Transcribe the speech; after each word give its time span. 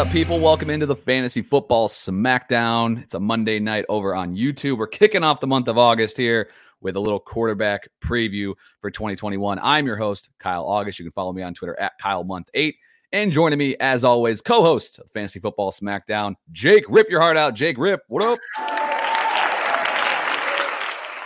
up, 0.00 0.10
people? 0.10 0.40
Welcome 0.40 0.70
into 0.70 0.86
the 0.86 0.96
Fantasy 0.96 1.42
Football 1.42 1.86
Smackdown. 1.86 3.02
It's 3.02 3.12
a 3.12 3.20
Monday 3.20 3.58
night 3.58 3.84
over 3.90 4.14
on 4.14 4.34
YouTube. 4.34 4.78
We're 4.78 4.86
kicking 4.86 5.22
off 5.22 5.40
the 5.40 5.46
month 5.46 5.68
of 5.68 5.76
August 5.76 6.16
here 6.16 6.48
with 6.80 6.96
a 6.96 7.00
little 7.00 7.20
quarterback 7.20 7.86
preview 8.02 8.54
for 8.80 8.90
2021. 8.90 9.58
I'm 9.62 9.86
your 9.86 9.98
host, 9.98 10.30
Kyle 10.38 10.64
August. 10.64 10.98
You 10.98 11.04
can 11.04 11.12
follow 11.12 11.34
me 11.34 11.42
on 11.42 11.52
Twitter 11.52 11.78
at 11.78 11.98
Kyle 12.00 12.24
Month 12.24 12.48
8 12.54 12.76
And 13.12 13.30
joining 13.30 13.58
me, 13.58 13.76
as 13.78 14.02
always, 14.02 14.40
co 14.40 14.62
host 14.62 15.00
of 15.00 15.10
Fantasy 15.10 15.38
Football 15.38 15.70
Smackdown, 15.70 16.36
Jake. 16.50 16.86
Rip 16.88 17.10
your 17.10 17.20
heart 17.20 17.36
out. 17.36 17.54
Jake, 17.54 17.76
rip. 17.76 18.00
What 18.08 18.22
up? 18.22 18.38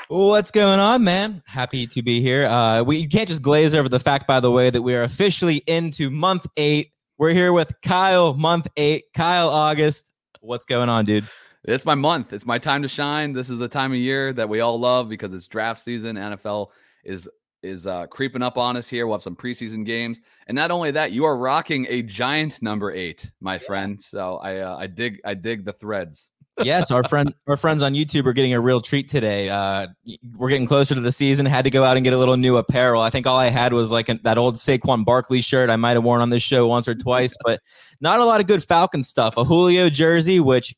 What's 0.08 0.50
going 0.50 0.80
on, 0.80 1.04
man? 1.04 1.44
Happy 1.46 1.86
to 1.86 2.02
be 2.02 2.20
here. 2.20 2.46
Uh, 2.46 2.82
we 2.82 3.06
can't 3.06 3.28
just 3.28 3.40
glaze 3.40 3.72
over 3.72 3.88
the 3.88 4.00
fact, 4.00 4.26
by 4.26 4.40
the 4.40 4.50
way, 4.50 4.70
that 4.70 4.82
we 4.82 4.96
are 4.96 5.04
officially 5.04 5.58
into 5.68 6.10
month 6.10 6.44
eight 6.56 6.90
we're 7.24 7.32
here 7.32 7.54
with 7.54 7.72
Kyle, 7.80 8.34
month 8.34 8.68
eight. 8.76 9.04
Kyle, 9.14 9.48
August. 9.48 10.10
What's 10.42 10.66
going 10.66 10.90
on, 10.90 11.06
dude? 11.06 11.26
It's 11.64 11.86
my 11.86 11.94
month. 11.94 12.34
It's 12.34 12.44
my 12.44 12.58
time 12.58 12.82
to 12.82 12.88
shine. 12.88 13.32
This 13.32 13.48
is 13.48 13.56
the 13.56 13.66
time 13.66 13.92
of 13.92 13.96
year 13.96 14.34
that 14.34 14.46
we 14.46 14.60
all 14.60 14.78
love 14.78 15.08
because 15.08 15.32
it's 15.32 15.46
draft 15.46 15.80
season. 15.80 16.16
NFL 16.16 16.68
is 17.02 17.26
is 17.62 17.86
uh, 17.86 18.08
creeping 18.08 18.42
up 18.42 18.58
on 18.58 18.76
us 18.76 18.90
here. 18.90 19.06
We'll 19.06 19.16
have 19.16 19.22
some 19.22 19.36
preseason 19.36 19.86
games, 19.86 20.20
and 20.48 20.54
not 20.54 20.70
only 20.70 20.90
that, 20.90 21.12
you 21.12 21.24
are 21.24 21.38
rocking 21.38 21.86
a 21.88 22.02
giant 22.02 22.60
number 22.60 22.92
eight, 22.92 23.32
my 23.40 23.54
yeah. 23.54 23.58
friend. 23.60 23.98
So 23.98 24.36
I 24.36 24.58
uh, 24.58 24.76
I 24.76 24.86
dig 24.86 25.22
I 25.24 25.32
dig 25.32 25.64
the 25.64 25.72
threads 25.72 26.30
yes, 26.62 26.90
our 26.90 27.02
friend, 27.04 27.34
our 27.46 27.56
friends 27.56 27.82
on 27.82 27.94
YouTube 27.94 28.26
are 28.26 28.32
getting 28.32 28.52
a 28.52 28.60
real 28.60 28.80
treat 28.80 29.08
today. 29.08 29.48
Uh, 29.48 29.88
we're 30.36 30.48
getting 30.48 30.66
closer 30.66 30.94
to 30.94 31.00
the 31.00 31.12
season. 31.12 31.46
Had 31.46 31.64
to 31.64 31.70
go 31.70 31.84
out 31.84 31.96
and 31.96 32.04
get 32.04 32.12
a 32.12 32.18
little 32.18 32.36
new 32.36 32.56
apparel. 32.56 33.02
I 33.02 33.10
think 33.10 33.26
all 33.26 33.38
I 33.38 33.48
had 33.48 33.72
was 33.72 33.90
like 33.90 34.08
a, 34.08 34.14
that 34.22 34.38
old 34.38 34.56
Saquon 34.56 35.04
Barkley 35.04 35.40
shirt 35.40 35.70
I 35.70 35.76
might 35.76 35.92
have 35.92 36.04
worn 36.04 36.20
on 36.20 36.30
this 36.30 36.42
show 36.42 36.66
once 36.66 36.86
or 36.86 36.94
twice, 36.94 37.36
but 37.44 37.60
not 38.00 38.20
a 38.20 38.24
lot 38.24 38.40
of 38.40 38.46
good 38.46 38.62
Falcon 38.62 39.02
stuff. 39.02 39.36
A 39.36 39.44
Julio 39.44 39.88
jersey, 39.88 40.40
which 40.40 40.74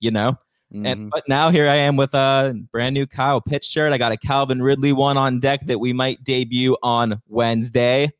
you 0.00 0.10
know. 0.10 0.38
Mm-hmm. 0.72 0.86
And 0.86 1.10
but 1.10 1.24
now 1.28 1.50
here 1.50 1.68
I 1.68 1.76
am 1.76 1.96
with 1.96 2.12
a 2.14 2.54
brand 2.72 2.94
new 2.94 3.06
Kyle 3.06 3.40
Pitts 3.40 3.68
shirt. 3.68 3.92
I 3.92 3.98
got 3.98 4.12
a 4.12 4.16
Calvin 4.16 4.60
Ridley 4.60 4.92
one 4.92 5.16
on 5.16 5.38
deck 5.38 5.66
that 5.66 5.78
we 5.78 5.92
might 5.92 6.22
debut 6.24 6.76
on 6.82 7.22
Wednesday. 7.28 8.10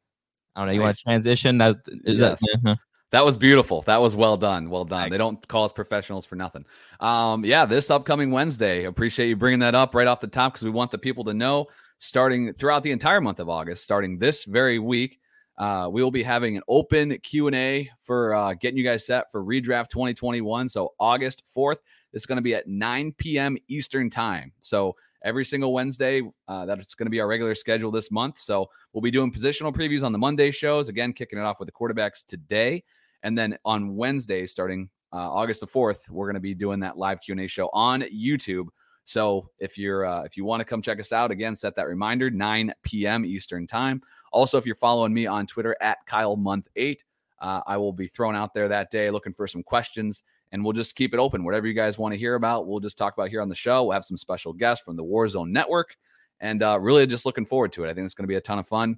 I 0.54 0.60
don't 0.60 0.66
know. 0.66 0.72
You 0.72 0.78
nice. 0.78 0.84
want 0.84 0.96
to 0.96 1.04
transition? 1.04 1.58
That 1.58 1.76
is 2.04 2.20
yes. 2.20 2.40
that. 2.40 2.60
Uh-huh. 2.64 2.76
That 3.12 3.24
was 3.24 3.36
beautiful. 3.36 3.82
That 3.82 4.00
was 4.00 4.16
well 4.16 4.36
done. 4.36 4.68
Well 4.68 4.84
done. 4.84 5.10
They 5.10 5.18
don't 5.18 5.46
call 5.46 5.64
us 5.64 5.72
professionals 5.72 6.26
for 6.26 6.34
nothing. 6.34 6.64
Um, 6.98 7.44
yeah, 7.44 7.64
this 7.64 7.90
upcoming 7.90 8.30
Wednesday. 8.30 8.84
Appreciate 8.84 9.28
you 9.28 9.36
bringing 9.36 9.60
that 9.60 9.74
up 9.74 9.94
right 9.94 10.08
off 10.08 10.20
the 10.20 10.26
top 10.26 10.54
because 10.54 10.64
we 10.64 10.70
want 10.70 10.90
the 10.90 10.98
people 10.98 11.24
to 11.24 11.34
know. 11.34 11.66
Starting 11.98 12.52
throughout 12.52 12.82
the 12.82 12.90
entire 12.90 13.22
month 13.22 13.40
of 13.40 13.48
August, 13.48 13.82
starting 13.82 14.18
this 14.18 14.44
very 14.44 14.78
week, 14.78 15.18
uh, 15.56 15.88
we 15.90 16.02
will 16.02 16.10
be 16.10 16.22
having 16.22 16.56
an 16.56 16.62
open 16.68 17.16
Q 17.22 17.46
and 17.46 17.56
A 17.56 17.90
for 18.00 18.34
uh, 18.34 18.52
getting 18.54 18.76
you 18.76 18.84
guys 18.84 19.06
set 19.06 19.30
for 19.32 19.42
redraft 19.42 19.88
2021. 19.88 20.68
So 20.68 20.92
August 21.00 21.42
4th, 21.56 21.78
it's 22.12 22.26
going 22.26 22.36
to 22.36 22.42
be 22.42 22.54
at 22.54 22.68
9 22.68 23.14
p.m. 23.16 23.56
Eastern 23.68 24.10
time. 24.10 24.52
So 24.60 24.96
every 25.24 25.44
single 25.44 25.72
Wednesday. 25.72 26.22
Uh, 26.48 26.66
that's 26.66 26.94
going 26.94 27.06
to 27.06 27.10
be 27.10 27.20
our 27.20 27.26
regular 27.26 27.54
schedule 27.54 27.90
this 27.90 28.10
month. 28.10 28.38
So 28.38 28.68
we'll 28.92 29.02
be 29.02 29.10
doing 29.10 29.32
positional 29.32 29.74
previews 29.74 30.04
on 30.04 30.12
the 30.12 30.18
Monday 30.18 30.50
shows. 30.50 30.88
Again, 30.88 31.12
kicking 31.12 31.38
it 31.38 31.42
off 31.42 31.60
with 31.60 31.68
the 31.68 31.72
quarterbacks 31.72 32.24
today. 32.26 32.84
And 33.22 33.36
then 33.36 33.58
on 33.64 33.96
Wednesday, 33.96 34.46
starting 34.46 34.88
uh, 35.12 35.32
August 35.32 35.60
the 35.60 35.66
4th, 35.66 36.08
we're 36.08 36.26
going 36.26 36.34
to 36.34 36.40
be 36.40 36.54
doing 36.54 36.80
that 36.80 36.98
live 36.98 37.20
Q&A 37.20 37.46
show 37.46 37.68
on 37.72 38.02
YouTube. 38.02 38.66
So 39.06 39.50
if 39.60 39.78
you're 39.78 40.04
uh, 40.04 40.24
if 40.24 40.36
you 40.36 40.44
want 40.44 40.60
to 40.60 40.64
come 40.64 40.82
check 40.82 40.98
us 40.98 41.12
out, 41.12 41.30
again, 41.30 41.54
set 41.54 41.76
that 41.76 41.86
reminder 41.86 42.28
9 42.28 42.74
p.m. 42.82 43.24
Eastern 43.24 43.66
time. 43.66 44.02
Also, 44.32 44.58
if 44.58 44.66
you're 44.66 44.74
following 44.74 45.14
me 45.14 45.26
on 45.26 45.46
Twitter 45.46 45.76
at 45.80 45.98
Kyle 46.06 46.36
Month 46.36 46.68
Eight, 46.74 47.04
uh, 47.40 47.60
I 47.66 47.76
will 47.76 47.92
be 47.92 48.08
thrown 48.08 48.34
out 48.34 48.52
there 48.52 48.68
that 48.68 48.90
day 48.90 49.10
looking 49.10 49.32
for 49.32 49.46
some 49.46 49.62
questions, 49.62 50.24
and 50.56 50.64
we'll 50.64 50.72
just 50.72 50.96
keep 50.96 51.12
it 51.12 51.20
open. 51.20 51.44
Whatever 51.44 51.66
you 51.66 51.74
guys 51.74 51.98
want 51.98 52.14
to 52.14 52.18
hear 52.18 52.34
about, 52.34 52.66
we'll 52.66 52.80
just 52.80 52.96
talk 52.96 53.12
about 53.12 53.28
here 53.28 53.42
on 53.42 53.48
the 53.50 53.54
show. 53.54 53.84
We'll 53.84 53.92
have 53.92 54.06
some 54.06 54.16
special 54.16 54.54
guests 54.54 54.82
from 54.82 54.96
the 54.96 55.04
Warzone 55.04 55.50
Network, 55.50 55.94
and 56.40 56.62
uh, 56.62 56.78
really 56.80 57.06
just 57.06 57.26
looking 57.26 57.44
forward 57.44 57.72
to 57.72 57.84
it. 57.84 57.90
I 57.90 57.94
think 57.94 58.06
it's 58.06 58.14
going 58.14 58.24
to 58.24 58.28
be 58.28 58.36
a 58.36 58.40
ton 58.40 58.58
of 58.58 58.66
fun. 58.66 58.96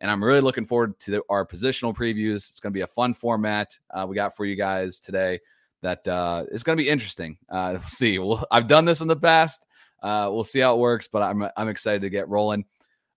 And 0.00 0.10
I'm 0.10 0.22
really 0.22 0.40
looking 0.40 0.66
forward 0.66 0.98
to 1.00 1.10
the, 1.12 1.22
our 1.28 1.46
positional 1.46 1.94
previews. 1.94 2.50
It's 2.50 2.58
going 2.58 2.72
to 2.72 2.76
be 2.76 2.80
a 2.80 2.88
fun 2.88 3.14
format 3.14 3.78
uh, 3.88 4.04
we 4.08 4.16
got 4.16 4.36
for 4.36 4.44
you 4.44 4.56
guys 4.56 4.98
today. 4.98 5.38
That 5.82 6.08
uh, 6.08 6.46
it's 6.50 6.64
going 6.64 6.76
to 6.76 6.82
be 6.82 6.88
interesting. 6.88 7.38
Uh, 7.48 7.68
we'll 7.78 7.80
see. 7.82 8.18
I've 8.50 8.66
done 8.66 8.84
this 8.84 9.00
in 9.00 9.06
the 9.06 9.14
past. 9.14 9.64
Uh, 10.02 10.28
we'll 10.32 10.42
see 10.42 10.58
how 10.58 10.74
it 10.74 10.78
works, 10.78 11.06
but 11.06 11.22
I'm 11.22 11.48
I'm 11.56 11.68
excited 11.68 12.02
to 12.02 12.10
get 12.10 12.28
rolling. 12.28 12.64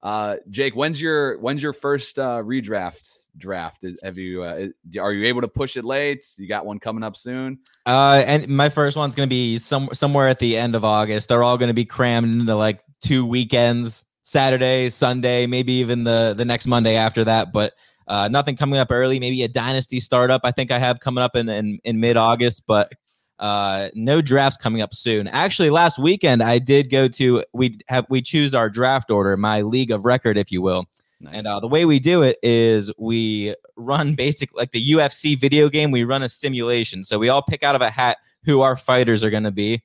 Uh, 0.04 0.36
Jake, 0.52 0.76
when's 0.76 1.02
your 1.02 1.40
when's 1.40 1.64
your 1.64 1.74
first 1.74 2.20
uh, 2.20 2.44
redraft 2.44 3.29
draft? 3.40 3.84
Is, 3.84 3.98
have 4.04 4.18
you 4.18 4.44
uh, 4.44 4.68
are 5.00 5.14
you 5.14 5.28
able 5.28 5.42
to 5.42 5.48
push 5.48 5.78
it 5.78 5.86
late? 5.86 6.26
You 6.38 6.48
got 6.48 6.66
one 6.66 6.80
coming 6.80 7.04
up 7.04 7.16
soon. 7.16 7.60
Uh, 7.86 8.24
and 8.26 8.48
my 8.48 8.70
first 8.70 8.98
one's 8.98 9.16
going 9.16 9.28
to 9.28 9.34
be 9.34 9.58
some 9.58 9.90
somewhere 9.94 10.28
at 10.28 10.40
the 10.40 10.58
end 10.58 10.76
of 10.76 10.86
August. 10.86 11.30
They're 11.30 11.44
all 11.44 11.58
going 11.58 11.70
to 11.70 11.74
be 11.74 11.86
crammed 11.86 12.42
into 12.42 12.56
like 12.56 12.82
two 13.02 13.26
weekends 13.26 14.06
Saturday, 14.22 14.90
Sunday, 14.90 15.46
maybe 15.48 15.74
even 15.74 16.04
the 16.04 16.34
the 16.38 16.46
next 16.46 16.68
Monday 16.68 16.96
after 16.96 17.24
that. 17.24 17.52
But 17.52 17.74
uh, 18.08 18.28
nothing 18.28 18.56
coming 18.56 18.80
up 18.80 18.92
early. 18.92 19.20
Maybe 19.20 19.44
a 19.44 19.48
dynasty 19.48 20.00
startup. 20.00 20.42
I 20.44 20.52
think 20.52 20.72
I 20.72 20.80
have 20.80 21.00
coming 21.00 21.24
up 21.24 21.36
in 21.36 21.50
in, 21.50 21.80
in 21.84 22.00
mid 22.00 22.18
August, 22.18 22.64
but 22.68 22.92
uh, 23.40 23.90
no 23.94 24.22
drafts 24.22 24.58
coming 24.58 24.82
up 24.82 24.94
soon. 24.94 25.28
Actually, 25.28 25.70
last 25.70 25.98
weekend 25.98 26.44
I 26.44 26.60
did 26.60 26.90
go 26.90 27.08
to 27.08 27.44
we 27.54 27.80
have 27.88 28.06
we 28.10 28.22
choose 28.22 28.54
our 28.54 28.70
draft 28.70 29.10
order, 29.10 29.36
my 29.38 29.62
league 29.62 29.92
of 29.92 30.06
record, 30.06 30.38
if 30.38 30.52
you 30.52 30.62
will. 30.62 30.86
Nice. 31.22 31.36
And 31.36 31.48
uh, 31.48 31.60
the 31.60 31.68
way 31.68 31.86
we 31.86 32.00
do 32.00 32.22
it 32.22 32.38
is 32.42 32.92
we 32.98 33.56
run 33.76 34.14
basic 34.16 34.54
like 34.56 34.72
the 34.72 34.92
UFC 34.92 35.38
video 35.38 35.70
game. 35.70 35.92
We 35.92 36.04
run 36.04 36.24
a 36.24 36.30
simulation, 36.30 37.04
so 37.04 37.20
we 37.20 37.30
all 37.30 37.42
pick 37.42 37.64
out 37.64 37.76
of 37.76 37.82
a 37.82 37.90
hat 37.90 38.18
who 38.46 38.62
our 38.62 38.76
fighters 38.76 39.24
are 39.24 39.30
going 39.30 39.44
to 39.44 39.52
be. 39.52 39.84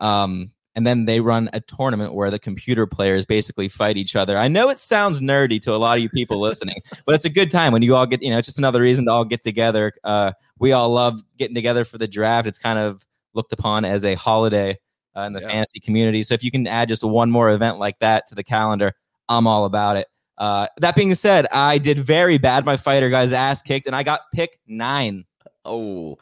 Um, 0.00 0.52
and 0.76 0.86
then 0.86 1.04
they 1.04 1.20
run 1.20 1.48
a 1.52 1.60
tournament 1.60 2.14
where 2.14 2.30
the 2.30 2.38
computer 2.38 2.86
players 2.86 3.24
basically 3.24 3.68
fight 3.68 3.96
each 3.96 4.16
other. 4.16 4.36
I 4.36 4.48
know 4.48 4.68
it 4.70 4.78
sounds 4.78 5.20
nerdy 5.20 5.62
to 5.62 5.74
a 5.74 5.76
lot 5.76 5.96
of 5.96 6.02
you 6.02 6.08
people 6.08 6.40
listening, 6.40 6.76
but 7.06 7.14
it's 7.14 7.24
a 7.24 7.30
good 7.30 7.50
time 7.50 7.72
when 7.72 7.82
you 7.82 7.94
all 7.94 8.06
get, 8.06 8.22
you 8.22 8.30
know, 8.30 8.38
it's 8.38 8.48
just 8.48 8.58
another 8.58 8.80
reason 8.80 9.04
to 9.06 9.12
all 9.12 9.24
get 9.24 9.42
together. 9.44 9.92
Uh, 10.02 10.32
we 10.58 10.72
all 10.72 10.90
love 10.90 11.20
getting 11.38 11.54
together 11.54 11.84
for 11.84 11.98
the 11.98 12.08
draft. 12.08 12.48
It's 12.48 12.58
kind 12.58 12.78
of 12.78 13.06
looked 13.34 13.52
upon 13.52 13.84
as 13.84 14.04
a 14.04 14.14
holiday 14.16 14.78
uh, 15.16 15.22
in 15.22 15.32
the 15.32 15.40
yeah. 15.40 15.48
fantasy 15.48 15.78
community. 15.78 16.22
So 16.24 16.34
if 16.34 16.42
you 16.42 16.50
can 16.50 16.66
add 16.66 16.88
just 16.88 17.04
one 17.04 17.30
more 17.30 17.50
event 17.50 17.78
like 17.78 17.98
that 18.00 18.26
to 18.28 18.34
the 18.34 18.44
calendar, 18.44 18.94
I'm 19.28 19.46
all 19.46 19.64
about 19.66 19.96
it. 19.96 20.08
Uh, 20.36 20.66
that 20.78 20.96
being 20.96 21.14
said, 21.14 21.46
I 21.52 21.78
did 21.78 21.98
very 21.98 22.38
bad. 22.38 22.64
My 22.64 22.76
fighter 22.76 23.08
his 23.08 23.32
ass 23.32 23.62
kicked, 23.62 23.86
and 23.86 23.94
I 23.94 24.02
got 24.02 24.20
pick 24.32 24.58
nine. 24.66 25.24
Oh, 25.64 26.18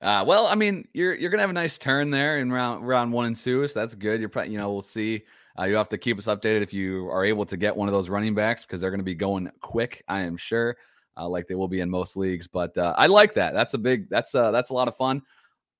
uh, 0.00 0.24
well, 0.26 0.46
I 0.46 0.54
mean, 0.54 0.88
you're 0.94 1.14
you're 1.14 1.30
gonna 1.30 1.42
have 1.42 1.50
a 1.50 1.54
nice 1.54 1.76
turn 1.76 2.10
there 2.10 2.38
in 2.38 2.50
round 2.50 2.86
round 2.86 3.12
one 3.12 3.26
and 3.26 3.36
two, 3.36 3.66
so 3.68 3.80
that's 3.80 3.94
good. 3.94 4.20
You're 4.20 4.30
probably, 4.30 4.52
you 4.52 4.58
know, 4.58 4.72
we'll 4.72 4.82
see. 4.82 5.24
Uh, 5.58 5.64
you 5.64 5.74
have 5.74 5.88
to 5.90 5.98
keep 5.98 6.16
us 6.18 6.26
updated 6.26 6.62
if 6.62 6.72
you 6.72 7.08
are 7.10 7.24
able 7.24 7.44
to 7.44 7.56
get 7.56 7.76
one 7.76 7.86
of 7.86 7.92
those 7.92 8.08
running 8.08 8.34
backs 8.34 8.64
because 8.64 8.80
they're 8.80 8.90
going 8.90 9.00
to 9.00 9.04
be 9.04 9.14
going 9.14 9.50
quick. 9.60 10.02
I 10.08 10.20
am 10.20 10.36
sure, 10.38 10.76
uh, 11.18 11.28
like 11.28 11.48
they 11.48 11.54
will 11.54 11.68
be 11.68 11.80
in 11.80 11.90
most 11.90 12.16
leagues. 12.16 12.48
But 12.48 12.76
uh, 12.78 12.94
I 12.96 13.08
like 13.08 13.34
that. 13.34 13.52
That's 13.52 13.74
a 13.74 13.78
big. 13.78 14.08
That's 14.08 14.34
uh, 14.34 14.50
that's 14.52 14.70
a 14.70 14.74
lot 14.74 14.88
of 14.88 14.96
fun. 14.96 15.20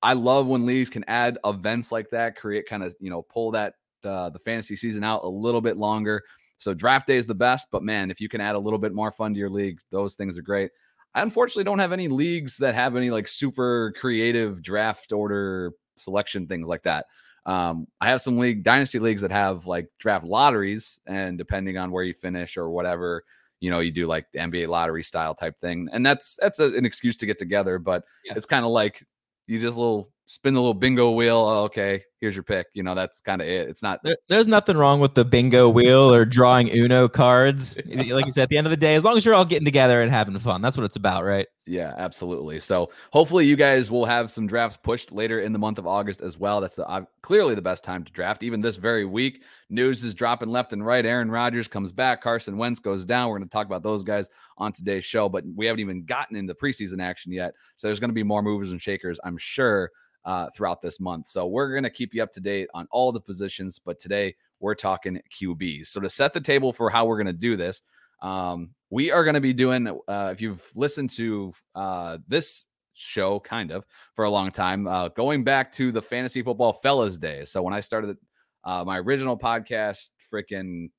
I 0.03 0.13
love 0.15 0.49
when 0.49 0.67
leagues 0.67 0.91
can 0.91 1.05
add 1.09 1.39
events 1.45 1.93
like 1.93 2.11
that, 2.11 2.37
create 2.37 2.67
kind 2.67 2.83
of 2.83 2.95
you 3.01 3.09
know 3.09 3.23
pull 3.23 3.53
that 3.53 3.75
uh, 4.05 4.29
the 4.29 4.39
fantasy 4.39 4.77
season 4.77 5.03
out 5.03 5.25
a 5.25 5.29
little 5.29 5.61
bit 5.63 5.79
longer. 5.79 6.23
So 6.61 6.75
draft 6.75 7.07
day 7.07 7.17
is 7.17 7.27
the 7.27 7.35
best, 7.35 7.69
but 7.73 7.83
man, 7.83 8.11
if 8.11 8.21
you 8.21 8.29
can 8.29 8.41
add 8.41 8.55
a 8.55 8.59
little 8.59 8.79
bit 8.79 8.95
more 8.95 9.11
fun 9.11 9.33
to 9.33 9.41
your 9.41 9.49
league, 9.49 9.81
those 9.91 10.15
things 10.15 10.37
are 10.37 10.43
great. 10.43 10.71
I 11.15 11.23
unfortunately 11.23 11.65
don't 11.65 11.79
have 11.79 11.91
any 11.91 12.07
leagues 12.07 12.59
that 12.59 12.75
have 12.75 12.97
any 12.97 13.11
like 13.11 13.27
super 13.27 13.93
creative 13.97 14.63
draft 14.63 15.11
order 15.11 15.73
selection 15.97 16.47
things 16.47 16.69
like 16.69 16.83
that. 16.83 17.07
Um, 17.47 17.89
I 18.01 18.09
have 18.09 18.21
some 18.21 18.37
league 18.37 18.63
dynasty 18.63 18.99
leagues 18.99 19.23
that 19.23 19.31
have 19.31 19.67
like 19.67 19.89
draft 19.99 20.27
lotteries, 20.27 21.01
and 21.07 21.39
depending 21.39 21.79
on 21.79 21.91
where 21.91 22.05
you 22.05 22.13
finish 22.13 22.59
or 22.59 22.69
whatever, 22.69 23.25
you 23.61 23.71
know, 23.71 23.81
you 23.81 23.91
do 23.91 24.07
like 24.07 24.31
the 24.31 24.41
NBA 24.41 24.69
lottery 24.69 25.03
style 25.03 25.35
type 25.35 25.59
thing, 25.59 25.89
and 25.93 26.05
that's 26.05 26.37
that's 26.41 26.59
a, 26.59 26.67
an 26.67 26.85
excuse 26.85 27.17
to 27.17 27.27
get 27.27 27.39
together. 27.39 27.79
But 27.79 28.05
yeah. 28.25 28.35
it's 28.37 28.47
kind 28.47 28.67
of 28.67 28.71
like 28.71 29.03
you 29.47 29.61
just 29.61 29.77
little 29.77 30.11
spin 30.31 30.55
the 30.55 30.61
little 30.61 30.75
bingo 30.75 31.11
wheel. 31.11 31.39
Oh, 31.39 31.65
okay, 31.65 32.05
here's 32.21 32.37
your 32.37 32.45
pick. 32.45 32.69
You 32.73 32.85
know, 32.85 32.95
that's 32.95 33.21
kind 33.21 33.43
of 33.43 33.49
it. 33.49 33.69
It's 33.69 33.83
not. 33.83 34.01
There's 34.29 34.47
nothing 34.47 34.77
wrong 34.77 35.01
with 35.01 35.15
the 35.15 35.25
bingo 35.25 35.69
wheel 35.69 36.15
or 36.15 36.25
drawing 36.25 36.71
Uno 36.71 37.09
cards. 37.09 37.79
like 37.87 38.27
you 38.27 38.33
said, 38.33 38.45
at 38.45 38.49
the 38.49 38.57
end 38.57 38.67
of 38.67 38.71
the 38.71 38.77
day, 38.77 38.95
as 38.95 39.03
long 39.03 39.17
as 39.17 39.25
you're 39.25 39.35
all 39.35 39.45
getting 39.45 39.65
together 39.65 40.03
and 40.03 40.11
having 40.11 40.39
fun, 40.39 40.63
that's 40.63 40.77
what 40.77 40.85
it's 40.85 40.97
about, 40.97 41.25
right? 41.25 41.49
Yeah, 41.67 41.95
absolutely. 41.97 42.61
So 42.61 42.91
hopefully 43.13 43.47
you 43.47 43.57
guys 43.57 43.91
will 43.91 44.05
have 44.05 44.31
some 44.31 44.47
drafts 44.47 44.79
pushed 44.83 45.13
later 45.13 45.41
in 45.41 45.53
the 45.53 45.59
month 45.59 45.79
of 45.79 45.87
August 45.87 46.21
as 46.21 46.39
well. 46.39 46.61
That's 46.61 46.77
the, 46.77 46.87
uh, 46.89 47.03
clearly 47.23 47.55
the 47.55 47.63
best 47.63 47.85
time 47.85 48.05
to 48.05 48.13
draft. 48.13 48.43
Even 48.43 48.61
this 48.61 48.77
very 48.77 49.05
week, 49.05 49.43
news 49.69 50.03
is 50.03 50.15
dropping 50.15 50.49
left 50.49 50.73
and 50.73 50.85
right. 50.85 51.05
Aaron 51.05 51.31
Rodgers 51.31 51.69
comes 51.69 51.93
back. 51.93 52.23
Carson 52.23 52.57
Wentz 52.57 52.81
goes 52.81 53.05
down. 53.05 53.29
We're 53.29 53.39
going 53.39 53.49
to 53.49 53.53
talk 53.53 53.67
about 53.67 53.83
those 53.83 54.03
guys 54.03 54.29
on 54.61 54.73
today's 54.73 55.05
show, 55.05 55.29
but 55.29 55.43
we 55.57 55.67
haven't 55.67 55.81
even 55.81 56.05
gotten 56.05 56.37
into 56.37 56.55
preseason 56.55 57.03
action 57.03 57.33
yet. 57.33 57.55
So 57.77 57.89
there's 57.89 57.99
going 57.99 58.11
to 58.11 58.15
be 58.15 58.23
more 58.23 58.43
movers 58.43 58.71
and 58.71 58.81
shakers, 58.81 59.19
I'm 59.25 59.37
sure 59.37 59.91
uh, 60.25 60.49
throughout 60.55 60.83
this 60.83 61.01
month. 61.01 61.27
So 61.27 61.47
we're 61.47 61.73
going 61.73 61.83
to 61.83 61.91
keep 61.91 62.15
you 62.15 62.23
up 62.23 62.33
to 62.33 62.41
date 62.41 62.69
on 62.75 62.87
all 62.91 63.11
the 63.11 63.21
positions, 63.21 63.79
but 63.79 63.99
today 63.99 64.37
we're 64.61 64.75
talking 64.75 65.21
QBs. 65.33 65.89
So 65.89 66.01
to 66.01 66.09
set 66.09 66.33
the 66.33 66.41
table 66.41 66.73
for 66.73 66.91
how 66.91 67.07
we're 67.07 67.17
going 67.17 67.27
to 67.27 67.33
do 67.33 67.57
this, 67.57 67.83
um, 68.23 68.71
we 68.91 69.11
are 69.11 69.25
going 69.25 69.35
to 69.35 69.41
be 69.41 69.55
doing, 69.55 69.89
uh, 69.89 70.29
if 70.31 70.43
you've 70.43 70.71
listened 70.77 71.11
to 71.11 71.53
uh, 71.75 72.19
this 72.29 72.67
show, 72.93 73.41
kind 73.41 73.71
of, 73.71 73.87
for 74.15 74.27
a 74.27 74.31
long 74.31 74.51
time, 74.51 74.87
uh, 74.87 75.09
going 75.09 75.43
back 75.43 75.73
to 75.73 75.91
the 75.91 76.03
fantasy 76.03 76.43
football 76.43 76.75
fellas 76.75 77.19
days. 77.19 77.51
So 77.51 77.63
when 77.63 77.73
I 77.73 77.81
started 77.81 78.19
uh, 78.65 78.85
my 78.85 78.99
original 78.99 79.39
podcast, 79.39 80.11
freaking 80.33 80.91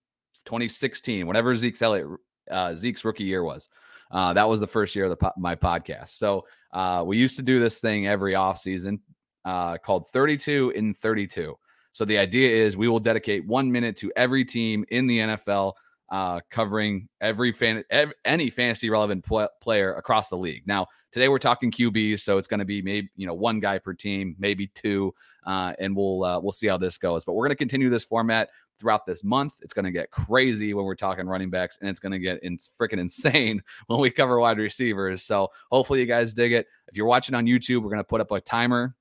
2016, 0.45 1.27
whenever 1.27 1.55
Zeke's 1.55 1.81
Elliott, 1.83 2.07
uh, 2.49 2.75
Zeke's 2.75 3.05
rookie 3.05 3.23
year 3.23 3.43
was, 3.43 3.69
uh, 4.11 4.33
that 4.33 4.47
was 4.47 4.59
the 4.59 4.67
first 4.67 4.95
year 4.95 5.05
of 5.05 5.17
the 5.17 5.33
my 5.37 5.55
podcast. 5.55 6.09
So 6.09 6.45
uh, 6.73 7.03
we 7.05 7.17
used 7.17 7.35
to 7.37 7.41
do 7.41 7.59
this 7.59 7.79
thing 7.79 8.07
every 8.07 8.35
off 8.35 8.57
season 8.57 8.99
uh, 9.45 9.77
called 9.77 10.07
32 10.07 10.73
in 10.75 10.93
32. 10.93 11.55
So 11.93 12.05
the 12.05 12.17
idea 12.17 12.49
is 12.49 12.77
we 12.77 12.87
will 12.87 12.99
dedicate 12.99 13.45
one 13.45 13.71
minute 13.71 13.95
to 13.97 14.11
every 14.15 14.45
team 14.45 14.85
in 14.89 15.07
the 15.07 15.19
NFL, 15.19 15.73
uh, 16.09 16.39
covering 16.49 17.07
every 17.19 17.51
fan, 17.51 17.83
ev- 17.89 18.13
any 18.25 18.49
fantasy 18.49 18.89
relevant 18.89 19.25
pl- 19.25 19.49
player 19.61 19.93
across 19.95 20.29
the 20.29 20.37
league. 20.37 20.63
Now 20.65 20.87
today 21.11 21.27
we're 21.27 21.39
talking 21.39 21.71
QBs, 21.71 22.21
so 22.21 22.37
it's 22.37 22.47
going 22.47 22.59
to 22.59 22.65
be 22.65 22.81
maybe 22.81 23.09
you 23.15 23.27
know 23.27 23.33
one 23.33 23.59
guy 23.59 23.77
per 23.77 23.93
team, 23.93 24.35
maybe 24.39 24.67
two, 24.67 25.13
uh, 25.45 25.73
and 25.79 25.95
we'll 25.95 26.23
uh, 26.23 26.39
we'll 26.39 26.51
see 26.51 26.67
how 26.67 26.77
this 26.77 26.97
goes. 26.97 27.25
But 27.25 27.33
we're 27.33 27.45
going 27.45 27.51
to 27.51 27.55
continue 27.55 27.89
this 27.89 28.05
format 28.05 28.49
throughout 28.81 29.05
this 29.05 29.23
month. 29.23 29.59
It's 29.61 29.73
going 29.73 29.85
to 29.85 29.91
get 29.91 30.11
crazy 30.11 30.73
when 30.73 30.83
we're 30.83 30.95
talking 30.95 31.27
running 31.27 31.49
backs, 31.49 31.77
and 31.79 31.89
it's 31.89 31.99
going 31.99 32.11
to 32.11 32.19
get 32.19 32.43
in 32.43 32.57
freaking 32.57 32.99
insane 32.99 33.63
when 33.87 34.01
we 34.01 34.09
cover 34.09 34.39
wide 34.39 34.57
receivers. 34.57 35.23
So 35.23 35.47
hopefully 35.71 36.01
you 36.01 36.05
guys 36.05 36.33
dig 36.33 36.51
it. 36.51 36.67
If 36.89 36.97
you're 36.97 37.05
watching 37.05 37.35
on 37.35 37.45
YouTube, 37.45 37.83
we're 37.83 37.89
going 37.89 37.97
to 37.97 38.03
put 38.03 38.19
up 38.19 38.31
a 38.31 38.41
timer 38.41 38.95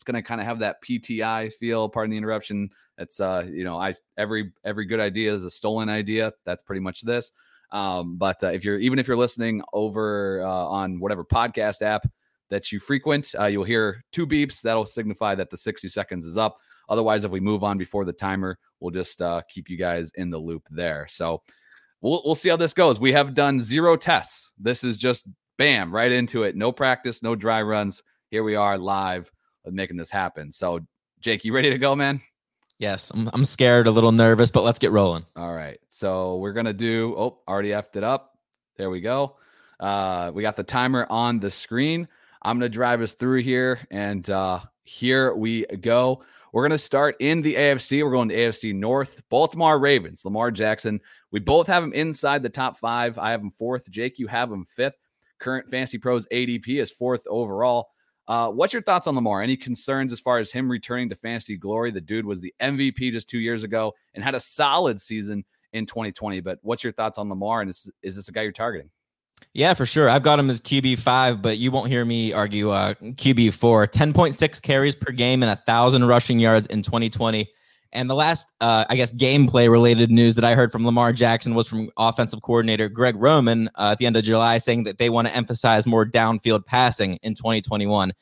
it's 0.00 0.04
going 0.06 0.14
to 0.14 0.26
kind 0.26 0.40
of 0.40 0.46
have 0.46 0.60
that 0.60 0.82
PTI 0.82 1.52
feel. 1.52 1.86
Pardon 1.86 2.10
the 2.10 2.16
interruption. 2.16 2.70
It's 2.96 3.20
uh, 3.20 3.46
you 3.50 3.64
know, 3.64 3.76
I 3.76 3.92
every 4.16 4.50
every 4.64 4.86
good 4.86 4.98
idea 4.98 5.34
is 5.34 5.44
a 5.44 5.50
stolen 5.50 5.90
idea. 5.90 6.32
That's 6.46 6.62
pretty 6.62 6.80
much 6.80 7.02
this. 7.02 7.32
Um, 7.70 8.16
but 8.16 8.42
uh, 8.42 8.46
if 8.48 8.64
you're 8.64 8.78
even 8.78 8.98
if 8.98 9.06
you're 9.06 9.18
listening 9.18 9.60
over 9.74 10.40
uh, 10.42 10.48
on 10.48 11.00
whatever 11.00 11.22
podcast 11.22 11.82
app 11.82 12.10
that 12.48 12.72
you 12.72 12.80
frequent, 12.80 13.34
uh, 13.38 13.44
you'll 13.44 13.64
hear 13.64 14.02
two 14.10 14.26
beeps. 14.26 14.62
That'll 14.62 14.86
signify 14.86 15.34
that 15.34 15.50
the 15.50 15.58
60 15.58 15.86
seconds 15.88 16.24
is 16.24 16.38
up. 16.38 16.56
Otherwise, 16.88 17.26
if 17.26 17.30
we 17.30 17.38
move 17.38 17.62
on 17.62 17.76
before 17.76 18.06
the 18.06 18.12
timer, 18.14 18.58
we'll 18.80 18.90
just 18.90 19.22
uh, 19.22 19.42
keep 19.48 19.68
you 19.68 19.76
guys 19.76 20.10
in 20.16 20.30
the 20.30 20.38
loop 20.38 20.66
there. 20.70 21.06
So 21.08 21.42
we'll 22.00 22.22
we'll 22.24 22.34
see 22.34 22.48
how 22.48 22.56
this 22.56 22.74
goes. 22.74 22.98
We 22.98 23.12
have 23.12 23.34
done 23.34 23.60
zero 23.60 23.96
tests. 23.96 24.52
This 24.58 24.82
is 24.84 24.98
just 24.98 25.26
bam 25.58 25.94
right 25.94 26.10
into 26.10 26.42
it. 26.42 26.56
No 26.56 26.72
practice, 26.72 27.22
no 27.22 27.34
dry 27.34 27.62
runs. 27.62 28.02
Here 28.30 28.42
we 28.42 28.56
are 28.56 28.78
live 28.78 29.30
making 29.66 29.96
this 29.96 30.10
happen. 30.10 30.50
So, 30.52 30.80
Jake, 31.20 31.44
you 31.44 31.54
ready 31.54 31.70
to 31.70 31.78
go, 31.78 31.94
man? 31.94 32.20
Yes, 32.78 33.10
I'm, 33.10 33.28
I'm 33.34 33.44
scared, 33.44 33.86
a 33.86 33.90
little 33.90 34.12
nervous, 34.12 34.50
but 34.50 34.64
let's 34.64 34.78
get 34.78 34.90
rolling. 34.90 35.24
All 35.36 35.52
right. 35.52 35.78
So, 35.88 36.36
we're 36.36 36.52
going 36.52 36.66
to 36.66 36.72
do, 36.72 37.14
oh, 37.16 37.38
already 37.46 37.70
effed 37.70 37.96
it 37.96 38.04
up. 38.04 38.38
There 38.76 38.88
we 38.90 39.00
go. 39.00 39.36
Uh, 39.78 40.30
we 40.34 40.42
got 40.42 40.56
the 40.56 40.64
timer 40.64 41.06
on 41.10 41.40
the 41.40 41.50
screen. 41.50 42.08
I'm 42.42 42.58
going 42.58 42.70
to 42.70 42.74
drive 42.74 43.02
us 43.02 43.14
through 43.14 43.42
here, 43.42 43.80
and 43.90 44.28
uh, 44.30 44.60
here 44.84 45.34
we 45.34 45.66
go. 45.66 46.22
We're 46.52 46.62
going 46.62 46.70
to 46.70 46.78
start 46.78 47.16
in 47.20 47.42
the 47.42 47.54
AFC. 47.54 48.02
We're 48.04 48.10
going 48.10 48.28
to 48.30 48.34
AFC 48.34 48.74
North. 48.74 49.22
Baltimore 49.28 49.78
Ravens, 49.78 50.24
Lamar 50.24 50.50
Jackson. 50.50 51.00
We 51.30 51.40
both 51.40 51.66
have 51.68 51.82
him 51.82 51.92
inside 51.92 52.42
the 52.42 52.48
top 52.48 52.78
five. 52.78 53.18
I 53.18 53.30
have 53.30 53.40
him 53.40 53.50
fourth. 53.50 53.88
Jake, 53.90 54.18
you 54.18 54.26
have 54.26 54.50
him 54.50 54.64
fifth. 54.64 54.96
Current 55.38 55.68
Fantasy 55.68 55.98
Pros 55.98 56.26
ADP 56.32 56.80
is 56.80 56.90
fourth 56.90 57.26
overall. 57.28 57.88
Uh, 58.28 58.48
what's 58.48 58.72
your 58.72 58.82
thoughts 58.82 59.06
on 59.06 59.14
Lamar? 59.14 59.42
Any 59.42 59.56
concerns 59.56 60.12
as 60.12 60.20
far 60.20 60.38
as 60.38 60.52
him 60.52 60.70
returning 60.70 61.08
to 61.08 61.16
fantasy 61.16 61.56
glory? 61.56 61.90
The 61.90 62.00
dude 62.00 62.26
was 62.26 62.40
the 62.40 62.54
MVP 62.60 63.12
just 63.12 63.28
two 63.28 63.38
years 63.38 63.64
ago 63.64 63.94
and 64.14 64.22
had 64.22 64.34
a 64.34 64.40
solid 64.40 65.00
season 65.00 65.44
in 65.72 65.86
2020. 65.86 66.40
But 66.40 66.58
what's 66.62 66.84
your 66.84 66.92
thoughts 66.92 67.18
on 67.18 67.28
Lamar? 67.28 67.60
And 67.60 67.70
is, 67.70 67.90
is 68.02 68.16
this 68.16 68.28
a 68.28 68.32
guy 68.32 68.42
you're 68.42 68.52
targeting? 68.52 68.90
Yeah, 69.52 69.74
for 69.74 69.84
sure. 69.84 70.08
I've 70.08 70.22
got 70.22 70.38
him 70.38 70.48
as 70.48 70.60
QB 70.60 71.00
five, 71.00 71.42
but 71.42 71.58
you 71.58 71.70
won't 71.70 71.88
hear 71.88 72.04
me 72.04 72.32
argue 72.32 72.70
uh, 72.70 72.94
QB 72.94 73.52
four. 73.54 73.86
10.6 73.86 74.62
carries 74.62 74.94
per 74.94 75.12
game 75.12 75.42
and 75.42 75.50
a 75.50 75.56
thousand 75.56 76.04
rushing 76.04 76.38
yards 76.38 76.66
in 76.68 76.82
2020. 76.82 77.48
And 77.92 78.08
the 78.08 78.14
last, 78.14 78.52
uh, 78.60 78.84
I 78.88 78.94
guess, 78.94 79.12
gameplay 79.12 79.68
related 79.68 80.10
news 80.12 80.36
that 80.36 80.44
I 80.44 80.54
heard 80.54 80.70
from 80.70 80.86
Lamar 80.86 81.12
Jackson 81.12 81.56
was 81.56 81.68
from 81.68 81.90
offensive 81.96 82.40
coordinator 82.42 82.88
Greg 82.88 83.16
Roman 83.16 83.68
uh, 83.74 83.90
at 83.92 83.98
the 83.98 84.06
end 84.06 84.16
of 84.16 84.22
July, 84.22 84.58
saying 84.58 84.84
that 84.84 84.98
they 84.98 85.10
want 85.10 85.26
to 85.26 85.34
emphasize 85.34 85.86
more 85.86 86.06
downfield 86.06 86.64
passing 86.64 87.18
in 87.22 87.34
2021. 87.34 88.12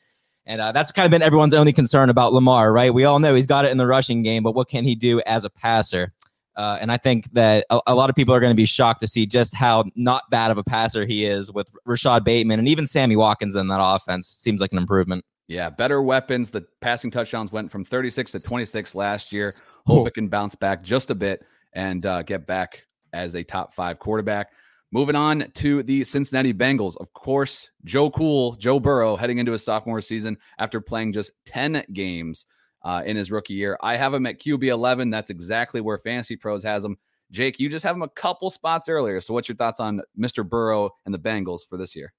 And 0.47 0.61
uh, 0.61 0.71
that's 0.71 0.91
kind 0.91 1.05
of 1.05 1.11
been 1.11 1.21
everyone's 1.21 1.53
only 1.53 1.71
concern 1.71 2.09
about 2.09 2.33
Lamar, 2.33 2.73
right? 2.73 2.91
We 2.91 3.03
all 3.03 3.19
know 3.19 3.35
he's 3.35 3.45
got 3.45 3.65
it 3.65 3.71
in 3.71 3.77
the 3.77 3.85
rushing 3.85 4.23
game, 4.23 4.41
but 4.41 4.55
what 4.55 4.67
can 4.67 4.83
he 4.83 4.95
do 4.95 5.21
as 5.27 5.43
a 5.43 5.49
passer? 5.51 6.11
Uh, 6.59 6.77
and 6.81 6.91
I 6.91 6.97
think 6.97 7.31
that 7.31 7.65
a, 7.69 7.79
a 7.87 7.95
lot 7.95 8.09
of 8.09 8.17
people 8.17 8.35
are 8.35 8.41
going 8.41 8.51
to 8.51 8.55
be 8.55 8.65
shocked 8.65 8.99
to 8.99 9.07
see 9.07 9.25
just 9.25 9.55
how 9.55 9.85
not 9.95 10.29
bad 10.29 10.51
of 10.51 10.57
a 10.57 10.63
passer 10.63 11.05
he 11.05 11.23
is 11.23 11.49
with 11.49 11.71
Rashod 11.85 12.25
Bateman 12.25 12.59
and 12.59 12.67
even 12.67 12.85
Sammy 12.85 13.15
Watkins 13.15 13.55
in 13.55 13.69
that 13.69 13.79
offense. 13.81 14.27
Seems 14.27 14.59
like 14.59 14.73
an 14.73 14.77
improvement. 14.77 15.23
Yeah, 15.47 15.69
better 15.69 16.01
weapons. 16.01 16.49
The 16.49 16.65
passing 16.81 17.11
touchdowns 17.11 17.53
went 17.53 17.71
from 17.71 17.85
36 17.85 18.33
to 18.33 18.39
26 18.41 18.93
last 18.93 19.31
year. 19.31 19.45
Hope 19.87 20.05
it 20.05 20.13
can 20.15 20.27
bounce 20.27 20.53
back 20.55 20.83
just 20.83 21.09
a 21.11 21.15
bit 21.15 21.45
and 21.71 22.05
uh, 22.05 22.23
get 22.23 22.45
back 22.45 22.83
as 23.13 23.35
a 23.35 23.43
top 23.43 23.73
five 23.73 23.97
quarterback. 23.97 24.51
Moving 24.91 25.15
on 25.15 25.49
to 25.53 25.81
the 25.83 26.03
Cincinnati 26.03 26.53
Bengals. 26.53 26.97
Of 26.97 27.13
course, 27.13 27.69
Joe 27.85 28.09
Cool, 28.09 28.55
Joe 28.55 28.81
Burrow, 28.81 29.15
heading 29.15 29.37
into 29.37 29.53
his 29.53 29.63
sophomore 29.63 30.01
season 30.01 30.37
after 30.57 30.81
playing 30.81 31.13
just 31.13 31.31
10 31.45 31.85
games 31.93 32.47
uh, 32.81 33.03
in 33.05 33.15
his 33.15 33.31
rookie 33.31 33.53
year. 33.53 33.77
I 33.81 33.97
have 33.97 34.13
him 34.13 34.25
at 34.25 34.39
QB 34.39 34.63
11. 34.63 35.09
That's 35.09 35.29
exactly 35.29 35.81
where 35.81 35.97
Fantasy 35.97 36.35
Pros 36.35 36.63
has 36.63 36.83
him. 36.83 36.97
Jake, 37.31 37.59
you 37.59 37.69
just 37.69 37.83
have 37.83 37.95
him 37.95 38.01
a 38.01 38.09
couple 38.09 38.49
spots 38.49 38.89
earlier. 38.89 39.21
So, 39.21 39.33
what's 39.33 39.47
your 39.47 39.55
thoughts 39.55 39.79
on 39.79 40.01
Mr. 40.17 40.47
Burrow 40.47 40.91
and 41.05 41.13
the 41.13 41.19
Bengals 41.19 41.61
for 41.67 41.77
this 41.77 41.95
year? 41.95 42.13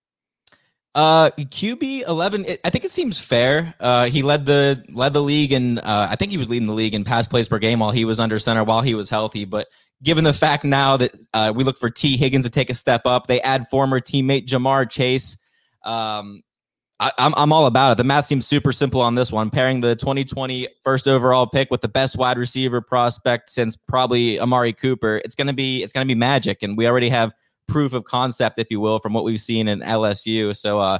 Uh, 0.95 1.31
QB 1.31 2.07
eleven. 2.09 2.45
It, 2.45 2.61
I 2.65 2.71
think 2.71 2.85
it 2.85 2.91
seems 2.91 3.21
fair. 3.21 3.75
Uh, 3.79 4.07
he 4.07 4.23
led 4.23 4.45
the 4.45 4.85
led 4.93 5.13
the 5.13 5.23
league, 5.23 5.53
and 5.53 5.79
uh, 5.79 6.09
I 6.11 6.17
think 6.17 6.33
he 6.33 6.39
was 6.39 6.49
leading 6.49 6.67
the 6.67 6.75
league 6.75 6.95
in 6.95 7.05
pass 7.05 7.29
plays 7.29 7.49
per 7.49 7.59
game 7.59 7.79
while 7.79 7.93
he 7.93 8.05
was 8.05 8.19
under 8.19 8.39
center, 8.39 8.65
while 8.65 8.83
he 8.83 8.95
was 8.95 9.09
healthy. 9.09 9.45
But 9.45 9.69
given 10.03 10.25
the 10.25 10.33
fact 10.33 10.65
now 10.65 10.97
that 10.97 11.17
uh, 11.33 11.53
we 11.55 11.63
look 11.63 11.79
for 11.79 11.91
Tee 11.91 12.17
Higgins 12.17 12.45
to 12.45 12.51
take 12.51 12.71
a 12.71 12.75
step 12.75 13.03
up, 13.05 13.29
they 13.29 13.41
add 13.41 13.69
former 13.69 14.01
teammate 14.01 14.47
Ja'Marr 14.47 14.91
Chase. 14.91 15.37
Um, 15.85 16.43
I, 17.01 17.11
I'm 17.19 17.35
I'm 17.37 17.53
all 17.53 17.67
about 17.67 17.93
it. 17.93 17.97
The 17.97 18.05
math 18.05 18.27
seems 18.27 18.47
super 18.47 18.73
simple 18.73 19.01
on 19.01 19.15
this 19.15 19.33
one. 19.33 19.51
Pairing 19.51 19.81
the 19.81 19.97
2020 19.97 20.69
first 20.85 21.09
overall 21.09 21.47
pick 21.47 21.71
with 21.71 21.81
the 21.81 21.89
best 21.89 22.17
wide 22.17 22.37
receiver 22.37 22.81
prospect 22.83 23.51
since 23.51 23.75
probably 23.75 24.39
Amari 24.39 24.75
Cooper, 24.75 25.21
it's 25.25 25.35
gonna 25.35 25.55
be 25.55 25.83
it's 25.83 25.93
gonna 25.93 26.07
be 26.07 26.15
magic, 26.15 26.63
and 26.63 26.77
we 26.77 26.87
already 26.87 27.09
have 27.09 27.33
proof 27.67 27.95
of 27.95 28.05
concept, 28.05 28.59
if 28.59 28.71
you 28.71 28.81
will, 28.81 28.99
from 28.99 29.15
what 29.15 29.25
we've 29.25 29.41
seen 29.41 29.67
in 29.69 29.81
LSU. 29.81 30.55
So, 30.55 30.81
uh, 30.81 30.99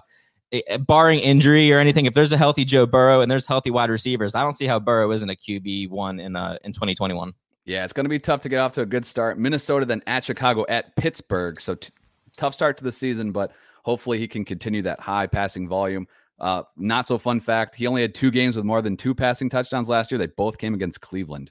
it, 0.51 0.87
barring 0.87 1.19
injury 1.21 1.73
or 1.73 1.79
anything, 1.79 2.07
if 2.07 2.15
there's 2.15 2.33
a 2.33 2.39
healthy 2.39 2.65
Joe 2.65 2.87
Burrow 2.87 3.21
and 3.21 3.31
there's 3.31 3.45
healthy 3.45 3.71
wide 3.71 3.91
receivers, 3.91 4.35
I 4.35 4.43
don't 4.43 4.55
see 4.55 4.67
how 4.67 4.79
Burrow 4.79 5.13
isn't 5.13 5.29
a 5.29 5.37
QB 5.37 5.91
one 5.91 6.19
in 6.19 6.35
uh, 6.35 6.57
in 6.65 6.73
2021. 6.73 7.35
Yeah, 7.67 7.85
it's 7.85 7.93
going 7.93 8.05
to 8.05 8.11
be 8.11 8.19
tough 8.19 8.41
to 8.43 8.49
get 8.49 8.57
off 8.57 8.73
to 8.75 8.81
a 8.81 8.87
good 8.87 9.05
start. 9.05 9.39
Minnesota, 9.39 9.85
then 9.85 10.03
at 10.07 10.25
Chicago, 10.25 10.65
at 10.69 10.97
Pittsburgh. 10.97 11.61
So 11.61 11.75
t- 11.75 11.91
tough 12.39 12.55
start 12.55 12.79
to 12.79 12.85
the 12.85 12.91
season, 12.91 13.33
but 13.33 13.53
hopefully 13.85 14.19
he 14.19 14.29
can 14.29 14.45
continue 14.45 14.83
that 14.83 15.01
high 15.01 15.27
passing 15.27 15.69
volume. 15.69 16.07
Uh, 16.39 16.63
not 16.77 17.07
so 17.07 17.19
fun 17.19 17.41
fact: 17.41 17.75
he 17.75 17.87
only 17.87 18.03
had 18.03 18.15
two 18.15 18.31
games 18.31 18.57
with 18.57 18.65
more 18.65 18.83
than 18.83 18.97
two 18.97 19.15
passing 19.15 19.51
touchdowns 19.51 19.89
last 19.89 20.11
year. 20.11 20.19
They 20.19 20.27
both 20.27 20.59
came 20.59 20.75
against 20.75 21.01
Cleveland. 21.01 21.51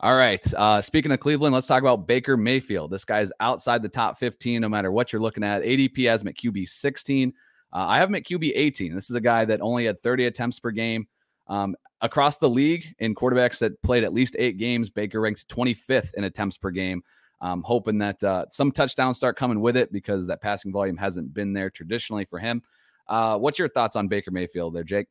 All 0.00 0.14
right. 0.14 0.44
Uh, 0.54 0.80
speaking 0.80 1.10
of 1.10 1.18
Cleveland, 1.18 1.52
let's 1.52 1.66
talk 1.66 1.82
about 1.82 2.06
Baker 2.06 2.36
Mayfield. 2.36 2.92
This 2.92 3.04
guy's 3.04 3.32
outside 3.40 3.82
the 3.82 3.88
top 3.88 4.16
15, 4.16 4.60
no 4.60 4.68
matter 4.68 4.92
what 4.92 5.12
you're 5.12 5.20
looking 5.20 5.42
at. 5.42 5.62
ADP 5.62 6.08
has 6.08 6.22
him 6.22 6.28
at 6.28 6.36
QB 6.36 6.68
16. 6.68 7.32
Uh, 7.72 7.76
I 7.76 7.98
have 7.98 8.08
him 8.08 8.14
at 8.14 8.22
QB 8.22 8.52
18. 8.54 8.94
This 8.94 9.10
is 9.10 9.16
a 9.16 9.20
guy 9.20 9.44
that 9.44 9.60
only 9.60 9.86
had 9.86 9.98
30 10.00 10.26
attempts 10.26 10.60
per 10.60 10.70
game. 10.70 11.08
Um, 11.48 11.74
across 12.00 12.36
the 12.36 12.48
league, 12.48 12.94
in 13.00 13.16
quarterbacks 13.16 13.58
that 13.58 13.82
played 13.82 14.04
at 14.04 14.12
least 14.12 14.36
eight 14.38 14.56
games, 14.56 14.88
Baker 14.88 15.20
ranked 15.20 15.48
25th 15.48 16.14
in 16.14 16.22
attempts 16.22 16.56
per 16.56 16.70
game. 16.70 17.02
Um, 17.40 17.62
hoping 17.62 17.98
that 17.98 18.22
uh, 18.24 18.46
some 18.48 18.72
touchdowns 18.72 19.16
start 19.16 19.36
coming 19.36 19.60
with 19.60 19.76
it 19.76 19.92
because 19.92 20.26
that 20.26 20.42
passing 20.42 20.72
volume 20.72 20.96
hasn't 20.96 21.32
been 21.32 21.52
there 21.52 21.70
traditionally 21.70 22.24
for 22.24 22.38
him. 22.40 22.62
Uh, 23.06 23.38
what's 23.38 23.58
your 23.58 23.68
thoughts 23.68 23.94
on 23.94 24.08
Baker 24.08 24.30
Mayfield 24.30 24.74
there, 24.74 24.84
Jake? 24.84 25.06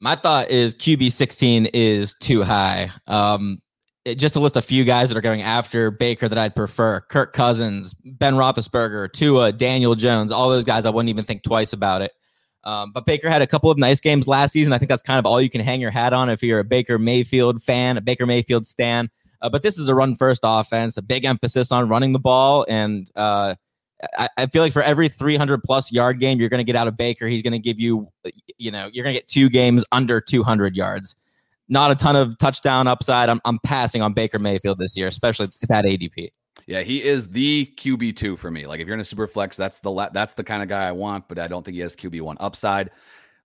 My 0.00 0.16
thought 0.16 0.50
is 0.50 0.74
QB 0.74 1.12
16 1.12 1.66
is 1.66 2.16
too 2.20 2.42
high. 2.42 2.90
Um, 3.06 3.58
it, 4.04 4.16
just 4.16 4.34
to 4.34 4.40
list 4.40 4.56
a 4.56 4.62
few 4.62 4.84
guys 4.84 5.08
that 5.08 5.16
are 5.16 5.22
going 5.22 5.42
after 5.42 5.90
Baker 5.90 6.28
that 6.28 6.36
I'd 6.36 6.54
prefer: 6.54 7.00
Kirk 7.00 7.32
Cousins, 7.32 7.94
Ben 7.94 8.34
Roethlisberger, 8.34 9.12
Tua, 9.12 9.52
Daniel 9.52 9.94
Jones. 9.94 10.30
All 10.30 10.50
those 10.50 10.64
guys, 10.64 10.84
I 10.84 10.90
wouldn't 10.90 11.08
even 11.08 11.24
think 11.24 11.42
twice 11.42 11.72
about 11.72 12.02
it. 12.02 12.12
Um, 12.64 12.92
but 12.92 13.06
Baker 13.06 13.28
had 13.28 13.42
a 13.42 13.46
couple 13.46 13.70
of 13.70 13.78
nice 13.78 14.00
games 14.00 14.26
last 14.26 14.52
season. 14.52 14.72
I 14.72 14.78
think 14.78 14.88
that's 14.88 15.02
kind 15.02 15.18
of 15.18 15.26
all 15.26 15.40
you 15.40 15.50
can 15.50 15.60
hang 15.60 15.80
your 15.80 15.90
hat 15.90 16.12
on 16.12 16.28
if 16.30 16.42
you're 16.42 16.60
a 16.60 16.64
Baker 16.64 16.98
Mayfield 16.98 17.62
fan, 17.62 17.96
a 17.96 18.00
Baker 18.00 18.26
Mayfield 18.26 18.66
stan. 18.66 19.10
Uh, 19.44 19.48
but 19.48 19.62
this 19.62 19.78
is 19.78 19.88
a 19.88 19.94
run 19.94 20.16
first 20.16 20.40
offense, 20.42 20.96
a 20.96 21.02
big 21.02 21.24
emphasis 21.24 21.70
on 21.70 21.88
running 21.88 22.12
the 22.12 22.18
ball. 22.18 22.66
And 22.68 23.08
uh, 23.14 23.54
I, 24.18 24.28
I, 24.36 24.46
feel 24.46 24.62
like 24.62 24.72
for 24.72 24.82
every 24.82 25.08
300 25.08 25.62
plus 25.62 25.92
yard 25.92 26.18
game 26.18 26.40
you're 26.40 26.48
going 26.48 26.58
to 26.58 26.64
get 26.64 26.74
out 26.74 26.88
of 26.88 26.96
Baker, 26.96 27.28
he's 27.28 27.42
going 27.42 27.52
to 27.52 27.58
give 27.60 27.78
you, 27.78 28.08
you 28.58 28.70
know, 28.70 28.90
you're 28.92 29.04
going 29.04 29.14
to 29.14 29.20
get 29.20 29.28
two 29.28 29.48
games 29.48 29.84
under 29.92 30.20
200 30.20 30.74
yards 30.74 31.14
not 31.68 31.90
a 31.90 31.94
ton 31.94 32.16
of 32.16 32.38
touchdown 32.38 32.86
upside. 32.86 33.28
I'm, 33.28 33.40
I'm 33.44 33.58
passing 33.60 34.02
on 34.02 34.12
Baker 34.12 34.38
Mayfield 34.40 34.78
this 34.78 34.96
year, 34.96 35.06
especially 35.06 35.46
that 35.68 35.84
ADP. 35.84 36.30
Yeah, 36.66 36.80
he 36.80 37.02
is 37.02 37.28
the 37.28 37.66
QB 37.76 38.16
two 38.16 38.36
for 38.36 38.50
me. 38.50 38.66
Like 38.66 38.80
if 38.80 38.86
you're 38.86 38.94
in 38.94 39.00
a 39.00 39.04
super 39.04 39.26
flex, 39.26 39.56
that's 39.56 39.80
the 39.80 40.10
that's 40.12 40.34
the 40.34 40.44
kind 40.44 40.62
of 40.62 40.68
guy 40.68 40.86
I 40.86 40.92
want, 40.92 41.28
but 41.28 41.38
I 41.38 41.48
don't 41.48 41.64
think 41.64 41.74
he 41.74 41.80
has 41.80 41.94
QB 41.94 42.22
one 42.22 42.36
upside. 42.40 42.90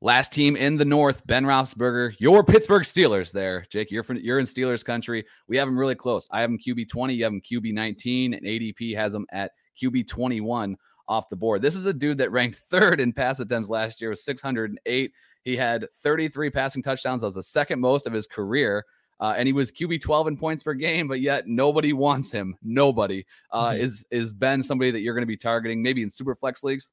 Last 0.02 0.32
team 0.32 0.56
in 0.56 0.78
the 0.78 0.86
North, 0.86 1.26
Ben 1.28 1.44
Roethlisberger, 1.44 2.16
your 2.20 2.42
Pittsburgh 2.44 2.84
Steelers. 2.84 3.34
There, 3.34 3.66
Jake, 3.70 3.92
you're 3.92 4.04
from, 4.04 4.18
you're 4.18 4.40
in 4.40 4.46
Steelers 4.46 4.84
country. 4.84 5.26
We 5.48 5.58
have 5.58 5.68
him 5.68 5.78
really 5.78 5.96
close. 5.96 6.26
I 6.32 6.40
have 6.40 6.50
him 6.50 6.58
QB 6.58 6.88
twenty, 6.90 7.16
you 7.16 7.26
have 7.26 7.34
him 7.34 7.42
QB 7.42 7.74
nineteen, 7.74 8.34
and 8.34 8.46
ADP 8.46 8.96
has 8.96 9.14
him 9.14 9.26
at 9.32 9.52
QB 9.82 10.08
twenty 10.08 10.40
one 10.40 10.78
off 11.10 11.28
the 11.28 11.36
board. 11.36 11.62
This 11.62 11.76
is 11.76 11.86
a 11.86 11.94
dude 11.94 12.20
that 12.20 12.32
ranked 12.32 12.58
third 12.58 13.02
in 13.02 13.12
pass 13.12 13.42
attempts 13.42 13.70
last 13.70 14.00
year 14.00 14.10
with 14.10 14.20
six 14.20 14.42
hundred 14.42 14.70
and 14.70 14.80
eight. 14.86 15.12
He 15.44 15.56
had 15.56 15.88
33 16.04 16.50
passing 16.50 16.84
touchdowns. 16.84 17.22
That 17.22 17.28
was 17.28 17.36
the 17.36 17.44
second 17.44 17.80
most 17.80 18.06
of 18.08 18.14
his 18.14 18.28
career. 18.28 18.86
Uh, 19.22 19.34
and 19.36 19.48
he 19.48 19.54
was 19.54 19.72
QB 19.72 20.02
12 20.02 20.28
in 20.28 20.38
points 20.38 20.64
per 20.64 20.74
game, 20.74 21.08
but 21.08 21.20
yet 21.20 21.46
nobody 21.46 21.92
wants 21.92 22.32
him. 22.32 22.56
Nobody 22.64 23.26
uh, 23.52 23.72
mm-hmm. 23.72 23.82
is 23.82 24.06
is 24.12 24.32
Ben 24.32 24.64
somebody 24.64 24.92
that 24.92 25.02
you're 25.02 25.14
going 25.14 25.24
to 25.24 25.28
be 25.28 25.36
targeting, 25.36 25.82
maybe 25.84 26.04
in 26.04 26.10
super 26.10 26.36
flex 26.36 26.64
leagues. 26.64 26.88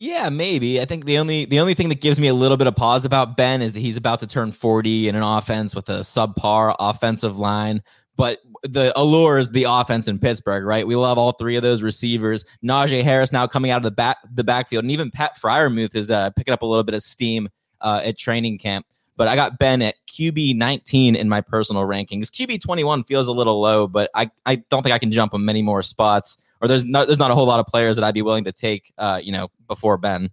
Yeah, 0.00 0.28
maybe. 0.28 0.80
I 0.80 0.84
think 0.84 1.06
the 1.06 1.18
only 1.18 1.44
the 1.44 1.58
only 1.58 1.74
thing 1.74 1.88
that 1.88 2.00
gives 2.00 2.20
me 2.20 2.28
a 2.28 2.34
little 2.34 2.56
bit 2.56 2.68
of 2.68 2.76
pause 2.76 3.04
about 3.04 3.36
Ben 3.36 3.62
is 3.62 3.72
that 3.72 3.80
he's 3.80 3.96
about 3.96 4.20
to 4.20 4.28
turn 4.28 4.52
40 4.52 5.08
in 5.08 5.16
an 5.16 5.22
offense 5.22 5.74
with 5.74 5.88
a 5.88 6.00
subpar 6.00 6.74
offensive 6.78 7.36
line. 7.36 7.82
But 8.16 8.38
the 8.62 8.92
allure 8.96 9.38
is 9.38 9.50
the 9.50 9.64
offense 9.68 10.08
in 10.08 10.18
Pittsburgh, 10.18 10.64
right? 10.64 10.86
We 10.86 10.96
love 10.96 11.18
all 11.18 11.32
three 11.32 11.56
of 11.56 11.62
those 11.62 11.82
receivers. 11.82 12.44
Najee 12.64 13.02
Harris 13.02 13.32
now 13.32 13.46
coming 13.46 13.70
out 13.72 13.78
of 13.78 13.82
the 13.82 13.90
back 13.90 14.18
the 14.32 14.44
backfield, 14.44 14.84
and 14.84 14.90
even 14.92 15.10
Pat 15.10 15.36
Freiermuth 15.36 15.96
is 15.96 16.10
uh, 16.12 16.30
picking 16.30 16.54
up 16.54 16.62
a 16.62 16.66
little 16.66 16.84
bit 16.84 16.94
of 16.94 17.02
steam 17.02 17.48
uh, 17.80 18.00
at 18.04 18.16
training 18.16 18.58
camp. 18.58 18.86
But 19.16 19.26
I 19.26 19.34
got 19.34 19.58
Ben 19.58 19.82
at 19.82 19.96
QB 20.06 20.56
19 20.56 21.16
in 21.16 21.28
my 21.28 21.40
personal 21.40 21.82
rankings. 21.82 22.26
QB 22.26 22.60
21 22.60 23.02
feels 23.02 23.26
a 23.26 23.32
little 23.32 23.60
low, 23.60 23.88
but 23.88 24.10
I, 24.14 24.30
I 24.46 24.56
don't 24.70 24.84
think 24.84 24.94
I 24.94 24.98
can 24.98 25.10
jump 25.10 25.34
him 25.34 25.44
many 25.44 25.60
more 25.60 25.82
spots. 25.82 26.38
Or 26.60 26.68
there's 26.68 26.84
not 26.84 27.06
there's 27.06 27.18
not 27.18 27.30
a 27.30 27.34
whole 27.34 27.46
lot 27.46 27.60
of 27.60 27.66
players 27.66 27.96
that 27.96 28.04
I'd 28.04 28.14
be 28.14 28.22
willing 28.22 28.44
to 28.44 28.52
take, 28.52 28.92
uh, 28.98 29.20
you 29.22 29.32
know, 29.32 29.48
before 29.66 29.96
Ben. 29.96 30.30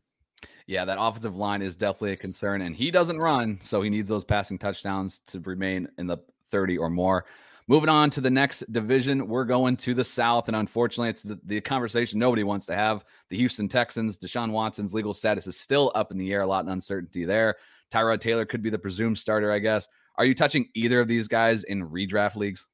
Yeah, 0.68 0.86
that 0.86 0.98
offensive 1.00 1.36
line 1.36 1.62
is 1.62 1.76
definitely 1.76 2.14
a 2.14 2.18
concern, 2.18 2.62
and 2.62 2.76
he 2.76 2.90
doesn't 2.90 3.18
run, 3.22 3.60
so 3.62 3.82
he 3.82 3.90
needs 3.90 4.10
those 4.10 4.24
passing 4.24 4.58
touchdowns 4.58 5.22
to 5.28 5.40
remain 5.42 5.88
in 6.00 6.08
the 6.08 6.18
30 6.50 6.80
or 6.80 6.90
more. 6.90 7.26
Moving 7.68 7.90
on 7.90 8.12
to 8.12 8.22
the 8.22 8.30
next 8.30 8.72
division, 8.72 9.28
we're 9.28 9.44
going 9.44 9.76
to 9.78 9.96
the 9.96 10.04
South. 10.04 10.48
And 10.48 10.56
unfortunately, 10.56 11.10
it's 11.10 11.24
the, 11.24 11.40
the, 11.46 11.62
conversation 11.62 12.20
nobody 12.20 12.44
wants 12.44 12.68
to 12.68 12.76
have. 12.76 13.04
The 13.30 13.38
Houston 13.38 13.68
Texans, 13.68 14.20
Deshaun 14.20 14.52
Watson's 14.52 14.94
legal 14.94 15.16
status 15.16 15.48
is 15.48 15.60
still 15.60 15.92
up 15.96 16.12
in 16.12 16.20
the 16.20 16.32
air, 16.32 16.42
a 16.42 16.48
lot 16.48 16.66
of 16.66 16.72
uncertainty 16.72 17.26
there. 17.26 17.56
Tyrod 17.92 18.20
Taylor 18.20 18.46
could 18.46 18.62
be 18.62 18.70
the 18.70 18.78
presumed 18.78 19.18
starter, 19.18 19.52
I 19.52 19.58
guess. 19.58 19.88
Are 20.18 20.26
you 20.26 20.36
touching 20.36 20.70
either 20.76 21.00
of 21.00 21.08
these 21.08 21.28
guys 21.28 21.64
in 21.64 21.90
redraft 21.90 22.36
leagues? 22.36 22.68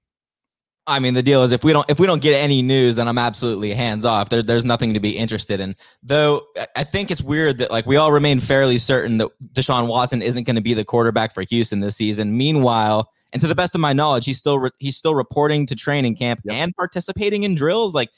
I 0.88 1.00
mean, 1.00 1.13
the 1.13 1.21
deal 1.21 1.43
is 1.43 1.51
if 1.51 1.63
we 1.63 1.73
don't 1.73 1.88
if 1.89 2.00
we 2.00 2.07
don't 2.07 2.21
get 2.21 2.33
any 2.33 2.61
news, 2.61 2.95
then 2.95 3.07
I'm 3.07 3.17
absolutely 3.17 3.71
hands 3.73 4.03
off. 4.03 4.29
There, 4.29 4.41
there's 4.41 4.65
nothing 4.65 4.93
to 4.95 5.00
be 5.00 5.15
interested 5.15 5.59
in. 5.59 5.75
Though 6.01 6.41
I 6.75 6.83
think 6.83 7.11
it's 7.11 7.21
weird 7.21 7.59
that 7.59 7.69
like 7.69 7.85
we 7.85 7.97
all 7.97 8.11
remain 8.11 8.39
fairly 8.39 8.77
certain 8.79 9.17
that 9.17 9.29
Deshaun 9.53 9.88
Watson 9.88 10.21
isn't 10.21 10.43
going 10.43 10.55
to 10.55 10.61
be 10.61 10.73
the 10.73 10.83
quarterback 10.83 11.33
for 11.33 11.43
Houston 11.43 11.81
this 11.81 11.95
season. 11.95 12.35
Meanwhile, 12.35 13.11
and 13.31 13.39
to 13.41 13.47
the 13.47 13.55
best 13.55 13.75
of 13.75 13.81
my 13.81 13.93
knowledge, 13.93 14.25
he's 14.25 14.39
still 14.39 14.57
re- 14.57 14.71
he's 14.79 14.97
still 14.97 15.13
reporting 15.13 15.67
to 15.67 15.75
training 15.75 16.15
camp 16.15 16.41
yep. 16.43 16.55
and 16.55 16.75
participating 16.75 17.43
in 17.43 17.53
drills. 17.53 17.93
Like 17.93 18.09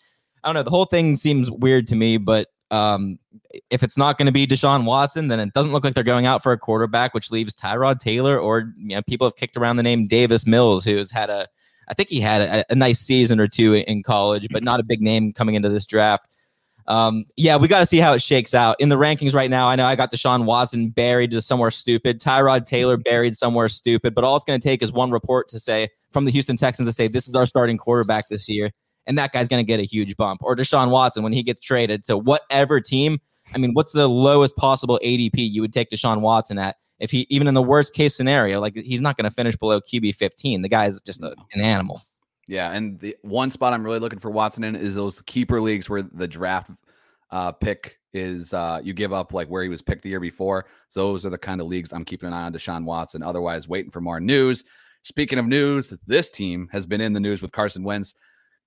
I 0.43 0.48
don't 0.48 0.55
know, 0.55 0.63
the 0.63 0.72
whole 0.72 0.86
thing 0.86 1.17
seems 1.17 1.51
weird 1.51 1.88
to 1.88 1.96
me. 1.96 2.17
But 2.17 2.48
um, 2.72 3.20
if 3.70 3.84
it's 3.84 3.98
not 3.98 4.17
going 4.17 4.25
to 4.27 4.32
be 4.32 4.48
Deshaun 4.48 4.86
Watson, 4.86 5.27
then 5.27 5.41
it 5.41 5.53
doesn't 5.53 5.74
look 5.74 5.84
like 5.84 5.96
they're 5.96 6.03
going 6.03 6.25
out 6.25 6.41
for 6.41 6.53
a 6.53 6.58
quarterback, 6.58 7.13
which 7.13 7.29
leaves 7.29 7.53
Tyrod 7.53 8.00
Taylor 8.00 8.39
or 8.39 8.74
you 8.77 8.96
know 8.96 9.01
people 9.01 9.27
have 9.27 9.36
kicked 9.36 9.58
around 9.58 9.75
the 9.75 9.84
name 9.84 10.08
Davis 10.08 10.48
Mills, 10.48 10.86
who 10.86 10.96
has 10.96 11.12
had 11.12 11.29
a 11.29 11.48
I 11.88 11.94
think 11.94 12.10
he 12.10 12.20
had 12.20 12.42
a, 12.42 12.72
a 12.72 12.75
nice 12.75 13.00
season 13.00 13.40
or 13.40 13.48
two 13.48 13.74
in 13.74 14.04
college, 14.04 14.48
but 14.52 14.63
not 14.63 14.80
a 14.80 14.84
big 14.84 15.02
name 15.02 15.34
coming 15.34 15.56
into 15.56 15.70
this 15.70 15.86
draft. 15.86 16.28
Um, 16.88 17.25
yeah, 17.38 17.56
we 17.56 17.68
got 17.68 17.80
to 17.80 17.86
see 17.86 18.00
how 18.00 18.13
it 18.13 18.22
shakes 18.22 18.54
out 18.54 18.75
in 18.80 18.90
the 18.90 18.98
rankings 18.98 19.34
right 19.34 19.50
now. 19.50 19.68
I 19.68 19.75
know 19.75 19.86
I 19.86 19.96
got 19.96 20.12
Deshaun 20.12 20.46
Watson 20.46 20.90
buried 20.90 21.32
to 21.32 21.42
somewhere 21.42 21.72
stupid, 21.72 22.20
Tyrod 22.20 22.66
Taylor 22.66 22.98
buried 22.98 23.36
somewhere 23.36 23.70
stupid, 23.70 24.13
but 24.13 24.24
all 24.24 24.36
it's 24.36 24.46
going 24.46 24.60
to 24.60 24.63
take 24.63 24.84
is 24.84 24.92
one 24.92 25.12
report 25.12 25.48
to 25.50 25.60
say 25.60 25.88
from 26.12 26.25
the 26.25 26.32
Houston 26.32 26.58
Texans 26.58 26.88
to 26.90 26.94
say 26.94 27.06
this 27.12 27.28
is 27.28 27.36
our 27.36 27.48
starting 27.48 27.78
quarterback 27.78 28.24
this 28.30 28.48
year, 28.48 28.72
and 29.08 29.18
that 29.18 29.32
guy's 29.32 29.48
going 29.48 29.63
to 29.63 29.68
get 29.68 29.80
a 29.80 29.84
huge 29.84 30.18
bump. 30.18 30.42
Or 30.44 30.56
Deshaun 30.56 30.90
Watson 30.90 31.24
when 31.24 31.34
he 31.34 31.44
gets 31.44 31.62
traded 31.62 32.04
to 32.06 32.18
whatever 32.18 32.82
team. 32.82 33.20
I 33.56 33.60
mean, 33.60 33.74
what's 33.74 33.92
the 33.92 34.10
lowest 34.10 34.56
possible 34.58 35.00
ADP 35.04 35.36
you 35.36 35.62
would 35.62 35.74
take 35.74 35.90
Deshaun 35.90 36.22
Watson 36.22 36.58
at? 36.58 36.75
If 37.03 37.12
he 37.12 37.27
even 37.29 37.48
in 37.48 37.53
the 37.53 37.62
worst 37.62 37.93
case 37.93 38.15
scenario, 38.15 38.60
like 38.60 38.75
he's 38.75 39.01
not 39.01 39.17
going 39.17 39.29
to 39.29 39.36
finish 39.36 39.55
below 39.55 39.81
QB 39.81 40.15
15. 40.15 40.62
The 40.62 40.69
guy 40.69 40.86
is 40.86 41.01
just 41.01 41.22
a, 41.22 41.36
an 41.53 41.62
animal. 41.62 42.01
Yeah, 42.48 42.72
and 42.72 43.00
the 43.00 43.15
one 43.22 43.51
spot 43.51 43.74
I'm 43.74 43.83
really 43.83 44.00
looking 44.00 44.19
for 44.19 44.31
Watson 44.31 44.63
in 44.63 44.75
is 44.75 44.95
those 44.95 45.22
keeper 45.22 45.62
leagues 45.62 45.89
where 45.89 46.01
the 46.01 46.27
draft 46.27 46.72
uh, 47.31 47.51
pick 47.51 48.00
is 48.13 48.53
uh, 48.53 48.79
you 48.83 48.93
give 48.93 49.12
up 49.12 49.33
like 49.33 49.48
where 49.48 49.63
he 49.63 49.69
was 49.69 49.81
picked 49.81 50.03
the 50.03 50.10
year 50.10 50.19
before. 50.19 50.65
So 50.88 51.12
those 51.12 51.25
are 51.25 51.29
the 51.29 51.38
kind 51.38 51.62
of 51.62 51.67
leagues 51.67 51.91
I'm 51.91 52.05
keeping 52.05 52.27
an 52.27 52.33
eye 52.33 52.43
on 52.43 52.53
Deshaun 52.53 52.86
Watson. 52.86 53.24
Otherwise, 53.24 53.67
waiting 53.67 53.91
for 53.91 54.01
more 54.01 54.19
news. 54.19 54.63
Speaking 55.03 55.39
of 55.39 55.48
news, 55.48 55.93
this 56.07 56.29
team 56.29 56.69
has 56.72 56.86
been 56.86 57.01
in 57.01 57.13
the 57.13 57.19
news 57.19 57.41
with 57.41 57.51
Carson 57.51 57.83
Wentz 57.83 58.13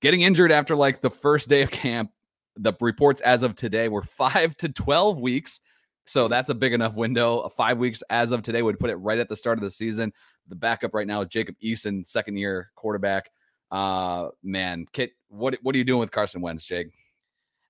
getting 0.03 0.21
injured 0.21 0.53
after 0.53 0.77
like 0.77 1.01
the 1.01 1.11
first 1.11 1.49
day 1.49 1.63
of 1.63 1.71
camp. 1.71 2.11
The 2.57 2.73
reports 2.81 3.21
as 3.21 3.43
of 3.43 3.55
today 3.55 3.89
were 3.89 4.03
five 4.03 4.57
to 4.59 4.69
12 4.69 5.19
weeks. 5.19 5.61
So 6.07 6.29
that's 6.29 6.51
a 6.51 6.55
big 6.55 6.73
enough 6.73 6.95
window. 6.95 7.49
Five 7.57 7.79
weeks 7.79 8.03
as 8.11 8.33
of 8.33 8.43
today 8.43 8.63
would 8.63 8.79
put 8.79 8.91
it 8.91 8.97
right 8.97 9.19
at 9.19 9.29
the 9.29 9.37
start 9.37 9.59
of 9.59 9.65
the 9.65 9.71
season. 9.71 10.13
The 10.49 10.55
backup 10.55 10.95
right 10.95 11.07
now 11.07 11.23
is 11.23 11.29
Jacob 11.29 11.57
Eason, 11.63 12.07
second 12.07 12.37
year 12.37 12.71
quarterback. 12.77 13.31
Uh 13.71 14.29
man, 14.45 14.87
Kit, 14.93 15.11
what 15.29 15.59
what 15.63 15.75
are 15.75 15.79
you 15.79 15.85
doing 15.85 16.01
with 16.01 16.13
Carson 16.13 16.41
Wentz, 16.41 16.65
Jake? 16.65 16.89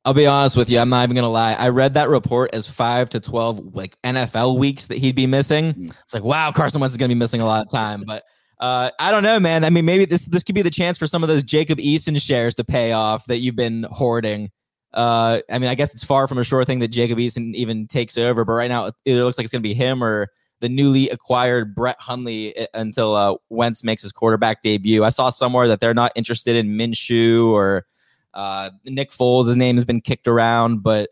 I'll 0.05 0.15
be 0.15 0.27
honest 0.27 0.57
with 0.57 0.71
you. 0.71 0.79
I'm 0.79 0.89
not 0.89 1.03
even 1.03 1.17
gonna 1.17 1.29
lie. 1.29 1.55
I 1.55 1.71
read 1.71 1.95
that 1.95 2.09
report 2.09 2.51
as 2.53 2.69
five 2.69 3.09
to 3.11 3.21
twelve 3.21 3.75
like 3.75 3.97
NFL 4.03 4.59
weeks 4.59 4.87
that 4.87 4.99
he'd 4.99 5.17
be 5.17 5.27
missing. 5.27 5.75
Mm. 5.75 5.91
It's 6.03 6.15
like, 6.15 6.23
wow, 6.23 6.53
Carson 6.53 6.81
Wentz 6.81 6.93
is 6.93 6.97
gonna 6.97 7.09
be 7.09 7.15
missing 7.15 7.41
a 7.41 7.47
lot 7.47 7.67
of 7.67 7.73
time. 7.73 8.05
But 8.07 8.23
uh, 8.61 8.91
I 9.01 9.11
don't 9.11 9.23
know, 9.23 9.41
man. 9.41 9.65
I 9.65 9.71
mean, 9.71 9.85
maybe 9.85 10.05
this 10.05 10.25
this 10.27 10.43
could 10.43 10.55
be 10.55 10.63
the 10.63 10.71
chance 10.71 10.97
for 10.97 11.07
some 11.07 11.25
of 11.25 11.29
those 11.29 11.43
Jacob 11.43 11.79
Eason 11.79 12.21
shares 12.21 12.55
to 12.55 12.65
pay 12.65 12.93
off 12.93 13.27
that 13.27 13.39
you've 13.39 13.57
been 13.57 13.85
hoarding. 13.91 14.51
Uh, 14.97 15.43
I 15.51 15.59
mean, 15.59 15.69
I 15.69 15.75
guess 15.75 15.93
it's 15.93 16.03
far 16.03 16.27
from 16.27 16.39
a 16.39 16.45
sure 16.45 16.65
thing 16.65 16.79
that 16.79 16.89
Jacob 16.89 17.19
Eason 17.19 17.55
even 17.55 17.87
takes 17.87 18.17
over, 18.17 18.45
but 18.45 18.55
right 18.55 18.69
now 18.69 18.91
it 19.05 19.17
looks 19.17 19.37
like 19.37 19.45
it's 19.45 19.53
gonna 19.53 19.61
be 19.61 19.75
him 19.75 20.03
or 20.03 20.29
the 20.61 20.71
newly 20.71 21.11
acquired 21.11 21.75
Brett 21.75 22.01
Hundley 22.01 22.57
uh, 22.59 22.67
until 22.73 23.15
uh, 23.15 23.35
Wentz 23.51 23.85
makes 23.85 24.01
his 24.01 24.11
quarterback 24.11 24.63
debut. 24.63 25.05
I 25.05 25.11
saw 25.11 25.29
somewhere 25.29 25.69
that 25.69 25.81
they're 25.81 25.95
not 25.95 26.13
interested 26.17 26.57
in 26.57 26.69
Minshew 26.69 27.51
or 27.51 27.85
uh, 28.33 28.71
Nick 28.87 29.11
Foles. 29.11 29.49
His 29.49 29.57
name 29.57 29.77
has 29.77 29.85
been 29.85 30.01
kicked 30.01 30.27
around, 30.27 30.83
but 30.83 31.11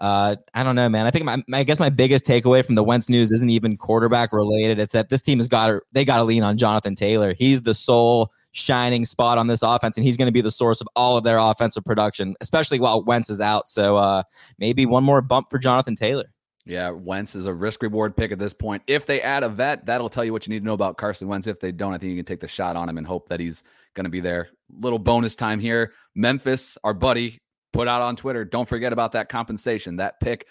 uh, 0.00 0.36
I 0.52 0.62
don't 0.62 0.76
know, 0.76 0.88
man. 0.90 1.06
I 1.06 1.10
think 1.10 1.24
my, 1.24 1.42
I 1.52 1.64
guess 1.64 1.78
my 1.78 1.88
biggest 1.88 2.26
takeaway 2.26 2.64
from 2.64 2.74
the 2.74 2.84
Wentz 2.84 3.08
news 3.08 3.30
isn't 3.30 3.50
even 3.50 3.78
quarterback 3.78 4.34
related. 4.34 4.78
It's 4.78 4.92
that 4.92 5.08
this 5.08 5.22
team 5.22 5.38
has 5.38 5.48
got 5.48 5.68
to 5.68 5.80
they 5.92 6.04
got 6.04 6.18
to 6.18 6.24
lean 6.24 6.42
on 6.42 6.58
Jonathan 6.58 6.94
Taylor. 6.94 7.32
He's 7.32 7.62
the 7.62 7.74
sole 7.74 8.30
shining 8.54 9.04
spot 9.04 9.36
on 9.36 9.48
this 9.48 9.62
offense, 9.62 9.96
and 9.96 10.06
he's 10.06 10.16
going 10.16 10.26
to 10.26 10.32
be 10.32 10.40
the 10.40 10.50
source 10.50 10.80
of 10.80 10.88
all 10.94 11.16
of 11.16 11.24
their 11.24 11.38
offensive 11.38 11.84
production, 11.84 12.34
especially 12.40 12.78
while 12.78 13.04
Wentz 13.04 13.28
is 13.28 13.40
out. 13.40 13.68
So 13.68 13.96
uh, 13.96 14.22
maybe 14.58 14.86
one 14.86 15.04
more 15.04 15.20
bump 15.20 15.50
for 15.50 15.58
Jonathan 15.58 15.96
Taylor. 15.96 16.32
Yeah, 16.64 16.90
Wentz 16.90 17.34
is 17.34 17.44
a 17.44 17.52
risk 17.52 17.82
reward 17.82 18.16
pick 18.16 18.32
at 18.32 18.38
this 18.38 18.54
point. 18.54 18.82
If 18.86 19.04
they 19.04 19.20
add 19.20 19.42
a 19.42 19.50
vet, 19.50 19.84
that'll 19.84 20.08
tell 20.08 20.24
you 20.24 20.32
what 20.32 20.46
you 20.46 20.54
need 20.54 20.60
to 20.60 20.64
know 20.64 20.72
about 20.72 20.96
Carson 20.96 21.28
Wentz. 21.28 21.46
If 21.46 21.60
they 21.60 21.72
don't, 21.72 21.92
I 21.92 21.98
think 21.98 22.10
you 22.10 22.16
can 22.16 22.24
take 22.24 22.40
the 22.40 22.48
shot 22.48 22.74
on 22.76 22.88
him 22.88 22.96
and 22.96 23.06
hope 23.06 23.28
that 23.28 23.38
he's 23.38 23.62
going 23.94 24.04
to 24.04 24.10
be 24.10 24.20
there. 24.20 24.48
Little 24.80 24.98
bonus 24.98 25.36
time 25.36 25.60
here. 25.60 25.92
Memphis, 26.14 26.78
our 26.82 26.94
buddy, 26.94 27.38
put 27.74 27.86
out 27.86 28.00
on 28.00 28.16
Twitter. 28.16 28.46
Don't 28.46 28.68
forget 28.68 28.94
about 28.94 29.12
that 29.12 29.28
compensation. 29.28 29.96
That 29.96 30.20
pick 30.20 30.46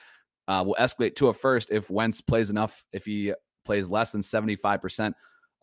uh, 0.47 0.63
will 0.67 0.75
escalate 0.79 1.15
to 1.15 1.29
a 1.29 1.33
first 1.33 1.71
if 1.71 1.89
Wentz 1.89 2.21
plays 2.21 2.51
enough. 2.51 2.83
If 2.91 3.05
he 3.05 3.33
plays 3.65 3.89
less 3.89 4.11
than 4.11 4.21
75% 4.21 5.13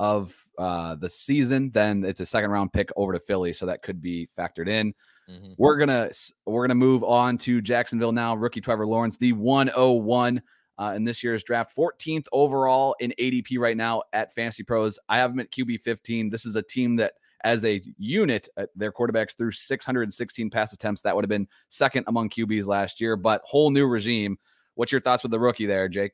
of 0.00 0.34
uh, 0.56 0.94
the 0.94 1.10
season, 1.10 1.70
then 1.72 2.04
it's 2.04 2.20
a 2.20 2.26
second 2.26 2.50
round 2.50 2.72
pick 2.72 2.88
over 2.96 3.12
to 3.12 3.20
Philly. 3.20 3.52
So 3.52 3.66
that 3.66 3.82
could 3.82 4.00
be 4.00 4.26
factored 4.36 4.66
in. 4.66 4.94
Mm-hmm. 5.30 5.52
We're 5.58 5.76
gonna 5.76 6.10
we're 6.46 6.66
gonna 6.66 6.74
move 6.74 7.04
on 7.04 7.36
to 7.38 7.60
Jacksonville 7.60 8.10
now. 8.10 8.34
Rookie 8.34 8.62
Trevor 8.62 8.86
Lawrence, 8.86 9.18
the 9.18 9.34
101 9.34 10.40
uh, 10.78 10.92
in 10.96 11.04
this 11.04 11.22
year's 11.22 11.44
draft, 11.44 11.76
14th 11.76 12.24
overall 12.32 12.96
in 12.98 13.12
ADP 13.20 13.58
right 13.58 13.76
now 13.76 14.02
at 14.14 14.34
Fantasy 14.34 14.62
Pros. 14.62 14.98
I 15.10 15.18
have 15.18 15.32
him 15.32 15.40
at 15.40 15.52
QB 15.52 15.82
15. 15.82 16.30
This 16.30 16.46
is 16.46 16.56
a 16.56 16.62
team 16.62 16.96
that, 16.96 17.12
as 17.44 17.66
a 17.66 17.82
unit, 17.98 18.48
uh, 18.56 18.64
their 18.74 18.90
quarterbacks 18.90 19.36
threw 19.36 19.50
616 19.50 20.48
pass 20.48 20.72
attempts. 20.72 21.02
That 21.02 21.14
would 21.14 21.24
have 21.24 21.28
been 21.28 21.46
second 21.68 22.04
among 22.08 22.30
QBs 22.30 22.66
last 22.66 23.02
year, 23.02 23.16
but 23.16 23.42
whole 23.44 23.70
new 23.70 23.86
regime. 23.86 24.38
What's 24.76 24.92
your 24.92 25.02
thoughts 25.02 25.22
with 25.22 25.30
the 25.30 25.38
rookie 25.38 25.66
there, 25.66 25.90
Jake? 25.90 26.12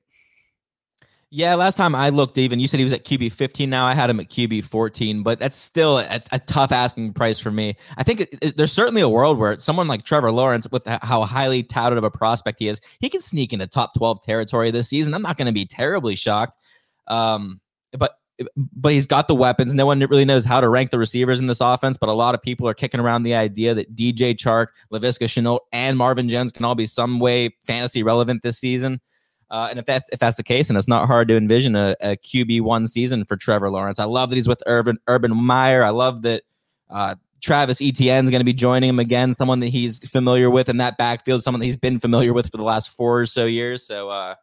Yeah, 1.37 1.55
last 1.55 1.77
time 1.77 1.95
I 1.95 2.09
looked, 2.09 2.39
even 2.39 2.61
you 2.61 2.67
said 2.67 2.81
he 2.81 2.85
was 2.85 2.95
at 2.95 3.05
QB 3.05 3.31
15. 3.31 3.69
Now 3.69 3.85
I 3.85 3.93
had 3.93 4.09
him 4.09 4.21
at 4.21 4.31
QB 4.31 4.65
14, 4.65 5.23
but 5.23 5.39
that's 5.39 5.59
still 5.59 5.99
a, 5.99 6.23
a 6.33 6.39
tough 6.39 6.73
asking 6.73 7.13
price 7.13 7.39
for 7.39 7.51
me. 7.51 7.77
I 7.99 8.05
think 8.05 8.23
it, 8.23 8.39
it, 8.41 8.57
there's 8.57 8.73
certainly 8.73 9.03
a 9.03 9.09
world 9.11 9.37
where 9.37 9.59
someone 9.59 9.87
like 9.87 10.03
Trevor 10.03 10.33
Lawrence, 10.33 10.67
with 10.71 10.87
how 10.87 11.25
highly 11.25 11.63
touted 11.63 11.99
of 11.99 12.05
a 12.05 12.11
prospect 12.11 12.59
he 12.59 12.69
is, 12.69 12.81
he 13.01 13.11
can 13.11 13.21
sneak 13.21 13.53
into 13.53 13.67
top 13.67 13.93
12 13.99 14.23
territory 14.23 14.71
this 14.71 14.89
season. 14.89 15.13
I'm 15.13 15.21
not 15.21 15.37
going 15.37 15.45
to 15.45 15.53
be 15.53 15.67
terribly 15.67 16.17
shocked. 16.17 16.59
Um, 17.07 17.61
but 17.93 18.15
but 18.57 18.95
he's 18.95 19.07
got 19.07 19.29
the 19.29 19.35
weapons. 19.35 19.75
No 19.75 19.85
one 19.85 20.01
really 20.01 20.25
knows 20.25 20.47
how 20.47 20.63
to 20.63 20.71
rank 20.71 20.91
the 20.91 20.99
receivers 20.99 21.39
in 21.39 21.49
this 21.49 21.61
offense, 21.61 21.99
but 21.99 22.09
a 22.09 22.15
lot 22.15 22.35
of 22.35 22.41
people 22.41 22.67
are 22.67 22.73
kicking 22.73 23.01
around 23.01 23.25
the 23.25 23.35
idea 23.35 23.75
that 23.75 23.95
DJ 23.95 24.35
Chark, 24.35 24.69
Laviska 24.91 25.27
Shenault, 25.27 25.61
and 25.71 25.99
Marvin 25.99 26.31
Jones 26.31 26.51
can 26.51 26.65
all 26.65 26.75
be 26.75 26.87
some 26.87 27.19
way 27.19 27.55
fantasy 27.67 28.03
relevant 28.03 28.41
this 28.41 28.59
season. 28.59 29.03
Uh, 29.51 29.69
and 29.71 29.79
if 29.79 29.87
that's 29.87 30.09
if 30.13 30.19
that's 30.19 30.37
the 30.37 30.43
case, 30.43 30.69
and 30.69 30.77
it's 30.77 30.89
not 30.89 31.07
hard 31.07 31.29
to 31.29 31.37
envision 31.37 31.77
a, 31.77 31.95
a 32.01 32.17
QB 32.17 32.63
one 32.63 32.87
season 32.87 33.25
for 33.25 33.37
Trevor 33.37 33.71
Lawrence. 33.71 33.99
I 33.99 34.05
love 34.05 34.31
that 34.31 34.37
he's 34.37 34.49
with 34.49 34.63
Urban 34.67 34.99
Urban 35.07 35.37
Meyer. 35.37 35.85
I 35.85 35.91
love 35.91 36.23
that 36.23 36.43
uh, 36.91 37.15
Travis 37.43 37.81
Etienne 37.81 38.25
is 38.25 38.31
going 38.31 38.41
to 38.41 38.45
be 38.45 38.53
joining 38.53 38.89
him 38.89 38.99
again, 38.99 39.35
someone 39.35 39.61
that 39.61 39.69
he's 39.69 39.99
familiar 40.11 40.51
with 40.51 40.69
in 40.69 40.79
that 40.79 40.99
backfield, 40.99 41.43
someone 41.43 41.61
that 41.61 41.67
he's 41.67 41.77
been 41.77 42.01
familiar 42.01 42.33
with 42.33 42.51
for 42.51 42.57
the 42.57 42.65
last 42.65 42.91
four 42.91 43.21
or 43.21 43.27
so 43.27 43.45
years. 43.45 43.87
So 43.87 44.09
uh, 44.09 44.35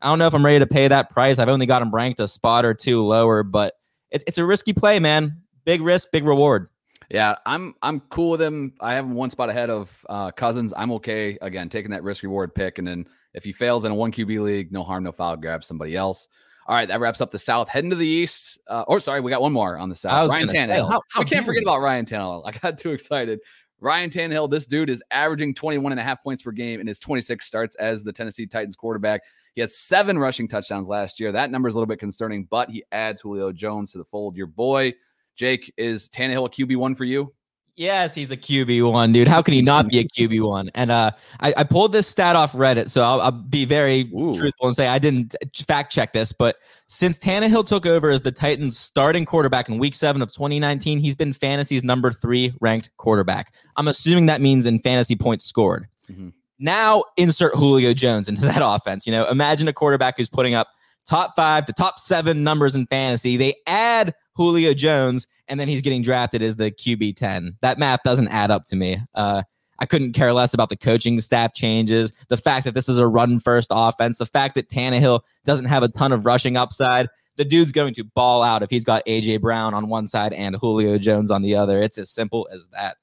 I 0.00 0.08
don't 0.08 0.18
know 0.18 0.26
if 0.26 0.34
I'm 0.34 0.44
ready 0.44 0.60
to 0.60 0.66
pay 0.66 0.88
that 0.88 1.10
price. 1.10 1.38
I've 1.38 1.48
only 1.48 1.66
got 1.66 1.82
him 1.82 1.94
ranked 1.94 2.20
a 2.20 2.28
spot 2.28 2.64
or 2.64 2.72
two 2.72 3.04
lower, 3.04 3.42
but 3.42 3.74
it's 4.10 4.24
it's 4.26 4.38
a 4.38 4.44
risky 4.46 4.72
play, 4.72 4.98
man. 4.98 5.42
Big 5.64 5.82
risk, 5.82 6.10
big 6.12 6.24
reward. 6.24 6.70
Yeah, 7.10 7.36
I'm 7.44 7.74
I'm 7.82 8.00
cool 8.00 8.30
with 8.30 8.42
him. 8.42 8.74
I 8.80 8.94
have 8.94 9.04
him 9.04 9.14
one 9.14 9.30
spot 9.30 9.50
ahead 9.50 9.70
of 9.70 10.04
uh, 10.08 10.30
Cousins. 10.30 10.72
I'm 10.76 10.92
okay 10.92 11.38
again 11.40 11.68
taking 11.68 11.90
that 11.90 12.02
risk 12.02 12.22
reward 12.22 12.54
pick, 12.54 12.78
and 12.78 12.86
then 12.86 13.06
if 13.36 13.44
he 13.44 13.52
fails 13.52 13.84
in 13.84 13.92
a 13.92 13.94
one 13.94 14.10
QB 14.10 14.40
league, 14.40 14.72
no 14.72 14.82
harm, 14.82 15.04
no 15.04 15.12
foul. 15.12 15.36
Grab 15.36 15.62
somebody 15.62 15.94
else. 15.94 16.26
All 16.66 16.74
right, 16.74 16.88
that 16.88 16.98
wraps 16.98 17.20
up 17.20 17.30
the 17.30 17.38
South. 17.38 17.68
Heading 17.68 17.90
to 17.90 17.96
the 17.96 18.06
East. 18.06 18.58
Uh, 18.66 18.84
or 18.88 18.98
sorry, 18.98 19.20
we 19.20 19.30
got 19.30 19.40
one 19.40 19.52
more 19.52 19.76
on 19.78 19.88
the 19.88 19.94
South. 19.94 20.32
Ryan 20.32 20.48
Tannehill. 20.48 20.72
Say, 20.72 20.80
how, 20.80 21.00
how 21.12 21.20
we 21.20 21.26
can't 21.26 21.46
forget 21.46 21.62
about 21.62 21.80
Ryan 21.80 22.06
Tannehill. 22.06 22.42
I 22.44 22.50
got 22.50 22.78
too 22.78 22.90
excited. 22.90 23.38
Ryan 23.78 24.10
Tannehill, 24.10 24.50
this 24.50 24.66
dude 24.66 24.90
is 24.90 25.02
averaging 25.10 25.54
21 25.54 25.92
and 25.92 26.00
a 26.00 26.02
half 26.02 26.22
points 26.24 26.42
per 26.42 26.50
game 26.50 26.80
in 26.80 26.86
his 26.86 26.98
26 26.98 27.44
starts 27.44 27.76
as 27.76 28.02
the 28.02 28.12
Tennessee 28.12 28.46
Titans 28.46 28.74
quarterback. 28.74 29.20
He 29.54 29.60
had 29.60 29.70
seven 29.70 30.18
rushing 30.18 30.48
touchdowns 30.48 30.88
last 30.88 31.20
year. 31.20 31.30
That 31.30 31.50
number 31.50 31.68
is 31.68 31.74
a 31.74 31.78
little 31.78 31.86
bit 31.86 31.98
concerning, 31.98 32.44
but 32.44 32.70
he 32.70 32.84
adds 32.90 33.20
Julio 33.20 33.52
Jones 33.52 33.92
to 33.92 33.98
the 33.98 34.04
fold. 34.04 34.36
Your 34.36 34.46
boy, 34.46 34.94
Jake, 35.34 35.72
is 35.76 36.08
Tannehill 36.08 36.46
a 36.46 36.50
QB1 36.50 36.96
for 36.96 37.04
you? 37.04 37.32
Yes, 37.76 38.14
he's 38.14 38.30
a 38.30 38.38
QB 38.38 38.90
one, 38.90 39.12
dude. 39.12 39.28
How 39.28 39.42
can 39.42 39.52
he 39.52 39.60
not 39.60 39.88
be 39.88 39.98
a 39.98 40.04
QB 40.04 40.40
one? 40.48 40.70
And 40.74 40.90
uh, 40.90 41.10
I, 41.40 41.52
I, 41.58 41.64
pulled 41.64 41.92
this 41.92 42.06
stat 42.06 42.34
off 42.34 42.54
Reddit, 42.54 42.88
so 42.88 43.02
I'll, 43.02 43.20
I'll 43.20 43.30
be 43.30 43.66
very 43.66 44.10
Ooh. 44.14 44.32
truthful 44.32 44.68
and 44.68 44.74
say 44.74 44.88
I 44.88 44.98
didn't 44.98 45.36
fact 45.68 45.92
check 45.92 46.14
this, 46.14 46.32
but 46.32 46.56
since 46.86 47.18
Tannehill 47.18 47.66
took 47.66 47.84
over 47.84 48.08
as 48.10 48.22
the 48.22 48.32
Titans' 48.32 48.78
starting 48.78 49.26
quarterback 49.26 49.68
in 49.68 49.76
Week 49.76 49.94
Seven 49.94 50.22
of 50.22 50.32
2019, 50.32 50.98
he's 50.98 51.14
been 51.14 51.34
fantasy's 51.34 51.84
number 51.84 52.10
three 52.12 52.54
ranked 52.62 52.88
quarterback. 52.96 53.52
I'm 53.76 53.88
assuming 53.88 54.24
that 54.26 54.40
means 54.40 54.64
in 54.64 54.78
fantasy 54.78 55.14
points 55.14 55.44
scored. 55.44 55.86
Mm-hmm. 56.10 56.30
Now 56.58 57.04
insert 57.18 57.54
Julio 57.54 57.92
Jones 57.92 58.26
into 58.26 58.40
that 58.42 58.60
offense. 58.62 59.06
You 59.06 59.12
know, 59.12 59.28
imagine 59.28 59.68
a 59.68 59.74
quarterback 59.74 60.16
who's 60.16 60.30
putting 60.30 60.54
up 60.54 60.68
top 61.06 61.36
five 61.36 61.66
to 61.66 61.74
top 61.74 61.98
seven 61.98 62.42
numbers 62.42 62.74
in 62.74 62.86
fantasy. 62.86 63.36
They 63.36 63.54
add 63.66 64.14
Julio 64.36 64.74
Jones, 64.74 65.26
and 65.48 65.58
then 65.58 65.66
he's 65.68 65.82
getting 65.82 66.02
drafted 66.02 66.42
as 66.42 66.56
the 66.56 66.70
QB 66.70 67.16
10. 67.16 67.56
That 67.62 67.78
math 67.78 68.02
doesn't 68.04 68.28
add 68.28 68.50
up 68.50 68.66
to 68.66 68.76
me. 68.76 68.98
Uh, 69.14 69.42
I 69.78 69.86
couldn't 69.86 70.12
care 70.12 70.32
less 70.32 70.54
about 70.54 70.68
the 70.68 70.76
coaching 70.76 71.20
staff 71.20 71.54
changes, 71.54 72.12
the 72.28 72.36
fact 72.36 72.64
that 72.64 72.74
this 72.74 72.88
is 72.88 72.98
a 72.98 73.06
run 73.06 73.38
first 73.38 73.68
offense, 73.70 74.18
the 74.18 74.26
fact 74.26 74.54
that 74.54 74.68
Tannehill 74.68 75.20
doesn't 75.44 75.68
have 75.68 75.82
a 75.82 75.88
ton 75.88 76.12
of 76.12 76.24
rushing 76.24 76.56
upside. 76.56 77.08
The 77.36 77.44
dude's 77.44 77.72
going 77.72 77.92
to 77.94 78.04
ball 78.04 78.42
out 78.42 78.62
if 78.62 78.70
he's 78.70 78.84
got 78.84 79.04
AJ 79.06 79.42
Brown 79.42 79.74
on 79.74 79.88
one 79.88 80.06
side 80.06 80.32
and 80.32 80.56
Julio 80.56 80.96
Jones 80.96 81.30
on 81.30 81.42
the 81.42 81.54
other. 81.54 81.82
It's 81.82 81.98
as 81.98 82.10
simple 82.10 82.48
as 82.50 82.68
that. 82.68 82.96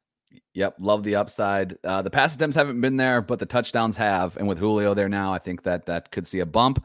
Yep, 0.56 0.78
love 0.80 1.04
the 1.04 1.16
upside. 1.16 1.78
Uh, 1.84 2.02
the 2.02 2.10
pass 2.10 2.34
attempts 2.34 2.56
haven't 2.56 2.82
been 2.82 2.98
there, 2.98 3.22
but 3.22 3.38
the 3.38 3.46
touchdowns 3.46 3.98
have, 3.98 4.36
and 4.38 4.48
with 4.48 4.58
Julio 4.58 4.96
there 4.96 5.10
now, 5.10 5.32
I 5.32 5.38
think 5.38 5.64
that 5.64 5.86
that 5.86 6.12
could 6.12 6.26
see 6.26 6.40
a 6.40 6.46
bump. 6.46 6.84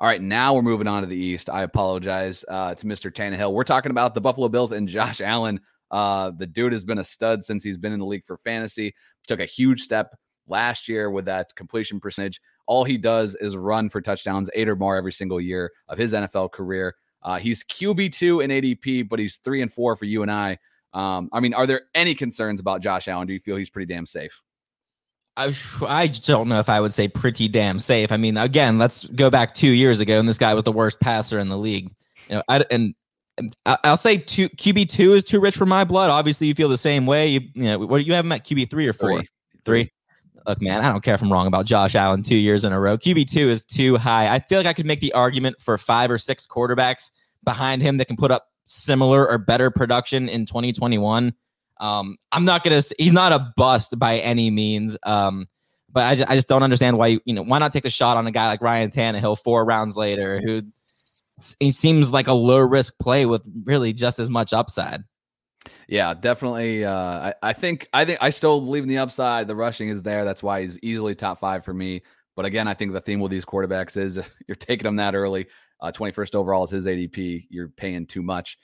All 0.00 0.06
right, 0.06 0.22
now 0.22 0.54
we're 0.54 0.62
moving 0.62 0.86
on 0.86 1.02
to 1.02 1.08
the 1.08 1.16
East. 1.16 1.50
I 1.50 1.64
apologize 1.64 2.44
uh, 2.46 2.72
to 2.72 2.86
Mr. 2.86 3.12
Tannehill. 3.12 3.52
We're 3.52 3.64
talking 3.64 3.90
about 3.90 4.14
the 4.14 4.20
Buffalo 4.20 4.48
Bills 4.48 4.70
and 4.70 4.86
Josh 4.88 5.20
Allen. 5.20 5.60
Uh, 5.90 6.30
the 6.30 6.46
dude 6.46 6.72
has 6.72 6.84
been 6.84 6.98
a 6.98 7.04
stud 7.04 7.42
since 7.42 7.64
he's 7.64 7.78
been 7.78 7.92
in 7.92 7.98
the 7.98 8.06
league 8.06 8.24
for 8.24 8.36
fantasy. 8.36 8.94
Took 9.26 9.40
a 9.40 9.44
huge 9.44 9.80
step 9.80 10.14
last 10.46 10.88
year 10.88 11.10
with 11.10 11.24
that 11.24 11.52
completion 11.56 11.98
percentage. 11.98 12.40
All 12.68 12.84
he 12.84 12.96
does 12.96 13.34
is 13.40 13.56
run 13.56 13.88
for 13.88 14.00
touchdowns, 14.00 14.48
eight 14.54 14.68
or 14.68 14.76
more 14.76 14.96
every 14.96 15.10
single 15.12 15.40
year 15.40 15.72
of 15.88 15.98
his 15.98 16.12
NFL 16.12 16.52
career. 16.52 16.94
Uh, 17.24 17.38
he's 17.40 17.64
QB 17.64 18.12
two 18.12 18.40
in 18.40 18.50
ADP, 18.52 19.08
but 19.08 19.18
he's 19.18 19.38
three 19.38 19.62
and 19.62 19.72
four 19.72 19.96
for 19.96 20.04
you 20.04 20.22
and 20.22 20.30
I. 20.30 20.58
Um, 20.92 21.28
I 21.32 21.40
mean, 21.40 21.54
are 21.54 21.66
there 21.66 21.82
any 21.96 22.14
concerns 22.14 22.60
about 22.60 22.82
Josh 22.82 23.08
Allen? 23.08 23.26
Do 23.26 23.32
you 23.32 23.40
feel 23.40 23.56
he's 23.56 23.70
pretty 23.70 23.92
damn 23.92 24.06
safe? 24.06 24.42
I, 25.38 25.54
I 25.86 26.06
don't 26.08 26.48
know 26.48 26.58
if 26.58 26.68
I 26.68 26.80
would 26.80 26.92
say 26.92 27.06
pretty 27.06 27.46
damn 27.46 27.78
safe. 27.78 28.10
I 28.10 28.16
mean, 28.16 28.36
again, 28.36 28.78
let's 28.78 29.06
go 29.06 29.30
back 29.30 29.54
two 29.54 29.70
years 29.70 30.00
ago, 30.00 30.18
and 30.18 30.28
this 30.28 30.38
guy 30.38 30.52
was 30.52 30.64
the 30.64 30.72
worst 30.72 30.98
passer 30.98 31.38
in 31.38 31.48
the 31.48 31.56
league. 31.56 31.92
You 32.28 32.36
know, 32.36 32.42
I, 32.48 32.64
and 32.70 32.94
I'll 33.64 33.96
say 33.96 34.18
two 34.18 34.48
QB 34.48 34.88
two 34.88 35.14
is 35.14 35.22
too 35.22 35.40
rich 35.40 35.56
for 35.56 35.66
my 35.66 35.84
blood. 35.84 36.10
Obviously, 36.10 36.48
you 36.48 36.54
feel 36.54 36.68
the 36.68 36.76
same 36.76 37.06
way. 37.06 37.28
You, 37.28 37.40
you 37.54 37.62
know, 37.64 37.78
what 37.78 38.04
you 38.04 38.14
have 38.14 38.24
him 38.24 38.32
at 38.32 38.44
QB 38.44 38.68
three 38.68 38.88
or 38.88 38.92
four? 38.92 39.20
Three. 39.20 39.28
three. 39.64 39.92
Look, 40.46 40.60
man, 40.60 40.84
I 40.84 40.90
don't 40.90 41.04
care 41.04 41.14
if 41.14 41.22
I'm 41.22 41.32
wrong 41.32 41.46
about 41.46 41.66
Josh 41.66 41.94
Allen 41.94 42.22
two 42.22 42.36
years 42.36 42.64
in 42.64 42.72
a 42.72 42.80
row. 42.80 42.98
QB 42.98 43.30
two 43.30 43.48
is 43.48 43.64
too 43.64 43.96
high. 43.96 44.34
I 44.34 44.40
feel 44.40 44.58
like 44.58 44.66
I 44.66 44.72
could 44.72 44.86
make 44.86 45.00
the 45.00 45.12
argument 45.12 45.60
for 45.60 45.78
five 45.78 46.10
or 46.10 46.18
six 46.18 46.46
quarterbacks 46.46 47.10
behind 47.44 47.82
him 47.82 47.98
that 47.98 48.06
can 48.06 48.16
put 48.16 48.30
up 48.30 48.46
similar 48.64 49.28
or 49.28 49.38
better 49.38 49.70
production 49.70 50.28
in 50.28 50.46
2021. 50.46 51.32
Um, 51.80 52.16
I'm 52.32 52.44
not 52.44 52.64
gonna. 52.64 52.82
He's 52.98 53.12
not 53.12 53.32
a 53.32 53.52
bust 53.56 53.98
by 53.98 54.18
any 54.18 54.50
means. 54.50 54.96
Um, 55.04 55.46
but 55.90 56.04
I 56.04 56.14
just, 56.16 56.30
I 56.30 56.34
just 56.34 56.48
don't 56.48 56.62
understand 56.62 56.98
why 56.98 57.08
you 57.08 57.20
you 57.24 57.34
know 57.34 57.42
why 57.42 57.58
not 57.58 57.72
take 57.72 57.82
the 57.82 57.90
shot 57.90 58.16
on 58.16 58.26
a 58.26 58.30
guy 58.30 58.46
like 58.48 58.60
Ryan 58.60 58.90
Tannehill 58.90 59.38
four 59.38 59.64
rounds 59.64 59.96
later 59.96 60.40
who 60.44 60.62
he 61.60 61.70
seems 61.70 62.10
like 62.10 62.26
a 62.26 62.32
low 62.32 62.58
risk 62.58 62.94
play 62.98 63.26
with 63.26 63.42
really 63.64 63.92
just 63.92 64.18
as 64.18 64.28
much 64.28 64.52
upside. 64.52 65.02
Yeah, 65.88 66.14
definitely. 66.14 66.84
Uh, 66.84 66.92
I, 66.92 67.34
I 67.42 67.52
think 67.52 67.88
I 67.92 68.04
think 68.04 68.18
I 68.20 68.30
still 68.30 68.60
believe 68.60 68.82
in 68.82 68.88
the 68.88 68.98
upside. 68.98 69.48
The 69.48 69.56
rushing 69.56 69.88
is 69.88 70.02
there. 70.02 70.24
That's 70.24 70.42
why 70.42 70.62
he's 70.62 70.78
easily 70.82 71.14
top 71.14 71.40
five 71.40 71.64
for 71.64 71.74
me. 71.74 72.02
But 72.36 72.44
again, 72.44 72.68
I 72.68 72.74
think 72.74 72.92
the 72.92 73.00
theme 73.00 73.20
with 73.20 73.30
these 73.30 73.44
quarterbacks 73.44 73.96
is 73.96 74.20
you're 74.48 74.56
taking 74.56 74.84
them 74.84 74.96
that 74.96 75.14
early. 75.14 75.46
Uh, 75.80 75.92
21st 75.92 76.34
overall 76.34 76.64
is 76.64 76.70
his 76.70 76.86
ADP. 76.86 77.46
You're 77.50 77.68
paying 77.68 78.06
too 78.06 78.22
much. 78.22 78.58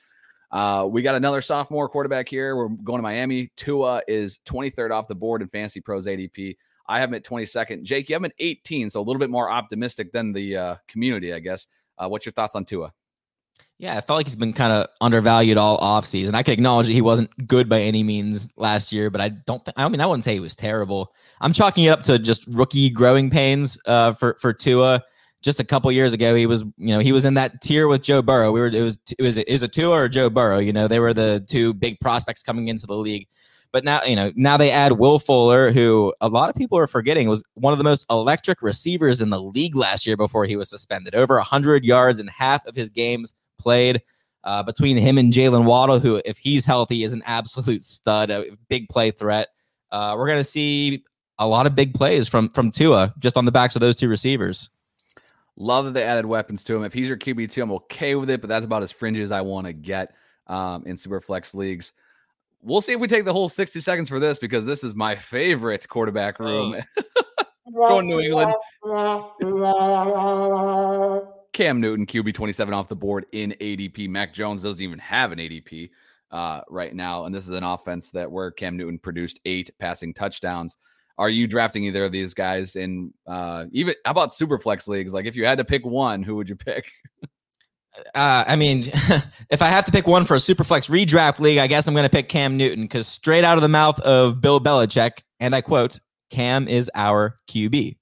Uh, 0.55 0.87
we 0.89 1.03
got 1.03 1.17
another 1.17 1.41
sophomore 1.41 1.89
quarterback 1.89 2.29
here. 2.29 2.55
We're 2.55 2.69
going 2.69 2.99
to 2.99 3.03
Miami. 3.03 3.51
Tua 3.57 4.03
is 4.07 4.39
23rd 4.47 4.93
off 4.93 5.09
the 5.09 5.15
board 5.15 5.43
in 5.43 5.49
Fantasy 5.49 5.81
Pros 5.81 6.07
ADP. 6.07 6.57
I 6.87 7.01
have 7.01 7.11
him 7.11 7.15
at 7.15 7.25
22nd. 7.25 7.83
Jake, 7.83 8.09
you 8.09 8.15
have 8.15 8.23
him 8.23 8.27
at 8.27 8.35
18, 8.39 8.89
so 8.89 9.01
a 9.01 9.03
little 9.03 9.19
bit 9.19 9.31
more 9.31 9.51
optimistic 9.51 10.13
than 10.13 10.33
the 10.33 10.57
uh, 10.57 10.77
community, 10.87 11.35
I 11.35 11.41
guess. 11.41 11.67
Uh, 11.99 12.09
what's 12.09 12.25
your 12.25 12.35
thoughts 12.35 12.55
on 12.55 12.65
Tua? 12.65 12.93
Yeah, 13.79 13.99
I 13.99 14.01
felt 14.01 14.19
like 14.19 14.27
he's 14.27 14.37
been 14.37 14.53
kind 14.53 14.73
of 14.73 14.87
undervalued 15.01 15.57
all 15.57 15.81
offseason. 15.81 16.35
I 16.35 16.45
can 16.45 16.55
acknowledge 16.55 16.87
that 16.87 16.93
he 16.93 17.01
wasn't 17.01 17.31
good 17.49 17.69
by 17.69 17.81
any 17.81 18.05
means 18.05 18.49
last 18.57 18.93
year, 18.93 19.11
but 19.11 19.21
I 19.21 19.31
don't. 19.31 19.65
Th- 19.65 19.75
I 19.77 19.89
mean, 19.89 20.01
I 20.01 20.07
wouldn't 20.07 20.23
say 20.23 20.35
he 20.35 20.41
was 20.41 20.55
terrible. 20.55 21.13
I'm 21.41 21.53
chalking 21.53 21.85
it 21.85 21.89
up 21.89 22.03
to 22.03 22.21
just 22.21 22.47
rookie 22.47 22.91
growing 22.91 23.29
pains 23.29 23.77
uh, 23.87 24.13
for 24.13 24.37
for 24.41 24.53
Tua 24.53 25.03
just 25.45 25.61
a 25.61 25.65
couple 25.65 25.93
years 25.93 26.15
ago, 26.15 26.35
he 26.35 26.47
was, 26.47 26.63
you 26.79 26.89
know, 26.89 27.01
he 27.01 27.13
was 27.13 27.27
in 27.27 27.35
that 27.35 27.61
tier 27.61 27.87
with 27.87 28.03
Joe 28.03 28.23
Burrow. 28.23 28.51
We 28.51 28.61
were, 28.61 28.69
it 28.69 28.81
was, 28.81 28.99
it 29.19 29.23
was, 29.23 29.37
is 29.37 29.63
a 29.63 29.69
Tua 29.69 29.91
or 29.91 30.09
Joe 30.09 30.31
Burrow. 30.31 30.59
You 30.59 30.73
know, 30.73 30.89
they 30.89 30.99
were 30.99 31.13
the 31.13 31.45
two 31.49 31.75
big 31.75 32.01
prospects 32.01 32.43
coming 32.43 32.69
into 32.69 32.87
the 32.87 32.97
league. 32.97 33.29
But 33.71 33.85
now, 33.85 34.03
you 34.05 34.17
know, 34.17 34.33
now 34.37 34.57
they 34.57 34.71
add 34.71 34.93
Will 34.93 35.19
Fuller, 35.19 35.71
who 35.71 36.15
a 36.23 36.29
lot 36.29 36.49
of 36.49 36.57
people 36.57 36.79
are 36.79 36.87
forgetting 36.87 37.29
was 37.29 37.45
one 37.55 37.75
of 37.75 37.79
the 37.79 37.85
most 37.85 38.07
electric 38.09 38.63
receivers 38.63 39.21
in 39.21 39.29
the 39.29 39.41
league 39.41 39.77
last 39.77 40.07
year 40.07 40.17
before 40.17 40.47
he 40.47 40.57
was 40.57 40.71
suspended. 40.71 41.15
Over 41.15 41.35
100 41.37 41.85
yards 41.85 42.21
in 42.21 42.27
half 42.29 42.65
of 42.67 42.75
his 42.75 42.89
games 42.89 43.35
played. 43.59 44.01
Uh, 44.45 44.63
between 44.63 44.99
him 44.99 45.17
and 45.17 45.33
Jaylen 45.33 45.65
Waddle, 45.65 45.99
who, 45.99 46.21
if 46.27 46.37
he's 46.37 46.67
healthy, 46.67 47.03
is 47.03 47.15
an 47.15 47.23
absolute 47.25 47.83
stud, 47.83 48.31
a 48.31 48.45
big 48.69 48.91
play 48.91 49.11
threat. 49.11 49.49
Uh, 49.91 50.15
we're 50.19 50.27
going 50.27 50.39
to 50.39 50.45
see 50.45 51.03
a 51.39 51.47
lot 51.47 51.67
of 51.67 51.75
big 51.75 51.95
plays 51.95 52.29
from 52.29 52.51
from 52.51 52.71
Tua 52.71 53.13
just 53.19 53.39
on 53.39 53.47
the 53.47 53.53
backs 53.53 53.75
of 53.75 53.81
those 53.81 53.97
two 53.97 54.09
receivers. 54.09 54.71
Love 55.57 55.85
that 55.85 55.93
they 55.93 56.03
added 56.03 56.27
weapons 56.27 56.65
to 56.65 56.77
him. 56.77 56.85
If 56.85 56.93
he's 56.93 57.09
your 57.09 57.17
QB 57.17 57.51
two, 57.51 57.63
I'm 57.63 57.73
okay 57.73 58.15
with 58.17 58.31
it, 58.31 58.41
but 58.41 58.49
that's 58.49 58.65
about 58.65 58.83
as 58.83 58.93
fringy 58.93 59.23
as 59.23 59.31
I 59.31 59.41
want 59.41 59.67
to 59.67 59.73
get 59.73 60.15
um, 60.47 60.85
in 60.87 60.97
super 60.97 61.21
flex 61.21 61.55
leagues. 61.55 61.93
We'll 62.63 62.81
see 62.81 62.93
if 62.93 63.01
we 63.01 63.07
take 63.07 63.25
the 63.25 63.33
whole 63.33 63.49
60 63.49 63.81
seconds 63.81 64.09
for 64.09 64.19
this 64.19 64.39
because 64.39 64.65
this 64.65 64.83
is 64.83 64.95
my 64.95 65.15
favorite 65.15 65.87
quarterback 65.89 66.41
room. 66.41 66.77
Going 67.75 68.07
New 68.07 68.21
England. 68.21 68.55
Cam 71.53 71.81
Newton, 71.81 72.07
QB 72.07 72.35
27 72.35 72.75
off 72.75 72.89
the 72.89 72.97
board 72.97 73.27
in 73.33 73.55
ADP. 73.61 74.09
Mac 74.09 74.35
Jones 74.35 74.63
doesn't 74.63 74.83
even 74.83 74.99
have 74.99 75.31
an 75.31 75.39
ADP 75.39 75.91
uh, 76.31 76.63
right 76.69 76.95
now. 76.95 77.25
And 77.25 77.35
this 77.35 77.45
is 77.45 77.55
an 77.55 77.63
offense 77.65 78.11
that 78.11 78.31
where 78.31 78.51
Cam 78.51 78.77
Newton 78.77 78.99
produced 78.99 79.41
eight 79.45 79.71
passing 79.79 80.13
touchdowns. 80.13 80.77
Are 81.17 81.29
you 81.29 81.47
drafting 81.47 81.85
either 81.85 82.05
of 82.05 82.13
these 82.13 82.35
guys 82.35 82.77
in 82.77 83.13
uh 83.27 83.67
even 83.73 83.95
how 84.05 84.11
about 84.11 84.35
super 84.35 84.59
flex 84.59 84.89
leagues? 84.89 85.15
Like 85.15 85.27
if 85.27 85.37
you 85.37 85.47
had 85.47 85.59
to 85.59 85.65
pick 85.65 85.85
one, 85.85 86.23
who 86.23 86.37
would 86.37 86.49
you 86.49 86.57
pick? 86.57 86.91
uh, 88.15 88.45
I 88.47 88.57
mean, 88.57 88.81
if 89.51 89.63
I 89.63 89.69
have 89.69 89.85
to 89.85 89.93
pick 89.93 90.07
one 90.07 90.25
for 90.25 90.35
a 90.35 90.41
super 90.41 90.65
flex 90.65 90.89
redraft 90.89 91.39
league, 91.39 91.59
I 91.59 91.67
guess 91.67 91.87
I'm 91.87 91.95
going 91.95 92.05
to 92.05 92.11
pick 92.11 92.29
Cam 92.29 92.57
Newton 92.57 92.85
because 92.85 93.07
straight 93.07 93.45
out 93.45 93.57
of 93.57 93.63
the 93.63 93.69
mouth 93.69 94.01
of 94.01 94.41
Bill 94.41 94.61
Belichick, 94.61 95.21
and 95.41 95.55
I 95.55 95.61
quote, 95.61 96.01
Cam 96.31 96.67
is 96.69 96.91
our 96.95 97.37
QB. 97.49 97.97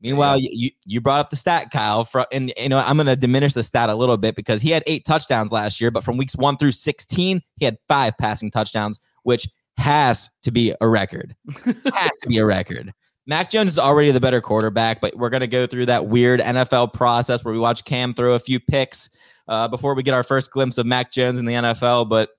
Meanwhile, 0.00 0.38
yeah. 0.38 0.50
you, 0.52 0.70
you 0.84 1.00
brought 1.00 1.20
up 1.20 1.30
the 1.30 1.36
stat, 1.36 1.70
Kyle. 1.72 2.04
For, 2.04 2.24
and 2.30 2.52
you 2.56 2.68
know 2.68 2.78
I'm 2.78 2.96
going 2.96 3.08
to 3.08 3.16
diminish 3.16 3.54
the 3.54 3.64
stat 3.64 3.90
a 3.90 3.94
little 3.94 4.16
bit 4.16 4.36
because 4.36 4.62
he 4.62 4.70
had 4.70 4.84
eight 4.86 5.04
touchdowns 5.04 5.50
last 5.50 5.80
year, 5.80 5.90
but 5.90 6.04
from 6.04 6.16
weeks 6.16 6.36
one 6.36 6.56
through 6.56 6.72
16, 6.72 7.42
he 7.56 7.64
had 7.64 7.78
five 7.88 8.16
passing 8.18 8.50
touchdowns, 8.50 9.00
which 9.24 9.48
has 9.78 10.28
to 10.42 10.50
be 10.50 10.74
a 10.80 10.88
record. 10.88 11.34
has 11.64 12.18
to 12.22 12.28
be 12.28 12.38
a 12.38 12.44
record. 12.44 12.92
Mac 13.26 13.50
Jones 13.50 13.70
is 13.70 13.78
already 13.78 14.10
the 14.10 14.20
better 14.20 14.40
quarterback, 14.40 15.00
but 15.00 15.14
we're 15.16 15.30
going 15.30 15.42
to 15.42 15.46
go 15.46 15.66
through 15.66 15.86
that 15.86 16.06
weird 16.06 16.40
NFL 16.40 16.92
process 16.94 17.44
where 17.44 17.52
we 17.52 17.60
watch 17.60 17.84
Cam 17.84 18.14
throw 18.14 18.32
a 18.32 18.38
few 18.38 18.58
picks 18.58 19.10
uh, 19.48 19.68
before 19.68 19.94
we 19.94 20.02
get 20.02 20.14
our 20.14 20.22
first 20.22 20.50
glimpse 20.50 20.78
of 20.78 20.86
Mac 20.86 21.12
Jones 21.12 21.38
in 21.38 21.44
the 21.44 21.54
NFL. 21.54 22.08
But 22.08 22.30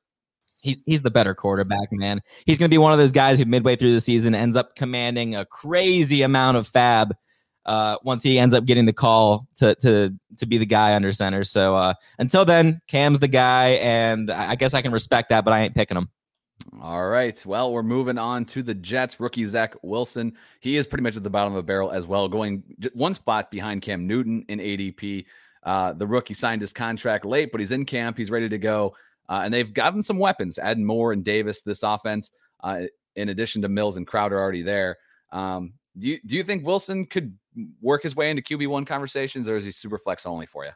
he's 0.63 0.81
he's 0.85 1.01
the 1.01 1.11
better 1.11 1.35
quarterback, 1.35 1.91
man. 1.91 2.21
He's 2.45 2.57
going 2.57 2.69
to 2.69 2.73
be 2.73 2.77
one 2.79 2.91
of 2.91 2.97
those 2.97 3.11
guys 3.11 3.37
who 3.37 3.45
midway 3.45 3.75
through 3.75 3.93
the 3.93 4.01
season 4.01 4.33
ends 4.35 4.55
up 4.55 4.75
commanding 4.75 5.35
a 5.35 5.45
crazy 5.45 6.23
amount 6.23 6.57
of 6.57 6.67
FAAB. 6.67 7.11
uh, 7.65 7.97
once 8.03 8.23
he 8.23 8.39
ends 8.39 8.53
up 8.55 8.65
getting 8.65 8.85
the 8.85 8.93
call 8.93 9.47
to 9.57 9.75
to 9.75 10.11
to 10.37 10.45
be 10.47 10.57
the 10.57 10.65
guy 10.65 10.95
under 10.95 11.13
center. 11.13 11.43
So 11.43 11.75
uh, 11.75 11.93
until 12.17 12.45
then, 12.45 12.81
Cam's 12.87 13.19
the 13.19 13.27
guy, 13.27 13.71
and 13.73 14.31
I 14.31 14.55
guess 14.55 14.73
I 14.73 14.81
can 14.81 14.91
respect 14.91 15.29
that, 15.29 15.45
but 15.45 15.53
I 15.53 15.61
ain't 15.61 15.75
picking 15.75 15.97
him. 15.97 16.09
All 16.81 17.07
right. 17.07 17.43
Well, 17.45 17.71
we're 17.71 17.83
moving 17.83 18.17
on 18.17 18.45
to 18.45 18.63
the 18.63 18.73
Jets. 18.73 19.19
Rookie 19.19 19.45
Zach 19.45 19.75
Wilson. 19.81 20.35
He 20.59 20.77
is 20.77 20.87
pretty 20.87 21.03
much 21.03 21.17
at 21.17 21.23
the 21.23 21.29
bottom 21.29 21.53
of 21.53 21.57
the 21.57 21.63
barrel 21.63 21.91
as 21.91 22.05
well, 22.05 22.27
going 22.27 22.63
one 22.93 23.13
spot 23.13 23.51
behind 23.51 23.81
Cam 23.81 24.07
Newton 24.07 24.45
in 24.49 24.59
ADP. 24.59 25.25
Uh, 25.63 25.93
the 25.93 26.07
rookie 26.07 26.33
signed 26.33 26.61
his 26.61 26.71
contract 26.71 27.25
late, 27.25 27.51
but 27.51 27.59
he's 27.59 27.71
in 27.71 27.85
camp. 27.85 28.17
He's 28.17 28.31
ready 28.31 28.49
to 28.49 28.57
go. 28.57 28.95
Uh, 29.27 29.41
and 29.43 29.53
they've 29.53 29.73
gotten 29.73 30.01
some 30.01 30.17
weapons, 30.17 30.57
adding 30.57 30.85
Moore 30.85 31.11
and 31.11 31.23
Davis 31.23 31.61
this 31.61 31.83
offense, 31.83 32.31
uh, 32.63 32.81
in 33.15 33.29
addition 33.29 33.61
to 33.61 33.69
Mills 33.69 33.97
and 33.97 34.07
Crowder 34.07 34.39
already 34.39 34.61
there. 34.61 34.97
Um, 35.31 35.73
do 35.97 36.07
you 36.07 36.19
do 36.25 36.35
you 36.35 36.43
think 36.43 36.65
Wilson 36.65 37.05
could 37.05 37.37
work 37.81 38.03
his 38.03 38.15
way 38.15 38.29
into 38.29 38.41
QB 38.41 38.67
one 38.67 38.85
conversations, 38.85 39.47
or 39.47 39.57
is 39.57 39.65
he 39.65 39.71
super 39.71 39.97
flex 39.97 40.25
only 40.25 40.45
for 40.45 40.65
you? 40.65 40.71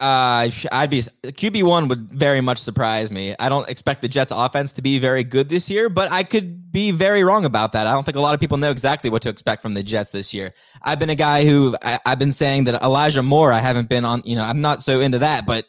Uh, 0.00 0.48
I'd 0.72 0.88
be 0.88 1.02
QB 1.02 1.62
one 1.64 1.86
would 1.88 2.10
very 2.10 2.40
much 2.40 2.56
surprise 2.56 3.12
me. 3.12 3.34
I 3.38 3.50
don't 3.50 3.68
expect 3.68 4.00
the 4.00 4.08
Jets 4.08 4.32
offense 4.34 4.72
to 4.74 4.82
be 4.82 4.98
very 4.98 5.22
good 5.22 5.50
this 5.50 5.68
year, 5.68 5.90
but 5.90 6.10
I 6.10 6.22
could 6.22 6.72
be 6.72 6.90
very 6.90 7.22
wrong 7.22 7.44
about 7.44 7.72
that. 7.72 7.86
I 7.86 7.92
don't 7.92 8.04
think 8.04 8.16
a 8.16 8.20
lot 8.20 8.32
of 8.32 8.40
people 8.40 8.56
know 8.56 8.70
exactly 8.70 9.10
what 9.10 9.20
to 9.22 9.28
expect 9.28 9.60
from 9.60 9.74
the 9.74 9.82
Jets 9.82 10.10
this 10.10 10.32
year. 10.32 10.52
I've 10.80 10.98
been 10.98 11.10
a 11.10 11.14
guy 11.14 11.44
who 11.44 11.76
I, 11.82 11.98
have 12.06 12.18
been 12.18 12.32
saying 12.32 12.64
that 12.64 12.82
Elijah 12.82 13.22
Moore. 13.22 13.52
I 13.52 13.58
haven't 13.58 13.90
been 13.90 14.06
on. 14.06 14.22
You 14.24 14.36
know, 14.36 14.44
I'm 14.44 14.62
not 14.62 14.82
so 14.82 15.00
into 15.00 15.18
that, 15.18 15.44
but 15.44 15.66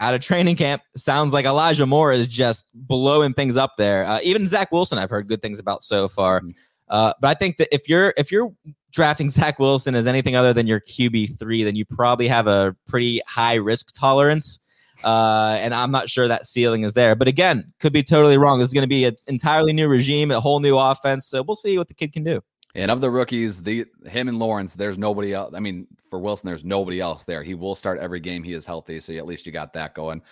out 0.00 0.14
of 0.14 0.22
training 0.22 0.56
camp, 0.56 0.80
sounds 0.96 1.34
like 1.34 1.44
Elijah 1.44 1.84
Moore 1.86 2.12
is 2.12 2.28
just 2.28 2.66
blowing 2.74 3.34
things 3.34 3.58
up 3.58 3.74
there. 3.76 4.06
Uh, 4.06 4.20
even 4.22 4.46
Zach 4.46 4.72
Wilson, 4.72 4.98
I've 4.98 5.10
heard 5.10 5.28
good 5.28 5.42
things 5.42 5.58
about 5.58 5.82
so 5.82 6.08
far. 6.08 6.40
Mm-hmm. 6.40 6.50
Uh, 6.88 7.12
but 7.20 7.28
I 7.28 7.34
think 7.34 7.56
that 7.56 7.74
if 7.74 7.88
you're 7.88 8.14
if 8.16 8.30
you're 8.30 8.52
drafting 8.92 9.30
Zach 9.30 9.58
Wilson 9.58 9.94
as 9.94 10.06
anything 10.06 10.36
other 10.36 10.52
than 10.52 10.66
your 10.66 10.80
QB 10.80 11.38
three, 11.38 11.64
then 11.64 11.76
you 11.76 11.84
probably 11.84 12.28
have 12.28 12.46
a 12.46 12.76
pretty 12.86 13.20
high 13.26 13.54
risk 13.54 13.92
tolerance. 13.94 14.60
Uh, 15.04 15.58
and 15.60 15.74
I'm 15.74 15.90
not 15.90 16.08
sure 16.08 16.26
that 16.26 16.46
ceiling 16.46 16.82
is 16.82 16.94
there. 16.94 17.14
But 17.14 17.28
again, 17.28 17.72
could 17.80 17.92
be 17.92 18.02
totally 18.02 18.38
wrong. 18.38 18.58
This 18.58 18.68
is 18.68 18.74
going 18.74 18.82
to 18.82 18.88
be 18.88 19.04
an 19.04 19.14
entirely 19.28 19.72
new 19.72 19.88
regime, 19.88 20.30
a 20.30 20.40
whole 20.40 20.58
new 20.58 20.78
offense. 20.78 21.26
So 21.26 21.42
we'll 21.42 21.54
see 21.54 21.76
what 21.76 21.88
the 21.88 21.94
kid 21.94 22.12
can 22.12 22.24
do. 22.24 22.40
And 22.74 22.90
of 22.90 23.00
the 23.00 23.10
rookies, 23.10 23.62
the 23.62 23.86
him 24.06 24.28
and 24.28 24.38
Lawrence, 24.38 24.74
there's 24.74 24.98
nobody 24.98 25.32
else. 25.32 25.54
I 25.54 25.60
mean, 25.60 25.86
for 26.10 26.18
Wilson, 26.18 26.46
there's 26.46 26.64
nobody 26.64 27.00
else 27.00 27.24
there. 27.24 27.42
He 27.42 27.54
will 27.54 27.74
start 27.74 27.98
every 27.98 28.20
game 28.20 28.42
he 28.42 28.52
is 28.52 28.66
healthy. 28.66 29.00
So 29.00 29.12
at 29.14 29.26
least 29.26 29.46
you 29.46 29.52
got 29.52 29.72
that 29.74 29.94
going. 29.94 30.22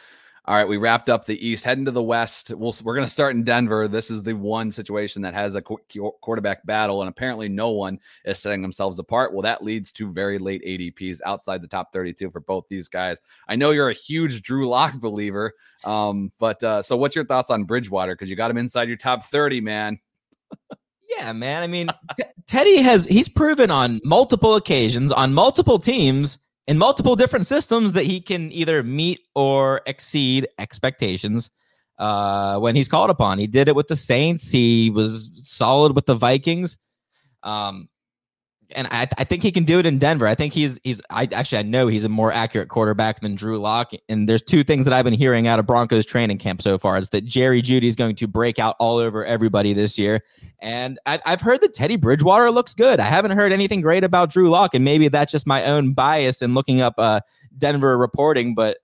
All 0.47 0.55
right, 0.55 0.69
we 0.69 0.77
wrapped 0.77 1.09
up 1.09 1.25
the 1.25 1.47
East, 1.47 1.65
heading 1.65 1.87
to 1.87 1.91
the 1.91 2.03
West. 2.03 2.51
We'll, 2.51 2.75
we're 2.85 2.95
going 2.95 3.07
to 3.07 3.11
start 3.11 3.35
in 3.35 3.45
Denver. 3.45 3.89
This 3.89 4.11
is 4.11 4.23
the 4.23 4.35
one 4.35 4.71
situation 4.71 5.23
that 5.23 5.33
has 5.33 5.55
a 5.55 5.63
quarterback 5.63 6.67
battle, 6.67 7.01
and 7.01 7.09
apparently 7.09 7.49
no 7.49 7.71
one 7.71 7.99
is 8.27 8.41
setting 8.41 8.61
themselves 8.61 8.99
apart. 8.99 9.33
Well, 9.33 9.41
that 9.41 9.65
leads 9.65 9.91
to 9.93 10.13
very 10.13 10.39
late 10.39 10.63
ADPs 10.63 11.21
outside 11.25 11.63
the 11.63 11.67
top 11.67 11.95
32 11.95 12.29
for 12.29 12.41
both 12.41 12.67
these 12.69 12.89
guys. 12.89 13.23
I 13.49 13.57
know 13.57 13.71
you're 13.71 13.89
a 13.89 13.95
huge 13.95 14.43
Drew 14.43 14.69
Lock 14.69 15.01
believer, 15.01 15.55
um, 15.85 16.31
but 16.39 16.63
uh, 16.63 16.83
so 16.83 16.95
what's 16.95 17.17
your 17.17 17.25
thoughts 17.25 17.49
on 17.49 17.65
Bridgewater? 17.65 18.13
Because 18.15 18.29
you 18.29 18.37
got 18.37 18.51
him 18.51 18.59
inside 18.59 18.89
your 18.89 18.99
top 18.99 19.25
30, 19.25 19.63
man. 19.63 19.99
yeah, 21.09 21.33
man. 21.33 21.63
I 21.63 21.67
mean, 21.69 21.89
t- 22.19 22.25
Teddy 22.47 22.83
has 22.83 23.07
he's 23.07 23.31
proven 23.31 23.71
on 23.71 23.99
multiple 24.05 24.57
occasions 24.57 25.11
on 25.11 25.33
multiple 25.33 25.79
teams 25.79 26.37
in 26.66 26.79
multiple 26.79 27.16
different 27.16 27.46
systems 27.46 27.92
that 27.92 28.05
he 28.05 28.20
can 28.20 28.50
either 28.53 28.83
meet 28.83 29.20
or 29.35 29.83
exceed 29.87 30.48
expectations 30.59 31.50
uh, 31.98 32.59
when 32.59 32.74
he's 32.74 32.88
called 32.88 33.11
upon. 33.11 33.38
He 33.38 33.46
did 33.46 33.68
it 33.68 33.77
with 33.77 33.88
the 33.88 33.96
Saints. 33.96 34.50
He 34.50 34.90
was 34.90 35.42
solid 35.44 35.94
with 35.94 36.07
the 36.07 36.14
Vikings. 36.14 36.79
Um, 37.42 37.88
and 38.74 38.87
I, 38.90 39.09
I 39.18 39.24
think 39.24 39.42
he 39.42 39.53
can 39.53 39.64
do 39.64 39.79
it 39.79 39.87
in 39.87 39.98
Denver. 39.98 40.27
I 40.27 40.35
think 40.35 40.53
he's 40.53 40.79
he's 40.83 41.00
I 41.11 41.29
actually 41.33 41.59
I 41.59 41.62
know 41.62 41.87
he's 41.87 42.05
a 42.05 42.09
more 42.09 42.33
accurate 42.33 42.68
quarterback 42.68 43.20
than 43.20 43.35
Drew 43.35 43.59
Lock. 43.59 43.92
And 44.09 44.29
there's 44.29 44.42
two 44.42 44.64
things 44.64 44.85
that 44.85 44.94
I've 44.94 45.05
been 45.05 45.14
hearing 45.14 45.46
out 45.46 45.59
of 45.59 45.66
Broncos 45.66 46.07
training 46.07 46.38
camp 46.38 46.62
so 46.62 46.79
far. 46.79 46.98
Is 46.98 47.11
that 47.11 47.24
Jerry 47.24 47.62
Jeudy 47.62 47.85
is 47.85 47.96
going 47.96 48.16
to 48.16 48.27
break 48.27 48.59
out 48.59 48.77
all 48.79 48.96
over 48.98 49.24
everybody 49.24 49.72
this 49.72 49.98
year. 49.98 50.20
And 50.61 50.98
I've, 51.07 51.20
I've 51.27 51.40
heard 51.40 51.61
that 51.61 51.74
Teddy 51.74 51.96
Bridgewater 51.96 52.50
looks 52.50 52.74
good. 52.74 53.00
I 53.00 53.05
haven't 53.05 53.33
heard 53.33 53.53
anything 53.53 53.81
great 53.81 54.05
about 54.05 54.31
Drew 54.31 54.48
Lock, 54.48 54.74
and 54.74 54.85
maybe 54.85 55.09
that's 55.09 55.33
just 55.33 55.46
my 55.46 55.64
own 55.64 55.92
bias 55.92 56.40
in 56.40 56.55
looking 56.55 56.81
up 56.81 56.94
uh, 56.98 57.20
Denver 57.59 57.98
reporting. 57.98 58.55
But 58.55 58.79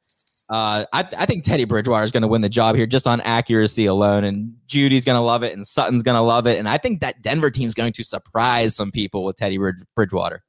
uh, 0.50 0.84
I, 0.92 1.00
I, 1.00 1.26
think 1.26 1.44
Teddy 1.44 1.64
Bridgewater 1.64 2.04
is 2.04 2.10
going 2.10 2.22
to 2.22 2.28
win 2.28 2.40
the 2.40 2.48
job 2.48 2.74
here 2.74 2.86
just 2.86 3.06
on 3.06 3.20
accuracy 3.20 3.86
alone, 3.86 4.24
and 4.24 4.56
Jeudy's 4.66 5.04
going 5.04 5.14
to 5.14 5.22
love 5.22 5.44
it, 5.44 5.52
and 5.52 5.64
Sutton's 5.64 6.02
going 6.02 6.16
to 6.16 6.20
love 6.20 6.48
it, 6.48 6.58
and 6.58 6.68
I 6.68 6.76
think 6.76 7.00
that 7.00 7.22
Denver 7.22 7.50
team's 7.50 7.72
going 7.72 7.92
to 7.92 8.02
surprise 8.02 8.74
some 8.74 8.90
people 8.90 9.24
with 9.24 9.36
Teddy 9.36 9.58
Bridgewater. 9.94 10.42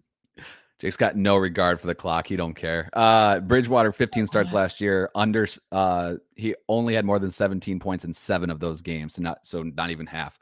Jake's 0.79 0.97
got 0.97 1.15
no 1.15 1.37
regard 1.37 1.79
for 1.79 1.85
the 1.85 1.93
clock. 1.93 2.25
He 2.25 2.35
don't 2.35 2.55
care. 2.55 2.89
Uh, 2.93 3.39
Bridgewater, 3.41 3.91
15 3.91 4.25
starts 4.25 4.51
last 4.51 4.81
year. 4.81 5.11
Under, 5.13 5.47
uh, 5.71 6.15
he 6.35 6.55
only 6.67 6.95
had 6.95 7.05
more 7.05 7.19
than 7.19 7.29
17 7.29 7.79
points 7.79 8.03
in 8.03 8.15
seven 8.15 8.49
of 8.49 8.59
those 8.59 8.81
games. 8.81 9.13
So 9.13 9.21
not, 9.21 9.37
so 9.43 9.61
not 9.61 9.91
even 9.91 10.07
half. 10.07 10.39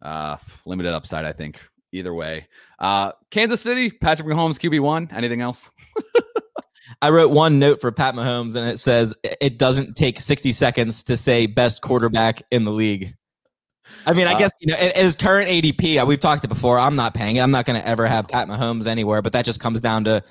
Uh, 0.00 0.38
limited 0.64 0.94
upside, 0.94 1.26
I 1.26 1.32
think. 1.32 1.60
Either 1.92 2.14
way. 2.14 2.48
Uh, 2.78 3.12
Kansas 3.30 3.60
City, 3.60 3.90
Patrick 3.90 4.26
Mahomes, 4.26 4.58
QB 4.58 4.80
one. 4.80 5.10
Anything 5.12 5.42
else? 5.42 5.70
I 7.02 7.10
wrote 7.10 7.32
one 7.32 7.58
note 7.58 7.80
for 7.80 7.90
Pat 7.90 8.14
Mahomes, 8.14 8.54
and 8.54 8.68
it 8.68 8.78
says 8.78 9.12
it 9.40 9.58
doesn't 9.58 9.94
take 9.94 10.20
60 10.20 10.52
seconds 10.52 11.02
to 11.02 11.16
say 11.16 11.46
best 11.46 11.82
quarterback 11.82 12.42
in 12.52 12.64
the 12.64 12.70
league. 12.70 13.16
I 14.06 14.14
mean, 14.14 14.28
I 14.28 14.34
uh, 14.34 14.38
guess 14.38 14.52
you 14.60 14.68
know, 14.68 14.76
his 14.94 15.16
current 15.16 15.50
ADP, 15.50 16.00
uh, 16.00 16.06
we've 16.06 16.20
talked 16.20 16.44
it 16.44 16.48
before. 16.48 16.78
I'm 16.78 16.94
not 16.94 17.12
paying 17.12 17.36
it. 17.36 17.40
I'm 17.40 17.50
not 17.50 17.66
going 17.66 17.80
to 17.80 17.86
ever 17.86 18.06
have 18.06 18.28
Pat 18.28 18.46
Mahomes 18.46 18.86
anywhere, 18.86 19.20
but 19.20 19.32
that 19.32 19.44
just 19.44 19.58
comes 19.58 19.80
down 19.80 20.04
to 20.04 20.22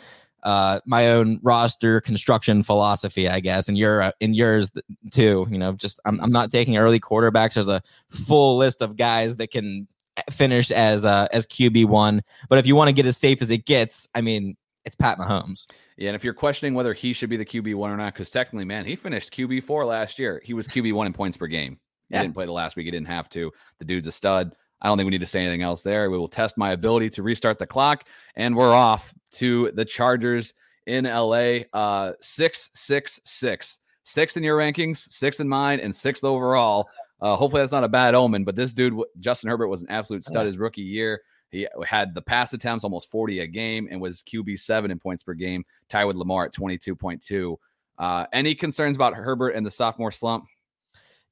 uh, 0.44 0.80
my 0.86 1.10
own 1.10 1.42
roster 1.44 2.00
construction 2.00 2.64
philosophy, 2.64 3.28
I 3.28 3.42
guess, 3.42 3.68
and 3.68 3.78
your 3.78 4.02
uh, 4.02 4.12
in 4.22 4.34
yours 4.34 4.72
too. 5.12 5.48
You 5.50 5.58
know, 5.58 5.74
just 5.74 6.00
I'm, 6.06 6.22
I'm 6.22 6.32
not 6.32 6.52
taking 6.52 6.78
early 6.78 7.02
quarterbacks. 7.02 7.56
There's 7.56 7.68
a 7.68 7.82
full 8.10 8.58
list 8.58 8.82
of 8.82 8.96
guys 8.96 9.36
that 9.36 9.52
can 9.52 9.90
finish 10.30 10.72
as 10.72 11.04
uh, 11.04 11.28
as 11.34 11.46
QB 11.48 11.86
one, 11.88 12.24
but 12.48 12.60
if 12.60 12.66
you 12.66 12.78
want 12.78 12.88
to 12.88 12.94
get 12.94 13.06
as 13.06 13.18
safe 13.18 13.42
as 13.42 13.52
it 13.52 13.66
gets, 13.66 14.08
I 14.16 14.22
mean, 14.22 14.56
it's 14.86 14.96
Pat 14.96 15.18
Mahomes. 15.18 15.68
Yeah, 16.02 16.10
and 16.10 16.16
if 16.16 16.24
you're 16.24 16.34
questioning 16.34 16.74
whether 16.74 16.96
he 16.96 17.14
should 17.14 17.30
be 17.30 17.38
the 17.38 17.46
QB 17.46 17.76
one 17.76 17.92
or 17.92 17.96
not, 17.96 18.16
because 18.16 18.32
technically, 18.32 18.66
man, 18.66 18.86
he 18.86 18.96
finished 18.96 19.32
QB 19.32 19.66
four 19.66 19.86
last 19.86 20.18
year. 20.18 20.42
He 20.44 20.56
was 20.56 20.68
QB 20.68 20.94
one 20.94 21.06
in 21.06 21.14
points 21.14 21.38
per 21.38 21.46
game. 21.46 21.74
He 22.10 22.16
yeah. 22.16 22.24
didn't 22.24 22.34
play 22.34 22.48
the 22.48 22.52
last 22.52 22.76
week. 22.76 22.86
He 22.86 22.92
didn't 22.92 23.08
have 23.08 23.30
to. 23.30 23.52
The 23.78 23.86
dude's 23.86 24.08
a 24.08 24.12
stud. 24.12 24.56
I 24.82 24.88
don't 24.88 24.98
think 24.98 25.06
we 25.06 25.12
need 25.12 25.22
to 25.22 25.28
say 25.28 25.42
anything 25.42 25.62
else 25.62 25.84
there. 25.84 26.10
We 26.10 26.18
will 26.18 26.28
test 26.28 26.58
my 26.58 26.72
ability 26.72 27.12
to 27.12 27.22
restart 27.22 27.60
the 27.60 27.68
clock, 27.68 28.08
and 28.36 28.56
we're 28.56 28.74
off 28.74 29.14
to 29.34 29.70
the 29.76 29.86
Chargers 29.86 30.56
in 30.88 31.06
LA. 31.06 31.66
Uh, 31.72 32.14
six, 32.20 32.72
six, 32.74 33.20
six, 33.24 33.78
sixth 34.04 34.38
in 34.38 34.44
your 34.44 34.58
rankings, 34.58 34.98
sixth 34.98 35.40
in 35.40 35.48
mine, 35.48 35.80
and 35.82 35.96
sixth 35.96 36.24
overall. 36.24 36.90
Uh, 37.22 37.36
hopefully 37.36 37.62
that's 37.62 37.72
not 37.72 37.84
a 37.84 37.88
bad 37.90 38.16
omen. 38.16 38.44
But 38.44 38.56
this 38.56 38.74
dude, 38.74 39.00
Justin 39.20 39.52
Herbert, 39.52 39.68
was 39.68 39.84
an 39.84 39.92
absolute 39.92 40.24
stud 40.24 40.48
his 40.48 40.58
rookie 40.58 40.82
year. 40.82 41.22
He 41.52 41.68
had 41.86 42.16
the 42.16 42.22
pass 42.22 42.54
attempts 42.54 42.84
almost 42.84 43.10
40 43.10 43.40
a 43.42 43.48
game 43.48 43.88
and 43.92 44.00
was 44.00 44.24
QB 44.24 44.60
seven 44.60 44.90
in 44.90 45.00
points 45.00 45.24
per 45.24 45.34
game, 45.34 45.66
tied 45.90 46.06
with 46.06 46.16
Lamar 46.16 46.46
at 46.46 46.54
22.2. 46.54 47.58
Uh, 47.98 48.26
any 48.34 48.56
concerns 48.56 48.96
about 48.96 49.14
Herbert 49.14 49.50
and 49.50 49.66
the 49.66 49.72
sophomore 49.72 50.12
slump? 50.12 50.46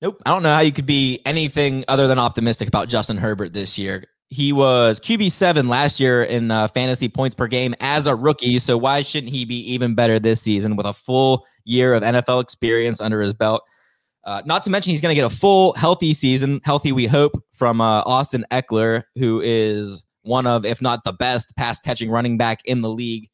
Nope. 0.01 0.21
I 0.25 0.31
don't 0.31 0.43
know 0.43 0.53
how 0.53 0.61
you 0.61 0.71
could 0.71 0.85
be 0.85 1.19
anything 1.25 1.83
other 1.87 2.07
than 2.07 2.19
optimistic 2.19 2.67
about 2.67 2.89
Justin 2.89 3.17
Herbert 3.17 3.53
this 3.53 3.77
year. 3.77 4.03
He 4.29 4.53
was 4.53 4.99
QB 4.99 5.31
seven 5.31 5.67
last 5.67 5.99
year 5.99 6.23
in 6.23 6.51
uh, 6.51 6.67
fantasy 6.67 7.09
points 7.09 7.33
per 7.33 7.47
game 7.47 7.73
as 7.79 8.05
a 8.05 8.15
rookie. 8.15 8.59
So 8.59 8.77
why 8.77 9.01
shouldn't 9.01 9.33
he 9.33 9.43
be 9.45 9.73
even 9.73 9.95
better 9.95 10.19
this 10.19 10.41
season 10.41 10.75
with 10.75 10.85
a 10.85 10.93
full 10.93 11.45
year 11.63 11.95
of 11.95 12.03
NFL 12.03 12.41
experience 12.41 13.01
under 13.01 13.21
his 13.21 13.33
belt? 13.33 13.63
Uh, 14.23 14.41
not 14.45 14.63
to 14.65 14.69
mention 14.69 14.91
he's 14.91 15.01
going 15.01 15.15
to 15.15 15.19
get 15.19 15.25
a 15.25 15.35
full 15.35 15.73
healthy 15.73 16.13
season, 16.13 16.61
healthy 16.63 16.91
we 16.91 17.07
hope, 17.07 17.43
from 17.53 17.81
uh, 17.81 18.01
Austin 18.01 18.45
Ekeler, 18.51 19.03
who 19.15 19.41
is 19.41 20.03
one 20.23 20.47
of, 20.47 20.65
if 20.65 20.81
not 20.81 21.03
the 21.03 21.13
best, 21.13 21.55
pass 21.55 21.79
catching 21.79 22.09
running 22.09 22.37
back 22.37 22.61
in 22.65 22.81
the 22.81 22.89
league. 22.89 23.29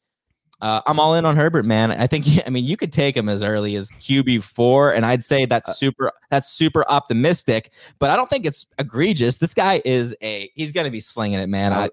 Uh, 0.60 0.80
I'm 0.86 0.98
all 0.98 1.14
in 1.14 1.26
on 1.26 1.36
Herbert, 1.36 1.66
man. 1.66 1.92
I 1.92 2.06
think 2.06 2.26
I 2.46 2.50
mean 2.50 2.64
you 2.64 2.76
could 2.76 2.92
take 2.92 3.16
him 3.16 3.28
as 3.28 3.42
early 3.42 3.76
as 3.76 3.90
QB 3.90 4.42
four, 4.42 4.92
and 4.92 5.04
I'd 5.04 5.24
say 5.24 5.44
that's 5.44 5.68
uh, 5.68 5.72
super 5.72 6.12
that's 6.30 6.50
super 6.50 6.84
optimistic, 6.88 7.72
but 7.98 8.10
I 8.10 8.16
don't 8.16 8.30
think 8.30 8.46
it's 8.46 8.66
egregious. 8.78 9.38
This 9.38 9.54
guy 9.54 9.82
is 9.84 10.16
a 10.22 10.50
he's 10.54 10.72
going 10.72 10.86
to 10.86 10.90
be 10.90 11.00
slinging 11.00 11.40
it, 11.40 11.48
man. 11.48 11.72
I, 11.72 11.90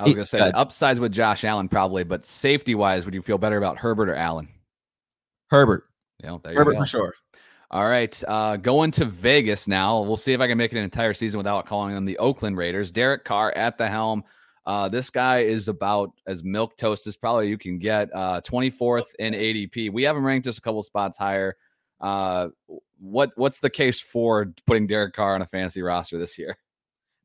I 0.00 0.04
was 0.04 0.14
going 0.14 0.24
to 0.24 0.26
say 0.26 0.38
upsides 0.38 1.00
with 1.00 1.12
Josh 1.12 1.44
Allen 1.44 1.68
probably, 1.68 2.04
but 2.04 2.24
safety 2.24 2.74
wise, 2.74 3.04
would 3.04 3.14
you 3.14 3.22
feel 3.22 3.38
better 3.38 3.56
about 3.56 3.78
Herbert 3.78 4.08
or 4.08 4.14
Allen? 4.14 4.48
Herbert. 5.50 5.84
Yeah, 6.22 6.38
Herbert 6.44 6.76
for 6.76 6.86
sure. 6.86 7.14
All 7.70 7.88
right, 7.88 8.22
uh, 8.28 8.56
going 8.56 8.90
to 8.92 9.04
Vegas 9.04 9.66
now. 9.66 10.00
We'll 10.02 10.16
see 10.16 10.32
if 10.32 10.40
I 10.40 10.46
can 10.46 10.58
make 10.58 10.72
it 10.72 10.78
an 10.78 10.84
entire 10.84 11.14
season 11.14 11.38
without 11.38 11.66
calling 11.66 11.94
them 11.94 12.04
the 12.04 12.18
Oakland 12.18 12.56
Raiders. 12.56 12.90
Derek 12.90 13.24
Carr 13.24 13.52
at 13.56 13.78
the 13.78 13.88
helm. 13.88 14.22
Uh, 14.66 14.88
this 14.88 15.10
guy 15.10 15.40
is 15.40 15.68
about 15.68 16.10
as 16.26 16.42
milk 16.42 16.76
toast 16.76 17.06
as 17.06 17.16
probably 17.16 17.48
you 17.48 17.58
can 17.58 17.78
get. 17.78 18.08
Uh, 18.14 18.40
24th 18.40 19.14
in 19.18 19.34
ADP. 19.34 19.92
We 19.92 20.04
have 20.04 20.16
him 20.16 20.24
ranked 20.24 20.46
just 20.46 20.58
a 20.58 20.62
couple 20.62 20.82
spots 20.82 21.18
higher. 21.18 21.56
Uh, 22.00 22.48
what 22.98 23.32
what's 23.36 23.58
the 23.58 23.70
case 23.70 24.00
for 24.00 24.52
putting 24.66 24.86
Derek 24.86 25.14
Carr 25.14 25.34
on 25.34 25.42
a 25.42 25.46
fantasy 25.46 25.82
roster 25.82 26.18
this 26.18 26.38
year? 26.38 26.56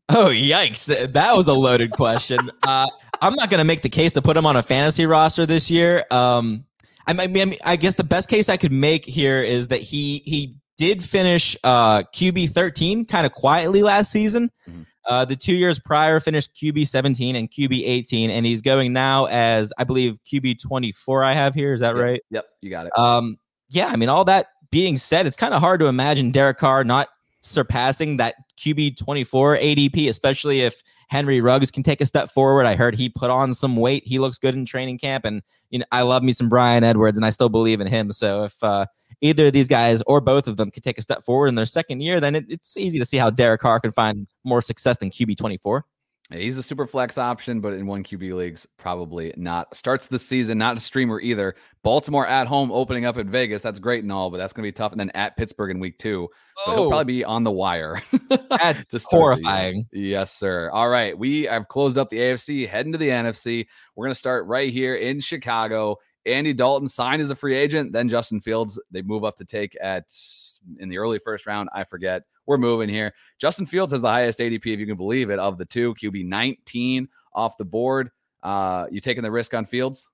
Oh 0.10 0.28
yikes! 0.28 0.86
That 1.14 1.36
was 1.36 1.48
a 1.48 1.54
loaded 1.54 1.92
question. 1.92 2.52
Uh, 2.64 2.88
I'm 3.22 3.36
not 3.36 3.50
going 3.50 3.60
to 3.60 3.66
make 3.66 3.82
the 3.82 3.90
case 3.90 4.14
to 4.14 4.22
put 4.22 4.36
him 4.36 4.46
on 4.46 4.56
a 4.56 4.64
fantasy 4.64 5.06
roster 5.06 5.46
this 5.46 5.70
year. 5.70 6.04
Um, 6.12 6.66
I 7.08 7.28
mean, 7.28 7.56
I 7.64 7.76
guess 7.76 7.96
the 7.96 8.04
best 8.04 8.30
case 8.30 8.50
I 8.50 8.58
could 8.58 8.72
make 8.72 9.06
here 9.06 9.42
is 9.42 9.68
that 9.70 9.82
he 9.82 10.22
he 10.26 10.56
did 10.78 11.04
finish 11.04 11.58
uh, 11.64 12.04
QB 12.16 12.52
13 12.52 13.06
kind 13.06 13.26
of 13.26 13.34
quietly 13.34 13.82
last 13.84 14.12
season. 14.12 14.50
Mm-hmm. 14.68 14.84
Uh, 15.06 15.26
the 15.26 15.36
two 15.36 15.56
years 15.56 15.80
prior 15.80 16.20
finished 16.20 16.54
QB 16.56 16.88
17 16.88 17.36
and 17.36 17.50
QB 17.50 17.82
18, 17.84 18.30
and 18.30 18.46
he's 18.46 18.62
going 18.62 18.94
now 18.94 19.26
as 19.26 19.74
I 19.78 19.84
believe 19.84 20.20
QB 20.32 20.62
24. 20.62 21.24
I 21.24 21.34
have 21.34 21.56
here. 21.56 21.74
Is 21.74 21.82
that 21.82 21.96
yep. 21.96 22.04
right? 22.04 22.22
Yep, 22.30 22.46
you 22.62 22.70
got 22.70 22.86
it. 22.86 22.98
Um, 22.98 23.38
yeah, 23.70 23.88
I 23.88 23.96
mean, 23.96 24.10
all 24.10 24.24
that 24.26 24.48
being 24.72 24.98
said, 24.98 25.26
it's 25.26 25.38
kind 25.38 25.54
of 25.54 25.62
hard 25.62 25.80
to 25.80 25.88
imagine 25.88 26.32
Derek 26.32 26.58
Carr 26.58 26.84
not 26.84 27.10
surpassing 27.42 28.18
that 28.18 28.36
QB 28.60 28.98
24 28.98 29.58
ADP, 29.58 30.10
especially 30.10 30.62
if 30.62 30.84
Henry 31.10 31.42
Ruggs 31.42 31.72
can 31.72 31.82
take 31.82 32.02
a 32.02 32.06
step 32.06 32.30
forward. 32.30 32.66
I 32.66 32.76
heard 32.76 32.96
he 32.96 33.10
put 33.10 33.32
on 33.32 33.54
some 33.54 33.76
weight. 33.76 34.04
He 34.06 34.20
looks 34.20 34.38
good 34.38 34.54
in 34.54 34.64
training 34.64 35.00
camp, 35.00 35.26
and 35.26 35.42
you 35.72 35.80
know 35.80 35.86
I 35.92 36.04
love 36.04 36.24
me 36.24 36.34
some 36.34 36.50
Bryan 36.50 36.84
Edwards, 36.84 37.18
and 37.18 37.26
I 37.26 37.32
still 37.32 37.50
believe 37.50 37.82
in 37.82 37.88
him. 37.88 38.12
So 38.12 38.44
if 38.44 38.64
uh, 38.64 38.86
either 39.22 39.48
of 39.48 39.54
these 39.54 39.68
guys 39.68 40.04
or 40.06 40.22
both 40.22 40.48
of 40.48 40.58
them 40.58 40.70
could 40.70 40.84
take 40.84 41.00
a 41.00 41.02
step 41.02 41.24
forward 41.24 41.48
in 41.48 41.56
their 41.56 41.66
second 41.66 42.02
year, 42.02 42.20
then 42.20 42.36
it, 42.36 42.46
it's 42.48 42.78
easy 42.78 43.00
to 43.00 43.06
see 43.06 43.18
how 43.18 43.32
Derek 43.32 43.62
Carr 43.62 43.80
can 43.80 43.92
find 43.92 44.28
more 44.44 44.62
success 44.62 44.98
than 44.98 45.10
QB 45.10 45.38
24. 45.38 45.84
He's 46.32 46.60
a 46.60 46.64
super 46.64 46.86
flex 46.86 47.18
option, 47.18 47.60
but 47.60 47.74
in 47.74 47.88
one 47.88 48.04
QB 48.04 48.34
leagues, 48.36 48.68
probably 48.78 49.34
not. 49.36 49.76
Starts 49.76 50.06
the 50.06 50.20
season, 50.20 50.60
not 50.60 50.78
a 50.78 50.80
streamer 50.80 51.20
either. 51.20 51.56
Baltimore 51.82 52.28
at 52.28 52.46
home, 52.46 52.72
opening 52.72 53.06
up 53.06 53.18
at 53.18 53.26
Vegas. 53.26 53.64
That's 53.64 53.80
great 53.80 54.04
and 54.04 54.12
all, 54.12 54.30
but 54.30 54.38
that's 54.38 54.54
going 54.54 54.64
to 54.64 54.68
be 54.68 54.72
tough. 54.72 54.92
And 54.92 55.00
then 55.00 55.10
at 55.12 55.38
Pittsburgh 55.38 55.72
in 55.72 55.80
week 55.80 55.98
two. 55.98 56.30
So 56.66 56.72
oh. 56.72 56.76
he'll 56.76 56.90
probably 56.90 57.14
be 57.14 57.24
on 57.24 57.44
the 57.44 57.52
wire. 57.52 58.04
That's 58.50 59.06
horrifying. 59.06 59.88
Yes, 59.94 60.34
sir. 60.34 60.70
All 60.72 60.90
right. 60.90 61.18
We 61.18 61.44
have 61.44 61.70
closed 61.70 61.98
up 61.98 62.10
the 62.10 62.18
AFC, 62.18 62.68
heading 62.68 62.92
to 62.92 62.98
the 62.98 63.10
NFC. 63.10 63.66
We're 63.96 64.06
going 64.06 64.14
to 64.14 64.20
start 64.20 64.46
right 64.46 64.72
here 64.72 64.96
in 64.96 65.22
Chicago. 65.22 65.98
Andy 66.26 66.54
Dalton 66.54 66.88
signed 66.88 67.22
as 67.22 67.30
a 67.30 67.36
free 67.36 67.56
agent. 67.56 67.94
Then 67.94 68.10
Justin 68.10 68.42
Fields, 68.42 68.80
they 68.92 69.02
move 69.02 69.24
up 69.24 69.38
to 69.38 69.46
take 69.46 69.76
at 69.82 70.06
in 70.80 70.90
the 70.90 70.98
early 70.98 71.20
first 71.20 71.46
round. 71.46 71.70
I 71.74 71.84
forget 71.84 72.24
we're 72.46 72.58
moving 72.58 72.90
here. 72.90 73.14
Justin 73.40 73.66
Fields 73.66 73.92
has 73.92 74.02
the 74.02 74.10
highest 74.10 74.40
ADP, 74.40 74.66
if 74.66 74.80
you 74.80 74.86
can 74.86 74.98
believe 74.98 75.30
it, 75.30 75.40
of 75.40 75.58
the 75.58 75.66
two. 75.66 75.94
QB 75.96 76.26
19 76.26 77.08
off 77.34 77.58
the 77.58 77.66
board. 77.66 78.12
Uh, 78.42 78.88
you 78.92 79.00
taking 79.00 79.24
the 79.24 79.32
risk 79.32 79.54
on 79.54 79.66
Fields? 79.66 80.10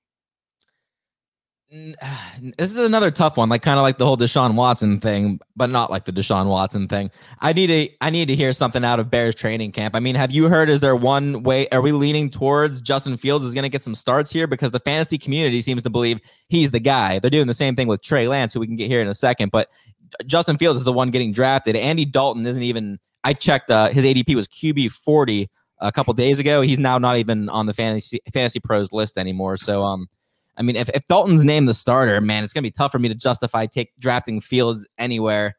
This 2.57 2.69
is 2.69 2.77
another 2.77 3.11
tough 3.11 3.37
one, 3.37 3.49
like 3.49 3.61
kind 3.61 3.79
of 3.79 3.83
like 3.83 3.97
the 3.97 4.05
whole 4.05 4.17
Deshaun 4.17 4.55
Watson 4.55 4.99
thing, 4.99 5.39
but 5.55 5.69
not 5.69 5.89
like 5.89 6.05
the 6.05 6.11
Deshaun 6.11 6.47
Watson 6.47 6.87
thing. 6.87 7.09
I 7.39 7.53
need 7.53 7.67
to 7.67 7.89
I 8.01 8.09
need 8.09 8.27
to 8.27 8.35
hear 8.35 8.53
something 8.53 8.83
out 8.83 8.99
of 8.99 9.09
Bears 9.09 9.35
training 9.35 9.71
camp. 9.71 9.95
I 9.95 9.99
mean, 9.99 10.15
have 10.15 10.31
you 10.31 10.47
heard? 10.47 10.69
Is 10.69 10.79
there 10.79 10.95
one 10.95 11.43
way? 11.43 11.67
Are 11.69 11.81
we 11.81 11.91
leaning 11.91 12.29
towards 12.29 12.81
Justin 12.81 13.17
Fields 13.17 13.45
is 13.45 13.53
going 13.53 13.63
to 13.63 13.69
get 13.69 13.81
some 13.81 13.95
starts 13.95 14.31
here 14.31 14.47
because 14.47 14.71
the 14.71 14.79
fantasy 14.79 15.17
community 15.17 15.61
seems 15.61 15.81
to 15.83 15.89
believe 15.89 16.19
he's 16.49 16.71
the 16.71 16.79
guy. 16.79 17.19
They're 17.19 17.31
doing 17.31 17.47
the 17.47 17.53
same 17.53 17.75
thing 17.75 17.87
with 17.87 18.01
Trey 18.01 18.27
Lance, 18.27 18.53
who 18.53 18.59
we 18.59 18.67
can 18.67 18.75
get 18.75 18.89
here 18.89 19.01
in 19.01 19.07
a 19.07 19.13
second. 19.13 19.51
But 19.51 19.69
Justin 20.25 20.57
Fields 20.57 20.79
is 20.79 20.85
the 20.85 20.93
one 20.93 21.09
getting 21.09 21.31
drafted. 21.31 21.75
Andy 21.75 22.05
Dalton 22.05 22.45
isn't 22.45 22.63
even. 22.63 22.99
I 23.23 23.33
checked. 23.33 23.71
Uh, 23.71 23.89
his 23.89 24.05
ADP 24.05 24.35
was 24.35 24.47
QB 24.47 24.91
forty 24.91 25.49
a 25.79 25.91
couple 25.91 26.13
days 26.13 26.39
ago. 26.39 26.61
He's 26.61 26.79
now 26.79 26.97
not 26.97 27.17
even 27.17 27.49
on 27.49 27.65
the 27.65 27.73
fantasy 27.73 28.19
fantasy 28.33 28.59
pros 28.59 28.91
list 28.91 29.17
anymore. 29.17 29.57
So, 29.57 29.83
um, 29.83 30.07
I 30.57 30.61
mean, 30.61 30.75
if, 30.75 30.89
if 30.89 31.07
Dalton's 31.07 31.43
named 31.43 31.67
the 31.67 31.73
starter, 31.73 32.21
man, 32.21 32.43
it's 32.43 32.53
gonna 32.53 32.63
be 32.63 32.71
tough 32.71 32.91
for 32.91 32.99
me 32.99 33.09
to 33.09 33.15
justify 33.15 33.65
take 33.65 33.91
drafting 33.99 34.41
Fields 34.41 34.87
anywhere. 34.97 35.57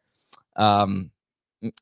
Um, 0.57 1.11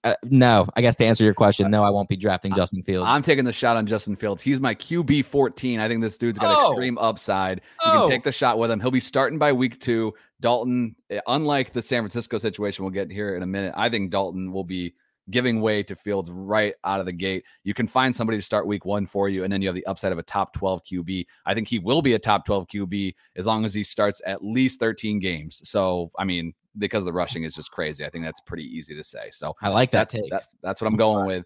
uh, 0.02 0.14
no, 0.24 0.66
I 0.76 0.80
guess 0.80 0.96
to 0.96 1.04
answer 1.04 1.24
your 1.24 1.34
question, 1.34 1.70
no, 1.70 1.82
I 1.82 1.90
won't 1.90 2.08
be 2.08 2.16
drafting 2.16 2.54
Justin 2.54 2.82
Fields. 2.82 3.06
I'm 3.08 3.22
taking 3.22 3.44
the 3.44 3.52
shot 3.52 3.76
on 3.76 3.86
Justin 3.86 4.16
Fields. 4.16 4.40
He's 4.40 4.60
my 4.60 4.74
QB 4.74 5.24
14. 5.24 5.80
I 5.80 5.88
think 5.88 6.00
this 6.00 6.16
dude's 6.16 6.38
got 6.38 6.56
oh. 6.60 6.70
extreme 6.70 6.96
upside. 6.98 7.60
You 7.84 7.92
oh. 7.92 8.00
can 8.00 8.08
take 8.08 8.24
the 8.24 8.32
shot 8.32 8.58
with 8.58 8.70
him. 8.70 8.80
He'll 8.80 8.90
be 8.90 9.00
starting 9.00 9.38
by 9.38 9.52
week 9.52 9.80
two. 9.80 10.14
Dalton, 10.40 10.94
eh, 11.10 11.20
unlike 11.26 11.72
the 11.72 11.82
San 11.82 12.02
Francisco 12.02 12.38
situation, 12.38 12.84
we'll 12.84 12.92
get 12.92 13.10
here 13.10 13.36
in 13.36 13.42
a 13.42 13.46
minute. 13.46 13.74
I 13.76 13.88
think 13.88 14.10
Dalton 14.10 14.52
will 14.52 14.64
be 14.64 14.94
giving 15.30 15.60
way 15.60 15.82
to 15.82 15.96
Fields 15.96 16.30
right 16.30 16.74
out 16.84 17.00
of 17.00 17.06
the 17.06 17.12
gate. 17.12 17.44
You 17.62 17.74
can 17.74 17.86
find 17.86 18.14
somebody 18.14 18.38
to 18.38 18.42
start 18.42 18.66
week 18.66 18.84
one 18.84 19.06
for 19.06 19.28
you, 19.28 19.44
and 19.44 19.52
then 19.52 19.62
you 19.62 19.68
have 19.68 19.74
the 19.74 19.86
upside 19.86 20.12
of 20.12 20.18
a 20.18 20.22
top 20.22 20.52
12 20.54 20.84
QB. 20.84 21.26
I 21.46 21.54
think 21.54 21.68
he 21.68 21.78
will 21.78 22.02
be 22.02 22.14
a 22.14 22.18
top 22.18 22.44
12 22.44 22.66
QB 22.68 23.14
as 23.36 23.46
long 23.46 23.64
as 23.64 23.74
he 23.74 23.84
starts 23.84 24.20
at 24.26 24.44
least 24.44 24.78
13 24.80 25.18
games. 25.18 25.60
So, 25.68 26.10
I 26.18 26.24
mean, 26.24 26.52
because 26.78 27.04
the 27.04 27.12
rushing 27.12 27.44
is 27.44 27.54
just 27.54 27.70
crazy. 27.70 28.04
I 28.04 28.10
think 28.10 28.24
that's 28.24 28.40
pretty 28.40 28.64
easy 28.64 28.94
to 28.96 29.04
say. 29.04 29.30
So 29.30 29.54
I 29.62 29.68
like 29.68 29.90
that. 29.92 30.10
That's, 30.10 30.30
that, 30.30 30.48
that's 30.62 30.80
what 30.80 30.88
I'm 30.88 30.96
going 30.96 31.26
with. 31.26 31.44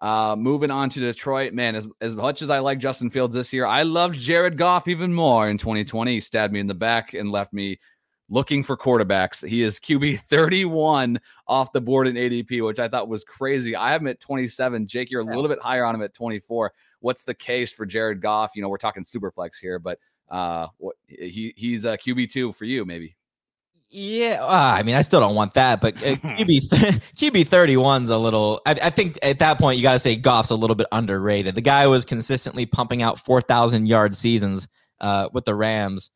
Uh, 0.00 0.34
moving 0.34 0.70
on 0.70 0.88
to 0.88 1.00
Detroit, 1.00 1.52
man, 1.52 1.74
as, 1.74 1.86
as 2.00 2.16
much 2.16 2.40
as 2.40 2.48
I 2.48 2.60
like 2.60 2.78
Justin 2.78 3.10
Fields 3.10 3.34
this 3.34 3.52
year, 3.52 3.66
I 3.66 3.82
loved 3.82 4.18
Jared 4.18 4.56
Goff 4.56 4.88
even 4.88 5.12
more 5.12 5.48
in 5.50 5.58
2020. 5.58 6.14
He 6.14 6.20
stabbed 6.20 6.54
me 6.54 6.60
in 6.60 6.66
the 6.66 6.74
back 6.74 7.12
and 7.12 7.30
left 7.30 7.52
me 7.52 7.78
looking 8.30 8.62
for 8.62 8.76
quarterbacks. 8.76 9.46
He 9.46 9.62
is 9.62 9.78
QB 9.78 10.20
31 10.20 11.20
off 11.46 11.72
the 11.72 11.80
board 11.80 12.06
in 12.06 12.14
ADP, 12.14 12.64
which 12.64 12.78
I 12.78 12.88
thought 12.88 13.08
was 13.08 13.24
crazy. 13.24 13.76
I 13.76 13.92
have 13.92 14.00
him 14.00 14.06
at 14.06 14.20
27. 14.20 14.86
Jake, 14.86 15.10
you're 15.10 15.20
a 15.20 15.24
little 15.24 15.48
bit 15.48 15.58
higher 15.60 15.84
on 15.84 15.94
him 15.94 16.02
at 16.02 16.14
24. 16.14 16.72
What's 17.00 17.24
the 17.24 17.34
case 17.34 17.72
for 17.72 17.84
Jared 17.84 18.22
Goff? 18.22 18.52
You 18.54 18.62
know, 18.62 18.68
we're 18.68 18.78
talking 18.78 19.04
super 19.04 19.30
flex 19.30 19.58
here, 19.58 19.78
but 19.78 19.98
uh, 20.30 20.68
what 20.78 20.96
he 21.08 21.52
he's 21.56 21.84
a 21.84 21.98
QB 21.98 22.30
two 22.30 22.52
for 22.52 22.64
you, 22.64 22.84
maybe. 22.84 23.16
Yeah, 23.92 24.38
uh, 24.40 24.74
I 24.78 24.84
mean, 24.84 24.94
I 24.94 25.02
still 25.02 25.18
don't 25.18 25.34
want 25.34 25.54
that, 25.54 25.80
but 25.80 25.96
uh, 25.96 26.14
QB 26.14 27.00
QB 27.16 27.48
thirty 27.48 27.76
one's 27.76 28.10
a 28.10 28.18
little. 28.18 28.60
I, 28.64 28.72
I, 28.72 28.90
think 28.90 29.18
at 29.22 29.40
that 29.40 29.58
point 29.58 29.78
you 29.78 29.82
got 29.82 29.94
to 29.94 29.98
say 29.98 30.14
Goff's 30.14 30.50
a 30.50 30.54
little 30.54 30.76
bit 30.76 30.86
underrated. 30.92 31.56
The 31.56 31.60
guy 31.60 31.88
was 31.88 32.04
consistently 32.04 32.66
pumping 32.66 33.02
out 33.02 33.18
four 33.18 33.40
thousand 33.40 33.86
yard 33.86 34.14
seasons 34.14 34.68
uh, 35.00 35.28
with 35.32 35.44
the 35.44 35.56
Rams. 35.56 36.10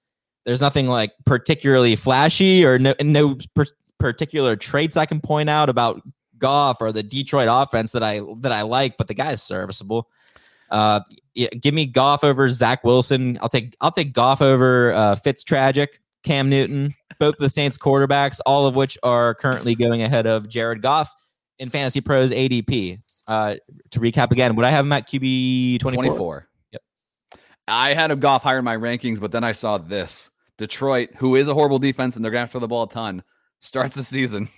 There's 0.45 0.61
nothing 0.61 0.89
like 0.89 1.13
particularly 1.25 1.97
flashy 1.97 2.65
or 2.65 2.79
no 2.79 2.95
no 3.01 3.37
per- 3.55 3.65
particular 3.99 4.57
traits 4.57 4.97
I 4.97 5.07
can 5.07 5.21
point 5.21 5.49
out 5.49 5.69
about 5.69 6.03
Goff 6.39 6.81
or 6.81 6.93
the 6.93 7.03
Detroit 7.03 7.49
offense 7.51 7.93
that 7.93 8.03
I 8.03 8.21
that 8.41 8.53
I 8.53 8.63
like, 8.63 8.97
but 8.97 9.09
the 9.09 9.15
guy 9.15 9.33
is 9.33 9.43
serviceable. 9.43 10.09
Uh, 10.71 11.01
yeah, 11.35 11.49
give 11.61 11.75
me 11.75 11.87
Goff 11.87 12.25
over 12.25 12.49
Zach 12.51 12.85
Wilson. 12.85 13.39
I'll 13.41 13.49
take 13.49 13.77
I'll 13.81 13.93
take 13.93 14.13
Goff 14.13 14.43
over 14.43 14.93
uh, 14.93 15.15
Fitz 15.15 15.43
Tragic. 15.43 16.01
Cam 16.25 16.49
Newton, 16.49 16.95
both 17.19 17.37
the 17.37 17.49
Saints 17.49 17.79
quarterbacks, 17.79 18.41
all 18.47 18.67
of 18.67 18.75
which 18.75 18.99
are 19.03 19.35
currently 19.35 19.75
going 19.75 20.03
ahead 20.03 20.27
of 20.27 20.49
Jared 20.49 20.83
Goff 20.83 21.15
in 21.59 21.69
Fantasy 21.69 22.01
Pros 22.01 22.33
ADP. 22.33 23.01
Uh, 23.29 23.55
to 23.91 24.01
recap 24.01 24.31
again, 24.31 24.57
would 24.57 24.65
I 24.65 24.71
have 24.71 24.85
him 24.85 24.93
at 24.93 25.09
QB 25.09 25.81
24? 25.81 26.05
24. 26.05 26.49
Yep. 26.73 26.83
I 27.69 27.95
had 27.95 28.11
a 28.11 28.17
Goff 28.17 28.43
higher 28.43 28.59
in 28.59 28.65
my 28.65 28.77
rankings, 28.77 29.21
but 29.21 29.33
then 29.33 29.45
I 29.45 29.53
saw 29.53 29.79
this. 29.79 30.31
Detroit, 30.59 31.11
who 31.17 31.37
is 31.37 31.49
a 31.49 31.55
horrible 31.55 31.79
defense 31.79 32.17
and 32.17 32.25
they're 32.25 32.33
going 32.33 32.47
to 32.47 32.51
throw 32.51 32.61
the 32.61 32.69
ball 32.69 32.85
a 32.85 32.89
ton, 32.89 33.23
starts 33.61 33.97
the 33.97 34.05
season. 34.05 34.49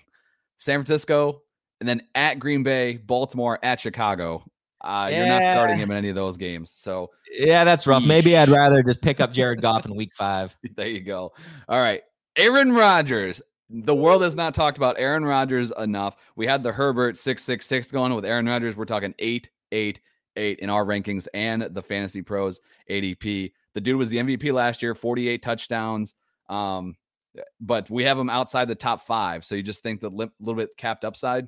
San 0.57 0.79
Francisco, 0.79 1.43
and 1.81 1.89
then 1.89 2.03
at 2.15 2.39
Green 2.39 2.63
Bay, 2.63 2.97
Baltimore, 2.97 3.59
at 3.63 3.81
Chicago. 3.81 4.45
Uh, 4.83 5.09
yeah. 5.11 5.19
You're 5.19 5.27
not 5.29 5.53
starting 5.53 5.79
him 5.79 5.91
in 5.91 5.97
any 5.97 6.09
of 6.09 6.15
those 6.15 6.37
games. 6.37 6.71
So 6.71 7.11
yeah, 7.31 7.65
that's 7.65 7.87
rough. 7.87 8.05
Maybe 8.05 8.37
I'd 8.37 8.49
rather 8.49 8.83
just 8.83 9.03
pick 9.03 9.21
up 9.21 9.33
Jared 9.33 9.61
Goff 9.61 9.85
in 9.85 9.95
Week 9.95 10.13
Five. 10.17 10.55
There 10.77 10.89
you 10.89 11.01
go. 11.01 11.33
All 11.69 11.81
right, 11.81 12.03
Aaron 12.37 12.73
Rodgers. 12.73 13.43
The 13.69 13.95
world 13.95 14.23
has 14.23 14.37
not 14.37 14.55
talked 14.55 14.77
about 14.77 14.97
Aaron 14.99 15.25
Rodgers 15.25 15.73
enough. 15.77 16.17
We 16.37 16.47
had 16.47 16.63
the 16.63 16.73
Herbert 16.73 17.19
six 17.19 17.43
six 17.43 17.67
six 17.67 17.91
going 17.91 18.15
with 18.15 18.25
Aaron 18.25 18.47
Rodgers. 18.47 18.77
We're 18.77 18.85
talking 18.85 19.15
eight 19.19 19.51
eight 19.73 20.01
eight 20.37 20.61
in 20.61 20.71
our 20.71 20.85
rankings 20.85 21.27
and 21.35 21.63
the 21.63 21.83
Fantasy 21.83 22.23
Pros 22.23 22.61
ADP. 22.89 23.53
The 23.77 23.83
dude 23.83 23.97
was 23.97 24.09
the 24.09 24.17
MVP 24.17 24.55
last 24.55 24.81
year, 24.83 24.95
48 24.95 25.43
touchdowns. 25.43 26.15
Um, 26.49 26.97
but 27.61 27.91
we 27.91 28.05
have 28.05 28.19
him 28.19 28.31
outside 28.31 28.69
the 28.69 28.75
top 28.75 29.03
five. 29.03 29.45
So 29.45 29.55
you 29.55 29.63
just 29.63 29.83
think 29.83 30.01
the 30.01 30.09
li- 30.09 30.31
little 30.41 30.55
bit 30.55 30.71
capped 30.79 31.05
upside? 31.05 31.47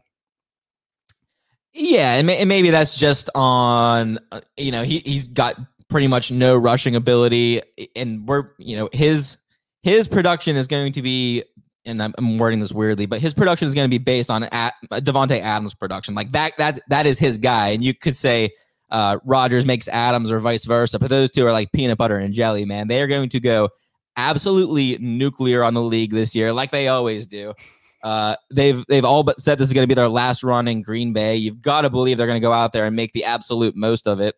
Yeah, 1.73 2.17
and, 2.17 2.27
may, 2.27 2.37
and 2.37 2.47
maybe 2.47 2.69
that's 2.69 2.99
just 2.99 3.31
on 3.35 4.19
uh, 4.31 4.43
you 4.59 4.73
know 4.73 4.83
he 4.83 4.99
he's 4.99 5.29
got 5.29 5.59
pretty 5.88 6.07
much 6.07 6.31
no 6.31 6.55
rushing 6.55 6.97
ability, 6.97 7.62
and 7.97 8.29
we're 8.29 8.51
you 8.59 8.77
know 8.77 8.91
his 8.93 9.38
his 9.83 10.07
production 10.07 10.55
is 10.57 10.67
going 10.67 10.93
to 10.93 11.03
be 11.03 11.45
and 11.87 12.03
I'm, 12.03 12.37
wording 12.37 12.59
this 12.59 12.73
weirdly, 12.73 13.07
but 13.07 13.23
his 13.23 13.33
production 13.33 13.67
is 13.67 13.75
going 13.75 13.88
to 13.88 13.91
be 13.91 14.03
based 14.03 14.31
on 14.31 14.43
Davante 14.43 15.41
Adams' 15.41 15.73
production. 15.73 16.14
Like 16.14 16.33
that 16.33 16.59
that 16.59 16.83
that 16.91 17.07
is 17.07 17.19
his 17.19 17.38
guy, 17.38 17.69
and 17.69 17.83
you 17.83 17.95
could 17.95 18.17
say 18.17 18.51
uh, 18.90 19.18
Rodgers 19.24 19.66
makes 19.66 19.88
Adams 19.88 20.31
or 20.31 20.38
vice 20.38 20.64
versa. 20.64 20.98
But 20.98 21.11
those 21.11 21.31
two 21.31 21.46
are 21.46 21.53
like 21.53 21.72
peanut 21.72 21.98
butter 21.98 22.16
and 22.16 22.35
jelly, 22.35 22.64
man. 22.64 22.88
They 22.88 23.01
are 23.01 23.07
going 23.07 23.29
to 23.31 23.40
go 23.40 23.70
absolutely 24.16 24.98
nuclear 24.98 25.62
on 25.62 25.74
the 25.74 25.83
league 25.83 26.12
this 26.12 26.35
year, 26.35 26.53
like 26.53 26.70
they 26.70 26.88
always 26.88 27.27
do. 27.27 27.55
Uh, 28.03 28.37
they've 28.51 28.85
they've 28.88 29.05
all 29.05 29.22
but 29.22 29.40
said 29.40 29.59
this 29.59 29.68
is 29.68 29.74
going 29.74 29.83
to 29.83 29.88
be 29.88 29.94
their 29.94 30.09
last 30.09 30.42
run 30.42 30.68
in 30.68 30.83
Green 30.83 31.12
Bay. 31.12 31.37
You've 31.37 31.61
got 31.61 31.83
to 31.83 31.90
believe 31.90 32.16
they're 32.16 32.27
going 32.27 32.40
to 32.40 32.46
go 32.46 32.53
out 32.53 32.72
there 32.72 32.85
and 32.85 32.94
make 32.94 33.12
the 33.12 33.24
absolute 33.24 33.74
most 33.74 34.07
of 34.07 34.20
it. 34.20 34.37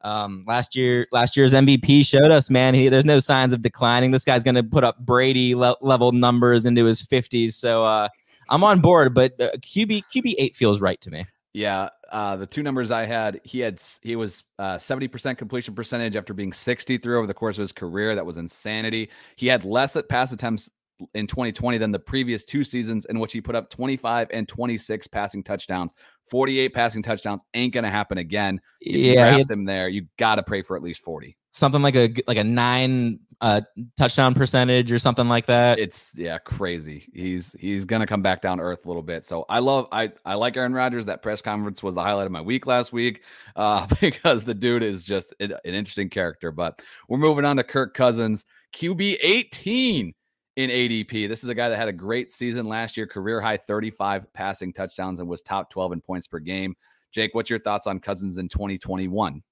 Um, 0.00 0.44
last 0.46 0.76
year, 0.76 1.04
last 1.12 1.36
year's 1.36 1.54
MVP 1.54 2.04
showed 2.06 2.30
us, 2.30 2.50
man. 2.50 2.74
He, 2.74 2.88
there's 2.88 3.06
no 3.06 3.18
signs 3.18 3.54
of 3.54 3.62
declining. 3.62 4.10
This 4.10 4.24
guy's 4.24 4.44
going 4.44 4.54
to 4.54 4.62
put 4.62 4.84
up 4.84 4.98
Brady 4.98 5.54
le- 5.54 5.76
level 5.80 6.12
numbers 6.12 6.66
into 6.66 6.84
his 6.84 7.02
50s. 7.02 7.54
So 7.54 7.82
uh, 7.82 8.08
I'm 8.50 8.62
on 8.64 8.80
board, 8.80 9.14
but 9.14 9.32
uh, 9.40 9.52
QB 9.58 10.02
QB 10.14 10.34
eight 10.38 10.56
feels 10.56 10.82
right 10.82 11.00
to 11.00 11.10
me. 11.10 11.26
Yeah, 11.54 11.88
uh, 12.10 12.36
the 12.36 12.46
two 12.46 12.62
numbers 12.62 12.90
I 12.90 13.06
had, 13.06 13.40
he 13.44 13.60
had 13.60 13.80
he 14.02 14.16
was 14.16 14.44
uh, 14.58 14.78
seventy 14.78 15.08
percent 15.08 15.38
completion 15.38 15.74
percentage 15.74 16.16
after 16.16 16.34
being 16.34 16.52
sixty 16.52 16.98
through 16.98 17.18
over 17.18 17.26
the 17.26 17.34
course 17.34 17.56
of 17.56 17.62
his 17.62 17.72
career. 17.72 18.14
That 18.14 18.26
was 18.26 18.36
insanity. 18.36 19.10
He 19.36 19.46
had 19.46 19.64
less 19.64 19.96
at 19.96 20.08
pass 20.08 20.32
attempts 20.32 20.70
in 21.14 21.26
2020 21.26 21.78
than 21.78 21.90
the 21.90 21.98
previous 21.98 22.44
two 22.44 22.64
seasons 22.64 23.04
in 23.06 23.18
which 23.18 23.32
he 23.32 23.40
put 23.40 23.54
up 23.54 23.70
25 23.70 24.28
and 24.32 24.48
26 24.48 25.06
passing 25.08 25.42
touchdowns. 25.42 25.92
48 26.30 26.72
passing 26.72 27.02
touchdowns 27.02 27.42
ain't 27.52 27.74
gonna 27.74 27.90
happen 27.90 28.18
again. 28.18 28.60
If 28.80 28.96
yeah, 28.96 29.36
you 29.36 29.44
him 29.48 29.64
there, 29.64 29.88
you 29.88 30.06
got 30.18 30.36
to 30.36 30.42
pray 30.42 30.62
for 30.62 30.76
at 30.76 30.82
least 30.82 31.02
40. 31.02 31.36
Something 31.50 31.82
like 31.82 31.94
a 31.94 32.12
like 32.26 32.38
a 32.38 32.44
nine 32.44 33.20
uh, 33.40 33.60
touchdown 33.96 34.34
percentage 34.34 34.90
or 34.90 34.98
something 34.98 35.28
like 35.28 35.46
that. 35.46 35.78
It's 35.78 36.12
yeah, 36.16 36.38
crazy. 36.38 37.10
He's 37.14 37.54
he's 37.60 37.84
gonna 37.84 38.06
come 38.06 38.22
back 38.22 38.40
down 38.40 38.58
to 38.58 38.64
earth 38.64 38.84
a 38.84 38.88
little 38.88 39.02
bit. 39.02 39.24
So 39.24 39.44
I 39.48 39.60
love 39.60 39.86
I 39.92 40.12
I 40.24 40.34
like 40.34 40.56
Aaron 40.56 40.72
Rodgers. 40.72 41.06
That 41.06 41.22
press 41.22 41.42
conference 41.42 41.82
was 41.82 41.94
the 41.94 42.02
highlight 42.02 42.26
of 42.26 42.32
my 42.32 42.40
week 42.40 42.66
last 42.66 42.92
week 42.92 43.22
uh, 43.54 43.86
because 44.00 44.44
the 44.44 44.54
dude 44.54 44.82
is 44.82 45.04
just 45.04 45.34
an 45.38 45.52
interesting 45.64 46.08
character. 46.08 46.50
But 46.50 46.82
we're 47.08 47.18
moving 47.18 47.44
on 47.44 47.56
to 47.58 47.64
Kirk 47.64 47.94
Cousins, 47.94 48.44
QB 48.72 49.18
18 49.20 50.14
in 50.56 50.70
ADP. 50.70 51.28
This 51.28 51.42
is 51.42 51.50
a 51.50 51.54
guy 51.54 51.68
that 51.68 51.76
had 51.76 51.88
a 51.88 51.92
great 51.92 52.32
season 52.32 52.66
last 52.66 52.96
year, 52.96 53.06
career 53.06 53.40
high 53.40 53.56
35 53.56 54.32
passing 54.32 54.72
touchdowns 54.72 55.20
and 55.20 55.28
was 55.28 55.42
top 55.42 55.70
12 55.70 55.94
in 55.94 56.00
points 56.00 56.26
per 56.26 56.38
game. 56.38 56.74
Jake, 57.12 57.34
what's 57.34 57.50
your 57.50 57.58
thoughts 57.58 57.86
on 57.86 58.00
Cousins 58.00 58.38
in 58.38 58.48
2021? 58.48 59.42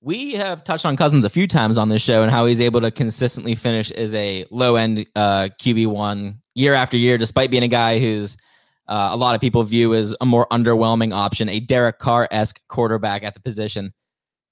We 0.00 0.32
have 0.32 0.64
touched 0.64 0.84
on 0.84 0.96
Cousins 0.96 1.24
a 1.24 1.30
few 1.30 1.46
times 1.46 1.78
on 1.78 1.88
this 1.88 2.02
show 2.02 2.22
and 2.22 2.30
how 2.30 2.44
he's 2.44 2.60
able 2.60 2.82
to 2.82 2.90
consistently 2.90 3.54
finish 3.54 3.90
as 3.90 4.12
a 4.14 4.44
low 4.50 4.76
end 4.76 5.06
uh, 5.16 5.48
QB1 5.60 6.38
year 6.54 6.74
after 6.74 6.98
year, 6.98 7.16
despite 7.16 7.50
being 7.50 7.62
a 7.62 7.68
guy 7.68 7.98
who's 7.98 8.36
uh, 8.86 9.08
a 9.12 9.16
lot 9.16 9.34
of 9.34 9.40
people 9.40 9.62
view 9.62 9.94
as 9.94 10.14
a 10.20 10.26
more 10.26 10.46
underwhelming 10.52 11.14
option, 11.14 11.48
a 11.48 11.58
Derek 11.58 11.98
Carr 11.98 12.28
esque 12.30 12.60
quarterback 12.68 13.22
at 13.22 13.32
the 13.32 13.40
position. 13.40 13.94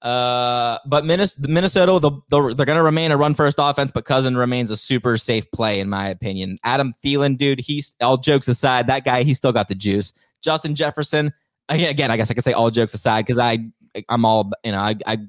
Uh, 0.03 0.77
but 0.85 1.05
Minnesota, 1.05 1.97
they'll, 2.01 2.25
they'll, 2.29 2.53
they're 2.53 2.65
going 2.65 2.77
to 2.77 2.83
remain 2.83 3.11
a 3.11 3.17
run 3.17 3.33
first 3.33 3.55
offense, 3.57 3.89
but 3.89 4.03
Cousin 4.03 4.35
remains 4.35 4.69
a 4.69 4.75
super 4.75 5.17
safe 5.17 5.49
play, 5.51 5.79
in 5.79 5.89
my 5.89 6.09
opinion. 6.09 6.57
Adam 6.65 6.93
Thielen, 7.03 7.37
dude, 7.37 7.61
he's 7.61 7.95
all 8.01 8.17
jokes 8.17 8.49
aside, 8.49 8.87
that 8.87 9.05
guy, 9.05 9.23
he 9.23 9.33
still 9.33 9.53
got 9.53 9.69
the 9.69 9.75
juice. 9.75 10.11
Justin 10.41 10.75
Jefferson, 10.75 11.31
again, 11.69 12.11
I 12.11 12.17
guess 12.17 12.29
I 12.29 12.33
could 12.33 12.43
say 12.43 12.51
all 12.51 12.69
jokes 12.69 12.93
aside 12.93 13.25
because 13.25 13.39
I, 13.39 13.59
I'm 14.09 14.25
all, 14.25 14.51
you 14.65 14.73
know, 14.73 14.79
I, 14.79 14.95
I 15.07 15.19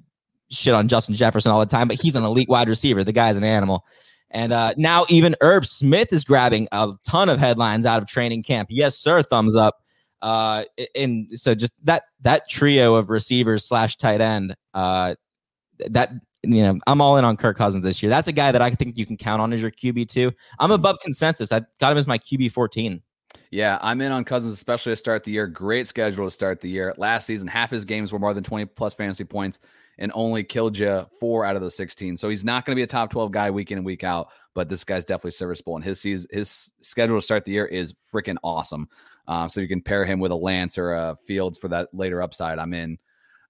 shit 0.50 0.74
on 0.74 0.88
Justin 0.88 1.14
Jefferson 1.14 1.52
all 1.52 1.60
the 1.60 1.66
time, 1.66 1.86
but 1.86 2.00
he's 2.00 2.16
an 2.16 2.24
elite 2.24 2.48
wide 2.48 2.68
receiver. 2.68 3.04
The 3.04 3.12
guy's 3.12 3.36
an 3.36 3.44
animal. 3.44 3.84
And 4.30 4.52
uh, 4.52 4.74
now 4.76 5.06
even 5.08 5.36
Irv 5.40 5.66
Smith 5.68 6.12
is 6.12 6.24
grabbing 6.24 6.66
a 6.72 6.94
ton 7.06 7.28
of 7.28 7.38
headlines 7.38 7.86
out 7.86 8.02
of 8.02 8.08
training 8.08 8.42
camp. 8.42 8.68
Yes, 8.72 8.98
sir. 8.98 9.22
Thumbs 9.22 9.56
up. 9.56 9.76
Uh, 10.22 10.64
and 10.94 11.26
so 11.38 11.54
just 11.54 11.72
that 11.84 12.04
that 12.20 12.48
trio 12.48 12.94
of 12.94 13.10
receivers 13.10 13.64
slash 13.64 13.96
tight 13.96 14.20
end, 14.20 14.56
uh, 14.72 15.14
that 15.88 16.12
you 16.42 16.62
know, 16.62 16.78
I'm 16.86 17.00
all 17.00 17.16
in 17.16 17.24
on 17.24 17.36
Kirk 17.36 17.56
Cousins 17.56 17.84
this 17.84 18.02
year. 18.02 18.10
That's 18.10 18.28
a 18.28 18.32
guy 18.32 18.52
that 18.52 18.62
I 18.62 18.70
think 18.70 18.98
you 18.98 19.06
can 19.06 19.16
count 19.16 19.40
on 19.40 19.52
as 19.52 19.62
your 19.62 19.70
QB 19.70 20.08
two. 20.08 20.32
I'm 20.58 20.66
mm-hmm. 20.66 20.74
above 20.74 20.98
consensus. 21.00 21.52
I 21.52 21.62
got 21.80 21.92
him 21.92 21.98
as 21.98 22.06
my 22.06 22.18
QB 22.18 22.52
14. 22.52 23.02
Yeah, 23.50 23.78
I'm 23.82 24.00
in 24.00 24.12
on 24.12 24.24
Cousins, 24.24 24.54
especially 24.54 24.92
to 24.92 24.96
start 24.96 25.24
the 25.24 25.30
year. 25.30 25.46
Great 25.46 25.86
schedule 25.86 26.24
to 26.24 26.30
start 26.30 26.60
the 26.60 26.68
year. 26.68 26.94
Last 26.96 27.26
season, 27.26 27.48
half 27.48 27.70
his 27.70 27.84
games 27.84 28.12
were 28.12 28.18
more 28.18 28.34
than 28.34 28.44
20 28.44 28.66
plus 28.66 28.94
fantasy 28.94 29.24
points 29.24 29.58
and 29.98 30.10
only 30.14 30.42
killed 30.42 30.76
you 30.76 31.06
four 31.20 31.44
out 31.44 31.56
of 31.56 31.62
those 31.62 31.76
16. 31.76 32.16
So 32.16 32.28
he's 32.28 32.44
not 32.44 32.64
going 32.64 32.74
to 32.74 32.78
be 32.78 32.82
a 32.82 32.86
top 32.86 33.10
12 33.10 33.30
guy 33.30 33.50
week 33.50 33.70
in 33.70 33.78
and 33.78 33.86
week 33.86 34.02
out, 34.02 34.28
but 34.54 34.68
this 34.68 34.84
guy's 34.84 35.04
definitely 35.04 35.32
serviceable. 35.32 35.76
And 35.76 35.84
his 35.84 36.00
season, 36.00 36.28
his 36.32 36.70
schedule 36.80 37.16
to 37.16 37.22
start 37.22 37.44
the 37.44 37.52
year 37.52 37.66
is 37.66 37.92
freaking 37.92 38.36
awesome. 38.42 38.88
Um, 39.26 39.48
so 39.48 39.60
you 39.60 39.68
can 39.68 39.80
pair 39.80 40.04
him 40.04 40.20
with 40.20 40.32
a 40.32 40.36
Lance 40.36 40.76
or 40.78 40.92
a 40.92 41.16
Fields 41.24 41.58
for 41.58 41.68
that 41.68 41.88
later 41.92 42.22
upside. 42.22 42.58
I'm 42.58 42.74
in. 42.74 42.98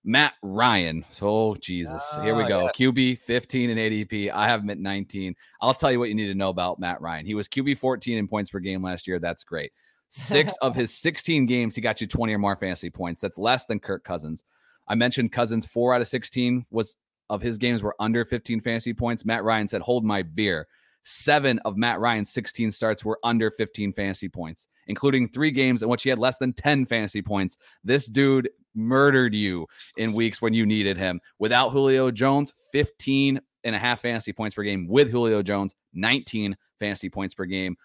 Matt 0.05 0.35
Ryan. 0.43 1.05
Oh, 1.23 1.55
Jesus. 1.55 2.05
Here 2.23 2.35
we 2.35 2.45
ah, 2.45 2.49
go. 2.49 2.61
Yes. 2.65 2.73
QB 2.77 3.19
15 3.21 3.71
and 3.71 3.81
ADP. 3.81 4.31
I 4.31 4.47
have 4.47 4.61
him 4.61 4.71
at 4.71 4.79
19. 4.79 5.35
I'll 5.63 5.73
tell 5.73 5.91
you 5.91 5.99
what 5.99 6.11
you 6.11 6.15
need 6.15 6.27
to 6.27 6.35
know 6.35 6.51
about 6.51 6.79
Matt 6.79 7.01
Ryan. 7.01 7.25
He 7.25 7.35
was 7.35 7.49
QB 7.49 7.79
14 7.79 8.19
in 8.19 8.29
points 8.29 8.51
per 8.51 8.59
game 8.59 8.83
last 8.83 9.07
year. 9.09 9.19
That's 9.19 9.45
great. 9.45 9.73
Six 10.11 10.55
of 10.63 10.75
his 10.77 10.95
16 10.95 11.47
games, 11.47 11.75
he 11.75 11.81
got 11.81 12.03
you 12.03 12.07
20 12.07 12.35
or 12.35 12.39
more 12.39 12.55
fantasy 12.55 12.91
points. 12.91 13.21
That's 13.21 13.39
less 13.39 13.65
than 13.65 13.81
Kirk 13.81 14.05
Cousins. 14.05 14.45
I 14.87 14.95
mentioned 14.95 15.33
Cousins 15.33 15.65
four 15.65 15.95
out 15.95 16.03
of 16.03 16.09
16 16.09 16.67
was 16.71 16.97
of 17.31 17.41
his 17.41 17.57
games 17.57 17.83
were 17.83 17.97
under 17.99 18.25
15 18.27 18.61
fantasy 18.61 18.93
points. 18.93 19.25
Matt 19.25 19.45
Ryan 19.45 19.69
said, 19.69 19.81
Hold 19.81 20.05
my 20.05 20.23
beer. 20.23 20.67
Seven 21.03 21.59
of 21.61 21.77
Matt 21.77 22.01
Ryan's 22.01 22.31
16 22.33 22.71
starts 22.71 23.05
were 23.05 23.19
under 23.25 23.51
15 23.51 23.93
fantasy 23.93 24.29
points, 24.29 24.69
including 24.87 25.29
three 25.29 25.51
games 25.51 25.83
in 25.83 25.89
which 25.89 26.03
he 26.03 26.11
had 26.11 26.19
less 26.19 26.37
than 26.39 26.53
10 26.53 26.87
fantasy 26.87 27.23
points. 27.23 27.59
This 27.83 28.07
dude 28.07 28.51
murdered 28.75 29.35
you 29.35 29.67
in 29.97 30.13
weeks 30.13 30.43
when 30.43 30.53
you 30.55 30.67
needed 30.67 30.97
him. 30.97 31.21
Without 31.39 31.71
Julio 31.71 32.11
Jones, 32.11 32.53
15 32.73 33.41
and 33.65 33.75
a 33.75 33.79
half 33.79 34.01
fantasy 34.01 34.33
points 34.33 34.55
per 34.55 34.63
game. 34.63 34.87
With 34.89 35.11
Julio 35.11 35.43
Jones, 35.43 35.75
19 35.95 36.57
fantasy 36.79 37.09
points 37.09 37.35
per 37.35 37.45
game. 37.45 37.77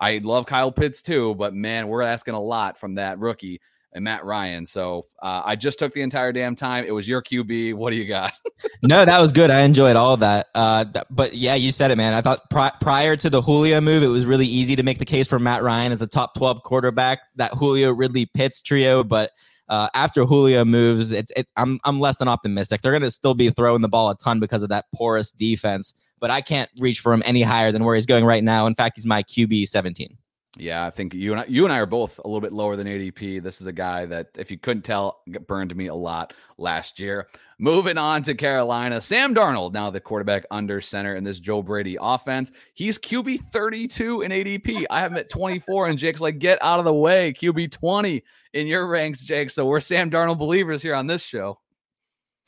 I 0.00 0.18
love 0.18 0.46
Kyle 0.46 0.72
Pitts 0.72 1.02
too, 1.02 1.34
but 1.34 1.54
man, 1.54 1.88
we're 1.88 2.02
asking 2.02 2.34
a 2.34 2.40
lot 2.40 2.78
from 2.78 2.94
that 2.96 3.18
rookie 3.18 3.60
and 3.92 4.04
Matt 4.04 4.24
Ryan. 4.24 4.66
So 4.66 5.06
uh, 5.22 5.42
I 5.44 5.56
just 5.56 5.78
took 5.78 5.92
the 5.92 6.02
entire 6.02 6.32
damn 6.32 6.54
time. 6.54 6.84
It 6.84 6.90
was 6.92 7.08
your 7.08 7.22
QB. 7.22 7.74
What 7.74 7.90
do 7.90 7.96
you 7.96 8.06
got? 8.06 8.32
no, 8.82 9.04
that 9.04 9.18
was 9.18 9.32
good. 9.32 9.50
I 9.50 9.62
enjoyed 9.62 9.96
all 9.96 10.16
that. 10.18 10.48
Uh, 10.54 10.84
th- 10.84 11.06
but 11.10 11.34
yeah, 11.34 11.54
you 11.54 11.72
said 11.72 11.90
it, 11.90 11.96
man. 11.96 12.12
I 12.12 12.20
thought 12.20 12.48
pri- 12.50 12.72
prior 12.80 13.16
to 13.16 13.30
the 13.30 13.40
Julio 13.40 13.80
move, 13.80 14.02
it 14.02 14.08
was 14.08 14.26
really 14.26 14.46
easy 14.46 14.76
to 14.76 14.82
make 14.82 14.98
the 14.98 15.04
case 15.04 15.26
for 15.26 15.38
Matt 15.38 15.62
Ryan 15.62 15.92
as 15.92 16.02
a 16.02 16.06
top 16.06 16.34
12 16.36 16.62
quarterback, 16.62 17.20
that 17.36 17.52
Julio 17.54 17.92
Ridley 17.92 18.26
Pitts 18.26 18.60
trio. 18.60 19.02
But 19.02 19.30
uh, 19.68 19.88
after 19.94 20.24
Julio 20.24 20.64
moves, 20.64 21.12
it's 21.12 21.32
it, 21.36 21.46
I'm 21.56 21.78
I'm 21.84 22.00
less 22.00 22.18
than 22.18 22.28
optimistic. 22.28 22.82
They're 22.82 22.92
going 22.92 23.02
to 23.02 23.10
still 23.10 23.34
be 23.34 23.50
throwing 23.50 23.82
the 23.82 23.88
ball 23.88 24.10
a 24.10 24.16
ton 24.16 24.40
because 24.40 24.62
of 24.62 24.68
that 24.70 24.86
porous 24.94 25.30
defense. 25.32 25.94
But 26.20 26.30
I 26.30 26.40
can't 26.40 26.70
reach 26.78 27.00
for 27.00 27.12
him 27.12 27.22
any 27.24 27.42
higher 27.42 27.70
than 27.70 27.84
where 27.84 27.94
he's 27.94 28.06
going 28.06 28.24
right 28.24 28.42
now. 28.42 28.66
In 28.66 28.74
fact, 28.74 28.96
he's 28.96 29.06
my 29.06 29.22
QB 29.22 29.68
17. 29.68 30.16
Yeah, 30.58 30.84
I 30.84 30.90
think 30.90 31.14
you 31.14 31.30
and 31.32 31.40
I, 31.42 31.44
you 31.46 31.62
and 31.62 31.72
I 31.72 31.78
are 31.78 31.86
both 31.86 32.18
a 32.18 32.26
little 32.26 32.40
bit 32.40 32.50
lower 32.50 32.74
than 32.74 32.88
ADP. 32.88 33.40
This 33.40 33.60
is 33.60 33.68
a 33.68 33.72
guy 33.72 34.06
that, 34.06 34.30
if 34.36 34.50
you 34.50 34.58
couldn't 34.58 34.82
tell, 34.82 35.20
burned 35.46 35.74
me 35.76 35.86
a 35.86 35.94
lot 35.94 36.32
last 36.58 36.98
year. 36.98 37.28
Moving 37.60 37.96
on 37.96 38.22
to 38.22 38.34
Carolina, 38.34 39.00
Sam 39.00 39.36
Darnold, 39.36 39.72
now 39.72 39.88
the 39.90 40.00
quarterback 40.00 40.44
under 40.50 40.80
center 40.80 41.14
in 41.14 41.22
this 41.22 41.38
Joe 41.38 41.62
Brady 41.62 41.96
offense. 42.00 42.50
He's 42.74 42.98
QB 42.98 43.38
32 43.52 44.22
in 44.22 44.32
ADP. 44.32 44.84
I 44.90 45.00
have 45.00 45.12
him 45.12 45.18
at 45.18 45.30
24, 45.30 45.86
and 45.88 45.98
Jake's 45.98 46.20
like, 46.20 46.40
get 46.40 46.60
out 46.60 46.80
of 46.80 46.84
the 46.84 46.94
way. 46.94 47.32
QB 47.32 47.70
20 47.70 48.24
in 48.54 48.66
your 48.66 48.88
ranks, 48.88 49.22
Jake. 49.22 49.50
So 49.50 49.64
we're 49.64 49.80
Sam 49.80 50.10
Darnold 50.10 50.38
believers 50.38 50.82
here 50.82 50.96
on 50.96 51.06
this 51.06 51.22
show. 51.22 51.60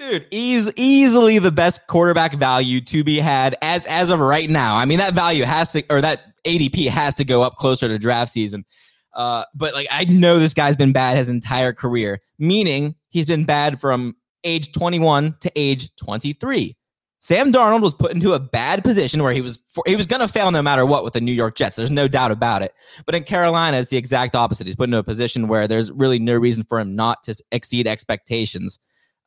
Dude, 0.01 0.27
he's 0.31 0.73
easily 0.77 1.39
the 1.39 1.53
best 1.53 1.87
quarterback 1.87 2.33
value 2.33 2.81
to 2.81 3.05
be 3.05 3.19
had 3.19 3.55
as 3.61 3.87
as 3.87 4.09
of 4.09 4.19
right 4.19 4.49
now. 4.49 4.77
I 4.77 4.87
mean, 4.87 4.97
that 4.97 5.13
value 5.13 5.45
has 5.45 5.73
to, 5.73 5.85
or 5.91 6.01
that 6.01 6.23
ADP 6.47 6.89
has 6.89 7.15
to 7.17 7.25
go 7.25 7.43
up 7.43 7.57
closer 7.57 7.87
to 7.87 7.99
draft 7.99 8.33
season. 8.33 8.65
Uh, 9.13 9.45
but 9.55 9.75
like, 9.75 9.89
I 9.91 10.05
know 10.05 10.39
this 10.39 10.55
guy's 10.55 10.75
been 10.75 10.93
bad 10.93 11.19
his 11.19 11.29
entire 11.29 11.75
career, 11.75 12.23
meaning 12.39 12.95
he's 13.11 13.27
been 13.27 13.45
bad 13.45 13.79
from 13.79 14.17
age 14.43 14.73
21 14.73 15.37
to 15.43 15.53
age 15.55 15.95
23. 15.97 16.75
Sam 17.19 17.53
Darnold 17.53 17.83
was 17.83 17.95
put 17.95 18.13
into 18.13 18.33
a 18.33 18.39
bad 18.39 18.83
position 18.83 19.23
where 19.23 19.35
he 19.35 19.43
was 19.43 19.63
for, 19.67 19.85
he 19.87 19.97
was 19.97 20.07
going 20.07 20.21
to 20.21 20.29
fail 20.29 20.51
no 20.51 20.63
matter 20.63 20.87
what 20.87 21.05
with 21.05 21.13
the 21.13 21.21
New 21.21 21.33
York 21.33 21.57
Jets. 21.57 21.77
There's 21.77 21.91
no 21.91 22.09
doubt 22.09 22.31
about 22.31 22.63
it. 22.63 22.73
But 23.05 23.15
in 23.15 23.25
Carolina, 23.25 23.77
it's 23.77 23.91
the 23.91 23.99
exact 23.99 24.35
opposite. 24.35 24.67
He's 24.67 24.77
put 24.77 24.89
into 24.89 24.97
a 24.97 25.03
position 25.03 25.47
where 25.47 25.69
there's 25.69 25.93
really 25.93 26.19
no 26.19 26.37
reason 26.37 26.63
for 26.63 26.81
him 26.81 26.97
not 26.97 27.23
to 27.25 27.35
exceed 27.53 27.87
expectations. 27.87 28.79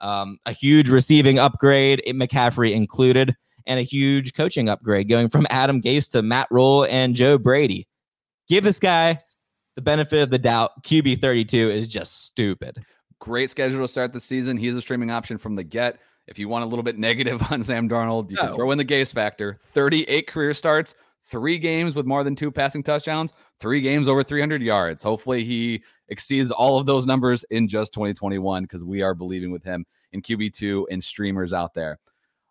Um, 0.03 0.37
a 0.45 0.51
huge 0.51 0.89
receiving 0.89 1.39
upgrade, 1.39 2.03
McCaffrey 2.05 2.73
included, 2.73 3.35
and 3.65 3.79
a 3.79 3.83
huge 3.83 4.33
coaching 4.33 4.67
upgrade 4.67 5.07
going 5.07 5.29
from 5.29 5.47
Adam 5.49 5.81
Gase 5.81 6.11
to 6.11 6.21
Matt 6.21 6.47
Rhule 6.51 6.85
and 6.89 7.15
Joe 7.15 7.37
Brady. 7.37 7.87
Give 8.49 8.65
this 8.65 8.79
guy 8.79 9.15
the 9.77 9.81
benefit 9.81 10.19
of 10.19 10.29
the 10.29 10.37
doubt. 10.37 10.83
QB 10.83 11.21
32 11.21 11.69
is 11.69 11.87
just 11.87 12.25
stupid. 12.25 12.83
Great 13.19 13.49
schedule 13.49 13.79
to 13.79 13.87
start 13.87 14.11
the 14.11 14.19
season. 14.19 14.57
He's 14.57 14.75
a 14.75 14.81
streaming 14.81 15.09
option 15.09 15.37
from 15.37 15.55
the 15.55 15.63
get. 15.63 15.99
If 16.27 16.37
you 16.37 16.49
want 16.49 16.65
a 16.65 16.67
little 16.67 16.83
bit 16.83 16.97
negative 16.97 17.41
on 17.51 17.63
Sam 17.63 17.87
Darnold, 17.87 18.29
you 18.29 18.37
can 18.37 18.53
throw 18.53 18.71
in 18.71 18.77
the 18.77 18.85
Gase 18.85 19.13
factor. 19.13 19.57
38 19.59 20.27
career 20.27 20.53
starts, 20.53 20.95
three 21.21 21.57
games 21.57 21.95
with 21.95 22.05
more 22.05 22.25
than 22.25 22.35
two 22.35 22.51
passing 22.51 22.83
touchdowns, 22.83 23.33
three 23.59 23.79
games 23.79 24.09
over 24.09 24.23
300 24.23 24.61
yards. 24.61 25.01
Hopefully, 25.01 25.45
he 25.45 25.83
exceeds 26.09 26.51
all 26.51 26.79
of 26.79 26.85
those 26.85 27.05
numbers 27.05 27.43
in 27.49 27.67
just 27.67 27.93
2021 27.93 28.63
because 28.63 28.83
we 28.83 29.01
are 29.01 29.13
believing 29.13 29.51
with 29.51 29.63
him 29.63 29.85
in 30.11 30.21
QB2 30.21 30.85
and 30.91 31.03
streamers 31.03 31.53
out 31.53 31.73
there. 31.73 31.99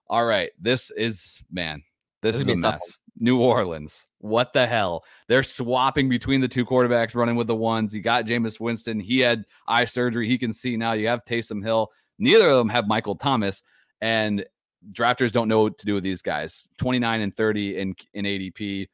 All 0.09 0.25
right. 0.25 0.51
This 0.61 0.91
is, 0.91 1.43
man, 1.51 1.83
this, 2.21 2.37
this 2.37 2.47
is 2.47 2.53
a 2.53 2.57
mess. 2.57 2.99
New 3.19 3.41
Orleans. 3.41 4.07
What 4.19 4.53
the 4.53 4.67
hell? 4.67 5.05
They're 5.29 5.43
swapping 5.43 6.09
between 6.09 6.41
the 6.41 6.49
two 6.49 6.65
quarterbacks, 6.65 7.15
running 7.15 7.37
with 7.37 7.47
the 7.47 7.57
ones. 7.57 7.95
You 7.95 8.01
got 8.01 8.27
Jameis 8.27 8.59
Winston. 8.59 9.01
He 9.01 9.21
had 9.21 9.45
eye 9.67 9.85
surgery. 9.85 10.29
He 10.29 10.39
can 10.39 10.53
see 10.53 10.77
now. 10.77 10.93
You 10.93 11.09
have 11.09 11.25
Taysom 11.25 11.63
Hill. 11.63 11.91
Neither 12.19 12.49
of 12.49 12.57
them 12.57 12.69
have 12.69 12.87
Michael 12.87 13.17
Thomas. 13.17 13.63
And 14.01 14.45
drafters 14.93 15.33
don't 15.33 15.49
know 15.49 15.63
what 15.63 15.79
to 15.79 15.87
do 15.87 15.95
with 15.95 16.05
these 16.05 16.23
guys. 16.23 16.69
29 16.79 17.21
and 17.21 17.35
30 17.35 17.79
in 17.79 17.95
in 18.15 18.25
ADP. 18.25 18.89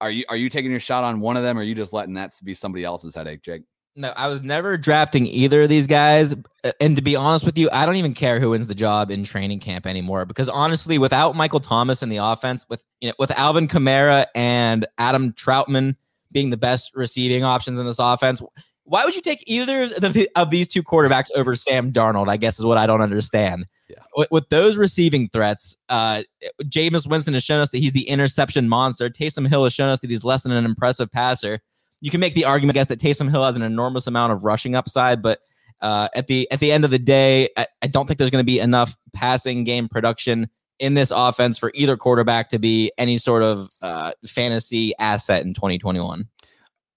Are 0.00 0.10
you 0.10 0.24
are 0.28 0.36
you 0.36 0.48
taking 0.48 0.70
your 0.70 0.80
shot 0.80 1.04
on 1.04 1.20
one 1.20 1.36
of 1.36 1.42
them 1.42 1.58
or 1.58 1.60
are 1.60 1.64
you 1.64 1.74
just 1.74 1.92
letting 1.92 2.14
that 2.14 2.32
be 2.42 2.54
somebody 2.54 2.84
else's 2.84 3.14
headache, 3.14 3.42
Jake? 3.42 3.62
No, 3.96 4.12
I 4.16 4.28
was 4.28 4.40
never 4.40 4.76
drafting 4.76 5.26
either 5.26 5.62
of 5.62 5.68
these 5.68 5.86
guys. 5.86 6.34
And 6.80 6.96
to 6.96 7.02
be 7.02 7.16
honest 7.16 7.44
with 7.44 7.58
you, 7.58 7.68
I 7.72 7.86
don't 7.86 7.96
even 7.96 8.14
care 8.14 8.38
who 8.38 8.50
wins 8.50 8.66
the 8.66 8.74
job 8.74 9.10
in 9.10 9.24
training 9.24 9.60
camp 9.60 9.86
anymore 9.86 10.24
because 10.24 10.48
honestly, 10.48 10.96
without 10.96 11.34
Michael 11.34 11.60
Thomas 11.60 12.02
in 12.02 12.08
the 12.08 12.18
offense, 12.18 12.66
with 12.68 12.84
you 13.00 13.08
know, 13.08 13.14
with 13.18 13.30
Alvin 13.32 13.66
Kamara 13.66 14.26
and 14.34 14.86
Adam 14.98 15.32
Trautman 15.32 15.96
being 16.32 16.50
the 16.50 16.56
best 16.56 16.92
receiving 16.94 17.42
options 17.42 17.78
in 17.78 17.86
this 17.86 17.98
offense, 17.98 18.40
why 18.84 19.04
would 19.04 19.14
you 19.14 19.22
take 19.22 19.42
either 19.46 19.82
of, 19.82 20.00
the, 20.00 20.28
of 20.36 20.50
these 20.50 20.68
two 20.68 20.82
quarterbacks 20.82 21.30
over 21.34 21.56
Sam 21.56 21.92
Darnold? 21.92 22.28
I 22.28 22.36
guess 22.36 22.58
is 22.58 22.64
what 22.64 22.78
I 22.78 22.86
don't 22.86 23.02
understand. 23.02 23.66
Yeah. 23.88 23.96
With, 24.16 24.30
with 24.30 24.48
those 24.50 24.76
receiving 24.76 25.28
threats, 25.28 25.76
uh, 25.88 26.22
Jameis 26.62 27.08
Winston 27.08 27.34
has 27.34 27.42
shown 27.42 27.60
us 27.60 27.70
that 27.70 27.78
he's 27.78 27.92
the 27.92 28.08
interception 28.08 28.68
monster. 28.68 29.10
Taysom 29.10 29.48
Hill 29.48 29.64
has 29.64 29.72
shown 29.72 29.88
us 29.88 30.00
that 30.00 30.10
he's 30.10 30.24
less 30.24 30.44
than 30.44 30.52
an 30.52 30.64
impressive 30.64 31.10
passer 31.10 31.60
you 32.00 32.10
can 32.10 32.20
make 32.20 32.34
the 32.34 32.44
argument, 32.44 32.76
I 32.76 32.80
guess, 32.80 32.88
that 32.88 33.00
Taysom 33.00 33.30
Hill 33.30 33.44
has 33.44 33.54
an 33.54 33.62
enormous 33.62 34.06
amount 34.06 34.32
of 34.32 34.44
rushing 34.44 34.74
upside, 34.74 35.22
but 35.22 35.40
uh, 35.80 36.08
at 36.14 36.26
the 36.26 36.50
at 36.50 36.60
the 36.60 36.72
end 36.72 36.84
of 36.84 36.90
the 36.90 36.98
day, 36.98 37.48
I, 37.56 37.66
I 37.82 37.86
don't 37.86 38.06
think 38.06 38.18
there's 38.18 38.30
going 38.30 38.44
to 38.44 38.46
be 38.46 38.60
enough 38.60 38.96
passing 39.12 39.64
game 39.64 39.88
production 39.88 40.50
in 40.78 40.94
this 40.94 41.12
offense 41.14 41.58
for 41.58 41.70
either 41.74 41.96
quarterback 41.96 42.50
to 42.50 42.58
be 42.58 42.90
any 42.98 43.18
sort 43.18 43.42
of 43.42 43.66
uh, 43.82 44.12
fantasy 44.26 44.92
asset 44.98 45.44
in 45.44 45.54
2021. 45.54 46.26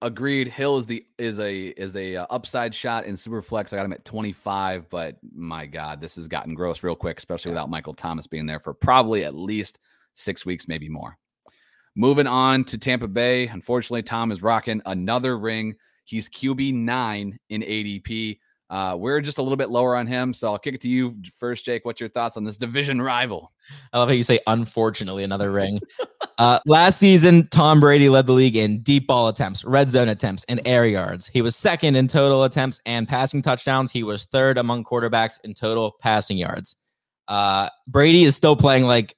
Agreed. 0.02 0.50
Hill 0.50 0.78
is 0.78 0.86
the 0.86 1.06
is 1.18 1.40
a 1.40 1.68
is 1.68 1.96
a 1.96 2.18
uh, 2.18 2.26
upside 2.30 2.76
shot 2.76 3.06
in 3.06 3.16
Superflex. 3.16 3.72
I 3.72 3.78
got 3.78 3.86
him 3.86 3.94
at 3.94 4.04
25, 4.04 4.90
but 4.90 5.18
my 5.34 5.66
God, 5.66 6.02
this 6.02 6.18
has 6.18 6.28
gotten 6.28 6.54
gross 6.54 6.84
real 6.84 6.96
quick, 6.96 7.18
especially 7.18 7.52
without 7.52 7.70
Michael 7.70 7.94
Thomas 7.94 8.28
being 8.28 8.46
there 8.46 8.60
for 8.60 8.74
probably 8.74 9.24
at 9.24 9.34
least 9.34 9.80
six 10.14 10.46
weeks, 10.46 10.68
maybe 10.68 10.90
more. 10.90 11.18
Moving 11.96 12.28
on 12.28 12.64
to 12.66 12.78
Tampa 12.78 13.08
Bay. 13.08 13.48
Unfortunately, 13.48 14.04
Tom 14.04 14.32
is 14.32 14.42
rocking 14.42 14.82
another 14.86 15.38
ring. 15.38 15.76
He's 16.06 16.30
QB 16.30 16.74
nine 16.74 17.40
in 17.50 17.62
ADP. 17.62 18.40
Uh, 18.70 18.96
we're 18.96 19.22
just 19.22 19.38
a 19.38 19.42
little 19.42 19.58
bit 19.58 19.70
lower 19.70 19.96
on 19.96 20.08
him, 20.08 20.34
so 20.34 20.48
I'll 20.48 20.58
kick 20.58 20.74
it 20.74 20.82
to 20.82 20.90
you 20.90 21.16
first, 21.38 21.64
Jake. 21.64 21.86
What's 21.86 22.00
your 22.00 22.10
thoughts 22.10 22.38
on 22.38 22.44
this 22.44 22.58
division 22.58 23.00
rival? 23.00 23.52
I 23.92 24.00
love 24.00 24.10
how 24.10 24.16
you 24.16 24.24
say 24.24 24.40
"unfortunately" 24.48 25.24
another 25.24 25.52
ring. 25.52 25.80
uh, 26.40 26.60
last 26.66 26.98
season, 26.98 27.48
Tom 27.50 27.80
Brady 27.80 28.10
led 28.10 28.26
the 28.26 28.34
league 28.34 28.56
in 28.56 28.82
deep 28.82 29.06
ball 29.06 29.28
attempts, 29.28 29.64
red 29.64 29.92
zone 29.92 30.10
attempts, 30.10 30.44
and 30.46 30.60
air 30.66 30.88
yards. 30.88 31.28
He 31.28 31.44
was 31.44 31.56
second 31.56 31.96
in 31.96 32.08
total 32.08 32.46
attempts 32.46 32.82
and 32.88 33.08
passing 33.08 33.44
touchdowns. 33.44 33.92
He 33.92 34.02
was 34.02 34.26
third 34.26 34.58
among 34.58 34.86
quarterbacks 34.86 35.40
in 35.44 35.54
total 35.54 35.96
passing 36.02 36.38
yards. 36.38 36.76
Uh, 37.28 37.70
Brady 37.88 38.24
is 38.24 38.36
still 38.36 38.56
playing 38.56 38.86
like 38.86 39.16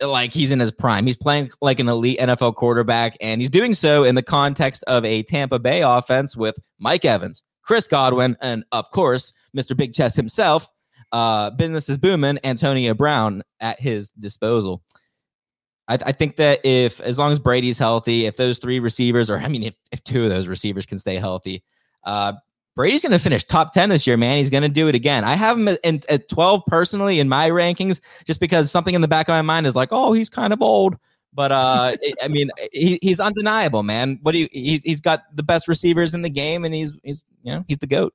like 0.00 0.32
he's 0.32 0.50
in 0.50 0.60
his 0.60 0.70
prime. 0.70 1.06
He's 1.06 1.16
playing 1.16 1.50
like 1.60 1.80
an 1.80 1.88
elite 1.88 2.18
NFL 2.18 2.54
quarterback, 2.54 3.16
and 3.20 3.40
he's 3.40 3.50
doing 3.50 3.74
so 3.74 4.04
in 4.04 4.14
the 4.14 4.22
context 4.22 4.84
of 4.86 5.04
a 5.04 5.22
Tampa 5.22 5.58
Bay 5.58 5.82
offense 5.82 6.36
with 6.36 6.56
Mike 6.78 7.04
Evans, 7.04 7.42
Chris 7.62 7.88
Godwin, 7.88 8.36
and 8.40 8.64
of 8.72 8.90
course, 8.90 9.32
Mr. 9.56 9.76
Big 9.76 9.92
Chest 9.92 10.16
himself. 10.16 10.66
Uh, 11.10 11.50
business 11.50 11.88
is 11.88 11.98
booming. 11.98 12.38
Antonio 12.42 12.94
Brown 12.94 13.42
at 13.60 13.78
his 13.80 14.10
disposal. 14.12 14.82
I, 15.88 15.98
I, 16.06 16.12
think 16.12 16.36
that 16.36 16.64
if, 16.64 17.00
as 17.00 17.18
long 17.18 17.32
as 17.32 17.38
Brady's 17.38 17.78
healthy, 17.78 18.26
if 18.26 18.36
those 18.36 18.58
three 18.58 18.78
receivers, 18.78 19.28
or 19.28 19.38
I 19.38 19.48
mean, 19.48 19.64
if, 19.64 19.74
if 19.90 20.02
two 20.04 20.24
of 20.24 20.30
those 20.30 20.48
receivers 20.48 20.86
can 20.86 20.98
stay 20.98 21.16
healthy, 21.16 21.64
uh, 22.04 22.34
Brady's 22.74 23.02
going 23.02 23.12
to 23.12 23.18
finish 23.18 23.44
top 23.44 23.74
10 23.74 23.90
this 23.90 24.06
year, 24.06 24.16
man. 24.16 24.38
He's 24.38 24.50
going 24.50 24.62
to 24.62 24.68
do 24.68 24.88
it 24.88 24.94
again. 24.94 25.24
I 25.24 25.34
have 25.34 25.58
him 25.58 25.68
at, 25.68 25.80
at 25.84 26.28
12 26.28 26.62
personally 26.66 27.20
in 27.20 27.28
my 27.28 27.50
rankings 27.50 28.00
just 28.24 28.40
because 28.40 28.70
something 28.70 28.94
in 28.94 29.02
the 29.02 29.08
back 29.08 29.28
of 29.28 29.32
my 29.32 29.42
mind 29.42 29.66
is 29.66 29.76
like, 29.76 29.90
oh, 29.92 30.12
he's 30.12 30.30
kind 30.30 30.52
of 30.52 30.62
old. 30.62 30.96
But 31.34 31.52
uh, 31.52 31.90
I 32.22 32.28
mean, 32.28 32.50
he, 32.72 32.98
he's 33.02 33.20
undeniable, 33.20 33.82
man. 33.82 34.18
What 34.22 34.32
do 34.32 34.38
you? 34.38 34.48
He's 34.52 34.82
he's 34.82 35.00
got 35.00 35.24
the 35.34 35.42
best 35.42 35.68
receivers 35.68 36.14
in 36.14 36.22
the 36.22 36.30
game, 36.30 36.64
and 36.64 36.74
he's 36.74 36.94
he's 37.02 37.24
you 37.42 37.52
know 37.52 37.64
he's 37.66 37.78
the 37.78 37.86
goat. 37.86 38.14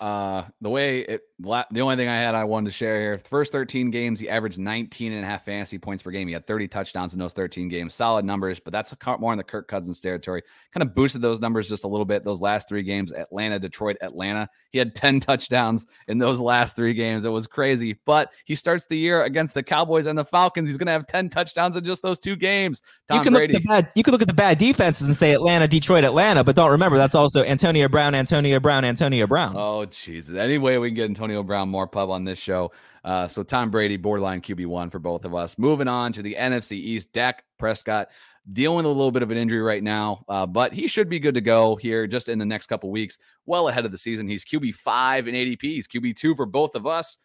Uh, 0.00 0.44
the 0.60 0.68
way 0.68 1.00
it, 1.00 1.20
the 1.42 1.80
only 1.80 1.96
thing 1.96 2.08
I 2.08 2.16
had 2.16 2.34
I 2.34 2.44
wanted 2.44 2.70
to 2.70 2.76
share 2.76 3.00
here, 3.00 3.18
first 3.18 3.52
13 3.52 3.90
games, 3.90 4.20
he 4.20 4.28
averaged 4.28 4.58
19 4.58 5.12
and 5.12 5.24
a 5.24 5.26
half 5.26 5.44
fantasy 5.44 5.78
points 5.78 6.02
per 6.02 6.10
game. 6.10 6.28
He 6.28 6.34
had 6.34 6.46
30 6.46 6.68
touchdowns 6.68 7.12
in 7.12 7.18
those 7.18 7.32
13 7.32 7.68
games, 7.68 7.94
solid 7.94 8.24
numbers, 8.24 8.60
but 8.60 8.72
that's 8.72 8.94
more 9.18 9.32
in 9.32 9.38
the 9.38 9.44
Kirk 9.44 9.68
Cousins 9.68 10.00
territory. 10.00 10.42
Kind 10.72 10.82
of 10.82 10.94
boosted 10.94 11.22
those 11.22 11.40
numbers 11.40 11.68
just 11.68 11.84
a 11.84 11.88
little 11.88 12.04
bit. 12.04 12.24
Those 12.24 12.40
last 12.40 12.68
three 12.68 12.82
games, 12.82 13.12
Atlanta, 13.12 13.58
Detroit, 13.58 13.96
Atlanta, 14.02 14.48
he 14.70 14.78
had 14.78 14.94
10 14.94 15.20
touchdowns 15.20 15.86
in 16.08 16.18
those 16.18 16.40
last 16.40 16.76
three 16.76 16.94
games. 16.94 17.24
It 17.24 17.30
was 17.30 17.46
crazy, 17.46 17.98
but 18.04 18.30
he 18.44 18.54
starts 18.54 18.86
the 18.86 18.96
year 18.96 19.22
against 19.22 19.54
the 19.54 19.62
Cowboys 19.62 20.06
and 20.06 20.16
the 20.18 20.24
Falcons. 20.24 20.68
He's 20.68 20.76
going 20.76 20.86
to 20.86 20.92
have 20.92 21.06
10 21.06 21.28
touchdowns 21.28 21.76
in 21.76 21.84
just 21.84 22.02
those 22.02 22.18
two 22.18 22.36
games. 22.36 22.82
Tom 23.08 23.18
you 23.18 23.22
can 23.24 23.32
Brady. 23.32 23.52
look 23.52 23.62
at 23.62 23.62
the 23.62 23.68
bad, 23.68 23.92
you 23.94 24.02
can 24.02 24.12
look 24.12 24.22
at 24.22 24.28
the 24.28 24.34
bad 24.34 24.58
defenses 24.58 25.06
and 25.06 25.16
say 25.16 25.32
Atlanta, 25.32 25.66
Detroit, 25.66 26.04
Atlanta, 26.04 26.44
but 26.44 26.56
don't 26.56 26.70
remember 26.70 26.96
that's 26.96 27.14
also 27.14 27.42
Antonio 27.44 27.88
Brown, 27.88 28.14
Antonio 28.14 28.60
Brown, 28.60 28.84
Antonio 28.84 29.26
Brown. 29.26 29.54
Oh, 29.56 29.84
Jesus. 29.86 30.36
Any 30.36 30.58
way 30.58 30.78
we 30.78 30.88
can 30.88 30.94
get 30.94 31.04
Antonio 31.06 31.31
Brown 31.40 31.68
more 31.68 31.86
pub 31.86 32.10
on 32.10 32.24
this 32.24 32.38
show. 32.38 32.72
Uh, 33.04 33.28
so 33.28 33.42
Tom 33.42 33.70
Brady, 33.70 33.96
borderline 33.96 34.40
QB 34.40 34.66
one 34.66 34.90
for 34.90 34.98
both 34.98 35.24
of 35.24 35.34
us. 35.34 35.56
Moving 35.58 35.88
on 35.88 36.12
to 36.12 36.22
the 36.22 36.36
NFC 36.38 36.72
East, 36.72 37.12
Dak 37.12 37.44
Prescott 37.58 38.08
dealing 38.50 38.78
with 38.78 38.86
a 38.86 38.88
little 38.88 39.12
bit 39.12 39.22
of 39.22 39.30
an 39.30 39.36
injury 39.36 39.60
right 39.60 39.82
now, 39.82 40.24
uh, 40.28 40.46
but 40.46 40.72
he 40.72 40.88
should 40.88 41.08
be 41.08 41.20
good 41.20 41.34
to 41.34 41.40
go 41.40 41.76
here 41.76 42.06
just 42.06 42.28
in 42.28 42.38
the 42.38 42.44
next 42.44 42.66
couple 42.66 42.90
weeks. 42.90 43.18
Well 43.46 43.68
ahead 43.68 43.84
of 43.84 43.92
the 43.92 43.98
season, 43.98 44.26
he's 44.26 44.44
QB 44.44 44.74
five 44.74 45.28
in 45.28 45.34
ADP. 45.34 45.62
He's 45.62 45.88
QB 45.88 46.16
two 46.16 46.34
for 46.34 46.46
both 46.46 46.74
of 46.74 46.86
us. 46.86 47.16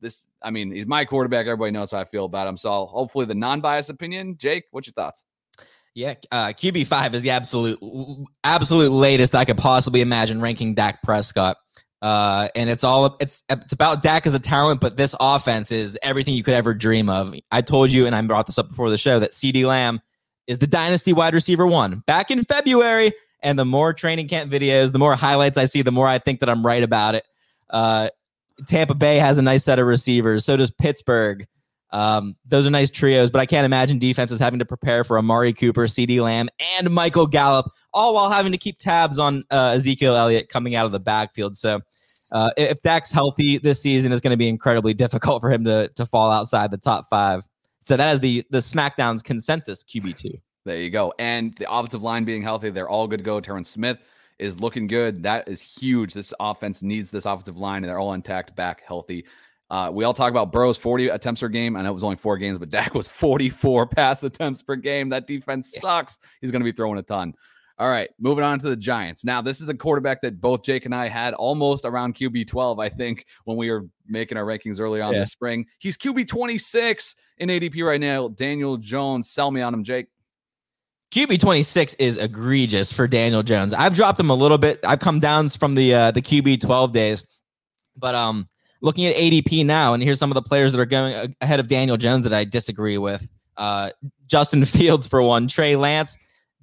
This, 0.00 0.28
I 0.42 0.50
mean, 0.50 0.70
he's 0.70 0.86
my 0.86 1.04
quarterback. 1.04 1.46
Everybody 1.46 1.72
knows 1.72 1.90
how 1.90 1.98
I 1.98 2.04
feel 2.04 2.24
about 2.24 2.46
him. 2.46 2.56
So 2.56 2.86
hopefully, 2.86 3.26
the 3.26 3.34
non-biased 3.34 3.90
opinion. 3.90 4.36
Jake, 4.36 4.64
what's 4.70 4.86
your 4.86 4.92
thoughts? 4.92 5.24
Yeah, 5.94 6.14
uh, 6.30 6.48
QB 6.48 6.86
five 6.86 7.14
is 7.14 7.22
the 7.22 7.30
absolute, 7.30 7.80
absolute 8.44 8.92
latest 8.92 9.34
I 9.34 9.44
could 9.44 9.58
possibly 9.58 10.00
imagine 10.00 10.40
ranking 10.40 10.74
Dak 10.74 11.02
Prescott. 11.02 11.56
Uh, 12.00 12.48
and 12.54 12.70
it's 12.70 12.84
all 12.84 13.16
it's 13.20 13.42
it's 13.48 13.72
about 13.72 14.02
Dak 14.02 14.26
as 14.26 14.34
a 14.34 14.38
talent, 14.38 14.80
but 14.80 14.96
this 14.96 15.14
offense 15.18 15.72
is 15.72 15.98
everything 16.02 16.34
you 16.34 16.44
could 16.44 16.54
ever 16.54 16.74
dream 16.74 17.08
of. 17.08 17.34
I 17.50 17.60
told 17.60 17.90
you, 17.90 18.06
and 18.06 18.14
I 18.14 18.22
brought 18.22 18.46
this 18.46 18.58
up 18.58 18.68
before 18.68 18.90
the 18.90 18.98
show, 18.98 19.18
that 19.18 19.32
CeeDee 19.32 19.64
Lamb 19.64 20.00
is 20.46 20.58
the 20.58 20.66
dynasty 20.66 21.12
wide 21.12 21.34
receiver 21.34 21.66
one 21.66 22.02
back 22.06 22.30
in 22.30 22.44
February. 22.44 23.12
And 23.40 23.56
the 23.56 23.64
more 23.64 23.92
training 23.92 24.26
camp 24.26 24.50
videos, 24.50 24.90
the 24.90 24.98
more 24.98 25.14
highlights 25.14 25.56
I 25.56 25.66
see, 25.66 25.82
the 25.82 25.92
more 25.92 26.08
I 26.08 26.18
think 26.18 26.40
that 26.40 26.48
I'm 26.48 26.66
right 26.66 26.82
about 26.82 27.14
it. 27.14 27.24
Uh, 27.70 28.08
Tampa 28.66 28.94
Bay 28.94 29.18
has 29.18 29.38
a 29.38 29.42
nice 29.42 29.62
set 29.62 29.78
of 29.78 29.86
receivers. 29.86 30.44
So 30.44 30.56
does 30.56 30.72
Pittsburgh. 30.72 31.46
Um, 31.90 32.34
those 32.44 32.66
are 32.66 32.70
nice 32.70 32.90
trios, 32.90 33.30
but 33.30 33.40
I 33.40 33.46
can't 33.46 33.64
imagine 33.64 33.98
defenses 33.98 34.40
having 34.40 34.58
to 34.58 34.64
prepare 34.64 35.04
for 35.04 35.18
Amari 35.18 35.52
Cooper, 35.52 35.86
CeeDee 35.86 36.20
Lamb, 36.20 36.48
and 36.76 36.90
Michael 36.90 37.26
Gallup, 37.26 37.70
all 37.94 38.14
while 38.14 38.28
having 38.28 38.52
to 38.52 38.58
keep 38.58 38.78
tabs 38.78 39.18
on 39.18 39.44
uh, 39.50 39.74
Ezekiel 39.76 40.14
Elliott 40.14 40.48
coming 40.48 40.74
out 40.74 40.84
of 40.84 40.92
the 40.92 41.00
backfield. 41.00 41.56
So 41.56 41.80
uh, 42.32 42.50
if 42.56 42.80
Dak's 42.82 43.10
healthy 43.10 43.58
this 43.58 43.80
season, 43.80 44.12
it's 44.12 44.20
going 44.20 44.32
to 44.32 44.36
be 44.36 44.48
incredibly 44.48 44.94
difficult 45.04 45.40
for 45.40 45.50
him 45.50 45.64
to 45.64 45.88
to 45.88 46.06
fall 46.06 46.30
outside 46.30 46.70
the 46.70 46.78
top 46.78 47.06
five. 47.08 47.44
So 47.80 47.96
that 47.96 48.12
is 48.14 48.20
the 48.20 48.44
the 48.50 48.58
SmackDown's 48.58 49.22
consensus 49.22 49.84
QB 49.84 50.16
two. 50.16 50.38
There 50.64 50.80
you 50.80 50.90
go. 50.90 51.14
And 51.18 51.54
the 51.54 51.72
offensive 51.72 52.02
line 52.02 52.24
being 52.24 52.42
healthy, 52.42 52.70
they're 52.70 52.88
all 52.88 53.06
good 53.06 53.18
to 53.18 53.24
go. 53.24 53.40
Terrence 53.40 53.70
Smith 53.70 53.98
is 54.38 54.60
looking 54.60 54.86
good. 54.86 55.22
That 55.22 55.48
is 55.48 55.62
huge. 55.62 56.12
This 56.12 56.34
offense 56.38 56.82
needs 56.82 57.10
this 57.10 57.24
offensive 57.24 57.56
line, 57.56 57.82
and 57.82 57.88
they're 57.88 57.98
all 57.98 58.12
intact, 58.12 58.54
back 58.54 58.82
healthy. 58.86 59.24
Uh, 59.70 59.90
we 59.92 60.04
all 60.04 60.14
talk 60.14 60.30
about 60.30 60.50
Burrow's 60.50 60.78
40 60.78 61.08
attempts 61.08 61.40
per 61.40 61.48
game. 61.48 61.76
I 61.76 61.82
know 61.82 61.90
it 61.90 61.94
was 61.94 62.04
only 62.04 62.16
four 62.16 62.38
games, 62.38 62.58
but 62.58 62.70
Dak 62.70 62.94
was 62.94 63.06
44 63.06 63.86
pass 63.96 64.22
attempts 64.22 64.62
per 64.62 64.76
game. 64.76 65.10
That 65.10 65.26
defense 65.26 65.74
sucks. 65.78 66.18
He's 66.40 66.50
going 66.50 66.60
to 66.60 66.64
be 66.64 66.72
throwing 66.72 66.98
a 66.98 67.02
ton. 67.02 67.34
All 67.80 67.88
right, 67.88 68.10
moving 68.18 68.42
on 68.42 68.58
to 68.58 68.68
the 68.68 68.76
Giants. 68.76 69.24
Now, 69.24 69.40
this 69.40 69.60
is 69.60 69.68
a 69.68 69.74
quarterback 69.74 70.22
that 70.22 70.40
both 70.40 70.64
Jake 70.64 70.84
and 70.84 70.94
I 70.94 71.08
had 71.08 71.32
almost 71.34 71.84
around 71.84 72.16
QB 72.16 72.48
12, 72.48 72.80
I 72.80 72.88
think, 72.88 73.24
when 73.44 73.56
we 73.56 73.70
were 73.70 73.86
making 74.08 74.36
our 74.36 74.44
rankings 74.44 74.80
early 74.80 75.00
on 75.00 75.12
yeah. 75.12 75.20
this 75.20 75.30
spring. 75.30 75.64
He's 75.78 75.96
QB 75.96 76.26
26 76.26 77.14
in 77.38 77.48
ADP 77.48 77.86
right 77.86 78.00
now. 78.00 78.28
Daniel 78.28 78.78
Jones, 78.78 79.30
sell 79.30 79.52
me 79.52 79.60
on 79.60 79.72
him, 79.72 79.84
Jake. 79.84 80.08
QB 81.12 81.40
26 81.40 81.94
is 81.94 82.18
egregious 82.18 82.92
for 82.92 83.06
Daniel 83.06 83.42
Jones. 83.42 83.72
I've 83.72 83.94
dropped 83.94 84.18
him 84.18 84.28
a 84.28 84.34
little 84.34 84.58
bit. 84.58 84.80
I've 84.84 84.98
come 84.98 85.20
down 85.20 85.48
from 85.48 85.74
the 85.74 85.94
uh, 85.94 86.10
the 86.10 86.20
QB 86.20 86.60
12 86.60 86.92
days. 86.92 87.26
But 87.96 88.14
um 88.14 88.46
looking 88.82 89.06
at 89.06 89.16
ADP 89.16 89.64
now 89.64 89.94
and 89.94 90.02
here's 90.02 90.18
some 90.18 90.30
of 90.30 90.34
the 90.34 90.42
players 90.42 90.72
that 90.72 90.80
are 90.80 90.86
going 90.86 91.34
ahead 91.40 91.60
of 91.60 91.68
Daniel 91.68 91.96
Jones 91.96 92.24
that 92.24 92.34
I 92.34 92.44
disagree 92.44 92.98
with. 92.98 93.26
Uh, 93.56 93.90
Justin 94.26 94.64
Fields 94.66 95.06
for 95.06 95.22
one, 95.22 95.48
Trey 95.48 95.76
Lance, 95.76 96.16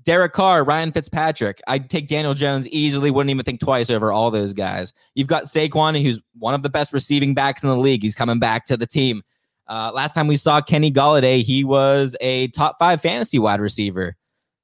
Derek 0.06 0.34
Carr, 0.34 0.64
Ryan 0.64 0.91
Fitzpatrick. 0.91 1.62
I'd 1.68 1.89
take 1.89 2.08
Daniel 2.08 2.36
Jones 2.36 2.68
easily. 2.70 3.10
Wouldn't 3.10 3.32
even 3.32 3.43
think 3.43 3.60
twice 3.60 3.89
over 3.89 4.12
all 4.12 4.30
those 4.30 4.53
guys. 4.53 4.93
You've 5.16 5.28
got 5.28 5.45
Saquon, 5.45 6.01
who's 6.01 6.22
one 6.38 6.53
of 6.53 6.62
the 6.62 6.70
best 6.70 6.93
receiving 6.93 7.34
backs 7.34 7.64
in 7.64 7.70
the 7.70 7.78
league. 7.78 8.03
He's 8.03 8.16
coming 8.16 8.38
back 8.38 8.66
to 8.66 8.78
the 8.78 8.86
team. 8.86 9.24
Uh, 9.68 9.91
last 9.93 10.14
time 10.14 10.28
we 10.28 10.36
saw 10.36 10.62
Kenny 10.62 10.91
Golladay, 10.91 11.41
he 11.41 11.64
was 11.64 12.16
a 12.22 12.49
top 12.49 12.78
five 12.78 13.01
fantasy 13.01 13.39
wide 13.39 13.60
receiver. 13.60 14.16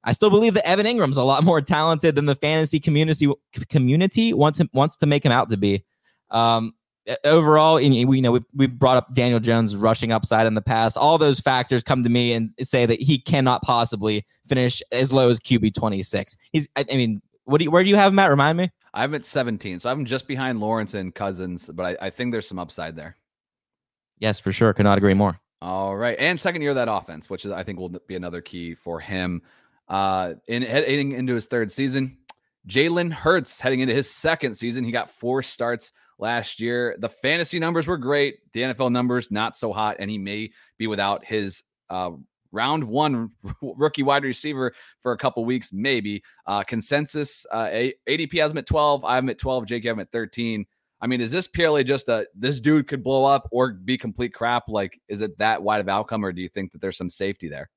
I 0.04 0.12
still 0.12 0.30
believe 0.30 0.54
that 0.54 0.66
Evan 0.66 0.86
Engram's 0.86 1.16
a 1.16 1.24
lot 1.24 1.42
more 1.44 1.60
talented 1.60 2.14
than 2.14 2.26
the 2.26 2.36
fantasy 2.36 2.78
community 2.78 3.28
community 3.68 4.32
wants 4.32 4.60
him, 4.60 4.70
wants 4.72 4.96
to 4.98 5.06
make 5.06 5.24
him 5.24 5.32
out 5.32 5.48
to 5.48 5.56
be. 5.56 5.84
Um, 6.30 6.72
overall, 7.24 7.76
we 7.76 7.84
you 7.84 8.22
know 8.22 8.32
we 8.32 8.40
we 8.54 8.66
brought 8.66 8.96
up 8.96 9.14
Daniel 9.14 9.40
Jones 9.40 9.76
rushing 9.76 10.12
upside 10.12 10.46
in 10.46 10.54
the 10.54 10.62
past. 10.62 10.96
All 10.96 11.18
those 11.18 11.40
factors 11.40 11.82
come 11.82 12.02
to 12.02 12.08
me 12.08 12.32
and 12.32 12.50
say 12.60 12.86
that 12.86 13.00
he 13.00 13.18
cannot 13.18 13.62
possibly 13.62 14.24
finish 14.46 14.82
as 14.92 15.12
low 15.12 15.28
as 15.28 15.40
QB 15.40 15.74
twenty 15.74 16.02
six. 16.02 16.36
He's 16.52 16.68
I, 16.76 16.84
I, 16.90 16.96
mean, 16.96 17.20
what 17.44 17.58
do 17.58 17.64
you, 17.64 17.70
where 17.70 17.82
do 17.82 17.88
you 17.88 17.96
have 17.96 18.12
Matt? 18.12 18.30
Remind 18.30 18.58
me. 18.58 18.70
I'm 18.94 19.14
at 19.14 19.24
17, 19.24 19.78
so 19.78 19.90
I'm 19.90 20.04
just 20.04 20.28
behind 20.28 20.60
Lawrence 20.60 20.92
and 20.92 21.14
Cousins, 21.14 21.70
but 21.72 21.98
I, 21.98 22.08
I 22.08 22.10
think 22.10 22.30
there's 22.30 22.46
some 22.46 22.58
upside 22.58 22.94
there. 22.94 23.16
Yes, 24.18 24.38
for 24.38 24.52
sure. 24.52 24.74
Could 24.74 24.84
not 24.84 24.98
agree 24.98 25.14
more. 25.14 25.40
All 25.62 25.96
right, 25.96 26.16
and 26.18 26.38
second 26.38 26.60
year 26.62 26.72
of 26.72 26.76
that 26.76 26.92
offense, 26.92 27.30
which 27.30 27.46
is 27.46 27.52
I 27.52 27.62
think 27.62 27.78
will 27.78 27.96
be 28.06 28.16
another 28.16 28.40
key 28.40 28.74
for 28.74 29.00
him. 29.00 29.42
Uh, 29.88 30.34
in 30.46 30.62
heading 30.62 31.12
into 31.12 31.34
his 31.34 31.46
third 31.46 31.72
season, 31.72 32.18
Jalen 32.68 33.12
Hurts 33.12 33.60
heading 33.60 33.80
into 33.80 33.94
his 33.94 34.10
second 34.10 34.54
season, 34.54 34.84
he 34.84 34.92
got 34.92 35.10
four 35.10 35.42
starts 35.42 35.92
last 36.22 36.60
year. 36.60 36.96
The 36.98 37.08
fantasy 37.08 37.58
numbers 37.58 37.86
were 37.86 37.98
great. 37.98 38.36
The 38.52 38.60
NFL 38.60 38.92
numbers 38.92 39.30
not 39.30 39.56
so 39.56 39.72
hot, 39.72 39.96
and 39.98 40.10
he 40.10 40.16
may 40.16 40.52
be 40.78 40.86
without 40.86 41.24
his 41.24 41.64
uh, 41.90 42.12
round 42.52 42.84
one 42.84 43.30
rookie 43.62 44.04
wide 44.04 44.24
receiver 44.24 44.72
for 45.00 45.12
a 45.12 45.18
couple 45.18 45.44
weeks, 45.44 45.70
maybe. 45.72 46.22
Uh, 46.46 46.62
consensus 46.62 47.44
uh, 47.50 47.66
ADP 48.08 48.40
has 48.40 48.52
him 48.52 48.58
at 48.58 48.66
12. 48.66 49.04
I 49.04 49.16
have 49.16 49.24
him 49.24 49.30
at 49.30 49.38
12. 49.38 49.66
Jake, 49.66 49.84
you 49.84 49.90
have 49.90 49.98
him 49.98 50.02
at 50.02 50.12
13. 50.12 50.64
I 51.02 51.06
mean, 51.08 51.20
is 51.20 51.32
this 51.32 51.48
purely 51.48 51.82
just 51.82 52.08
a 52.08 52.26
this 52.32 52.60
dude 52.60 52.86
could 52.86 53.02
blow 53.02 53.24
up 53.24 53.48
or 53.50 53.72
be 53.72 53.98
complete 53.98 54.32
crap? 54.32 54.68
Like, 54.68 55.00
is 55.08 55.20
it 55.20 55.36
that 55.38 55.60
wide 55.60 55.80
of 55.80 55.88
outcome, 55.88 56.24
or 56.24 56.32
do 56.32 56.40
you 56.40 56.48
think 56.48 56.70
that 56.72 56.80
there's 56.80 56.96
some 56.96 57.10
safety 57.10 57.48
there? 57.48 57.68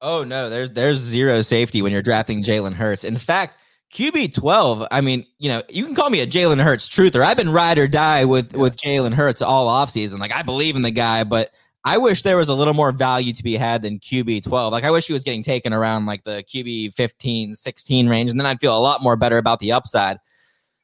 Oh 0.00 0.24
no, 0.24 0.50
there's 0.50 0.72
there's 0.72 0.98
zero 0.98 1.40
safety 1.40 1.82
when 1.82 1.92
you're 1.92 2.02
drafting 2.02 2.42
Jalen 2.42 2.72
Hurts. 2.72 3.04
In 3.04 3.16
fact, 3.16 3.58
QB 3.94 4.34
twelve. 4.34 4.86
I 4.90 5.00
mean, 5.00 5.24
you 5.38 5.48
know, 5.48 5.62
you 5.68 5.84
can 5.86 5.94
call 5.94 6.10
me 6.10 6.20
a 6.20 6.26
Jalen 6.26 6.60
Hurts 6.60 6.88
truther. 6.88 7.24
I've 7.24 7.36
been 7.36 7.50
ride 7.50 7.78
or 7.78 7.86
die 7.86 8.24
with 8.24 8.52
yeah. 8.52 8.58
with 8.58 8.76
Jalen 8.76 9.14
Hurts 9.14 9.40
all 9.40 9.68
offseason. 9.68 10.18
Like 10.18 10.32
I 10.32 10.42
believe 10.42 10.74
in 10.74 10.82
the 10.82 10.90
guy, 10.90 11.22
but 11.22 11.50
I 11.84 11.98
wish 11.98 12.22
there 12.22 12.36
was 12.36 12.48
a 12.48 12.54
little 12.54 12.74
more 12.74 12.90
value 12.90 13.32
to 13.32 13.42
be 13.44 13.56
had 13.56 13.82
than 13.82 14.00
QB 14.00 14.42
12. 14.44 14.72
Like 14.72 14.82
I 14.82 14.90
wish 14.90 15.06
he 15.06 15.12
was 15.12 15.22
getting 15.22 15.44
taken 15.44 15.72
around 15.72 16.06
like 16.06 16.24
the 16.24 16.42
QB 16.42 16.94
15, 16.94 17.54
16 17.54 18.08
range, 18.08 18.30
and 18.30 18.40
then 18.40 18.46
I'd 18.46 18.58
feel 18.58 18.76
a 18.76 18.80
lot 18.80 19.00
more 19.00 19.14
better 19.14 19.38
about 19.38 19.60
the 19.60 19.70
upside. 19.70 20.18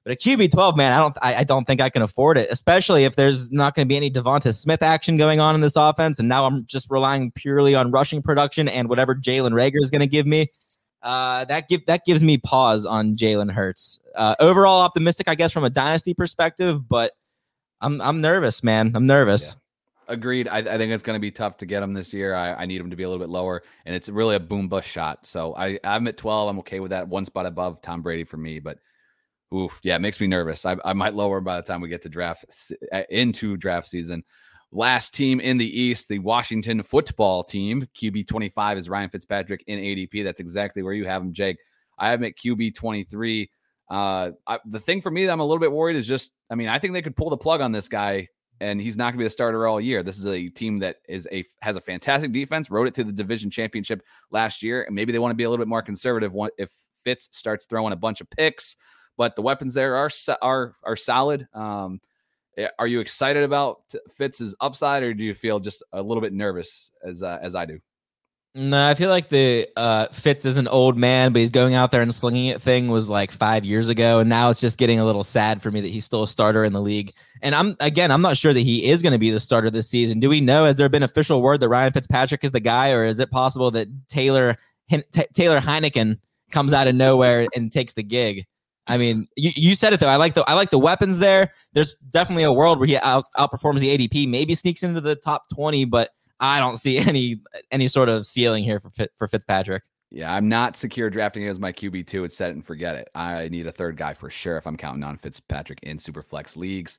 But 0.04 0.12
a 0.12 0.16
QB 0.16 0.52
12, 0.52 0.76
man, 0.76 0.92
I 0.92 0.98
don't 0.98 1.18
I, 1.20 1.34
I 1.36 1.44
don't 1.44 1.64
think 1.64 1.80
I 1.80 1.90
can 1.90 2.02
afford 2.02 2.38
it, 2.38 2.48
especially 2.50 3.04
if 3.04 3.16
there's 3.16 3.50
not 3.50 3.74
going 3.74 3.86
to 3.86 3.88
be 3.88 3.96
any 3.96 4.10
Devonta 4.10 4.54
Smith 4.54 4.82
action 4.82 5.16
going 5.16 5.40
on 5.40 5.56
in 5.56 5.62
this 5.62 5.74
offense. 5.74 6.20
And 6.20 6.28
now 6.28 6.46
I'm 6.46 6.64
just 6.66 6.88
relying 6.90 7.32
purely 7.32 7.74
on 7.74 7.90
rushing 7.90 8.22
production 8.22 8.68
and 8.68 8.88
whatever 8.88 9.16
Jalen 9.16 9.50
Reagor 9.50 9.80
is 9.80 9.90
going 9.90 10.00
to 10.00 10.06
give 10.06 10.26
me. 10.26 10.44
Uh, 11.02 11.44
that 11.46 11.68
give 11.68 11.84
that 11.86 12.04
gives 12.04 12.22
me 12.22 12.36
pause 12.38 12.84
on 12.84 13.16
Jalen 13.16 13.50
Hurts. 13.50 14.00
Uh, 14.14 14.34
overall 14.38 14.80
optimistic, 14.80 15.28
I 15.28 15.34
guess, 15.34 15.52
from 15.52 15.64
a 15.64 15.70
dynasty 15.70 16.14
perspective, 16.14 16.88
but 16.88 17.12
I'm 17.80 18.00
I'm 18.00 18.20
nervous, 18.20 18.62
man. 18.62 18.92
I'm 18.94 19.06
nervous. 19.06 19.54
Yeah. 19.54 19.56
Agreed. 20.14 20.48
I, 20.48 20.58
I, 20.58 20.76
think 20.76 20.90
it's 20.90 21.04
going 21.04 21.14
to 21.14 21.20
be 21.20 21.30
tough 21.30 21.58
to 21.58 21.66
get 21.66 21.84
him 21.84 21.94
this 21.94 22.12
year. 22.12 22.34
I, 22.34 22.54
I, 22.54 22.66
need 22.66 22.80
him 22.80 22.90
to 22.90 22.96
be 22.96 23.04
a 23.04 23.08
little 23.08 23.24
bit 23.24 23.30
lower, 23.30 23.62
and 23.86 23.94
it's 23.94 24.08
really 24.08 24.34
a 24.34 24.40
boom 24.40 24.66
bust 24.66 24.88
shot. 24.88 25.24
So 25.24 25.54
I, 25.54 25.78
I'm 25.84 26.08
at 26.08 26.16
12. 26.16 26.48
I'm 26.48 26.58
okay 26.58 26.80
with 26.80 26.90
that. 26.90 27.06
One 27.06 27.24
spot 27.24 27.46
above 27.46 27.80
Tom 27.80 28.02
Brady 28.02 28.24
for 28.24 28.36
me, 28.36 28.58
but 28.58 28.78
Oof, 29.52 29.80
yeah, 29.82 29.96
it 29.96 30.00
makes 30.00 30.20
me 30.20 30.28
nervous. 30.28 30.64
I, 30.64 30.76
I 30.84 30.92
might 30.92 31.14
lower 31.14 31.40
by 31.40 31.56
the 31.56 31.62
time 31.62 31.80
we 31.80 31.88
get 31.88 32.02
to 32.02 32.08
draft 32.08 32.44
into 33.10 33.56
draft 33.56 33.88
season. 33.88 34.22
Last 34.72 35.14
team 35.14 35.40
in 35.40 35.58
the 35.58 35.80
East, 35.80 36.08
the 36.08 36.20
Washington 36.20 36.82
football 36.82 37.42
team. 37.42 37.88
QB 37.94 38.28
25 38.28 38.78
is 38.78 38.88
Ryan 38.88 39.10
Fitzpatrick 39.10 39.64
in 39.66 39.78
ADP. 39.78 40.22
That's 40.22 40.40
exactly 40.40 40.82
where 40.82 40.92
you 40.92 41.06
have 41.06 41.22
him, 41.22 41.32
Jake. 41.32 41.56
I 41.98 42.10
have 42.10 42.20
him 42.20 42.26
at 42.26 42.36
QB 42.36 42.74
23. 42.74 43.50
Uh, 43.90 44.30
I, 44.46 44.58
the 44.66 44.78
thing 44.78 45.00
for 45.00 45.10
me 45.10 45.26
that 45.26 45.32
I'm 45.32 45.40
a 45.40 45.44
little 45.44 45.58
bit 45.58 45.72
worried 45.72 45.96
is 45.96 46.06
just, 46.06 46.32
I 46.50 46.54
mean, 46.54 46.68
I 46.68 46.78
think 46.78 46.92
they 46.92 47.02
could 47.02 47.16
pull 47.16 47.30
the 47.30 47.36
plug 47.36 47.60
on 47.60 47.72
this 47.72 47.88
guy, 47.88 48.28
and 48.60 48.80
he's 48.80 48.96
not 48.96 49.06
going 49.06 49.14
to 49.14 49.18
be 49.18 49.24
the 49.24 49.30
starter 49.30 49.66
all 49.66 49.80
year. 49.80 50.04
This 50.04 50.18
is 50.18 50.26
a 50.26 50.48
team 50.48 50.78
that 50.78 50.96
is 51.08 51.26
a 51.32 51.44
has 51.60 51.74
a 51.74 51.80
fantastic 51.80 52.30
defense, 52.30 52.70
wrote 52.70 52.86
it 52.86 52.94
to 52.94 53.04
the 53.04 53.12
division 53.12 53.50
championship 53.50 54.02
last 54.30 54.62
year, 54.62 54.84
and 54.84 54.94
maybe 54.94 55.10
they 55.10 55.18
want 55.18 55.32
to 55.32 55.36
be 55.36 55.44
a 55.44 55.50
little 55.50 55.64
bit 55.64 55.68
more 55.68 55.82
conservative 55.82 56.32
if 56.58 56.70
Fitz 57.02 57.28
starts 57.32 57.66
throwing 57.66 57.92
a 57.92 57.96
bunch 57.96 58.20
of 58.20 58.30
picks 58.30 58.76
but 59.20 59.36
the 59.36 59.42
weapons 59.42 59.74
there 59.74 59.96
are 59.96 60.10
are 60.40 60.72
are 60.82 60.96
solid. 60.96 61.46
Um, 61.52 62.00
are 62.78 62.86
you 62.86 63.00
excited 63.00 63.42
about 63.42 63.82
Fitz's 64.16 64.54
upside, 64.60 65.02
or 65.02 65.14
do 65.14 65.24
you 65.24 65.34
feel 65.34 65.60
just 65.60 65.82
a 65.92 66.02
little 66.02 66.20
bit 66.20 66.32
nervous 66.32 66.90
as 67.04 67.22
uh, 67.22 67.38
as 67.42 67.54
I 67.54 67.66
do? 67.66 67.80
No, 68.52 68.88
I 68.88 68.94
feel 68.94 69.10
like 69.10 69.28
the 69.28 69.68
uh, 69.76 70.06
Fitz 70.06 70.44
is 70.44 70.56
an 70.56 70.66
old 70.66 70.98
man, 70.98 71.32
but 71.32 71.38
he's 71.38 71.52
going 71.52 71.74
out 71.74 71.92
there 71.92 72.02
and 72.02 72.12
slinging 72.12 72.46
it 72.46 72.60
thing 72.60 72.88
was 72.88 73.08
like 73.08 73.30
five 73.30 73.64
years 73.64 73.88
ago, 73.88 74.18
and 74.18 74.28
now 74.28 74.50
it's 74.50 74.60
just 74.60 74.76
getting 74.76 74.98
a 74.98 75.04
little 75.04 75.22
sad 75.22 75.62
for 75.62 75.70
me 75.70 75.80
that 75.80 75.88
he's 75.88 76.04
still 76.04 76.24
a 76.24 76.28
starter 76.28 76.64
in 76.64 76.72
the 76.72 76.80
league. 76.80 77.12
And 77.42 77.54
I'm 77.54 77.76
again, 77.78 78.10
I'm 78.10 78.22
not 78.22 78.36
sure 78.36 78.52
that 78.52 78.60
he 78.60 78.90
is 78.90 79.02
going 79.02 79.12
to 79.12 79.20
be 79.20 79.30
the 79.30 79.38
starter 79.38 79.70
this 79.70 79.88
season. 79.88 80.18
Do 80.18 80.28
we 80.28 80.40
know? 80.40 80.64
Has 80.64 80.76
there 80.76 80.88
been 80.88 81.04
official 81.04 81.42
word 81.42 81.60
that 81.60 81.68
Ryan 81.68 81.92
Fitzpatrick 81.92 82.42
is 82.42 82.50
the 82.50 82.58
guy, 82.58 82.90
or 82.90 83.04
is 83.04 83.20
it 83.20 83.30
possible 83.30 83.70
that 83.70 83.86
Taylor 84.08 84.56
Taylor 85.32 85.60
Heinicke 85.60 86.18
comes 86.50 86.72
out 86.72 86.88
of 86.88 86.96
nowhere 86.96 87.46
and 87.54 87.70
takes 87.70 87.92
the 87.92 88.02
gig? 88.02 88.46
I 88.90 88.96
mean, 88.96 89.28
you, 89.36 89.52
you 89.54 89.74
said 89.76 89.92
it 89.92 90.00
though. 90.00 90.08
I 90.08 90.16
like 90.16 90.34
the 90.34 90.42
I 90.50 90.54
like 90.54 90.70
the 90.70 90.78
weapons 90.78 91.18
there. 91.18 91.52
There's 91.74 91.94
definitely 92.10 92.42
a 92.42 92.52
world 92.52 92.80
where 92.80 92.88
he 92.88 92.96
out, 92.96 93.24
outperforms 93.36 93.78
the 93.78 93.96
ADP, 93.96 94.28
maybe 94.28 94.56
sneaks 94.56 94.82
into 94.82 95.00
the 95.00 95.14
top 95.14 95.48
20, 95.54 95.84
but 95.84 96.10
I 96.40 96.58
don't 96.58 96.76
see 96.76 96.98
any 97.08 97.40
any 97.70 97.86
sort 97.86 98.08
of 98.08 98.26
ceiling 98.26 98.64
here 98.64 98.80
for 98.80 98.90
for 99.16 99.28
Fitzpatrick. 99.28 99.84
Yeah, 100.10 100.34
I'm 100.34 100.48
not 100.48 100.76
secure 100.76 101.08
drafting 101.08 101.44
him 101.44 101.50
as 101.50 101.60
my 101.60 101.70
QB 101.70 102.08
two. 102.08 102.24
It's 102.24 102.36
set 102.36 102.50
it 102.50 102.54
and 102.54 102.66
forget 102.66 102.96
it. 102.96 103.08
I 103.14 103.48
need 103.48 103.68
a 103.68 103.72
third 103.72 103.96
guy 103.96 104.12
for 104.12 104.28
sure 104.28 104.56
if 104.56 104.66
I'm 104.66 104.76
counting 104.76 105.04
on 105.04 105.16
Fitzpatrick 105.16 105.78
in 105.84 105.96
super 105.96 106.22
flex 106.22 106.56
leagues. 106.56 106.98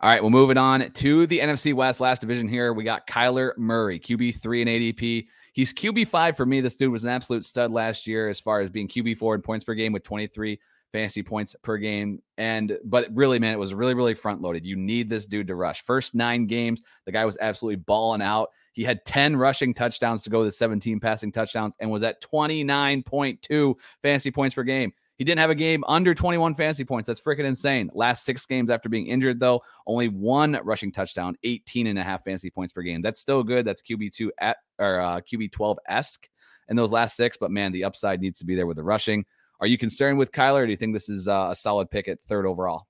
All 0.00 0.08
right, 0.08 0.22
we'll 0.22 0.30
move 0.30 0.50
it 0.50 0.56
on 0.56 0.90
to 0.90 1.26
the 1.26 1.40
NFC 1.40 1.74
West 1.74 2.00
last 2.00 2.20
division 2.20 2.48
here. 2.48 2.72
We 2.72 2.84
got 2.84 3.06
Kyler 3.06 3.56
Murray, 3.58 4.00
QB 4.00 4.40
three 4.40 4.62
and 4.62 4.70
ADP. 4.70 5.26
He's 5.52 5.74
QB 5.74 6.08
five 6.08 6.34
for 6.34 6.46
me. 6.46 6.62
This 6.62 6.76
dude 6.76 6.92
was 6.92 7.04
an 7.04 7.10
absolute 7.10 7.44
stud 7.44 7.70
last 7.70 8.06
year 8.06 8.30
as 8.30 8.40
far 8.40 8.62
as 8.62 8.70
being 8.70 8.88
QB 8.88 9.18
four 9.18 9.34
in 9.34 9.42
points 9.42 9.64
per 9.66 9.74
game 9.74 9.92
with 9.92 10.02
23 10.02 10.58
fantasy 10.96 11.22
points 11.22 11.54
per 11.62 11.76
game. 11.76 12.22
And 12.38 12.78
but 12.82 13.08
really, 13.12 13.38
man, 13.38 13.52
it 13.52 13.58
was 13.58 13.74
really, 13.74 13.92
really 13.92 14.14
front 14.14 14.40
loaded. 14.40 14.64
You 14.64 14.76
need 14.76 15.10
this 15.10 15.26
dude 15.26 15.48
to 15.48 15.54
rush. 15.54 15.82
First 15.82 16.14
nine 16.14 16.46
games, 16.46 16.82
the 17.04 17.12
guy 17.12 17.26
was 17.26 17.36
absolutely 17.38 17.76
balling 17.76 18.22
out. 18.22 18.48
He 18.72 18.82
had 18.82 19.04
10 19.04 19.36
rushing 19.36 19.74
touchdowns 19.74 20.22
to 20.22 20.30
go 20.30 20.42
to 20.42 20.50
17 20.50 20.98
passing 20.98 21.32
touchdowns 21.32 21.76
and 21.80 21.90
was 21.90 22.02
at 22.02 22.22
29.2 22.22 23.74
fantasy 24.02 24.30
points 24.30 24.54
per 24.54 24.62
game. 24.62 24.90
He 25.18 25.24
didn't 25.24 25.40
have 25.40 25.50
a 25.50 25.54
game 25.54 25.84
under 25.86 26.14
21 26.14 26.54
fantasy 26.54 26.84
points. 26.84 27.08
That's 27.08 27.20
freaking 27.20 27.44
insane. 27.44 27.90
Last 27.92 28.24
six 28.24 28.46
games 28.46 28.70
after 28.70 28.88
being 28.88 29.06
injured, 29.06 29.38
though, 29.38 29.60
only 29.86 30.08
one 30.08 30.58
rushing 30.64 30.92
touchdown, 30.92 31.36
18 31.42 31.88
and 31.88 31.98
a 31.98 32.02
half 32.02 32.24
fantasy 32.24 32.48
points 32.48 32.72
per 32.72 32.80
game. 32.80 33.02
That's 33.02 33.20
still 33.20 33.42
good. 33.42 33.66
That's 33.66 33.82
QB2 33.82 34.30
at 34.38 34.56
or 34.78 35.00
uh, 35.00 35.20
QB 35.20 35.52
12 35.52 35.78
esque 35.88 36.26
in 36.68 36.76
those 36.76 36.92
last 36.92 37.16
six. 37.16 37.36
But 37.38 37.50
man, 37.50 37.72
the 37.72 37.84
upside 37.84 38.20
needs 38.22 38.38
to 38.38 38.46
be 38.46 38.54
there 38.54 38.66
with 38.66 38.76
the 38.76 38.84
rushing. 38.84 39.26
Are 39.60 39.66
you 39.66 39.78
concerned 39.78 40.18
with 40.18 40.32
Kyler? 40.32 40.62
Or 40.62 40.66
do 40.66 40.70
you 40.70 40.76
think 40.76 40.94
this 40.94 41.08
is 41.08 41.28
uh, 41.28 41.48
a 41.50 41.56
solid 41.56 41.90
pick 41.90 42.08
at 42.08 42.18
third 42.26 42.46
overall? 42.46 42.86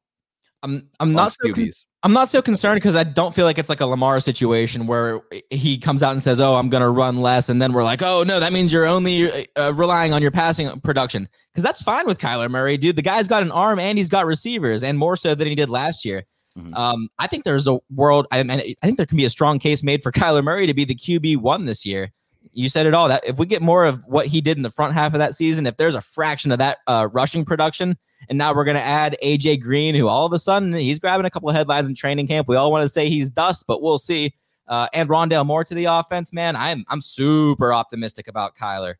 I'm 0.62 0.88
I'm 0.98 1.12
not 1.12 1.32
so 1.32 1.52
con- 1.52 1.70
I'm 2.02 2.12
not 2.12 2.28
so 2.28 2.40
concerned 2.40 2.76
because 2.76 2.96
I 2.96 3.04
don't 3.04 3.34
feel 3.34 3.44
like 3.44 3.58
it's 3.58 3.68
like 3.68 3.80
a 3.80 3.86
Lamar 3.86 4.20
situation 4.20 4.86
where 4.86 5.20
he 5.50 5.78
comes 5.78 6.02
out 6.02 6.12
and 6.12 6.22
says, 6.22 6.40
"Oh, 6.40 6.54
I'm 6.54 6.68
going 6.68 6.82
to 6.82 6.90
run 6.90 7.20
less," 7.20 7.48
and 7.48 7.60
then 7.60 7.72
we're 7.72 7.84
like, 7.84 8.02
"Oh 8.02 8.24
no, 8.24 8.40
that 8.40 8.52
means 8.52 8.72
you're 8.72 8.86
only 8.86 9.46
uh, 9.56 9.72
relying 9.74 10.12
on 10.12 10.22
your 10.22 10.30
passing 10.30 10.80
production." 10.80 11.28
Because 11.52 11.62
that's 11.62 11.82
fine 11.82 12.06
with 12.06 12.18
Kyler 12.18 12.50
Murray, 12.50 12.76
dude. 12.78 12.96
The 12.96 13.02
guy's 13.02 13.28
got 13.28 13.42
an 13.42 13.52
arm 13.52 13.78
and 13.78 13.98
he's 13.98 14.08
got 14.08 14.26
receivers, 14.26 14.82
and 14.82 14.98
more 14.98 15.16
so 15.16 15.34
than 15.34 15.46
he 15.46 15.54
did 15.54 15.68
last 15.68 16.04
year. 16.04 16.24
Mm-hmm. 16.56 16.76
Um, 16.76 17.08
I 17.18 17.26
think 17.26 17.44
there's 17.44 17.68
a 17.68 17.78
world. 17.94 18.26
I, 18.32 18.42
mean, 18.42 18.60
I 18.60 18.86
think 18.86 18.96
there 18.96 19.06
can 19.06 19.18
be 19.18 19.26
a 19.26 19.30
strong 19.30 19.58
case 19.58 19.82
made 19.82 20.02
for 20.02 20.10
Kyler 20.10 20.42
Murray 20.42 20.66
to 20.66 20.74
be 20.74 20.84
the 20.84 20.94
QB 20.94 21.38
one 21.38 21.66
this 21.66 21.84
year 21.84 22.12
you 22.56 22.68
said 22.70 22.86
it 22.86 22.94
all. 22.94 23.08
That 23.08 23.24
if 23.26 23.38
we 23.38 23.46
get 23.46 23.60
more 23.60 23.84
of 23.84 24.02
what 24.06 24.26
he 24.26 24.40
did 24.40 24.56
in 24.56 24.62
the 24.62 24.70
front 24.70 24.94
half 24.94 25.12
of 25.12 25.18
that 25.18 25.34
season, 25.34 25.66
if 25.66 25.76
there's 25.76 25.94
a 25.94 26.00
fraction 26.00 26.50
of 26.50 26.58
that 26.58 26.78
uh, 26.86 27.08
rushing 27.12 27.44
production, 27.44 27.96
and 28.28 28.38
now 28.38 28.54
we're 28.54 28.64
going 28.64 28.76
to 28.76 28.82
add 28.82 29.16
AJ 29.22 29.60
Green, 29.60 29.94
who 29.94 30.08
all 30.08 30.24
of 30.24 30.32
a 30.32 30.38
sudden 30.38 30.72
he's 30.72 30.98
grabbing 30.98 31.26
a 31.26 31.30
couple 31.30 31.48
of 31.50 31.54
headlines 31.54 31.88
in 31.88 31.94
training 31.94 32.26
camp. 32.26 32.48
We 32.48 32.56
all 32.56 32.72
want 32.72 32.82
to 32.82 32.88
say 32.88 33.08
he's 33.08 33.30
dust, 33.30 33.64
but 33.68 33.82
we'll 33.82 33.98
see. 33.98 34.34
Uh, 34.66 34.88
and 34.94 35.08
Rondale 35.08 35.46
Moore 35.46 35.64
to 35.64 35.74
the 35.74 35.84
offense, 35.84 36.32
man. 36.32 36.56
I'm 36.56 36.84
I'm 36.88 37.00
super 37.00 37.72
optimistic 37.72 38.26
about 38.26 38.56
Kyler. 38.56 38.94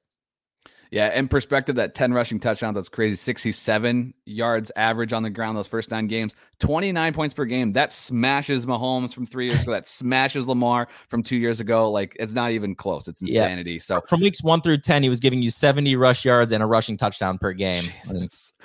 Yeah, 0.90 1.16
in 1.16 1.28
perspective, 1.28 1.76
that 1.76 1.94
10 1.94 2.12
rushing 2.12 2.38
touchdowns, 2.38 2.74
that's 2.74 2.88
crazy. 2.88 3.16
67 3.16 4.14
yards 4.24 4.72
average 4.76 5.12
on 5.12 5.22
the 5.22 5.30
ground 5.30 5.56
those 5.56 5.66
first 5.66 5.90
nine 5.90 6.06
games, 6.06 6.34
29 6.60 7.12
points 7.12 7.34
per 7.34 7.44
game. 7.44 7.72
That 7.72 7.90
smashes 7.92 8.66
Mahomes 8.66 9.12
from 9.14 9.26
three 9.26 9.46
years 9.48 9.62
ago. 9.62 9.72
That 9.72 9.86
smashes 9.86 10.46
Lamar 10.46 10.88
from 11.08 11.22
two 11.22 11.36
years 11.36 11.60
ago. 11.60 11.90
Like, 11.90 12.16
it's 12.18 12.32
not 12.32 12.52
even 12.52 12.74
close. 12.74 13.08
It's 13.08 13.20
insanity. 13.20 13.72
Yeah. 13.72 13.80
So, 13.80 14.00
from 14.08 14.20
weeks 14.20 14.42
one 14.42 14.60
through 14.60 14.78
10, 14.78 15.02
he 15.02 15.08
was 15.08 15.20
giving 15.20 15.42
you 15.42 15.50
70 15.50 15.96
rush 15.96 16.24
yards 16.24 16.52
and 16.52 16.62
a 16.62 16.66
rushing 16.66 16.96
touchdown 16.96 17.38
per 17.38 17.52
game. 17.52 17.84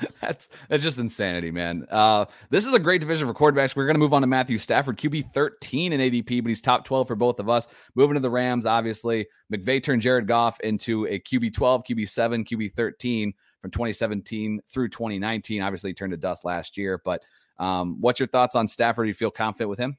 that's 0.21 0.49
that's 0.69 0.83
just 0.83 0.99
insanity, 0.99 1.51
man. 1.51 1.85
Uh, 1.89 2.25
this 2.49 2.65
is 2.65 2.73
a 2.73 2.79
great 2.79 3.01
division 3.01 3.27
for 3.27 3.33
quarterbacks. 3.33 3.75
We're 3.75 3.85
going 3.85 3.95
to 3.95 3.99
move 3.99 4.13
on 4.13 4.21
to 4.21 4.27
Matthew 4.27 4.57
Stafford, 4.57 4.97
QB 4.97 5.31
13 5.33 5.93
in 5.93 5.99
ADP, 5.99 6.43
but 6.43 6.49
he's 6.49 6.61
top 6.61 6.85
12 6.85 7.07
for 7.07 7.15
both 7.15 7.39
of 7.39 7.49
us. 7.49 7.67
Moving 7.95 8.15
to 8.15 8.19
the 8.19 8.29
Rams, 8.29 8.65
obviously. 8.65 9.27
McVay 9.53 9.83
turned 9.83 10.01
Jared 10.01 10.27
Goff 10.27 10.59
into 10.61 11.05
a 11.07 11.19
QB 11.19 11.53
12, 11.53 11.83
QB 11.83 12.09
7, 12.09 12.45
QB 12.45 12.73
13 12.73 13.33
from 13.61 13.71
2017 13.71 14.61
through 14.67 14.89
2019. 14.89 15.61
Obviously, 15.61 15.93
turned 15.93 16.11
to 16.11 16.17
dust 16.17 16.45
last 16.45 16.77
year. 16.77 17.01
But 17.03 17.21
um, 17.57 17.99
what's 18.01 18.19
your 18.19 18.27
thoughts 18.27 18.55
on 18.55 18.67
Stafford? 18.67 19.05
Do 19.05 19.09
you 19.09 19.13
feel 19.13 19.31
confident 19.31 19.69
with 19.69 19.79
him? 19.79 19.97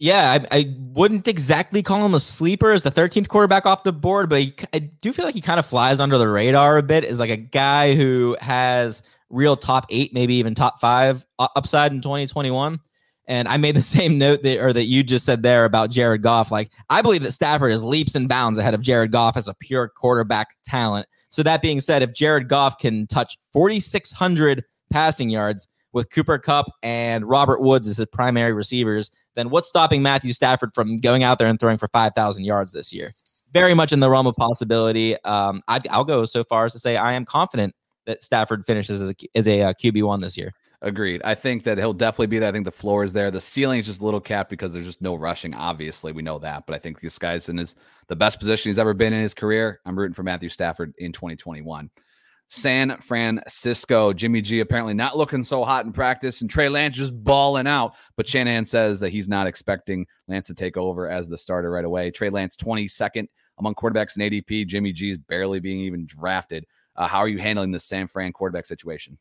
Yeah, 0.00 0.38
I, 0.50 0.58
I, 0.58 0.74
wouldn't 0.78 1.28
exactly 1.28 1.82
call 1.82 2.06
him 2.06 2.14
a 2.14 2.20
sleeper 2.20 2.72
as 2.72 2.82
the 2.82 2.90
13th 2.90 3.28
quarterback 3.28 3.66
off 3.66 3.82
the 3.84 3.92
board, 3.92 4.30
but 4.30 4.40
he, 4.40 4.54
I 4.72 4.78
do 4.78 5.12
feel 5.12 5.26
like 5.26 5.34
he 5.34 5.42
kind 5.42 5.60
of 5.60 5.66
flies 5.66 6.00
under 6.00 6.16
the 6.16 6.26
radar 6.26 6.78
a 6.78 6.82
bit. 6.82 7.04
Is 7.04 7.20
like 7.20 7.28
a 7.28 7.36
guy 7.36 7.94
who 7.94 8.34
has 8.40 9.02
real 9.28 9.56
top 9.56 9.84
eight, 9.90 10.14
maybe 10.14 10.34
even 10.36 10.54
top 10.54 10.80
five 10.80 11.26
uh, 11.38 11.48
upside 11.54 11.92
in 11.92 12.00
2021. 12.00 12.80
And 13.28 13.46
I 13.46 13.58
made 13.58 13.76
the 13.76 13.82
same 13.98 14.16
note 14.16 14.42
that 14.42 14.60
or 14.60 14.72
that 14.72 14.86
you 14.86 15.02
just 15.02 15.26
said 15.26 15.42
there 15.42 15.66
about 15.66 15.90
Jared 15.90 16.22
Goff. 16.22 16.50
Like 16.50 16.70
I 16.88 17.02
believe 17.02 17.22
that 17.22 17.32
Stafford 17.32 17.70
is 17.70 17.82
leaps 17.82 18.14
and 18.14 18.26
bounds 18.26 18.58
ahead 18.58 18.72
of 18.72 18.80
Jared 18.80 19.12
Goff 19.12 19.36
as 19.36 19.48
a 19.48 19.54
pure 19.54 19.88
quarterback 19.88 20.56
talent. 20.64 21.06
So 21.28 21.42
that 21.42 21.60
being 21.60 21.78
said, 21.78 22.00
if 22.00 22.14
Jared 22.14 22.48
Goff 22.48 22.78
can 22.78 23.06
touch 23.06 23.36
4,600 23.52 24.64
passing 24.90 25.28
yards 25.28 25.68
with 25.92 26.10
Cooper 26.10 26.38
Kupp 26.38 26.70
and 26.82 27.28
Robert 27.28 27.60
Woods 27.60 27.86
as 27.86 27.98
his 27.98 28.06
primary 28.06 28.54
receivers, 28.54 29.10
then 29.34 29.50
what's 29.50 29.68
stopping 29.68 30.02
Matthew 30.02 30.32
Stafford 30.32 30.74
from 30.74 30.98
going 30.98 31.22
out 31.22 31.38
there 31.38 31.48
and 31.48 31.58
throwing 31.58 31.78
for 31.78 31.88
5,000 31.88 32.44
yards 32.44 32.72
this 32.72 32.92
year? 32.92 33.08
Very 33.52 33.74
much 33.74 33.92
in 33.92 34.00
the 34.00 34.10
realm 34.10 34.26
of 34.26 34.34
possibility. 34.38 35.22
Um, 35.24 35.62
i 35.68 35.80
will 35.94 36.04
go 36.04 36.24
so 36.24 36.44
far 36.44 36.66
as 36.66 36.72
to 36.72 36.78
say 36.78 36.96
I 36.96 37.14
am 37.14 37.24
confident 37.24 37.74
that 38.06 38.22
Stafford 38.22 38.64
finishes 38.64 39.02
as 39.02 39.10
a, 39.10 39.14
as 39.34 39.48
a 39.48 39.62
uh, 39.62 39.72
QB 39.72 40.02
one 40.04 40.20
this 40.20 40.36
year. 40.36 40.52
Agreed. 40.82 41.20
I 41.24 41.34
think 41.34 41.64
that 41.64 41.76
he'll 41.76 41.92
definitely 41.92 42.28
be 42.28 42.38
there. 42.38 42.48
I 42.48 42.52
think 42.52 42.64
the 42.64 42.70
floor 42.70 43.04
is 43.04 43.12
there. 43.12 43.30
The 43.30 43.40
ceiling 43.40 43.78
is 43.78 43.86
just 43.86 44.00
a 44.00 44.04
little 44.04 44.20
capped 44.20 44.48
because 44.48 44.72
there's 44.72 44.86
just 44.86 45.02
no 45.02 45.14
rushing. 45.14 45.54
Obviously, 45.54 46.12
we 46.12 46.22
know 46.22 46.38
that. 46.38 46.64
But 46.66 46.74
I 46.74 46.78
think 46.78 47.00
this 47.00 47.18
guy's 47.18 47.50
in 47.50 47.58
his 47.58 47.76
the 48.08 48.16
best 48.16 48.38
position 48.38 48.70
he's 48.70 48.78
ever 48.78 48.94
been 48.94 49.12
in 49.12 49.20
his 49.20 49.34
career. 49.34 49.80
I'm 49.84 49.98
rooting 49.98 50.14
for 50.14 50.22
Matthew 50.22 50.48
Stafford 50.48 50.94
in 50.96 51.12
2021. 51.12 51.90
San 52.52 52.98
Francisco, 52.98 54.12
Jimmy 54.12 54.40
G 54.40 54.58
apparently 54.58 54.92
not 54.92 55.16
looking 55.16 55.44
so 55.44 55.64
hot 55.64 55.86
in 55.86 55.92
practice, 55.92 56.40
and 56.40 56.50
Trey 56.50 56.68
Lance 56.68 56.96
just 56.96 57.14
balling 57.14 57.68
out. 57.68 57.94
But 58.16 58.26
Shanahan 58.26 58.64
says 58.64 58.98
that 59.00 59.10
he's 59.10 59.28
not 59.28 59.46
expecting 59.46 60.04
Lance 60.26 60.48
to 60.48 60.54
take 60.54 60.76
over 60.76 61.08
as 61.08 61.28
the 61.28 61.38
starter 61.38 61.70
right 61.70 61.84
away. 61.84 62.10
Trey 62.10 62.28
Lance 62.28 62.56
22nd 62.56 63.28
among 63.60 63.76
quarterbacks 63.76 64.16
in 64.16 64.22
ADP. 64.22 64.66
Jimmy 64.66 64.92
G 64.92 65.12
is 65.12 65.18
barely 65.28 65.60
being 65.60 65.78
even 65.78 66.06
drafted. 66.06 66.66
Uh, 66.96 67.06
how 67.06 67.18
are 67.18 67.28
you 67.28 67.38
handling 67.38 67.70
the 67.70 67.78
San 67.78 68.08
Fran 68.08 68.32
quarterback 68.32 68.66
situation? 68.66 69.16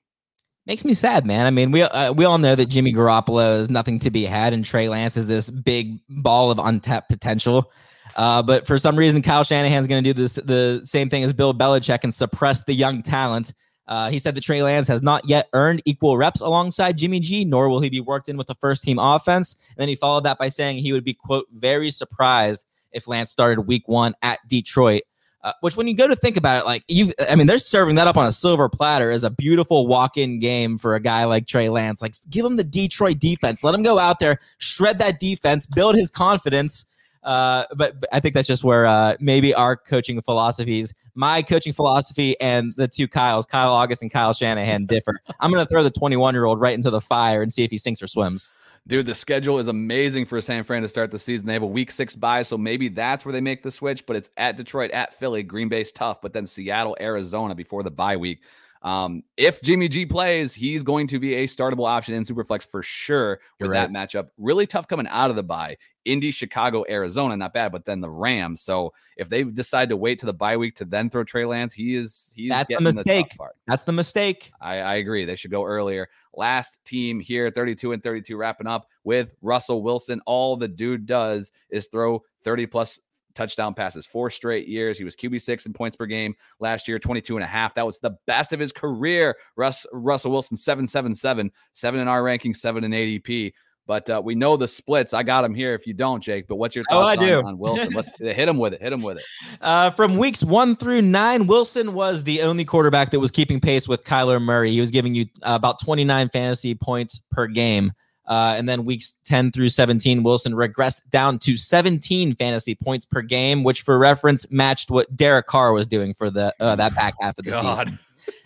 Makes 0.66 0.84
me 0.84 0.96
sad, 0.96 1.28
man. 1.28 1.46
I 1.46 1.52
mean, 1.52 1.70
we 1.70 1.84
uh, 1.84 2.12
we 2.14 2.26
all 2.26 2.40
know 2.40 2.56
that 2.56 2.66
Jimmy 2.66 2.94
Garoppolo 2.94 3.60
is 3.60 3.70
nothing 3.70 4.00
to 4.00 4.10
be 4.10 4.26
had, 4.26 4.54
and 4.54 4.66
Trey 4.66 4.90
Lance 4.90 5.18
is 5.18 5.28
this 5.28 5.52
big 5.52 6.00
ball 6.10 6.50
of 6.50 6.58
untapped 6.58 7.10
potential. 7.10 7.72
Uh, 8.16 8.41
but 8.41 8.68
for 8.68 8.78
some 8.78 8.95
reason, 8.97 9.22
Kyle 9.22 9.43
Shanahan's 9.43 9.88
going 9.88 10.03
to 10.03 10.14
do 10.14 10.20
this 10.20 10.34
the 10.36 10.82
same 10.84 11.10
thing 11.10 11.24
as 11.24 11.34
Bill 11.34 11.53
Belichick 11.53 11.99
and 12.03 12.14
suppress 12.14 12.64
the 12.64 12.74
young 12.74 13.01
talent. 13.01 13.53
Uh, 13.88 14.10
he 14.10 14.20
said 14.20 14.36
that 14.36 14.41
Trey 14.41 14.62
Lance 14.62 14.88
has 14.88 15.01
not 15.01 15.28
yet 15.28 15.47
earned 15.53 15.82
equal 15.86 16.16
reps 16.16 16.41
alongside 16.41 16.97
Jimmy 16.97 17.20
G, 17.20 17.43
nor 17.43 17.70
will 17.70 17.80
he 17.80 17.89
be 17.89 18.01
worked 18.01 18.30
in 18.30 18.38
with 18.38 18.45
the 18.45 18.55
first 18.55 18.84
team 18.84 18.99
offense. 18.99 19.55
And 19.70 19.78
then 19.78 19.88
he 19.88 19.95
followed 19.95 20.26
that 20.26 20.38
by 20.38 20.49
saying 20.49 20.78
he 20.78 20.93
would 20.93 21.03
be, 21.03 21.16
quote, 21.16 21.47
very 21.53 21.89
surprised 21.89 22.68
if 22.91 23.07
Lance 23.07 23.32
started 23.32 23.62
week 23.62 23.88
one 23.88 24.14
at 24.22 24.39
Detroit. 24.47 25.03
Uh, 25.41 25.53
which, 25.62 25.78
when 25.78 25.88
you 25.88 25.95
go 25.95 26.05
to 26.05 26.18
think 26.18 26.36
about 26.36 26.62
it, 26.62 26.66
like 26.66 26.84
you, 26.89 27.14
I 27.30 27.36
mean, 27.36 27.47
they're 27.47 27.57
serving 27.57 27.95
that 27.95 28.07
up 28.07 28.18
on 28.18 28.26
a 28.26 28.32
silver 28.32 28.68
platter 28.68 29.10
as 29.10 29.24
a 29.24 29.30
beautiful 29.30 29.88
walk-in 29.88 30.39
game 30.39 30.78
for 30.78 30.95
a 30.95 30.99
guy 30.99 31.24
like 31.24 31.47
Trey 31.47 31.70
Lance. 31.70 32.01
Like, 32.01 32.14
give 32.30 32.45
him 32.45 32.57
the 32.57 32.64
Detroit 32.64 33.20
defense, 33.20 33.64
let 33.64 33.74
him 33.74 33.82
go 33.82 33.97
out 33.97 34.20
there, 34.20 34.39
shred 34.57 34.99
that 34.99 35.18
defense, 35.20 35.66
build 35.66 35.95
his 35.95 36.10
confidence. 36.10 36.86
Uh, 37.24 37.66
but, 37.76 38.00
but, 38.00 38.10
I 38.14 38.20
think 38.20 38.34
that's 38.34 38.48
just 38.48 38.64
where 38.64 38.86
uh, 38.86 39.16
maybe 39.20 39.54
our 39.54 39.76
coaching 39.76 40.22
philosophies, 40.22 40.94
my 41.16 41.42
coaching 41.42 41.74
philosophy, 41.74 42.40
and 42.40 42.68
the 42.78 42.88
two 42.88 43.08
Kyles, 43.08 43.46
Kyle 43.46 43.74
August 43.74 44.02
and 44.02 44.12
Kyle 44.12 44.34
Shanahan, 44.34 44.86
differ. 44.86 45.20
I'm 45.40 45.52
going 45.52 45.66
to 45.66 45.70
throw 45.70 45.84
the 45.84 45.92
21 45.92 46.34
year 46.34 46.46
old 46.46 46.62
right 46.62 46.74
into 46.74 46.90
the 46.90 47.02
fire 47.02 47.42
and 47.42 47.52
see 47.52 47.64
if 47.64 47.72
he 47.72 47.78
sinks 47.78 48.02
or 48.02 48.08
swims. 48.08 48.50
Dude, 48.88 49.06
the 49.06 49.14
schedule 49.14 49.60
is 49.60 49.68
amazing 49.68 50.26
for 50.26 50.42
San 50.42 50.64
Fran 50.64 50.82
to 50.82 50.88
start 50.88 51.12
the 51.12 51.20
season. 51.20 51.46
They 51.46 51.54
have 51.54 51.62
a 51.62 51.68
week 51.68 51.92
six 51.92 52.16
bye, 52.16 52.42
so 52.42 52.58
maybe 52.58 52.88
that's 52.88 53.26
where 53.26 53.34
they 53.34 53.42
make 53.42 53.62
the 53.62 53.70
switch. 53.70 54.06
But 54.06 54.16
it's 54.16 54.30
at 54.38 54.58
Detroit, 54.58 54.90
at 54.92 55.14
Philly, 55.14 55.44
Green 55.44 55.70
Bay's 55.70 55.92
tough, 55.92 56.22
but 56.22 56.34
then 56.34 56.46
Seattle, 56.46 56.98
Arizona 57.00 57.54
before 57.54 57.84
the 57.84 57.92
bye 57.92 58.18
week. 58.18 58.42
Um, 58.82 59.24
if 59.36 59.62
Jimmy 59.62 59.90
G 59.90 60.06
plays, 60.06 60.54
he's 60.54 60.84
going 60.84 61.08
to 61.08 61.20
be 61.20 61.36
a 61.36 61.48
startable 61.48 61.88
option 61.88 62.14
in 62.14 62.24
Superflex 62.24 62.64
for 62.66 62.82
sure 62.82 63.40
with 63.60 63.72
right. 63.72 63.92
that 63.92 63.92
matchup. 63.92 64.30
Really 64.38 64.66
tough 64.66 64.88
coming 64.88 65.08
out 65.08 65.30
of 65.30 65.36
the 65.36 65.44
bye. 65.44 65.78
Indy, 66.06 66.32
Chicago, 66.32 66.86
Arizona, 66.90 67.36
not 67.36 67.54
bad, 67.54 67.72
but 67.72 67.86
then 67.86 68.00
the 68.00 68.10
Rams. 68.10 68.62
So 68.62 68.94
if 69.18 69.30
they 69.30 69.44
decide 69.44 69.90
to 69.90 69.98
wait 69.98 70.18
to 70.20 70.26
the 70.26 70.34
bye 70.34 70.56
week 70.56 70.76
to 70.76 70.86
then 70.86 71.10
throw 71.10 71.24
Trey 71.24 71.46
Lance, 71.46 71.74
he 71.74 71.96
is 71.96 72.34
he's 72.36 72.50
that's 72.50 72.70
the 72.70 72.80
mistake. 72.80 73.32
The 73.38 73.48
that's 73.68 73.84
the 73.84 73.92
mistake. 73.92 74.52
I, 74.62 74.78
I 74.80 74.96
agree. 74.96 75.26
They 75.26 75.36
should 75.36 75.52
go 75.52 75.66
earlier. 75.66 76.08
Last 76.34 76.84
team 76.86 77.20
here, 77.20 77.52
32 77.52 77.92
and 77.92 78.02
32, 78.02 78.38
wrapping 78.38 78.68
up 78.68 78.88
with 79.04 79.36
Russell 79.42 79.84
Wilson. 79.84 80.22
All 80.26 80.56
the 80.56 80.70
dude 80.70 81.06
does 81.06 81.52
is 81.70 81.88
throw 81.88 82.24
30 82.44 82.66
plus 82.68 83.00
touchdown 83.36 83.74
passes 83.74 84.06
four 84.06 84.30
straight 84.30 84.68
years. 84.68 84.98
He 84.98 85.04
was 85.04 85.16
QB6 85.16 85.66
in 85.66 85.74
points 85.74 85.96
per 85.96 86.06
game 86.06 86.36
last 86.60 86.88
year, 86.88 87.00
22 87.00 87.38
and 87.38 87.44
a 87.44 87.48
half. 87.48 87.76
That 87.76 87.86
was 87.86 88.00
the 88.00 88.18
best 88.26 88.54
of 88.54 88.60
his 88.60 88.72
career. 88.72 89.36
Russ 89.56 89.86
Russell 89.92 90.32
Wilson, 90.32 90.58
777, 90.58 91.52
seven 91.74 92.00
in 92.00 92.08
our 92.08 92.24
ranking, 92.24 92.54
seven 92.54 92.84
in 92.84 92.92
ADP. 92.92 93.54
But 93.90 94.08
uh, 94.08 94.22
we 94.24 94.36
know 94.36 94.56
the 94.56 94.68
splits. 94.68 95.16
I 95.16 95.24
got 95.24 95.44
him 95.44 95.56
here. 95.56 95.74
If 95.74 95.88
you 95.88 95.96
don't, 95.96 96.22
Jake, 96.22 96.48
but 96.48 96.58
what's 96.58 96.76
your 96.76 96.86
thoughts 96.86 97.06
oh, 97.06 97.10
I 97.10 97.16
on, 97.16 97.26
do. 97.26 97.48
on 97.48 97.58
Wilson? 97.58 97.92
Let's 97.92 98.14
hit 98.20 98.48
him 98.48 98.60
with 98.60 98.76
it. 98.76 98.84
Hit 98.84 98.94
him 98.94 99.02
with 99.02 99.18
it. 99.18 99.24
Uh, 99.62 99.90
from 99.90 100.18
weeks 100.18 100.44
one 100.44 100.76
through 100.76 101.02
nine, 101.02 101.48
Wilson 101.48 101.96
was 101.96 102.24
the 102.24 102.44
only 102.44 102.66
quarterback 102.66 103.10
that 103.10 103.20
was 103.20 103.32
keeping 103.32 103.60
pace 103.60 103.88
with 103.88 104.04
Kyler 104.04 104.40
Murray. 104.40 104.70
He 104.70 104.80
was 104.80 104.92
giving 104.92 105.16
you 105.16 105.26
uh, 105.42 105.56
about 105.56 105.82
29 105.82 106.30
fantasy 106.30 106.76
points 106.76 107.22
per 107.32 107.48
game. 107.48 107.92
Uh, 108.30 108.54
and 108.56 108.70
then 108.70 108.86
weeks 108.86 109.18
10 109.26 109.52
through 109.52 109.70
17, 109.70 110.22
Wilson 110.22 110.54
regressed 110.54 111.02
down 111.10 111.40
to 111.40 111.58
17 111.58 112.36
fantasy 112.36 112.76
points 112.76 113.04
per 113.04 113.24
game, 113.24 113.64
which 113.64 113.82
for 113.82 113.98
reference 113.98 114.50
matched 114.52 114.92
what 114.92 115.14
Derek 115.16 115.48
Carr 115.48 115.74
was 115.74 115.88
doing 115.88 116.14
for 116.14 116.30
the 116.30 116.54
uh, 116.60 116.76
that 116.76 116.94
back 116.94 117.16
half 117.20 117.40
of 117.40 117.46
the 117.46 117.52
God. 117.52 117.88
season. 117.88 118.00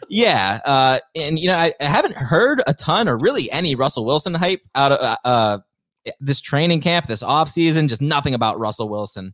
Yeah, 0.08 0.62
uh, 0.64 1.00
and 1.16 1.38
you 1.38 1.48
know 1.48 1.58
I, 1.58 1.74
I, 1.82 1.84
haven't 1.84 2.16
heard 2.16 2.62
a 2.68 2.74
ton 2.74 3.10
or 3.10 3.18
really 3.18 3.52
any 3.52 3.76
Russell 3.76 4.06
Wilson 4.06 4.34
hype 4.34 4.62
out 4.76 4.94
of 4.94 5.00
uh, 5.02 5.18
uh, 5.26 5.58
this 6.22 6.40
training 6.40 6.80
camp, 6.80 7.08
this 7.08 7.22
off 7.22 7.50
season. 7.50 7.90
Just 7.90 8.02
nothing 8.02 8.34
about 8.34 8.60
Russell 8.60 8.88
Wilson. 8.88 9.34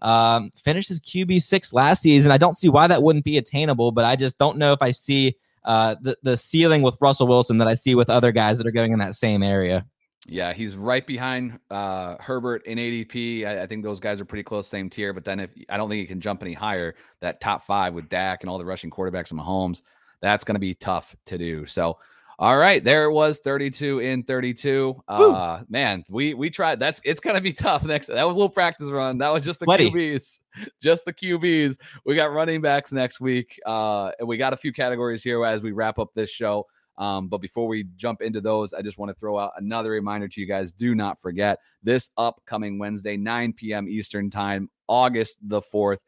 Um, 0.00 0.52
finished 0.54 0.88
his 0.88 1.00
QB 1.00 1.42
six 1.42 1.72
last 1.72 2.02
season. 2.02 2.30
I 2.30 2.38
don't 2.38 2.54
see 2.54 2.68
why 2.68 2.86
that 2.86 3.02
wouldn't 3.02 3.24
be 3.24 3.38
attainable, 3.38 3.90
but 3.90 4.04
I 4.04 4.14
just 4.14 4.38
don't 4.38 4.58
know 4.58 4.72
if 4.72 4.80
I 4.80 4.92
see 4.92 5.36
uh, 5.64 5.96
the 6.00 6.16
the 6.22 6.36
ceiling 6.36 6.82
with 6.82 6.96
Russell 7.00 7.26
Wilson 7.26 7.58
that 7.58 7.68
I 7.68 7.74
see 7.74 7.94
with 7.94 8.10
other 8.10 8.32
guys 8.32 8.58
that 8.58 8.66
are 8.66 8.72
going 8.72 8.92
in 8.92 8.98
that 8.98 9.14
same 9.14 9.42
area. 9.42 9.86
Yeah, 10.26 10.52
he's 10.52 10.76
right 10.76 11.06
behind 11.06 11.58
uh, 11.70 12.16
Herbert 12.20 12.66
in 12.66 12.76
ADP. 12.76 13.46
I, 13.46 13.62
I, 13.62 13.66
think 13.66 13.82
those 13.82 13.98
guys 13.98 14.20
are 14.20 14.26
pretty 14.26 14.42
close, 14.42 14.68
same 14.68 14.90
tier. 14.90 15.14
But 15.14 15.24
then 15.24 15.40
if 15.40 15.54
I 15.70 15.78
don't 15.78 15.88
think 15.88 16.00
he 16.00 16.06
can 16.06 16.20
jump 16.20 16.42
any 16.42 16.52
higher, 16.52 16.96
that 17.20 17.40
top 17.40 17.62
five 17.62 17.94
with 17.94 18.10
Dak 18.10 18.42
and 18.42 18.50
all 18.50 18.58
the 18.58 18.64
rushing 18.64 18.90
quarterbacks 18.90 19.30
and 19.30 19.40
Mahomes, 19.40 19.80
that's 20.20 20.44
going 20.44 20.56
to 20.56 20.60
be 20.60 20.74
tough 20.74 21.16
to 21.26 21.38
do. 21.38 21.64
So 21.64 21.98
all 22.40 22.56
right, 22.56 22.82
there 22.84 23.04
it 23.04 23.12
was, 23.12 23.38
32 23.38 23.98
in 23.98 24.22
32. 24.22 25.02
Uh 25.08 25.62
man, 25.68 26.04
we 26.08 26.34
we 26.34 26.50
tried. 26.50 26.78
That's 26.78 27.00
it's 27.04 27.20
gonna 27.20 27.40
be 27.40 27.52
tough 27.54 27.84
next. 27.84 28.06
That 28.06 28.26
was 28.26 28.36
a 28.36 28.38
little 28.38 28.48
practice 28.48 28.88
run. 28.88 29.18
That 29.18 29.32
was 29.32 29.44
just 29.44 29.60
the. 29.60 29.66
QBs. 29.66 30.40
Just 30.80 31.04
the 31.04 31.12
QBs. 31.12 31.76
We 32.04 32.14
got 32.14 32.32
running 32.32 32.60
backs 32.60 32.92
next 32.92 33.20
week. 33.20 33.58
Uh 33.66 34.12
and 34.18 34.28
we 34.28 34.36
got 34.36 34.52
a 34.52 34.56
few 34.56 34.72
categories 34.72 35.22
here 35.22 35.44
as 35.44 35.62
we 35.62 35.72
wrap 35.72 35.98
up 35.98 36.10
this 36.14 36.30
show. 36.30 36.66
Um, 36.96 37.28
but 37.28 37.38
before 37.38 37.68
we 37.68 37.84
jump 37.96 38.20
into 38.22 38.40
those, 38.40 38.74
I 38.74 38.82
just 38.82 38.98
want 38.98 39.10
to 39.10 39.14
throw 39.14 39.38
out 39.38 39.52
another 39.56 39.90
reminder 39.90 40.26
to 40.26 40.40
you 40.40 40.46
guys. 40.46 40.72
Do 40.72 40.96
not 40.96 41.20
forget 41.20 41.60
this 41.82 42.10
upcoming 42.18 42.78
Wednesday, 42.78 43.16
9 43.16 43.52
p.m. 43.52 43.88
Eastern 43.88 44.30
time, 44.30 44.68
August 44.88 45.38
the 45.40 45.62
4th. 45.62 45.98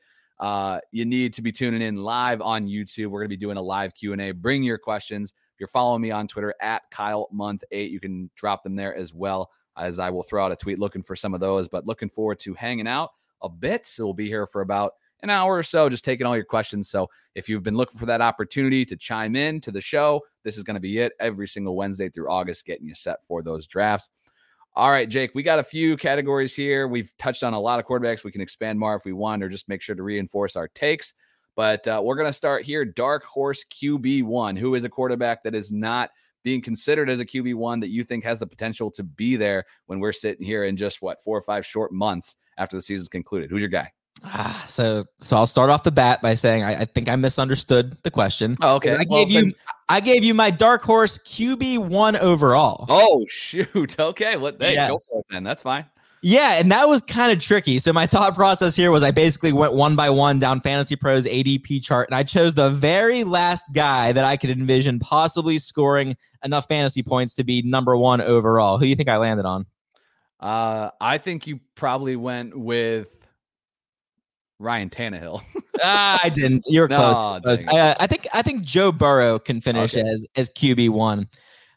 Uh, 0.41 0.81
you 0.91 1.05
need 1.05 1.33
to 1.35 1.43
be 1.43 1.53
tuning 1.53 1.83
in 1.83 1.97
live 1.97 2.41
on 2.41 2.67
YouTube. 2.67 3.07
We're 3.07 3.21
going 3.21 3.29
to 3.29 3.37
be 3.37 3.37
doing 3.37 3.57
a 3.57 3.63
live 3.63 3.95
Q&A. 3.95 4.33
Bring 4.33 4.65
your 4.65 4.79
questions 4.79 5.33
you're 5.61 5.69
following 5.69 6.03
me 6.03 6.11
on 6.11 6.27
Twitter 6.27 6.55
at 6.61 6.83
Kyle 6.91 7.29
Month 7.31 7.63
Eight, 7.71 7.91
you 7.91 8.01
can 8.01 8.31
drop 8.35 8.65
them 8.65 8.75
there 8.75 8.95
as 8.97 9.15
well. 9.15 9.51
As 9.77 9.99
I 9.99 10.11
will 10.11 10.25
throw 10.25 10.45
out 10.45 10.53
a 10.53 10.57
tweet 10.57 10.79
looking 10.79 11.03
for 11.03 11.15
some 11.15 11.33
of 11.33 11.41
those, 11.41 11.69
but 11.69 11.87
looking 11.87 12.11
forward 12.11 12.39
to 12.41 12.55
hanging 12.55 12.89
out 12.89 13.11
a 13.43 13.49
bit. 13.49 13.87
So 13.87 14.05
we'll 14.05 14.15
be 14.15 14.27
here 14.27 14.47
for 14.47 14.63
about 14.63 14.95
an 15.23 15.31
hour 15.31 15.57
or 15.57 15.63
so, 15.63 15.89
just 15.89 16.05
taking 16.05 16.27
all 16.27 16.35
your 16.35 16.45
questions. 16.45 16.91
So 16.91 17.09
if 17.35 17.49
you've 17.49 17.63
been 17.63 17.77
looking 17.77 17.99
for 17.99 18.07
that 18.07 18.21
opportunity 18.21 18.85
to 18.87 18.97
chime 18.97 19.37
in 19.37 19.61
to 19.63 19.71
the 19.71 19.81
show, 19.81 20.21
this 20.45 20.59
is 20.59 20.65
going 20.65 20.75
to 20.75 20.81
be 20.81 20.99
it 20.99 21.13
every 21.21 21.47
single 21.47 21.77
Wednesday 21.77 22.09
through 22.09 22.29
August, 22.29 22.67
getting 22.67 22.87
you 22.87 22.95
set 22.95 23.25
for 23.25 23.43
those 23.43 23.67
drafts. 23.67 24.11
All 24.75 24.91
right, 24.91 25.09
Jake, 25.09 25.35
we 25.35 25.43
got 25.43 25.59
a 25.59 25.65
few 25.65 25.97
categories 25.97 26.55
here. 26.55 26.87
We've 26.89 27.13
touched 27.19 27.43
on 27.43 27.55
a 27.55 27.61
lot 27.61 27.81
of 27.81 27.87
quarterbacks. 27.87 28.25
We 28.25 28.33
can 28.33 28.41
expand 28.41 28.79
more 28.79 28.95
if 28.95 29.05
we 29.05 29.13
want, 29.13 29.43
or 29.43 29.49
just 29.49 29.69
make 29.69 29.83
sure 29.83 29.97
to 29.97 30.03
reinforce 30.03 30.57
our 30.57 30.69
takes. 30.69 31.15
But 31.57 31.87
uh, 31.87 32.01
we're 32.03 32.17
going 32.17 32.29
to 32.29 32.33
start 32.33 32.65
here. 32.65 32.85
Dark 32.85 33.25
Horse 33.25 33.65
QB1. 33.65 34.59
Who 34.59 34.75
is 34.75 34.85
a 34.85 34.89
quarterback 34.89 35.43
that 35.43 35.55
is 35.55 35.71
not 35.73 36.11
being 36.43 36.63
considered 36.63 37.11
as 37.11 37.21
a 37.21 37.25
QB1 37.25 37.81
that 37.81 37.91
you 37.91 38.05
think 38.05 38.25
has 38.25 38.39
the 38.39 38.47
potential 38.47 38.91
to 38.93 39.03
be 39.03 39.37
there 39.37 39.65
when 39.87 40.01
we're 40.01 40.13
sitting 40.13 40.45
here 40.45 40.65
in 40.65 40.77
just 40.77 41.03
what, 41.03 41.23
four 41.23 41.37
or 41.37 41.43
five 41.43 41.67
short 41.67 41.93
months 41.93 42.37
after 42.59 42.77
the 42.77 42.83
season's 42.83 43.09
concluded? 43.09 43.51
Who's 43.51 43.63
your 43.63 43.69
guy? 43.69 43.93
Ah, 44.25 44.63
so 44.67 45.07
so 45.19 45.37
I'll 45.37 45.47
start 45.47 45.71
off 45.71 45.83
the 45.83 45.91
bat 45.91 46.21
by 46.21 46.35
saying 46.35 46.63
I, 46.63 46.81
I 46.81 46.85
think 46.85 47.09
I 47.09 47.17
misunderstood 47.17 47.97
the 48.03 48.11
question. 48.11 48.57
Oh, 48.61 48.77
okay. 48.77 48.93
I 48.93 49.07
well, 49.09 49.25
gave 49.25 49.31
you. 49.31 49.55
I 49.89 50.01
gave 50.01 50.25
you 50.25 50.35
my 50.35 50.51
dark 50.51 50.83
horse 50.83 51.17
QB 51.19 51.79
one 51.89 52.17
overall. 52.17 52.85
Oh 52.89 53.25
shoot. 53.29 53.97
Okay. 53.99 54.37
What 54.37 54.61
well, 54.61 54.73
yes. 54.73 54.91
go 54.91 54.99
for 54.99 55.21
it 55.21 55.27
then. 55.31 55.43
That's 55.43 55.63
fine. 55.63 55.87
Yeah, 56.23 56.59
and 56.59 56.71
that 56.71 56.87
was 56.87 57.01
kind 57.03 57.33
of 57.33 57.41
tricky. 57.41 57.79
So 57.79 57.93
my 57.95 58.07
thought 58.07 58.35
process 58.35 58.77
here 58.77 58.91
was 58.91 59.03
I 59.03 59.11
basically 59.11 59.53
went 59.53 59.73
one 59.73 59.97
by 59.97 60.11
one 60.11 60.39
down 60.39 60.61
Fantasy 60.61 60.95
Pros 60.95 61.25
ADP 61.25 61.83
chart, 61.83 62.09
and 62.09 62.15
I 62.15 62.25
chose 62.25 62.53
the 62.53 62.69
very 62.69 63.25
last 63.25 63.65
guy 63.73 64.13
that 64.13 64.25
I 64.25 64.37
could 64.37 64.51
envision 64.51 64.99
possibly 64.99 65.59
scoring 65.59 66.17
enough 66.45 66.69
fantasy 66.69 67.03
points 67.03 67.35
to 67.37 67.45
be 67.45 67.63
number 67.63 67.97
one 67.97 68.21
overall. 68.21 68.77
Who 68.77 68.85
do 68.85 68.89
you 68.89 68.97
think 68.97 69.09
I 69.09 69.17
landed 69.17 69.47
on? 69.47 69.65
Uh, 70.41 70.91
I 71.01 71.19
think 71.19 71.47
you 71.47 71.61
probably 71.75 72.17
went 72.17 72.59
with 72.59 73.09
Ryan 74.59 74.91
Tannehill. 74.91 75.43
ah, 75.83 76.21
I 76.23 76.29
didn't. 76.29 76.67
You're 76.69 76.89
close. 76.89 77.17
No, 77.17 77.41
close. 77.43 77.65
I, 77.67 77.79
uh, 77.79 77.95
I, 77.99 78.07
think 78.07 78.27
I 78.35 78.43
think 78.43 78.63
Joe 78.63 78.93
Burrow 78.93 79.39
can 79.39 79.61
finish 79.63 79.97
okay. 79.97 80.07
as 80.09 80.27
as 80.37 80.51
QB 80.51 80.91
one. 80.91 81.29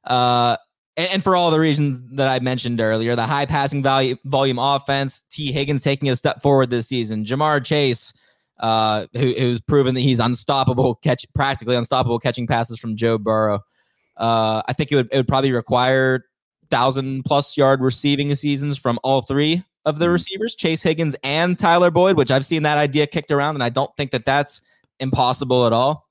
Uh, 0.03 0.57
and, 0.97 1.09
and, 1.11 1.23
for 1.23 1.35
all 1.35 1.51
the 1.51 1.59
reasons 1.59 2.01
that 2.15 2.27
I 2.27 2.39
mentioned 2.39 2.79
earlier, 2.79 3.15
the 3.15 3.25
high 3.25 3.45
passing 3.45 3.83
value 3.83 4.15
volume 4.25 4.59
offense, 4.59 5.23
Tee 5.29 5.51
Higgins 5.51 5.81
taking 5.81 6.09
a 6.09 6.15
step 6.15 6.41
forward 6.41 6.69
this 6.69 6.87
season, 6.87 7.25
Ja'Marr 7.25 7.63
Chase, 7.63 8.13
uh, 8.59 9.07
who, 9.13 9.33
who's 9.33 9.59
proven 9.61 9.95
that 9.95 10.01
he's 10.01 10.19
unstoppable, 10.19 10.95
catch 10.95 11.25
practically 11.33 11.75
unstoppable 11.75 12.19
catching 12.19 12.47
passes 12.47 12.79
from 12.79 12.95
Joe 12.95 13.17
Burrow. 13.17 13.61
Uh, 14.17 14.61
I 14.67 14.73
think 14.73 14.91
it 14.91 14.95
would 14.95 15.09
it 15.11 15.17
would 15.17 15.27
probably 15.27 15.51
require 15.51 16.25
thousand 16.69 17.23
plus 17.23 17.57
yard 17.57 17.81
receiving 17.81 18.33
seasons 18.35 18.77
from 18.77 18.99
all 19.03 19.21
three 19.21 19.63
of 19.85 19.99
the 19.99 20.05
mm-hmm. 20.05 20.13
receivers, 20.13 20.55
Chase 20.55 20.83
Higgins 20.83 21.15
and 21.23 21.57
Tyler 21.57 21.91
Boyd, 21.91 22.17
which 22.17 22.31
I've 22.31 22.45
seen 22.45 22.63
that 22.63 22.77
idea 22.77 23.07
kicked 23.07 23.31
around, 23.31 23.55
and 23.55 23.63
I 23.63 23.69
don't 23.69 23.95
think 23.97 24.11
that 24.11 24.25
that's 24.25 24.61
impossible 24.99 25.65
at 25.65 25.73
all. 25.73 26.07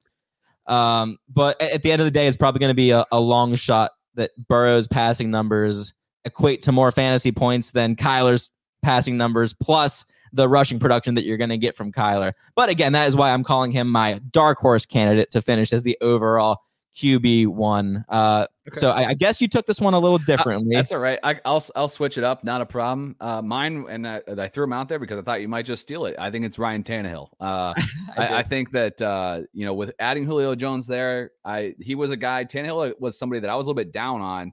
Um, 0.67 1.19
but 1.29 1.61
at 1.61 1.83
the 1.83 1.91
end 1.91 2.01
of 2.01 2.07
the 2.07 2.11
day, 2.11 2.27
it's 2.27 2.37
probably 2.37 2.61
going 2.61 2.71
to 2.71 2.75
be 2.75 2.91
a, 2.91 3.05
a, 3.11 3.19
long 3.19 3.57
shot 3.57 3.91
that 4.15 4.31
Burrow's 4.49 4.87
passing 4.87 5.31
numbers 5.31 5.95
equate 6.25 6.63
to 6.63 6.73
more 6.73 6.93
fantasy 6.93 7.33
points 7.33 7.73
than 7.73 7.97
Kyler's 7.97 8.51
passing 8.83 9.17
numbers, 9.17 9.55
plus 9.55 10.05
the 10.33 10.49
rushing 10.49 10.79
production 10.79 11.15
that 11.15 11.25
you're 11.25 11.37
going 11.37 11.51
to 11.51 11.59
get 11.59 11.77
from 11.77 11.93
Kyler. 11.93 12.33
But 12.57 12.69
again, 12.69 12.93
that 12.93 13.09
is 13.09 13.17
why 13.17 13.31
I'm 13.31 13.45
calling 13.45 13.71
him 13.71 13.89
my 13.89 14.21
dark 14.31 14.59
horse 14.59 14.87
candidate 14.87 15.31
to 15.31 15.43
finish 15.43 15.73
as 15.73 15.83
the 15.83 15.99
overall 16.01 16.61
QB 16.95 17.47
one. 17.49 18.05
Uh, 18.09 18.47
okay. 18.69 18.79
So 18.79 18.91
I, 18.91 19.09
I, 19.09 19.15
guess 19.15 19.41
you 19.41 19.49
took 19.49 19.65
this 19.65 19.81
one 19.81 19.95
a 19.95 19.99
little 19.99 20.19
differently. 20.19 20.77
Uh, 20.77 20.81
that's 20.81 20.93
all 20.93 20.99
right. 20.99 21.19
I, 21.23 21.41
will 21.45 21.63
I'll 21.75 21.89
switch 21.89 22.19
it 22.19 22.25
up. 22.25 22.45
Not 22.45 22.61
a 22.61 22.67
problem. 22.67 23.17
Uh, 23.19 23.41
mine 23.41 23.87
and 23.89 24.07
I, 24.07 24.21
I, 24.37 24.49
threw 24.49 24.65
him 24.65 24.75
out 24.75 24.89
there 24.89 24.99
because 24.99 25.19
I 25.19 25.23
thought 25.23 25.41
you 25.41 25.49
might 25.49 25.65
just 25.65 25.81
steal 25.81 26.05
it. 26.05 26.17
I 26.19 26.31
think 26.31 26.45
it's 26.45 26.59
Ryan 26.59 26.83
Tannehill. 26.83 27.29
Uh, 27.41 27.73
I, 28.17 28.39
I, 28.39 28.43
think 28.43 28.71
that 28.73 29.01
uh, 29.01 29.41
you 29.55 29.65
know 29.65 29.73
with 29.73 29.93
adding 29.99 30.27
Julio 30.27 30.55
Jones 30.55 30.87
there, 30.87 31.31
I 31.45 31.75
he 31.81 31.95
was 31.95 32.11
a 32.11 32.17
guy. 32.17 32.45
Tannehill 32.45 32.93
was 33.01 33.19
somebody 33.19 33.41
that 33.41 33.49
I 33.49 33.57
was 33.57 33.67
a 33.67 33.69
little 33.71 33.83
bit 33.83 33.93
down 33.93 34.21
on 34.21 34.53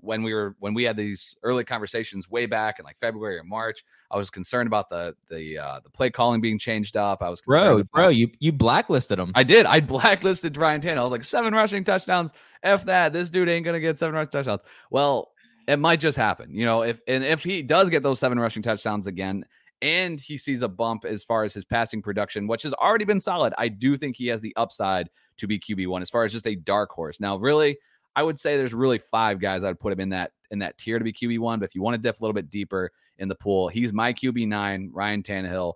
when 0.00 0.22
we 0.22 0.34
were 0.34 0.56
when 0.58 0.74
we 0.74 0.84
had 0.84 0.96
these 0.96 1.36
early 1.42 1.64
conversations 1.64 2.28
way 2.28 2.44
back 2.44 2.78
in 2.78 2.84
like 2.84 2.98
February 2.98 3.38
or 3.38 3.44
March. 3.44 3.82
I 4.10 4.16
was 4.16 4.30
concerned 4.30 4.66
about 4.66 4.88
the 4.88 5.14
the 5.30 5.58
uh, 5.58 5.80
the 5.82 5.90
play 5.90 6.10
calling 6.10 6.40
being 6.40 6.58
changed 6.58 6.96
up. 6.96 7.22
I 7.22 7.28
was 7.28 7.40
bro, 7.40 7.82
bro, 7.92 8.08
you 8.08 8.30
you 8.38 8.52
blacklisted 8.52 9.18
him. 9.18 9.32
I 9.34 9.44
did. 9.44 9.66
I 9.66 9.80
blacklisted 9.96 10.56
Ryan 10.56 10.80
Tannehill. 10.80 10.98
I 10.98 11.02
was 11.02 11.12
like 11.12 11.24
seven 11.24 11.52
rushing 11.52 11.84
touchdowns. 11.84 12.32
F 12.62 12.84
that. 12.86 13.12
This 13.12 13.30
dude 13.30 13.48
ain't 13.48 13.64
gonna 13.64 13.80
get 13.80 13.98
seven 13.98 14.14
rushing 14.14 14.30
touchdowns. 14.30 14.62
Well, 14.90 15.32
it 15.66 15.78
might 15.78 16.00
just 16.00 16.16
happen. 16.16 16.54
You 16.54 16.64
know, 16.64 16.82
if 16.82 17.00
and 17.06 17.22
if 17.22 17.44
he 17.44 17.62
does 17.62 17.90
get 17.90 18.02
those 18.02 18.18
seven 18.18 18.40
rushing 18.40 18.62
touchdowns 18.62 19.06
again, 19.06 19.44
and 19.82 20.18
he 20.18 20.36
sees 20.36 20.62
a 20.62 20.68
bump 20.68 21.04
as 21.04 21.22
far 21.22 21.44
as 21.44 21.54
his 21.54 21.64
passing 21.64 22.02
production, 22.02 22.46
which 22.46 22.62
has 22.62 22.72
already 22.74 23.04
been 23.04 23.20
solid, 23.20 23.52
I 23.58 23.68
do 23.68 23.96
think 23.96 24.16
he 24.16 24.26
has 24.28 24.40
the 24.40 24.54
upside 24.56 25.10
to 25.36 25.46
be 25.46 25.58
QB 25.58 25.86
one 25.88 26.02
as 26.02 26.10
far 26.10 26.24
as 26.24 26.32
just 26.32 26.46
a 26.46 26.56
dark 26.56 26.90
horse. 26.90 27.20
Now, 27.20 27.36
really, 27.36 27.78
I 28.16 28.22
would 28.22 28.40
say 28.40 28.56
there's 28.56 28.74
really 28.74 28.98
five 28.98 29.40
guys 29.40 29.62
I'd 29.62 29.78
put 29.78 29.92
him 29.92 30.00
in 30.00 30.08
that 30.10 30.32
in 30.50 30.60
that 30.60 30.78
tier 30.78 30.98
to 30.98 31.04
be 31.04 31.12
QB 31.12 31.38
one. 31.38 31.60
But 31.60 31.66
if 31.66 31.74
you 31.74 31.82
want 31.82 31.94
to 31.94 32.02
dip 32.02 32.18
a 32.18 32.22
little 32.22 32.34
bit 32.34 32.50
deeper 32.50 32.90
in 33.18 33.28
the 33.28 33.34
pool, 33.34 33.68
he's 33.68 33.92
my 33.92 34.12
QB 34.12 34.46
nine. 34.48 34.90
Ryan 34.92 35.22
Tannehill. 35.22 35.74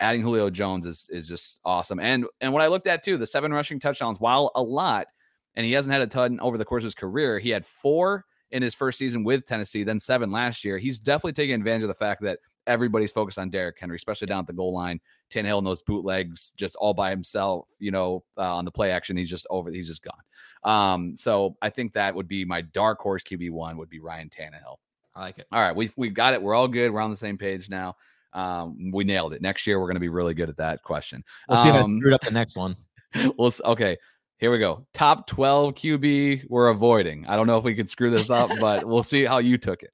Adding 0.00 0.22
Julio 0.22 0.48
Jones 0.48 0.86
is 0.86 1.06
is 1.10 1.28
just 1.28 1.60
awesome. 1.64 2.00
And 2.00 2.24
and 2.40 2.52
what 2.52 2.62
I 2.62 2.68
looked 2.68 2.86
at 2.86 3.04
too, 3.04 3.18
the 3.18 3.26
seven 3.26 3.52
rushing 3.52 3.78
touchdowns, 3.78 4.18
while 4.18 4.50
a 4.54 4.62
lot, 4.62 5.06
and 5.54 5.66
he 5.66 5.72
hasn't 5.72 5.92
had 5.92 6.00
a 6.00 6.06
ton 6.06 6.40
over 6.40 6.56
the 6.56 6.64
course 6.64 6.82
of 6.82 6.86
his 6.86 6.94
career. 6.94 7.38
He 7.38 7.50
had 7.50 7.66
four 7.66 8.24
in 8.50 8.62
his 8.62 8.74
first 8.74 8.98
season 8.98 9.24
with 9.24 9.46
Tennessee, 9.46 9.84
then 9.84 9.98
seven 9.98 10.30
last 10.32 10.64
year. 10.64 10.78
He's 10.78 10.98
definitely 10.98 11.34
taking 11.34 11.54
advantage 11.54 11.82
of 11.82 11.88
the 11.88 11.94
fact 11.94 12.22
that 12.22 12.38
everybody's 12.66 13.12
focused 13.12 13.38
on 13.38 13.50
Derrick 13.50 13.76
Henry, 13.78 13.96
especially 13.96 14.26
down 14.26 14.40
at 14.40 14.46
the 14.46 14.52
goal 14.52 14.72
line. 14.72 15.00
Tannehill 15.30 15.58
and 15.58 15.66
those 15.66 15.82
bootlegs 15.82 16.52
just 16.56 16.76
all 16.76 16.94
by 16.94 17.10
himself, 17.10 17.68
you 17.78 17.90
know, 17.90 18.24
uh, 18.36 18.54
on 18.56 18.64
the 18.64 18.70
play 18.70 18.90
action. 18.90 19.16
He's 19.16 19.30
just 19.30 19.46
over, 19.50 19.70
he's 19.70 19.88
just 19.88 20.02
gone. 20.02 20.22
Um, 20.62 21.16
so 21.16 21.56
I 21.62 21.70
think 21.70 21.92
that 21.94 22.14
would 22.14 22.28
be 22.28 22.44
my 22.44 22.62
dark 22.62 23.00
horse 23.00 23.22
QB 23.22 23.50
one 23.50 23.76
would 23.78 23.90
be 23.90 24.00
Ryan 24.00 24.30
Tannehill. 24.30 24.76
I 25.14 25.20
like 25.20 25.38
it. 25.38 25.46
All 25.52 25.60
right, 25.60 25.74
we've 25.74 25.92
we've 25.96 26.14
got 26.14 26.34
it. 26.34 26.42
We're 26.42 26.54
all 26.54 26.68
good. 26.68 26.92
We're 26.92 27.00
on 27.00 27.10
the 27.10 27.16
same 27.16 27.38
page 27.38 27.68
now. 27.68 27.96
Um, 28.32 28.90
we 28.92 29.04
nailed 29.04 29.32
it. 29.32 29.42
Next 29.42 29.66
year 29.66 29.80
we're 29.80 29.86
going 29.86 29.96
to 29.96 30.00
be 30.00 30.08
really 30.08 30.34
good 30.34 30.48
at 30.48 30.56
that 30.58 30.82
question. 30.82 31.24
We'll 31.48 31.62
see 31.62 31.68
if 31.68 31.74
I 31.74 31.80
um, 31.80 31.98
screwed 31.98 32.14
up 32.14 32.20
the 32.20 32.30
next 32.30 32.56
one. 32.56 32.76
we'll 33.38 33.52
okay. 33.64 33.96
Here 34.38 34.50
we 34.50 34.58
go. 34.58 34.86
Top 34.94 35.26
12 35.26 35.74
QB 35.74 36.44
we're 36.48 36.68
avoiding. 36.68 37.26
I 37.26 37.36
don't 37.36 37.46
know 37.46 37.58
if 37.58 37.64
we 37.64 37.74
could 37.74 37.90
screw 37.90 38.08
this 38.08 38.30
up, 38.30 38.50
but 38.58 38.86
we'll 38.86 39.02
see 39.02 39.24
how 39.24 39.36
you 39.36 39.58
took 39.58 39.82
it. 39.82 39.90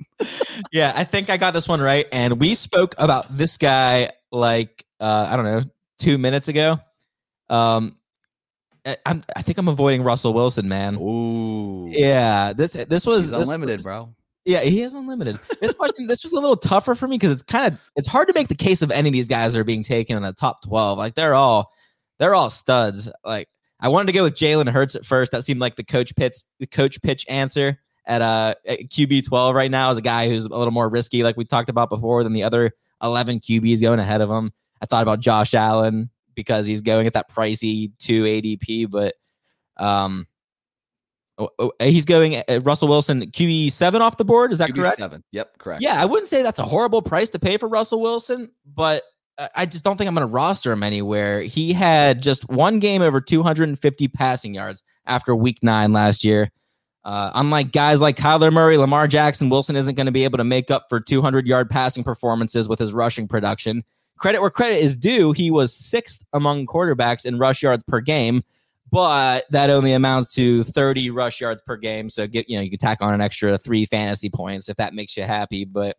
yeah, 0.72 0.92
I 0.94 1.02
think 1.02 1.30
I 1.30 1.36
got 1.36 1.52
this 1.52 1.66
one 1.66 1.80
right. 1.80 2.06
And 2.12 2.40
we 2.40 2.54
spoke 2.54 2.94
about 2.98 3.36
this 3.36 3.56
guy 3.56 4.12
like 4.30 4.84
uh, 5.00 5.26
I 5.28 5.36
don't 5.36 5.46
know, 5.46 5.62
two 5.98 6.18
minutes 6.18 6.48
ago. 6.48 6.78
Um 7.48 7.96
I'm, 9.04 9.24
I 9.34 9.42
think 9.42 9.58
I'm 9.58 9.66
avoiding 9.66 10.04
Russell 10.04 10.32
Wilson, 10.32 10.68
man. 10.68 10.94
Ooh. 10.96 11.88
Yeah. 11.88 12.52
This 12.52 12.74
this 12.74 13.04
was 13.04 13.24
He's 13.24 13.32
unlimited, 13.32 13.78
this, 13.78 13.82
bro. 13.84 14.14
Yeah, 14.46 14.60
he 14.60 14.82
is 14.82 14.94
unlimited. 14.94 15.40
This 15.60 15.72
question, 15.72 16.06
this 16.06 16.22
was 16.22 16.32
a 16.32 16.38
little 16.38 16.56
tougher 16.56 16.94
for 16.94 17.08
me 17.08 17.16
because 17.16 17.32
it's 17.32 17.42
kind 17.42 17.72
of 17.72 17.80
it's 17.96 18.06
hard 18.06 18.28
to 18.28 18.34
make 18.34 18.46
the 18.46 18.54
case 18.54 18.80
of 18.80 18.92
any 18.92 19.08
of 19.08 19.12
these 19.12 19.26
guys 19.26 19.52
that 19.52 19.60
are 19.60 19.64
being 19.64 19.82
taken 19.82 20.16
in 20.16 20.22
the 20.22 20.32
top 20.32 20.62
twelve. 20.62 20.98
Like 20.98 21.16
they're 21.16 21.34
all 21.34 21.72
they're 22.18 22.34
all 22.34 22.48
studs. 22.48 23.10
Like 23.24 23.48
I 23.80 23.88
wanted 23.88 24.06
to 24.06 24.12
go 24.12 24.22
with 24.22 24.34
Jalen 24.34 24.70
Hurts 24.70 24.94
at 24.94 25.04
first. 25.04 25.32
That 25.32 25.44
seemed 25.44 25.60
like 25.60 25.74
the 25.74 25.82
coach 25.82 26.14
pitch 26.14 26.36
the 26.60 26.66
coach 26.68 27.02
pitch 27.02 27.26
answer 27.28 27.80
at 28.06 28.22
uh 28.22 28.54
at 28.66 28.88
QB 28.88 29.26
twelve 29.26 29.56
right 29.56 29.70
now 29.70 29.90
is 29.90 29.98
a 29.98 30.02
guy 30.02 30.28
who's 30.28 30.44
a 30.44 30.56
little 30.56 30.70
more 30.70 30.88
risky, 30.88 31.24
like 31.24 31.36
we 31.36 31.44
talked 31.44 31.68
about 31.68 31.90
before, 31.90 32.22
than 32.22 32.32
the 32.32 32.44
other 32.44 32.70
eleven 33.02 33.40
QBs 33.40 33.80
going 33.80 33.98
ahead 33.98 34.20
of 34.20 34.30
him. 34.30 34.52
I 34.80 34.86
thought 34.86 35.02
about 35.02 35.18
Josh 35.18 35.54
Allen 35.54 36.08
because 36.36 36.68
he's 36.68 36.82
going 36.82 37.08
at 37.08 37.14
that 37.14 37.28
pricey 37.32 37.90
two 37.98 38.22
ADP, 38.22 38.90
but 38.90 39.16
um. 39.76 40.26
Oh, 41.38 41.50
oh, 41.58 41.72
he's 41.80 42.06
going 42.06 42.36
uh, 42.36 42.60
Russell 42.62 42.88
Wilson 42.88 43.30
QB 43.30 43.70
seven 43.72 44.00
off 44.00 44.16
the 44.16 44.24
board. 44.24 44.52
Is 44.52 44.58
that 44.58 44.70
QB 44.70 44.76
correct? 44.76 44.96
Seven. 44.96 45.22
Yep, 45.32 45.58
correct. 45.58 45.82
Yeah, 45.82 46.00
I 46.00 46.04
wouldn't 46.06 46.28
say 46.28 46.42
that's 46.42 46.58
a 46.58 46.64
horrible 46.64 47.02
price 47.02 47.28
to 47.30 47.38
pay 47.38 47.58
for 47.58 47.68
Russell 47.68 48.00
Wilson, 48.00 48.50
but 48.74 49.02
I 49.54 49.66
just 49.66 49.84
don't 49.84 49.98
think 49.98 50.08
I'm 50.08 50.14
going 50.14 50.26
to 50.26 50.32
roster 50.32 50.72
him 50.72 50.82
anywhere. 50.82 51.42
He 51.42 51.72
had 51.72 52.22
just 52.22 52.48
one 52.48 52.78
game 52.78 53.02
over 53.02 53.20
250 53.20 54.08
passing 54.08 54.54
yards 54.54 54.82
after 55.04 55.36
week 55.36 55.58
nine 55.62 55.92
last 55.92 56.24
year. 56.24 56.50
Uh, 57.04 57.30
unlike 57.34 57.70
guys 57.70 58.00
like 58.00 58.16
Kyler 58.16 58.52
Murray, 58.52 58.78
Lamar 58.78 59.06
Jackson, 59.06 59.50
Wilson 59.50 59.76
isn't 59.76 59.94
going 59.94 60.06
to 60.06 60.12
be 60.12 60.24
able 60.24 60.38
to 60.38 60.44
make 60.44 60.70
up 60.70 60.86
for 60.88 61.00
200 61.00 61.46
yard 61.46 61.68
passing 61.68 62.02
performances 62.02 62.68
with 62.68 62.78
his 62.78 62.94
rushing 62.94 63.28
production. 63.28 63.84
Credit 64.18 64.40
where 64.40 64.50
credit 64.50 64.78
is 64.78 64.96
due, 64.96 65.32
he 65.32 65.50
was 65.50 65.74
sixth 65.74 66.24
among 66.32 66.66
quarterbacks 66.66 67.26
in 67.26 67.38
rush 67.38 67.62
yards 67.62 67.84
per 67.86 68.00
game, 68.00 68.42
but 68.96 69.44
that 69.50 69.68
only 69.68 69.92
amounts 69.92 70.32
to 70.32 70.64
30 70.64 71.10
rush 71.10 71.38
yards 71.38 71.60
per 71.60 71.76
game. 71.76 72.08
So 72.08 72.26
get 72.26 72.48
you 72.48 72.56
know 72.56 72.62
you 72.62 72.70
can 72.70 72.78
tack 72.78 73.02
on 73.02 73.12
an 73.12 73.20
extra 73.20 73.58
three 73.58 73.84
fantasy 73.84 74.30
points 74.30 74.70
if 74.70 74.78
that 74.78 74.94
makes 74.94 75.18
you 75.18 75.24
happy. 75.24 75.66
But 75.66 75.98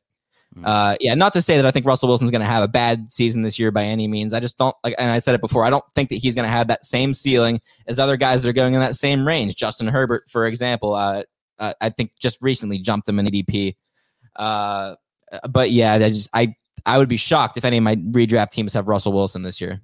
Mm. 0.56 0.66
Uh, 0.66 0.98
yeah, 1.02 1.14
not 1.14 1.34
to 1.34 1.42
say 1.42 1.58
that 1.58 1.66
I 1.66 1.72
think 1.72 1.86
Russell 1.86 2.08
Wilson's 2.08 2.32
going 2.32 2.42
to 2.42 2.48
have 2.48 2.64
a 2.64 2.70
bad 2.70 3.10
season 3.12 3.42
this 3.42 3.60
year 3.60 3.70
by 3.70 3.84
any 3.84 4.08
means. 4.08 4.34
I 4.34 4.40
just 4.40 4.58
don't 4.58 4.74
like, 4.82 4.96
and 4.98 5.12
I 5.12 5.20
said 5.20 5.36
it 5.36 5.42
before. 5.42 5.66
I 5.66 5.70
don't 5.70 5.84
think 5.94 6.08
that 6.08 6.16
he's 6.16 6.36
going 6.36 6.46
to 6.46 6.50
have 6.50 6.68
that 6.68 6.86
same 6.86 7.14
ceiling 7.14 7.60
as 7.86 8.00
other 8.00 8.16
guys 8.16 8.42
that 8.42 8.50
are 8.50 8.54
going 8.54 8.74
in 8.74 8.80
that 8.80 8.96
same 8.96 9.28
range. 9.28 9.58
Justin 9.58 9.88
Herbert, 9.88 10.24
for 10.30 10.46
example, 10.46 10.96
uh, 10.96 11.24
uh, 11.60 11.74
I 11.82 11.90
think 11.90 12.12
just 12.18 12.38
recently 12.42 12.80
jumped 12.80 13.10
him 13.10 13.20
in 13.20 13.26
ADP. 13.26 13.76
Uh, 14.38 14.96
but 15.50 15.70
yeah, 15.72 15.96
I 15.96 16.10
just 16.10 16.30
I 16.34 16.56
I 16.86 16.98
would 16.98 17.10
be 17.10 17.18
shocked 17.18 17.58
if 17.58 17.66
any 17.66 17.78
of 17.78 17.84
my 17.84 17.98
redraft 17.98 18.52
teams 18.52 18.74
have 18.74 18.88
Russell 18.88 19.12
Wilson 19.12 19.42
this 19.42 19.60
year. 19.60 19.82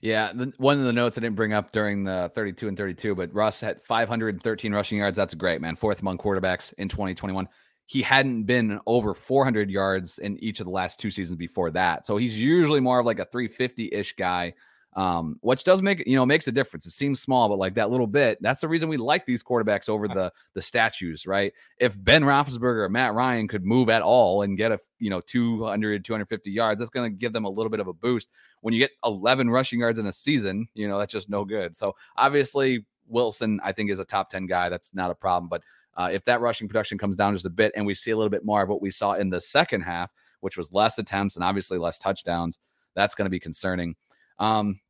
Yeah, 0.00 0.32
the, 0.32 0.52
one 0.56 0.78
of 0.78 0.86
the 0.86 0.92
notes 0.92 1.18
I 1.18 1.20
didn't 1.20 1.36
bring 1.36 1.52
up 1.52 1.72
during 1.72 2.04
the 2.04 2.30
32 2.34 2.68
and 2.68 2.76
32, 2.76 3.14
but 3.14 3.34
Russ 3.34 3.60
had 3.60 3.82
513 3.82 4.72
rushing 4.72 4.98
yards. 4.98 5.16
That's 5.16 5.34
great, 5.34 5.60
man. 5.60 5.76
Fourth 5.76 6.00
among 6.00 6.18
quarterbacks 6.18 6.72
in 6.78 6.88
2021. 6.88 7.46
He 7.84 8.02
hadn't 8.02 8.44
been 8.44 8.80
over 8.86 9.12
400 9.14 9.68
yards 9.70 10.18
in 10.18 10.42
each 10.42 10.60
of 10.60 10.66
the 10.66 10.72
last 10.72 11.00
two 11.00 11.10
seasons 11.10 11.36
before 11.36 11.70
that. 11.72 12.06
So 12.06 12.16
he's 12.16 12.38
usually 12.38 12.80
more 12.80 13.00
of 13.00 13.06
like 13.06 13.18
a 13.18 13.26
350 13.26 13.90
ish 13.92 14.14
guy 14.14 14.54
um, 14.94 15.36
which 15.40 15.62
does 15.62 15.82
make 15.82 16.02
you 16.06 16.16
know 16.16 16.26
makes 16.26 16.48
a 16.48 16.52
difference. 16.52 16.86
It 16.86 16.90
seems 16.90 17.20
small, 17.20 17.48
but 17.48 17.58
like 17.58 17.74
that 17.74 17.90
little 17.90 18.06
bit, 18.06 18.38
that's 18.40 18.60
the 18.60 18.68
reason 18.68 18.88
we 18.88 18.96
like 18.96 19.24
these 19.24 19.42
quarterbacks 19.42 19.88
over 19.88 20.08
the 20.08 20.32
the 20.54 20.62
statues, 20.62 21.26
right? 21.26 21.52
If 21.78 22.02
Ben 22.02 22.22
Roethlisberger 22.24 22.84
or 22.84 22.88
Matt 22.88 23.14
Ryan 23.14 23.46
could 23.46 23.64
move 23.64 23.88
at 23.88 24.02
all 24.02 24.42
and 24.42 24.56
get 24.56 24.72
a 24.72 24.78
you 24.98 25.10
know 25.10 25.20
200 25.20 26.04
250 26.04 26.50
yards, 26.50 26.80
that's 26.80 26.90
going 26.90 27.10
to 27.10 27.16
give 27.16 27.32
them 27.32 27.44
a 27.44 27.50
little 27.50 27.70
bit 27.70 27.80
of 27.80 27.88
a 27.88 27.92
boost. 27.92 28.28
When 28.62 28.74
you 28.74 28.80
get 28.80 28.90
11 29.04 29.48
rushing 29.48 29.80
yards 29.80 29.98
in 29.98 30.06
a 30.06 30.12
season, 30.12 30.66
you 30.74 30.88
know 30.88 30.98
that's 30.98 31.12
just 31.12 31.30
no 31.30 31.44
good. 31.44 31.76
So 31.76 31.94
obviously 32.16 32.84
Wilson, 33.06 33.60
I 33.62 33.72
think, 33.72 33.90
is 33.90 33.98
a 33.98 34.04
top 34.04 34.30
10 34.30 34.46
guy. 34.46 34.68
That's 34.68 34.94
not 34.94 35.10
a 35.10 35.14
problem, 35.14 35.48
but 35.48 35.62
uh, 35.96 36.08
if 36.12 36.24
that 36.24 36.40
rushing 36.40 36.68
production 36.68 36.98
comes 36.98 37.16
down 37.16 37.34
just 37.34 37.44
a 37.44 37.50
bit 37.50 37.72
and 37.76 37.84
we 37.84 37.94
see 37.94 38.10
a 38.10 38.16
little 38.16 38.30
bit 38.30 38.44
more 38.44 38.62
of 38.62 38.68
what 38.68 38.80
we 38.80 38.90
saw 38.90 39.14
in 39.14 39.28
the 39.28 39.40
second 39.40 39.82
half, 39.82 40.10
which 40.40 40.56
was 40.56 40.72
less 40.72 40.98
attempts 40.98 41.36
and 41.36 41.44
obviously 41.44 41.78
less 41.78 41.98
touchdowns, 41.98 42.58
that's 42.94 43.14
going 43.14 43.26
to 43.26 43.30
be 43.30 43.40
concerning. 43.40 43.94
Um, 44.40 44.80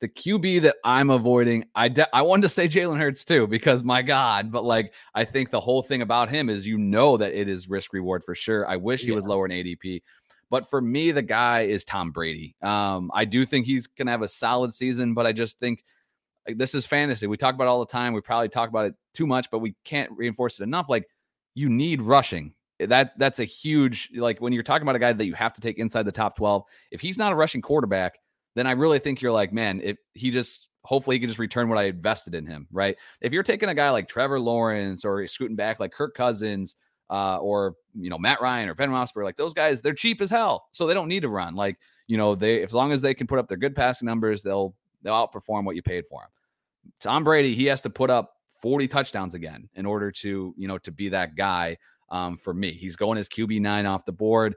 the 0.00 0.08
QB 0.08 0.62
that 0.62 0.76
I'm 0.84 1.10
avoiding, 1.10 1.64
I 1.76 1.88
de- 1.88 2.14
I 2.14 2.22
wanted 2.22 2.42
to 2.42 2.48
say 2.48 2.66
Jalen 2.66 2.98
Hurts 2.98 3.24
too 3.24 3.46
because 3.46 3.84
my 3.84 4.02
God, 4.02 4.50
but 4.50 4.64
like 4.64 4.92
I 5.14 5.24
think 5.24 5.50
the 5.50 5.60
whole 5.60 5.80
thing 5.80 6.02
about 6.02 6.28
him 6.28 6.50
is 6.50 6.66
you 6.66 6.76
know 6.76 7.16
that 7.16 7.32
it 7.32 7.48
is 7.48 7.68
risk 7.68 7.92
reward 7.92 8.24
for 8.24 8.34
sure. 8.34 8.68
I 8.68 8.76
wish 8.76 9.02
he 9.02 9.10
yeah. 9.10 9.14
was 9.14 9.24
lower 9.24 9.46
in 9.46 9.52
ADP, 9.52 10.02
but 10.50 10.68
for 10.68 10.80
me 10.80 11.12
the 11.12 11.22
guy 11.22 11.60
is 11.60 11.84
Tom 11.84 12.10
Brady. 12.10 12.56
Um, 12.62 13.12
I 13.14 13.24
do 13.24 13.46
think 13.46 13.64
he's 13.64 13.86
gonna 13.86 14.10
have 14.10 14.22
a 14.22 14.28
solid 14.28 14.74
season, 14.74 15.14
but 15.14 15.24
I 15.24 15.30
just 15.30 15.60
think 15.60 15.84
like, 16.48 16.58
this 16.58 16.74
is 16.74 16.84
fantasy. 16.84 17.28
We 17.28 17.36
talk 17.36 17.54
about 17.54 17.68
all 17.68 17.78
the 17.78 17.86
time. 17.86 18.12
We 18.12 18.20
probably 18.22 18.48
talk 18.48 18.68
about 18.68 18.86
it 18.86 18.94
too 19.14 19.28
much, 19.28 19.52
but 19.52 19.60
we 19.60 19.76
can't 19.84 20.10
reinforce 20.10 20.58
it 20.58 20.64
enough. 20.64 20.86
Like 20.88 21.06
you 21.54 21.68
need 21.68 22.02
rushing 22.02 22.54
that 22.80 23.12
that's 23.18 23.38
a 23.38 23.44
huge 23.44 24.10
like 24.16 24.40
when 24.40 24.52
you're 24.52 24.64
talking 24.64 24.82
about 24.82 24.96
a 24.96 24.98
guy 24.98 25.12
that 25.12 25.26
you 25.26 25.34
have 25.34 25.52
to 25.52 25.60
take 25.60 25.78
inside 25.78 26.02
the 26.02 26.10
top 26.10 26.34
12 26.36 26.64
if 26.90 27.00
he's 27.00 27.16
not 27.16 27.30
a 27.30 27.34
rushing 27.36 27.60
quarterback 27.60 28.18
then 28.54 28.66
I 28.66 28.72
really 28.72 28.98
think 28.98 29.20
you're 29.20 29.32
like, 29.32 29.52
man, 29.52 29.80
if 29.82 29.96
he 30.14 30.30
just 30.30 30.68
hopefully 30.84 31.16
he 31.16 31.20
can 31.20 31.28
just 31.28 31.38
return 31.38 31.68
what 31.68 31.78
I 31.78 31.84
invested 31.84 32.34
in 32.34 32.46
him, 32.46 32.66
right? 32.72 32.96
If 33.20 33.32
you're 33.32 33.42
taking 33.42 33.68
a 33.68 33.74
guy 33.74 33.90
like 33.90 34.08
Trevor 34.08 34.40
Lawrence 34.40 35.04
or 35.04 35.26
scooting 35.26 35.56
back 35.56 35.80
like 35.80 35.92
Kirk 35.92 36.14
Cousins 36.14 36.76
uh, 37.10 37.38
or 37.38 37.74
you 37.94 38.10
know 38.10 38.18
Matt 38.18 38.40
Ryan 38.40 38.68
or 38.68 38.74
Ben 38.74 38.90
Roethlisberger, 38.90 39.24
like 39.24 39.36
those 39.36 39.54
guys, 39.54 39.80
they're 39.80 39.94
cheap 39.94 40.20
as 40.20 40.30
hell, 40.30 40.66
so 40.72 40.86
they 40.86 40.94
don't 40.94 41.08
need 41.08 41.20
to 41.20 41.28
run. 41.28 41.54
Like 41.54 41.78
you 42.06 42.16
know, 42.16 42.34
they 42.34 42.62
as 42.62 42.74
long 42.74 42.92
as 42.92 43.00
they 43.00 43.14
can 43.14 43.26
put 43.26 43.38
up 43.38 43.48
their 43.48 43.56
good 43.56 43.76
passing 43.76 44.06
numbers, 44.06 44.42
they'll 44.42 44.74
they'll 45.02 45.14
outperform 45.14 45.64
what 45.64 45.76
you 45.76 45.82
paid 45.82 46.06
for 46.06 46.20
them. 46.22 46.30
Tom 47.00 47.24
Brady, 47.24 47.54
he 47.54 47.66
has 47.66 47.80
to 47.82 47.90
put 47.90 48.10
up 48.10 48.34
40 48.60 48.88
touchdowns 48.88 49.34
again 49.34 49.68
in 49.74 49.86
order 49.86 50.10
to 50.10 50.54
you 50.56 50.68
know 50.68 50.78
to 50.78 50.90
be 50.90 51.08
that 51.10 51.36
guy. 51.36 51.76
Um, 52.10 52.36
for 52.36 52.52
me, 52.52 52.72
he's 52.72 52.94
going 52.94 53.16
his 53.16 53.28
QB 53.28 53.60
nine 53.60 53.86
off 53.86 54.04
the 54.04 54.12
board 54.12 54.54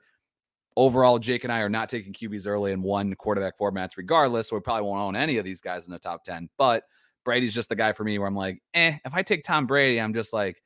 overall, 0.75 1.19
Jake 1.19 1.43
and 1.43 1.53
I 1.53 1.59
are 1.59 1.69
not 1.69 1.89
taking 1.89 2.13
QBs 2.13 2.47
early 2.47 2.71
in 2.71 2.81
one 2.81 3.13
quarterback 3.15 3.57
formats, 3.57 3.97
regardless. 3.97 4.49
So 4.49 4.55
we 4.55 4.61
probably 4.61 4.83
won't 4.83 5.01
own 5.01 5.15
any 5.15 5.37
of 5.37 5.45
these 5.45 5.61
guys 5.61 5.85
in 5.85 5.91
the 5.91 5.99
top 5.99 6.23
10. 6.23 6.49
But 6.57 6.83
Brady's 7.23 7.53
just 7.53 7.69
the 7.69 7.75
guy 7.75 7.91
for 7.91 8.03
me 8.03 8.19
where 8.19 8.27
I'm 8.27 8.35
like, 8.35 8.61
eh, 8.73 8.97
if 9.03 9.13
I 9.13 9.23
take 9.23 9.43
Tom 9.43 9.65
Brady, 9.65 9.99
I'm 9.99 10.13
just 10.13 10.33
like, 10.33 10.61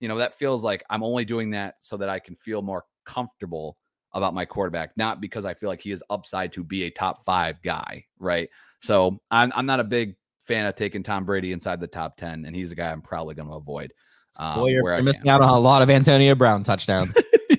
you 0.00 0.08
know, 0.08 0.18
that 0.18 0.34
feels 0.34 0.64
like 0.64 0.84
I'm 0.90 1.02
only 1.02 1.24
doing 1.24 1.50
that 1.50 1.76
so 1.80 1.96
that 1.96 2.08
I 2.08 2.18
can 2.18 2.34
feel 2.34 2.60
more 2.60 2.84
comfortable 3.04 3.76
about 4.12 4.34
my 4.34 4.44
quarterback, 4.44 4.90
not 4.96 5.20
because 5.20 5.44
I 5.44 5.54
feel 5.54 5.68
like 5.68 5.80
he 5.80 5.92
is 5.92 6.02
upside 6.10 6.52
to 6.52 6.64
be 6.64 6.84
a 6.84 6.90
top 6.90 7.24
five 7.24 7.62
guy, 7.62 8.04
right? 8.18 8.48
So 8.80 9.20
I'm, 9.30 9.52
I'm 9.54 9.64
not 9.64 9.80
a 9.80 9.84
big 9.84 10.16
fan 10.40 10.66
of 10.66 10.74
taking 10.74 11.02
Tom 11.02 11.24
Brady 11.24 11.52
inside 11.52 11.80
the 11.80 11.86
top 11.86 12.16
10, 12.16 12.44
and 12.44 12.54
he's 12.54 12.72
a 12.72 12.74
guy 12.74 12.90
I'm 12.90 13.00
probably 13.00 13.34
going 13.34 13.48
to 13.48 13.54
avoid. 13.54 13.92
Um, 14.36 14.60
Boy, 14.60 14.70
you're, 14.70 14.94
you're 14.94 15.02
missing 15.02 15.28
out 15.28 15.40
on 15.40 15.48
a 15.48 15.58
lot 15.58 15.82
of 15.82 15.88
Antonio 15.88 16.34
Brown 16.34 16.64
touchdowns. 16.64 17.16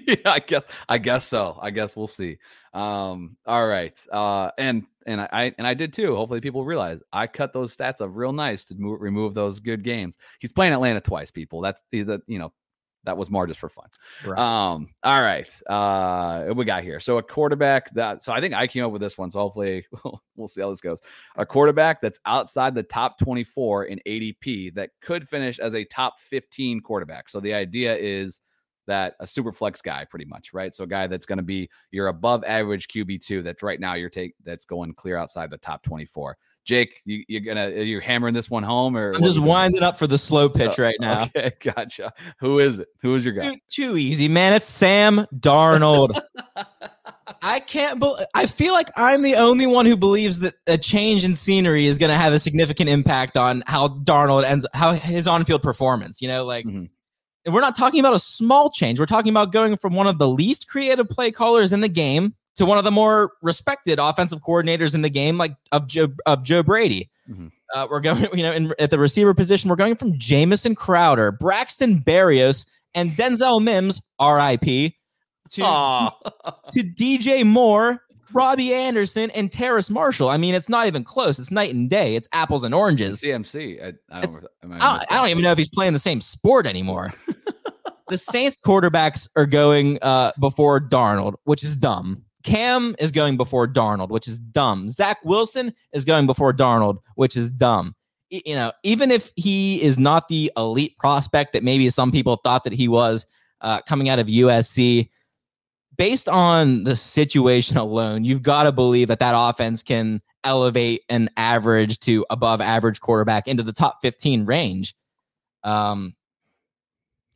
Yeah, 0.08 0.16
I 0.26 0.40
guess 0.40 0.68
I 0.90 0.98
guess 0.98 1.26
so. 1.26 1.58
I 1.62 1.72
guess 1.72 1.96
we'll 1.96 2.08
see. 2.08 2.38
Um, 2.74 3.38
all 3.46 3.68
right. 3.68 3.98
Uh, 4.12 4.52
and 4.58 4.86
and 5.06 5.22
I, 5.22 5.54
and 5.58 5.68
I 5.68 5.74
did 5.74 5.94
too. 5.94 6.16
Hopefully, 6.16 6.42
people 6.42 6.66
realize 6.66 7.00
I 7.12 7.28
cut 7.28 7.54
those 7.54 7.76
stats 7.76 8.02
up 8.02 8.10
real 8.14 8.32
nice 8.32 8.66
to 8.66 8.76
move, 8.76 9.02
remove 9.02 9.34
those 9.34 9.60
good 9.60 9.84
games. 9.84 10.18
He's 10.40 10.54
playing 10.54 10.74
Atlanta 10.74 11.02
twice, 11.02 11.32
people. 11.32 11.62
That's 11.62 11.84
the 11.92 12.22
you 12.28 12.40
know 12.40 12.54
that 13.06 13.18
was 13.18 13.30
more 13.30 13.46
just 13.48 13.60
for 13.60 13.70
fun. 13.70 13.88
Right. 14.26 14.40
Um, 14.40 14.88
all 15.04 15.22
right. 15.22 15.62
Uh, 15.70 16.54
we 16.56 16.66
got 16.66 16.84
here. 16.84 17.00
So 17.00 17.18
a 17.18 17.24
quarterback 17.24 17.94
that, 17.96 18.24
so 18.24 18.32
I 18.32 18.40
think 18.40 18.54
I 18.54 18.68
came 18.68 18.84
up 18.86 18.92
with 18.92 19.02
this 19.02 19.18
one. 19.18 19.30
So 19.30 19.40
hopefully 19.40 19.86
we'll 20.36 20.48
see 20.48 20.62
how 20.62 20.70
this 20.70 20.80
goes. 20.80 21.02
A 21.36 21.46
quarterback 21.46 22.02
that's 22.02 22.20
outside 22.26 22.76
the 22.76 22.84
top 22.84 23.20
24 23.20 23.86
in 23.86 24.00
ADP 24.08 24.74
that 24.76 24.92
could 25.02 25.28
finish 25.28 25.60
as 25.60 25.76
a 25.76 25.84
top 25.86 26.20
15 26.20 26.80
quarterback. 26.82 27.30
So 27.30 27.40
the 27.40 27.54
idea 27.54 27.96
is 27.96 28.40
that 28.88 29.16
a 29.20 29.28
super 29.28 29.52
flex 29.52 29.82
guy 29.82 30.06
pretty 30.06 30.26
much, 30.26 30.54
right? 30.54 30.74
So 30.74 30.84
a 30.84 30.88
guy 30.88 31.08
that's 31.08 31.26
going 31.26 31.38
to 31.38 31.44
be 31.44 31.70
your 31.92 32.08
above 32.08 32.44
average 32.46 32.88
QB2 32.88 33.44
that's 33.44 33.64
right 33.64 33.80
now 33.80 33.94
you're 33.94 34.10
take 34.10 34.36
that's 34.44 34.66
going 34.66 34.94
clear 34.94 35.18
outside 35.18 35.50
the 35.50 35.58
top 35.58 35.84
24. 35.84 36.38
Jake, 36.66 37.02
you, 37.04 37.24
you're 37.28 37.42
gonna 37.42 37.72
you're 37.72 38.00
hammering 38.00 38.34
this 38.34 38.50
one 38.50 38.64
home, 38.64 38.96
or 38.96 39.14
I'm 39.14 39.24
just 39.24 39.40
winding 39.40 39.84
up 39.84 40.00
for 40.00 40.08
the 40.08 40.18
slow 40.18 40.48
pitch 40.48 40.80
oh, 40.80 40.84
right 40.84 40.96
now. 41.00 41.24
Okay, 41.24 41.52
gotcha. 41.62 42.14
Who 42.40 42.60
is 42.60 42.80
it? 42.80 42.88
Who 43.02 43.16
is 43.16 43.26
your 43.26 43.34
guy? 43.34 43.52
Too, 43.52 43.60
too 43.68 43.98
easy, 43.98 44.30
man. 44.30 44.54
It's 44.54 44.70
Sam 44.70 45.26
Darnold. 45.36 46.22
I 47.42 47.60
can't. 47.60 48.00
Be- 48.00 48.16
I 48.34 48.46
feel 48.46 48.72
like 48.72 48.90
I'm 48.96 49.22
the 49.22 49.36
only 49.36 49.68
one 49.68 49.86
who 49.86 49.98
believes 49.98 50.40
that 50.40 50.56
a 50.66 50.78
change 50.78 51.26
in 51.26 51.36
scenery 51.36 51.86
is 51.86 51.98
going 51.98 52.12
to 52.12 52.16
have 52.16 52.32
a 52.32 52.40
significant 52.40 52.90
impact 52.90 53.36
on 53.36 53.64
how 53.68 53.90
Darnold 53.90 54.46
ends, 54.46 54.66
how 54.74 54.94
his 54.94 55.28
on-field 55.28 55.62
performance. 55.62 56.22
You 56.22 56.30
know, 56.30 56.46
like 56.46 56.66
mm-hmm. 56.66 56.86
And 57.46 57.54
we're 57.54 57.62
not 57.62 57.78
talking 57.78 58.00
about 58.00 58.16
a 58.16 58.20
small 58.20 58.70
change. 58.70 59.00
We're 59.00 59.06
talking 59.06 59.32
about 59.32 59.52
going 59.52 59.76
from 59.78 59.94
one 59.94 60.08
of 60.08 60.18
the 60.18 60.28
least 60.28 60.70
creative 60.70 61.10
play 61.10 61.32
callers 61.32 61.74
in 61.74 61.82
the 61.82 61.90
game 61.90 62.36
to 62.56 62.66
one 62.66 62.78
of 62.78 62.84
the 62.84 62.92
more 62.92 63.34
respected 63.42 64.00
offensive 64.00 64.40
coordinators 64.42 64.96
in 64.96 65.02
the 65.02 65.10
game, 65.10 65.38
like 65.38 65.56
of 65.72 65.88
Joe 65.88 66.10
of 66.26 66.44
Joe 66.44 66.64
Brady. 66.64 67.10
Mm-hmm. 67.30 67.48
Uh, 67.74 67.88
we're 67.90 68.00
going, 68.00 68.28
you 68.34 68.44
know, 68.44 68.54
in, 68.54 68.74
at 68.80 68.92
the 68.92 69.00
receiver 69.00 69.34
position, 69.34 69.70
we're 69.70 69.76
going 69.76 69.96
from 69.96 70.18
Jamison 70.18 70.76
Crowder, 70.76 71.32
Braxton 71.32 72.02
Berrios, 72.02 72.66
and 72.94 73.12
Denzel 73.12 73.62
Mims, 73.64 74.02
R.I.P. 74.20 74.96
to 75.52 76.12
to 76.72 76.84
DJ 76.84 77.46
Moore, 77.46 78.03
Robbie 78.34 78.74
Anderson 78.74 79.30
and 79.32 79.52
Terrace 79.52 79.90
Marshall. 79.90 80.30
I 80.30 80.38
mean, 80.38 80.56
it's 80.56 80.70
not 80.70 80.88
even 80.88 81.04
close. 81.04 81.40
It's 81.40 81.52
night 81.52 81.74
and 81.74 81.90
day. 81.90 82.16
It's 82.16 82.28
apples 82.34 82.64
and 82.64 82.74
oranges. 82.74 83.22
CMC. 83.22 83.84
I, 83.84 84.18
I 84.18 84.22
don't, 84.22 84.46
I, 84.72 84.78
I, 84.80 85.06
I 85.10 85.16
don't 85.16 85.30
even 85.30 85.44
know 85.44 85.52
if 85.52 85.58
he's 85.58 85.70
playing 85.70 85.94
the 85.94 86.00
same 86.00 86.22
sport 86.22 86.66
anymore. 86.66 87.14
the 88.10 88.18
Saints 88.18 88.58
quarterbacks 88.58 89.28
are 89.36 89.46
going 89.46 90.00
uh, 90.02 90.32
before 90.40 90.80
Darnold, 90.80 91.36
which 91.44 91.64
is 91.64 91.76
dumb. 91.76 92.24
Cam 92.44 92.96
is 93.00 93.12
going 93.12 93.38
before 93.38 93.68
Darnold, 93.68 94.10
which 94.10 94.28
is 94.28 94.40
dumb. 94.40 94.90
Zach 94.90 95.18
Wilson 95.24 95.74
is 95.94 96.06
going 96.06 96.26
before 96.26 96.54
Darnold, 96.54 96.98
which 97.16 97.38
is 97.38 97.50
dumb. 97.50 97.96
You 98.30 98.56
know, 98.56 98.72
even 98.84 99.12
if 99.12 99.32
he 99.36 99.82
is 99.82 99.98
not 99.98 100.28
the 100.28 100.52
elite 100.58 100.98
prospect 100.98 101.54
that 101.54 101.64
maybe 101.64 101.90
some 101.90 102.12
people 102.12 102.38
thought 102.44 102.64
that 102.64 102.74
he 102.74 102.88
was 102.88 103.26
uh, 103.62 103.82
coming 103.82 104.10
out 104.10 104.20
of 104.20 104.28
USC, 104.28 105.10
based 105.98 106.30
on 106.30 106.84
the 106.84 106.96
situation 106.96 107.78
alone, 107.78 108.24
you've 108.24 108.44
got 108.44 108.64
to 108.64 108.72
believe 108.72 109.08
that 109.10 109.20
that 109.20 109.34
offense 109.36 109.84
can 109.84 110.22
elevate 110.44 111.04
an 111.10 111.30
average 111.38 112.00
to 112.02 112.26
above 112.30 112.62
average 112.62 113.00
quarterback 113.00 113.48
into 113.48 113.64
the 113.64 113.74
top 113.74 114.00
15 114.02 114.46
range. 114.46 114.96
Um, 115.64 116.16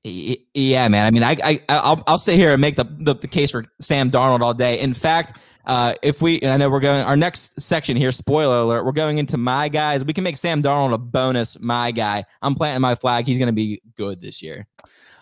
yeah, 0.03 0.88
man. 0.88 1.05
I 1.05 1.12
mean, 1.12 1.24
I, 1.24 1.38
I, 1.43 1.62
I'll, 1.70 2.03
I'll 2.08 2.18
sit 2.18 2.36
here 2.36 2.51
and 2.53 2.62
make 2.62 2.76
the, 2.76 2.86
the, 2.86 3.16
the 3.16 3.28
case 3.28 3.51
for 3.51 3.66
Sam 3.80 4.10
Darnold 4.10 4.41
all 4.41 4.53
day. 4.53 4.80
In 4.80 4.93
fact, 4.93 5.38
uh, 5.66 5.95
if 6.01 6.22
we, 6.22 6.41
I 6.43 6.55
know 6.55 6.70
we're 6.70 6.80
going, 6.80 7.01
our 7.01 7.18
next 7.18 7.60
section 7.60 7.97
here, 7.97 8.14
spoiler 8.14 8.60
alert, 8.60 8.86
we're 8.86 8.93
going 8.93 9.18
into 9.18 9.38
my 9.38 9.68
guys. 9.68 10.05
We 10.05 10.14
can 10.14 10.24
make 10.24 10.38
Sam 10.38 10.62
Darnold 10.62 10.93
a 10.93 10.97
bonus, 10.97 11.60
my 11.60 11.91
guy. 11.91 12.26
I'm 12.41 12.55
planting 12.55 12.82
my 12.82 12.95
flag. 12.95 13.28
He's 13.28 13.38
going 13.38 13.47
to 13.47 13.53
be 13.53 13.82
good 13.95 14.22
this 14.22 14.41
year. 14.41 14.66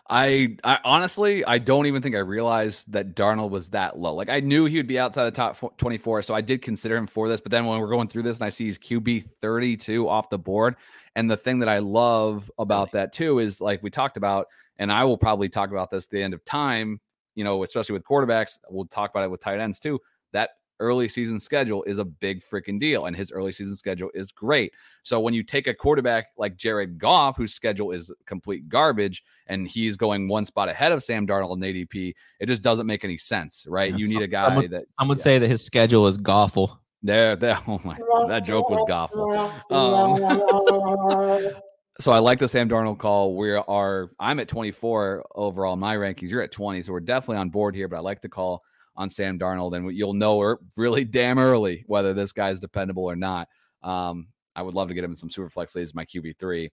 I, 0.07 0.57
I 0.63 0.77
honestly, 0.83 1.43
I 1.43 1.57
don't 1.57 1.87
even 1.87 2.01
think 2.01 2.15
I 2.15 2.19
realized 2.19 2.91
that 2.91 3.15
Darnold 3.15 3.49
was 3.49 3.69
that 3.69 3.97
low. 3.97 4.13
Like 4.13 4.29
I 4.29 4.39
knew 4.39 4.65
he 4.65 4.77
would 4.77 4.87
be 4.87 4.99
outside 4.99 5.25
the 5.25 5.31
top 5.31 5.77
24, 5.77 6.21
so 6.21 6.35
I 6.35 6.41
did 6.41 6.61
consider 6.61 6.95
him 6.95 7.07
for 7.07 7.27
this. 7.27 7.41
But 7.41 7.51
then 7.51 7.65
when 7.65 7.79
we're 7.79 7.89
going 7.89 8.07
through 8.07 8.23
this 8.23 8.37
and 8.37 8.45
I 8.45 8.49
see 8.49 8.65
he's 8.65 8.77
QB 8.77 9.31
32 9.41 10.07
off 10.07 10.29
the 10.29 10.37
board, 10.37 10.75
and 11.15 11.29
the 11.29 11.37
thing 11.37 11.59
that 11.59 11.69
I 11.69 11.79
love 11.79 12.51
about 12.59 12.91
that 12.91 13.13
too 13.13 13.39
is 13.39 13.59
like 13.61 13.81
we 13.81 13.89
talked 13.89 14.17
about, 14.17 14.47
and 14.77 14.91
I 14.91 15.03
will 15.05 15.17
probably 15.17 15.49
talk 15.49 15.71
about 15.71 15.89
this 15.89 16.05
at 16.05 16.11
the 16.11 16.21
end 16.21 16.35
of 16.35 16.45
time. 16.45 17.01
You 17.33 17.43
know, 17.43 17.63
especially 17.63 17.93
with 17.93 18.03
quarterbacks, 18.03 18.59
we'll 18.69 18.85
talk 18.85 19.09
about 19.09 19.23
it 19.23 19.31
with 19.31 19.41
tight 19.41 19.59
ends 19.59 19.79
too. 19.79 19.99
That 20.33 20.51
early 20.79 21.07
season 21.07 21.39
schedule 21.39 21.83
is 21.83 21.97
a 21.97 22.05
big 22.05 22.41
freaking 22.41 22.79
deal, 22.79 23.05
and 23.05 23.15
his 23.15 23.31
early 23.31 23.51
season 23.51 23.75
schedule 23.75 24.09
is 24.13 24.31
great. 24.31 24.73
So 25.03 25.19
when 25.19 25.33
you 25.33 25.43
take 25.43 25.67
a 25.67 25.73
quarterback 25.73 26.27
like 26.37 26.55
Jared 26.57 26.97
Goff, 26.97 27.37
whose 27.37 27.53
schedule 27.53 27.91
is 27.91 28.11
complete 28.25 28.67
garbage, 28.69 29.23
and 29.47 29.67
he's 29.67 29.97
going 29.97 30.27
one 30.27 30.45
spot 30.45 30.69
ahead 30.69 30.91
of 30.91 31.03
Sam 31.03 31.27
Darnold 31.27 31.55
in 31.55 31.87
ADP, 31.87 32.13
it 32.39 32.45
just 32.47 32.61
doesn't 32.61 32.87
make 32.87 33.03
any 33.03 33.17
sense, 33.17 33.65
right? 33.67 33.91
Yeah, 33.91 33.97
you 33.97 34.13
need 34.13 34.21
a 34.23 34.27
guy 34.27 34.55
would, 34.55 34.71
that 34.71 34.85
I 34.97 35.05
would 35.05 35.17
yeah. 35.17 35.23
say 35.23 35.39
that 35.39 35.47
his 35.47 35.63
schedule 35.63 36.07
is 36.07 36.17
Goffle. 36.17 36.77
There, 37.03 37.35
there. 37.35 37.59
Oh 37.67 37.79
my, 37.83 37.97
that 38.27 38.45
joke 38.45 38.69
was 38.69 38.83
awful. 38.89 39.31
Um, 39.69 41.51
so 41.99 42.11
I 42.11 42.19
like 42.19 42.39
the 42.39 42.47
Sam 42.47 42.67
Darnold 42.67 42.97
call. 42.97 43.35
We 43.37 43.51
are. 43.53 44.09
I'm 44.19 44.39
at 44.39 44.47
24 44.47 45.25
overall 45.35 45.73
in 45.73 45.79
my 45.79 45.95
rankings. 45.95 46.29
You're 46.29 46.41
at 46.41 46.51
20, 46.51 46.81
so 46.81 46.91
we're 46.91 46.99
definitely 46.99 47.37
on 47.37 47.49
board 47.49 47.75
here. 47.75 47.87
But 47.87 47.97
I 47.97 47.99
like 47.99 48.21
the 48.21 48.29
call 48.29 48.63
on 48.97 49.09
Sam 49.09 49.37
Darnold, 49.37 49.75
and 49.75 49.95
you'll 49.95 50.13
know 50.13 50.57
really 50.77 51.03
damn 51.03 51.39
early 51.39 51.83
whether 51.87 52.13
this 52.13 52.31
guy's 52.31 52.59
dependable 52.59 53.03
or 53.03 53.15
not. 53.15 53.49
Um, 53.83 54.27
I 54.55 54.61
would 54.61 54.73
love 54.73 54.87
to 54.87 54.93
get 54.93 55.03
him 55.03 55.11
in 55.11 55.17
some 55.17 55.29
super 55.29 55.49
flex 55.49 55.75
leagues, 55.75 55.93
my 55.93 56.05
QB 56.05 56.37
three. 56.37 56.71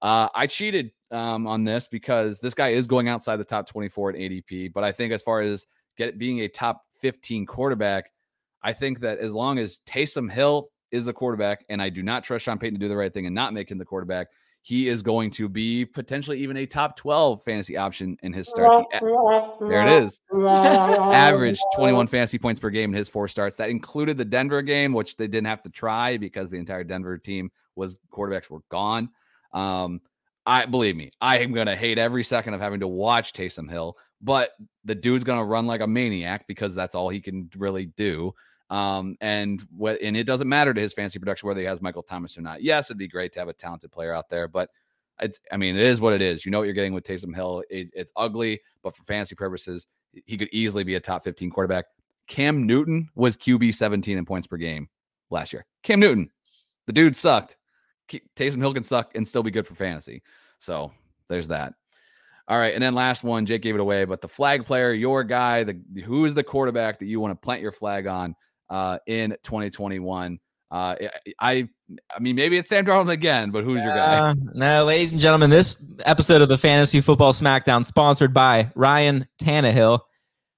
Uh, 0.00 0.28
I 0.34 0.48
cheated 0.48 0.90
um, 1.12 1.46
on 1.46 1.62
this 1.62 1.86
because 1.86 2.40
this 2.40 2.54
guy 2.54 2.70
is 2.70 2.88
going 2.88 3.08
outside 3.08 3.36
the 3.36 3.44
top 3.44 3.68
24 3.68 4.10
at 4.10 4.16
ADP. 4.16 4.72
But 4.72 4.82
I 4.82 4.90
think 4.90 5.12
as 5.12 5.22
far 5.22 5.40
as 5.40 5.68
get 5.96 6.18
being 6.18 6.40
a 6.40 6.48
top 6.48 6.82
15 7.00 7.46
quarterback, 7.46 8.10
I 8.64 8.72
think 8.72 9.00
that 9.00 9.18
as 9.18 9.32
long 9.32 9.58
as 9.58 9.80
Taysom 9.86 10.30
Hill 10.30 10.70
is 10.90 11.06
the 11.06 11.12
quarterback, 11.12 11.64
and 11.68 11.80
I 11.80 11.88
do 11.88 12.02
not 12.02 12.24
trust 12.24 12.44
Sean 12.44 12.58
Payton 12.58 12.78
to 12.78 12.84
do 12.84 12.88
the 12.88 12.96
right 12.96 13.14
thing 13.14 13.26
and 13.26 13.34
not 13.34 13.54
make 13.54 13.70
him 13.70 13.78
the 13.78 13.84
quarterback, 13.84 14.28
he 14.62 14.88
is 14.88 15.02
going 15.02 15.28
to 15.28 15.48
be 15.48 15.84
potentially 15.84 16.38
even 16.38 16.56
a 16.56 16.66
top 16.66 16.96
12 16.96 17.42
fantasy 17.42 17.76
option 17.76 18.16
in 18.22 18.32
his 18.32 18.48
starts. 18.48 18.78
there 19.60 19.86
it 19.86 20.04
is. 20.04 20.20
Average 20.32 21.58
21 21.74 22.06
fantasy 22.06 22.38
points 22.38 22.60
per 22.60 22.70
game 22.70 22.90
in 22.90 22.96
his 22.96 23.08
four 23.08 23.26
starts. 23.26 23.56
That 23.56 23.70
included 23.70 24.16
the 24.16 24.24
Denver 24.24 24.62
game, 24.62 24.92
which 24.92 25.16
they 25.16 25.26
didn't 25.26 25.48
have 25.48 25.62
to 25.62 25.68
try 25.68 26.16
because 26.16 26.48
the 26.48 26.58
entire 26.58 26.84
Denver 26.84 27.18
team 27.18 27.50
was 27.74 27.96
quarterbacks 28.12 28.50
were 28.50 28.62
gone. 28.68 29.10
Um, 29.52 30.00
I 30.46 30.66
believe 30.66 30.96
me, 30.96 31.10
I 31.20 31.38
am 31.38 31.52
gonna 31.52 31.76
hate 31.76 31.98
every 31.98 32.24
second 32.24 32.54
of 32.54 32.60
having 32.60 32.80
to 32.80 32.88
watch 32.88 33.32
Taysom 33.32 33.68
Hill, 33.68 33.96
but 34.20 34.50
the 34.84 34.94
dude's 34.94 35.24
gonna 35.24 35.44
run 35.44 35.66
like 35.66 35.80
a 35.80 35.86
maniac 35.86 36.46
because 36.46 36.74
that's 36.74 36.94
all 36.94 37.08
he 37.08 37.20
can 37.20 37.50
really 37.56 37.86
do. 37.86 38.32
Um, 38.72 39.16
and 39.20 39.60
what 39.76 40.00
and 40.00 40.16
it 40.16 40.24
doesn't 40.24 40.48
matter 40.48 40.72
to 40.72 40.80
his 40.80 40.94
fantasy 40.94 41.18
production 41.18 41.46
whether 41.46 41.60
he 41.60 41.66
has 41.66 41.82
Michael 41.82 42.02
Thomas 42.02 42.38
or 42.38 42.40
not. 42.40 42.62
Yes, 42.62 42.86
it'd 42.86 42.96
be 42.96 43.06
great 43.06 43.30
to 43.32 43.38
have 43.38 43.48
a 43.48 43.52
talented 43.52 43.92
player 43.92 44.14
out 44.14 44.30
there, 44.30 44.48
but 44.48 44.70
it's 45.20 45.38
I 45.52 45.58
mean, 45.58 45.76
it 45.76 45.82
is 45.82 46.00
what 46.00 46.14
it 46.14 46.22
is. 46.22 46.46
You 46.46 46.50
know 46.50 46.58
what 46.58 46.64
you're 46.64 46.72
getting 46.72 46.94
with 46.94 47.04
Taysom 47.04 47.34
Hill. 47.34 47.62
It, 47.68 47.90
it's 47.92 48.10
ugly, 48.16 48.62
but 48.82 48.96
for 48.96 49.04
fantasy 49.04 49.34
purposes, 49.34 49.86
he 50.24 50.38
could 50.38 50.48
easily 50.52 50.84
be 50.84 50.94
a 50.94 51.00
top 51.00 51.22
15 51.22 51.50
quarterback. 51.50 51.84
Cam 52.26 52.66
Newton 52.66 53.10
was 53.14 53.36
QB 53.36 53.74
17 53.74 54.16
in 54.16 54.24
points 54.24 54.46
per 54.46 54.56
game 54.56 54.88
last 55.28 55.52
year. 55.52 55.66
Cam 55.82 56.00
Newton, 56.00 56.30
the 56.86 56.94
dude 56.94 57.14
sucked. 57.14 57.58
Taysom 58.08 58.58
Hill 58.58 58.72
can 58.72 58.84
suck 58.84 59.14
and 59.14 59.28
still 59.28 59.42
be 59.42 59.50
good 59.50 59.66
for 59.66 59.74
fantasy. 59.74 60.22
So 60.58 60.92
there's 61.28 61.48
that. 61.48 61.74
All 62.48 62.58
right, 62.58 62.72
and 62.72 62.82
then 62.82 62.94
last 62.94 63.22
one, 63.22 63.44
Jake 63.44 63.60
gave 63.60 63.74
it 63.74 63.80
away, 63.82 64.06
but 64.06 64.22
the 64.22 64.28
flag 64.28 64.64
player, 64.64 64.94
your 64.94 65.24
guy, 65.24 65.62
the 65.62 65.78
who 66.04 66.24
is 66.24 66.32
the 66.32 66.42
quarterback 66.42 66.98
that 67.00 67.06
you 67.06 67.20
want 67.20 67.32
to 67.32 67.44
plant 67.44 67.60
your 67.60 67.70
flag 67.70 68.06
on 68.06 68.34
uh, 68.72 68.98
in 69.06 69.30
2021? 69.42 70.40
Uh, 70.70 70.96
I, 71.38 71.68
I 72.10 72.18
mean, 72.18 72.34
maybe 72.34 72.56
it's 72.56 72.70
Sam 72.70 72.86
Darnold 72.86 73.10
again, 73.10 73.50
but 73.50 73.62
who's 73.62 73.82
your 73.82 73.94
guy? 73.94 74.30
Uh, 74.30 74.34
no, 74.54 74.86
ladies 74.86 75.12
and 75.12 75.20
gentlemen, 75.20 75.50
this 75.50 75.84
episode 76.06 76.40
of 76.40 76.48
the 76.48 76.56
Fantasy 76.56 77.02
Football 77.02 77.34
Smackdown 77.34 77.84
sponsored 77.84 78.32
by 78.32 78.72
Ryan 78.74 79.28
Tannehill. 79.38 80.00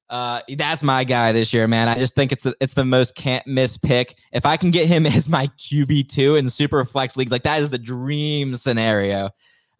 Uh, 0.08 0.40
that's 0.56 0.84
my 0.84 1.02
guy 1.02 1.32
this 1.32 1.52
year, 1.52 1.66
man. 1.66 1.88
I 1.88 1.96
just 1.96 2.14
think 2.14 2.30
it's 2.30 2.46
a, 2.46 2.54
it's 2.60 2.74
the 2.74 2.84
most 2.84 3.16
can't 3.16 3.44
miss 3.48 3.76
pick. 3.76 4.16
If 4.32 4.46
I 4.46 4.56
can 4.56 4.70
get 4.70 4.86
him 4.86 5.04
as 5.06 5.28
my 5.28 5.48
QB 5.58 6.08
two 6.08 6.36
in 6.36 6.48
super 6.48 6.84
flex 6.84 7.16
leagues, 7.16 7.32
like 7.32 7.42
that 7.42 7.60
is 7.60 7.70
the 7.70 7.78
dream 7.78 8.54
scenario. 8.54 9.30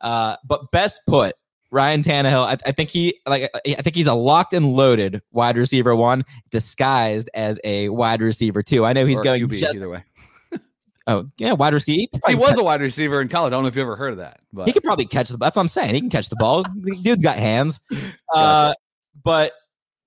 Uh, 0.01 0.35
but 0.45 0.73
best 0.73 1.01
put, 1.07 1.35
Ryan 1.71 2.03
Tannehill. 2.03 2.47
I, 2.47 2.57
I, 2.67 2.73
think 2.73 2.91
he 2.91 3.19
like 3.27 3.51
I 3.55 3.83
think 3.83 3.97
he's 3.97 4.07
a 4.07 4.15
locked 4.15 4.53
and 4.53 4.73
loaded 4.75 5.23
wide 5.33 5.57
receiver 5.57 5.95
one, 5.97 6.25
disguised 6.51 7.31
as 7.35 7.59
a 7.65 7.89
wide 7.89 8.21
receiver 8.21 8.63
two. 8.63 8.85
I 8.85 8.93
know 8.93 9.07
he's 9.07 9.21
or 9.21 9.25
going 9.25 9.47
QB, 9.47 9.59
just, 9.59 9.77
either 9.77 9.89
way. 9.89 10.05
oh 11.07 11.27
yeah, 11.39 11.53
wide 11.53 11.75
receiver. 11.75 12.09
He, 12.27 12.33
he 12.33 12.35
was 12.35 12.57
a 12.59 12.63
wide 12.63 12.81
receiver 12.81 13.21
in 13.21 13.29
college. 13.29 13.53
I 13.53 13.57
don't 13.57 13.63
know 13.63 13.69
if 13.69 13.77
you 13.77 13.83
ever 13.83 13.97
heard 13.97 14.13
of 14.13 14.19
that, 14.19 14.41
but 14.53 14.67
he 14.67 14.73
could 14.73 14.85
probably 14.85 15.07
catch 15.07 15.29
the. 15.29 15.37
That's 15.37 15.57
what 15.57 15.63
I'm 15.63 15.69
saying. 15.69 15.95
He 15.95 16.01
can 16.01 16.11
catch 16.11 16.29
the 16.29 16.37
ball. 16.37 16.63
the 16.63 16.97
dude's 17.03 17.23
got 17.23 17.37
hands. 17.39 17.81
Uh, 18.35 18.75
but 19.23 19.53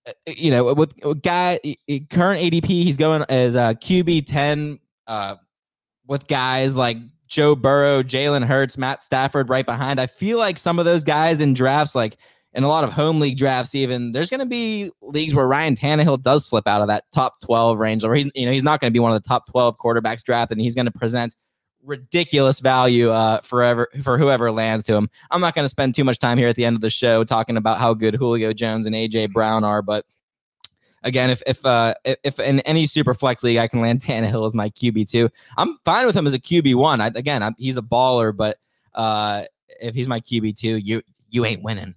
uh, 0.05 0.11
you 0.25 0.51
know, 0.51 0.73
with, 0.73 0.91
with 1.01 1.21
guy 1.21 1.57
current 2.09 2.41
ADP, 2.41 2.65
he's 2.65 2.97
going 2.97 3.23
as 3.29 3.55
a 3.55 3.73
QB 3.73 4.25
ten. 4.25 4.79
Uh, 5.05 5.35
with 6.07 6.27
guys 6.27 6.75
like 6.75 6.97
Joe 7.27 7.55
Burrow, 7.55 8.03
Jalen 8.03 8.45
Hurts, 8.45 8.77
Matt 8.77 9.03
Stafford 9.03 9.49
right 9.49 9.65
behind. 9.65 9.99
I 9.99 10.07
feel 10.07 10.37
like 10.37 10.57
some 10.57 10.79
of 10.79 10.85
those 10.85 11.03
guys 11.03 11.39
in 11.39 11.53
drafts, 11.53 11.95
like 11.95 12.17
in 12.53 12.63
a 12.63 12.67
lot 12.67 12.83
of 12.83 12.91
home 12.91 13.19
league 13.19 13.37
drafts, 13.37 13.75
even 13.75 14.11
there's 14.11 14.29
going 14.29 14.39
to 14.39 14.45
be 14.45 14.91
leagues 15.01 15.33
where 15.33 15.47
Ryan 15.47 15.75
Tannehill 15.75 16.21
does 16.23 16.45
slip 16.45 16.67
out 16.67 16.81
of 16.81 16.87
that 16.87 17.03
top 17.11 17.39
12 17.41 17.77
range, 17.77 18.03
or 18.03 18.15
he's 18.15 18.31
you 18.33 18.45
know 18.45 18.51
he's 18.51 18.63
not 18.63 18.79
going 18.79 18.91
to 18.91 18.93
be 18.93 18.99
one 18.99 19.13
of 19.13 19.21
the 19.21 19.27
top 19.27 19.47
12 19.51 19.77
quarterbacks 19.77 20.23
drafted, 20.23 20.57
and 20.57 20.63
he's 20.63 20.75
going 20.75 20.85
to 20.85 20.91
present 20.91 21.35
ridiculous 21.83 22.59
value 22.59 23.11
uh, 23.11 23.41
forever 23.41 23.87
for 24.03 24.17
whoever 24.17 24.51
lands 24.51 24.83
to 24.85 24.93
him. 24.93 25.09
I'm 25.31 25.41
not 25.41 25.55
going 25.55 25.65
to 25.65 25.69
spend 25.69 25.95
too 25.95 26.03
much 26.03 26.19
time 26.19 26.37
here 26.37 26.49
at 26.49 26.55
the 26.55 26.65
end 26.65 26.75
of 26.75 26.81
the 26.81 26.89
show 26.89 27.23
talking 27.23 27.57
about 27.57 27.79
how 27.79 27.93
good 27.93 28.15
Julio 28.15 28.53
Jones 28.53 28.85
and 28.85 28.95
AJ 28.95 29.31
Brown 29.31 29.63
are, 29.63 29.81
but 29.81 30.05
again, 31.07 31.29
if 31.31 31.41
if 31.47 31.65
uh 31.65 31.95
if 32.05 32.39
in 32.39 32.59
any 32.61 32.85
super 32.85 33.13
flex 33.13 33.43
league 33.43 33.57
I 33.57 33.67
can 33.67 33.81
land 33.81 34.01
Tannehill 34.03 34.45
as 34.45 34.53
my 34.53 34.69
QB 34.69 35.09
two, 35.09 35.29
I'm 35.57 35.79
fine 35.85 36.05
with 36.05 36.15
him 36.15 36.27
as 36.27 36.33
a 36.33 36.39
QB 36.39 36.75
one. 36.75 37.01
Again, 37.01 37.41
I'm, 37.41 37.55
he's 37.57 37.77
a 37.77 37.81
baller, 37.81 38.35
but 38.35 38.57
uh 38.93 39.43
if 39.81 39.95
he's 39.95 40.07
my 40.07 40.19
QB 40.19 40.55
two, 40.57 40.77
you 40.77 41.01
you 41.29 41.45
ain't 41.45 41.63
winning. 41.63 41.95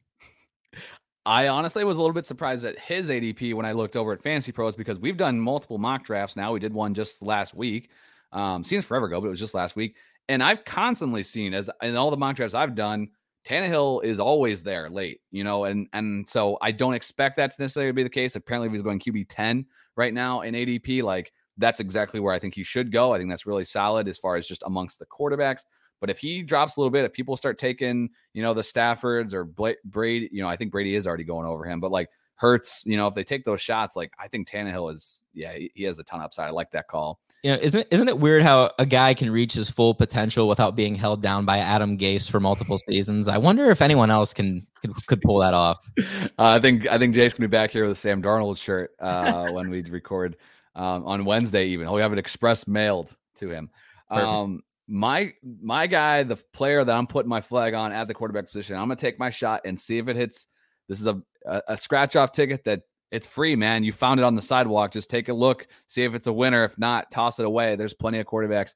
I 1.27 1.49
honestly 1.49 1.85
was 1.85 1.99
a 1.99 2.01
little 2.01 2.15
bit 2.15 2.25
surprised 2.25 2.65
at 2.65 2.79
his 2.79 3.11
ADP 3.11 3.55
when 3.55 3.67
I 3.67 3.73
looked 3.73 3.95
over 3.95 4.13
at 4.13 4.23
Fantasy 4.23 4.53
Pros 4.53 4.75
because 4.75 4.99
we've 4.99 5.19
done 5.19 5.39
multiple 5.39 5.77
mock 5.77 6.03
drafts 6.03 6.35
now. 6.35 6.53
We 6.53 6.61
did 6.61 6.73
one 6.73 6.95
just 6.95 7.21
last 7.21 7.55
week. 7.55 7.91
Um, 8.33 8.65
seems 8.65 8.87
forever 8.87 9.07
ago, 9.07 9.21
but 9.21 9.27
it 9.27 9.31
was 9.31 9.39
just 9.39 9.55
last 9.55 9.77
week. 9.77 9.97
And 10.29 10.43
I've 10.43 10.65
constantly 10.65 11.23
seen 11.23 11.53
as 11.53 11.69
in 11.83 11.97
all 11.97 12.11
the 12.11 12.17
mock 12.17 12.37
drafts 12.37 12.55
I've 12.55 12.75
done, 12.75 13.09
Tannehill 13.45 14.05
is 14.05 14.20
always 14.20 14.62
there 14.62 14.91
late, 14.91 15.20
you 15.30 15.45
know, 15.45 15.64
and 15.64 15.88
and 15.93 16.28
so 16.28 16.59
I 16.61 16.72
don't 16.72 16.95
expect 16.95 17.36
that 17.36 17.51
to 17.53 17.62
necessarily 17.62 17.93
be 17.93 18.03
the 18.03 18.11
case. 18.11 18.36
Apparently, 18.36 18.66
if 18.66 18.72
he's 18.72 18.82
going 18.82 18.99
QB 18.99 19.26
ten 19.28 19.66
right 19.97 20.12
now 20.12 20.43
in 20.43 20.55
ADP, 20.55 21.03
like 21.03 21.32
that's 21.57 21.80
exactly 21.80 22.20
where 22.20 22.34
I 22.34 22.38
think 22.38 22.55
he 22.55 22.62
should 22.62 22.93
go. 22.93 23.12
I 23.12 23.18
think 23.18 23.30
that's 23.30 23.47
really 23.47 23.64
solid 23.64 24.09
as 24.09 24.18
far 24.18 24.36
as 24.36 24.47
just 24.47 24.62
amongst 24.66 24.99
the 24.99 25.07
quarterbacks. 25.07 25.62
But 26.01 26.11
if 26.11 26.18
he 26.18 26.43
drops 26.43 26.76
a 26.76 26.80
little 26.80 26.91
bit, 26.91 27.05
if 27.05 27.12
people 27.12 27.36
start 27.36 27.59
taking, 27.59 28.09
you 28.32 28.43
know, 28.43 28.55
the 28.55 28.62
Staffords 28.62 29.34
or 29.34 29.45
Brady, 29.84 30.30
you 30.32 30.43
know, 30.43 30.49
I 30.49 30.57
think 30.57 30.72
Brady 30.72 30.95
is 30.95 31.07
already 31.07 31.24
going 31.24 31.47
over 31.47 31.64
him. 31.64 31.78
But 31.78 31.91
like 31.91 32.09
Hurts, 32.36 32.84
you 32.86 32.97
know, 32.97 33.07
if 33.07 33.14
they 33.14 33.24
take 33.24 33.45
those 33.45 33.61
shots, 33.61 33.97
like 33.97 34.11
I 34.18 34.28
think 34.28 34.49
Tannehill 34.49 34.93
is, 34.93 35.20
yeah, 35.34 35.53
he, 35.55 35.70
he 35.74 35.84
has 35.84 35.99
a 35.99 36.05
ton 36.05 36.20
of 36.20 36.24
upside. 36.24 36.49
I 36.49 36.51
like 36.53 36.70
that 36.70 36.88
call 36.88 37.20
you 37.43 37.51
know, 37.51 37.59
isn't 37.61 37.86
isn't 37.91 38.09
it 38.09 38.18
weird 38.18 38.43
how 38.43 38.70
a 38.78 38.84
guy 38.84 39.14
can 39.14 39.30
reach 39.30 39.55
his 39.55 39.70
full 39.70 39.95
potential 39.95 40.47
without 40.49 40.76
being 40.76 40.95
held 40.95 41.22
down 41.22 41.45
by 41.45 41.59
Adam 41.59 41.97
Gase 41.97 42.30
for 42.30 42.38
multiple 42.38 42.78
seasons? 42.88 43.28
I 43.28 43.38
wonder 43.38 43.70
if 43.70 43.80
anyone 43.80 44.11
else 44.11 44.34
can 44.34 44.66
could, 44.82 44.93
could 45.07 45.20
pull 45.22 45.38
that 45.38 45.55
off. 45.55 45.78
Uh, 46.38 46.55
I 46.55 46.59
think 46.59 46.86
I 46.88 46.97
think 46.97 47.14
Jay's 47.14 47.34
gonna 47.34 47.49
be 47.49 47.53
back 47.53 47.70
here 47.70 47.82
with 47.82 47.93
a 47.93 47.95
Sam 47.95 48.22
Darnold 48.22 48.57
shirt 48.57 48.93
uh, 48.99 49.51
when 49.53 49.68
we 49.68 49.82
record 49.82 50.36
um, 50.74 51.05
on 51.05 51.24
Wednesday. 51.24 51.66
Even 51.66 51.86
he'll 51.86 51.99
have 51.99 52.12
it 52.12 52.18
express 52.18 52.66
mailed 52.66 53.14
to 53.36 53.51
him. 53.51 53.70
Um, 54.09 54.62
my 54.88 55.34
my 55.61 55.86
guy, 55.86 56.22
the 56.22 56.36
player 56.36 56.82
that 56.82 56.97
I'm 56.97 57.07
putting 57.07 57.28
my 57.28 57.41
flag 57.41 57.74
on 57.74 57.93
at 57.93 58.09
the 58.09 58.14
quarterback 58.14 58.47
position, 58.47 58.76
I'm 58.76 58.82
gonna 58.82 58.97
take 58.97 59.18
my 59.18 59.28
shot 59.28 59.62
and 59.64 59.78
see 59.78 59.99
if 59.99 60.09
it 60.09 60.16
hits. 60.16 60.47
This 60.88 61.01
is 61.01 61.07
a 61.07 61.20
a, 61.47 61.62
a 61.68 61.76
scratch 61.76 62.16
off 62.16 62.32
ticket 62.32 62.64
that 62.64 62.82
it's 63.11 63.27
free, 63.27 63.57
man. 63.57 63.85
You 63.85 63.93
found 63.93 64.21
it 64.21 64.25
on 64.25 64.35
the 64.35 64.43
sidewalk. 64.43 64.93
Just 64.93 65.11
take 65.11 65.29
a 65.29 65.33
look, 65.33 65.67
see 65.87 66.05
if 66.05 66.15
it's 66.15 66.27
a 66.27 66.33
winner. 66.33 66.65
If 66.65 66.79
not, 66.79 67.11
toss 67.11 67.39
it 67.39 67.47
away. 67.47 67.77
There's 67.77 67.95
plenty 67.95 68.19
of 68.19 68.27
quarterbacks. 68.27 68.75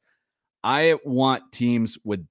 I 0.63 0.97
want 1.05 1.53
teams 1.53 1.99
with 2.05 2.27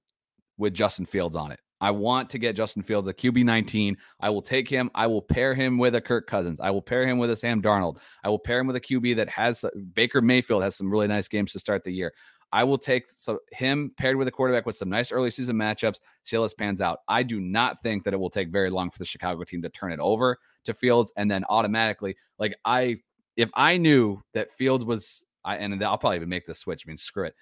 with 0.58 0.74
Justin 0.74 1.06
Fields 1.06 1.36
on 1.36 1.52
it. 1.52 1.60
I 1.80 1.90
want 1.90 2.30
to 2.30 2.38
get 2.38 2.56
Justin 2.56 2.82
Fields 2.82 3.08
a 3.08 3.12
QB 3.12 3.44
19. 3.44 3.96
I 4.20 4.30
will 4.30 4.42
take 4.42 4.68
him. 4.68 4.90
I 4.94 5.06
will 5.06 5.20
pair 5.20 5.54
him 5.54 5.76
with 5.76 5.94
a 5.94 6.00
Kirk 6.00 6.26
Cousins. 6.26 6.60
I 6.60 6.70
will 6.70 6.80
pair 6.80 7.06
him 7.06 7.18
with 7.18 7.30
a 7.30 7.36
Sam 7.36 7.60
Darnold. 7.60 7.98
I 8.22 8.28
will 8.28 8.38
pair 8.38 8.58
him 8.58 8.66
with 8.66 8.76
a 8.76 8.80
QB 8.80 9.16
that 9.16 9.28
has 9.28 9.64
Baker 9.92 10.22
Mayfield 10.22 10.62
has 10.62 10.76
some 10.76 10.90
really 10.90 11.08
nice 11.08 11.28
games 11.28 11.52
to 11.52 11.58
start 11.58 11.84
the 11.84 11.92
year. 11.92 12.12
I 12.54 12.62
will 12.62 12.78
take 12.78 13.10
so 13.10 13.40
him 13.50 13.90
paired 13.98 14.16
with 14.16 14.28
a 14.28 14.30
quarterback 14.30 14.64
with 14.64 14.76
some 14.76 14.88
nice 14.88 15.10
early 15.10 15.32
season 15.32 15.56
matchups. 15.56 15.98
See 16.22 16.36
how 16.36 16.42
this 16.44 16.54
pans 16.54 16.80
out. 16.80 17.00
I 17.08 17.24
do 17.24 17.40
not 17.40 17.82
think 17.82 18.04
that 18.04 18.14
it 18.14 18.16
will 18.16 18.30
take 18.30 18.48
very 18.48 18.70
long 18.70 18.92
for 18.92 19.00
the 19.00 19.04
Chicago 19.04 19.42
team 19.42 19.60
to 19.62 19.68
turn 19.68 19.90
it 19.90 19.98
over 19.98 20.38
to 20.62 20.72
Fields 20.72 21.12
and 21.16 21.28
then 21.28 21.44
automatically, 21.48 22.16
like 22.38 22.54
I, 22.64 22.98
if 23.36 23.50
I 23.54 23.76
knew 23.76 24.22
that 24.34 24.52
Fields 24.52 24.84
was, 24.84 25.24
I 25.44 25.56
and 25.56 25.82
I'll 25.82 25.98
probably 25.98 26.18
even 26.18 26.28
make 26.28 26.46
the 26.46 26.54
switch. 26.54 26.84
I 26.86 26.88
mean, 26.88 26.96
screw 26.96 27.24
it. 27.24 27.34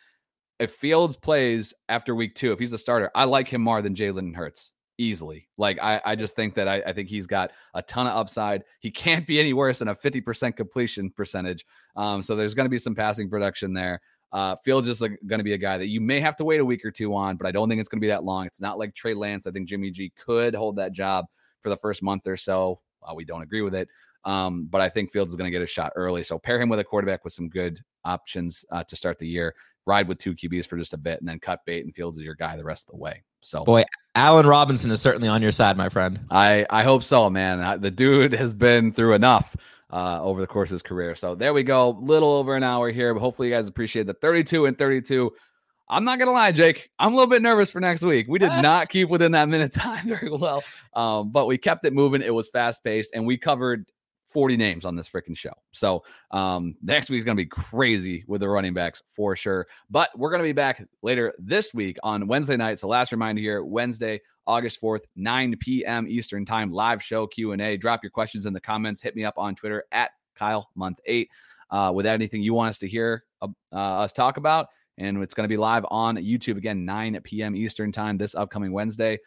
If 0.59 0.71
Fields 0.71 1.19
plays 1.19 1.75
after 1.91 2.15
week 2.15 2.35
two, 2.35 2.53
if 2.53 2.59
he's 2.59 2.73
a 2.73 2.79
starter, 2.79 3.11
I 3.15 3.25
like 3.25 3.49
him 3.49 3.61
more 3.61 3.83
than 3.83 3.95
Jalen 3.95 4.35
Hurts 4.35 4.73
easily. 4.97 5.47
Like 5.59 5.79
I, 5.83 6.01
I 6.07 6.17
just 6.17 6.37
think 6.37 6.55
that 6.55 6.69
I, 6.69 6.83
I, 6.87 6.93
think 6.93 7.09
he's 7.09 7.27
got 7.27 7.51
a 7.75 7.83
ton 7.83 8.07
of 8.07 8.17
upside. 8.17 8.65
He 8.81 8.91
can't 8.91 9.27
be 9.27 9.41
any 9.41 9.53
worse 9.53 9.81
than 9.81 9.89
a 9.89 9.95
50% 9.95 10.57
completion 10.57 11.11
percentage. 11.11 11.67
Um, 11.97 12.23
so 12.23 12.37
there's 12.37 12.55
going 12.55 12.67
to 12.67 12.71
be 12.71 12.79
some 12.79 12.95
passing 12.95 13.29
production 13.29 13.73
there. 13.73 14.01
Uh, 14.33 14.57
Fields 14.57 14.89
is 14.89 15.01
like, 15.01 15.19
going 15.27 15.41
to 15.41 15.45
be 15.45 15.53
a 15.53 15.59
guy 15.59 15.77
that 15.79 15.89
you 15.89 16.01
may 16.01 16.21
have 16.21 16.37
to 16.37 16.45
wait 16.45 16.61
a 16.61 16.65
week 16.65 16.85
or 16.85 16.91
two 16.91 17.15
on, 17.15 17.37
but 17.37 17.47
I 17.47 17.53
don't 17.53 17.69
think 17.69 17.81
it's 17.81 17.89
going 17.89 18.01
to 18.01 18.05
be 18.05 18.09
that 18.09 18.25
long. 18.25 18.47
It's 18.47 18.61
not 18.61 18.79
like 18.79 18.95
Trey 18.95 19.15
Lance. 19.15 19.47
I 19.47 19.51
think 19.51 19.69
Jimmy 19.69 19.91
G 19.91 20.11
could 20.17 20.55
hold 20.55 20.77
that 20.77 20.93
job 20.93 21.27
for 21.61 21.69
the 21.69 21.77
first 21.77 22.03
month 22.03 22.27
or 22.27 22.37
so. 22.37 22.81
we 23.15 23.25
don't 23.25 23.43
agree 23.43 23.63
with 23.63 23.75
it. 23.75 23.89
Um, 24.25 24.67
but 24.71 24.81
I 24.81 24.89
think 24.89 25.11
Fields 25.11 25.33
is 25.33 25.37
going 25.37 25.49
to 25.49 25.51
get 25.51 25.63
a 25.63 25.67
shot 25.67 25.93
early. 25.97 26.23
So 26.25 26.39
pair 26.39 26.61
him 26.61 26.69
with 26.69 26.79
a 26.79 26.85
quarterback 26.85 27.25
with 27.25 27.33
some 27.33 27.49
good 27.49 27.81
options 28.05 28.65
uh, 28.71 28.85
to 28.85 28.97
start 28.97 29.19
the 29.19 29.29
year. 29.29 29.55
Ride 29.85 30.07
with 30.07 30.19
two 30.19 30.35
QBs 30.35 30.67
for 30.67 30.77
just 30.77 30.95
a 30.95 30.97
bit, 30.97 31.19
and 31.19 31.29
then 31.29 31.41
cut 31.41 31.61
bait 31.67 31.85
and 31.85 31.93
Fields 31.93 32.17
is 32.17 32.23
your 32.23 32.37
guy 32.37 32.57
the 32.57 32.63
rest 32.63 32.87
of 32.89 32.93
the 32.93 32.99
way. 32.99 33.25
So 33.41 33.65
boy, 33.65 33.83
Allen 34.15 34.47
Robinson 34.47 34.93
is 34.93 35.03
certainly 35.03 35.27
on 35.27 35.43
your 35.43 35.51
side, 35.51 35.77
my 35.77 35.89
friend. 35.89 36.21
I 36.31 36.65
I 36.71 36.85
hope 36.85 37.03
so, 37.03 37.29
man. 37.29 37.81
The 37.81 37.91
dude 37.91 38.33
has 38.33 38.55
been 38.55 38.93
through 38.93 39.15
enough 39.15 39.57
uh, 39.93 40.21
over 40.23 40.41
the 40.41 40.47
course 40.47 40.71
of 40.71 40.75
his 40.75 40.83
career. 40.83 41.15
So 41.15 41.35
there 41.35 41.53
we 41.53 41.63
go. 41.63 41.91
Little 42.01 42.33
over 42.33 42.57
an 42.57 42.63
hour 42.63 42.91
here, 42.91 43.13
but 43.15 43.21
hopefully 43.21 43.49
you 43.49 43.55
guys 43.55 43.69
appreciate 43.69 44.07
the 44.07 44.15
32 44.15 44.67
and 44.67 44.77
32. 44.77 45.31
I'm 45.89 46.05
not 46.05 46.19
gonna 46.19 46.33
lie, 46.33 46.53
Jake. 46.53 46.91
I'm 46.99 47.13
a 47.13 47.17
little 47.17 47.29
bit 47.31 47.43
nervous 47.43 47.71
for 47.71 47.81
next 47.81 48.03
week. 48.03 48.27
We 48.27 48.39
did 48.39 48.51
not 48.63 48.89
keep 48.89 49.11
within 49.11 49.33
that 49.33 49.49
minute 49.49 49.73
time 49.75 50.09
very 50.09 50.31
well, 50.31 50.65
um, 50.95 51.31
but 51.31 51.47
we 51.47 51.59
kept 51.59 51.85
it 51.85 51.93
moving. 51.93 52.23
It 52.23 52.35
was 52.35 52.49
fast 52.49 52.83
paced, 52.83 53.11
and 53.15 53.27
we 53.27 53.37
covered 53.37 53.85
40 54.33 54.57
names 54.57 54.85
on 54.85 54.97
this 54.97 55.09
freaking 55.09 55.37
show. 55.37 55.53
So 55.73 56.05
um, 56.31 56.75
next 56.83 57.11
week 57.11 57.19
is 57.19 57.25
going 57.25 57.37
to 57.37 57.43
be 57.43 57.49
crazy 57.49 58.25
with 58.27 58.41
the 58.41 58.49
running 58.49 58.75
backs 58.75 59.03
for 59.07 59.37
sure. 59.37 59.67
But 59.91 60.11
we're 60.17 60.31
going 60.31 60.41
to 60.43 60.49
be 60.49 60.53
back 60.53 60.87
later 61.03 61.35
this 61.39 61.75
week 61.75 61.99
on 62.03 62.27
Wednesday 62.27 62.57
night. 62.57 62.79
So 62.79 62.89
last 62.89 63.13
reminder 63.13 63.41
here, 63.41 63.65
Wednesday, 63.65 64.21
August 64.47 64.81
4th, 64.81 65.03
9 65.17 65.57
p.m. 65.61 66.07
Eastern 66.09 66.45
time, 66.45 66.73
live 66.73 67.03
show 67.03 67.27
Q&A. 67.27 67.77
Drop 67.77 68.03
your 68.03 68.11
questions 68.11 68.47
in 68.47 68.53
the 68.53 68.61
comments. 68.61 69.03
Hit 69.03 69.15
me 69.15 69.25
up 69.25 69.39
on 69.39 69.55
Twitter 69.55 69.85
at 69.93 70.11
Kyle 70.35 70.71
Month 70.75 70.99
8 71.07 71.31
uh, 71.71 71.93
with 71.95 72.07
anything 72.07 72.43
you 72.43 72.55
want 72.55 72.71
us 72.71 72.79
to 72.79 72.89
hear 72.89 73.25
uh, 73.41 73.49
us 73.73 74.13
talk 74.13 74.37
about. 74.37 74.69
And 74.99 75.23
it's 75.23 75.35
going 75.35 75.45
to 75.45 75.53
be 75.53 75.57
live 75.57 75.87
on 75.91 76.17
YouTube 76.17 76.57
again, 76.57 76.85
9 76.85 77.21
p.m. 77.23 77.57
Eastern 77.57 77.93
time 77.93 78.19
this 78.19 78.35
upcoming 78.35 78.73
Wednesday. 78.73 79.19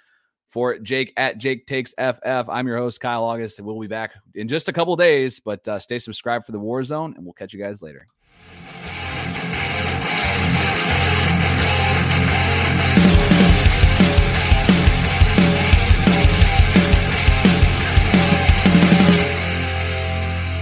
For 0.47 0.77
Jake 0.79 1.11
at 1.17 1.37
Jake 1.37 1.67
Takes 1.67 1.93
FF, 1.93 2.49
I'm 2.49 2.67
your 2.67 2.77
host, 2.77 3.01
Kyle 3.01 3.23
August. 3.23 3.59
We'll 3.59 3.79
be 3.79 3.87
back 3.87 4.11
in 4.35 4.47
just 4.47 4.69
a 4.69 4.73
couple 4.73 4.95
days, 4.95 5.39
but 5.39 5.67
uh, 5.67 5.79
stay 5.79 5.99
subscribed 5.99 6.45
for 6.45 6.51
the 6.53 6.59
War 6.59 6.83
Zone, 6.83 7.13
and 7.15 7.25
we'll 7.25 7.33
catch 7.33 7.53
you 7.53 7.59
guys 7.59 7.81
later. 7.81 8.07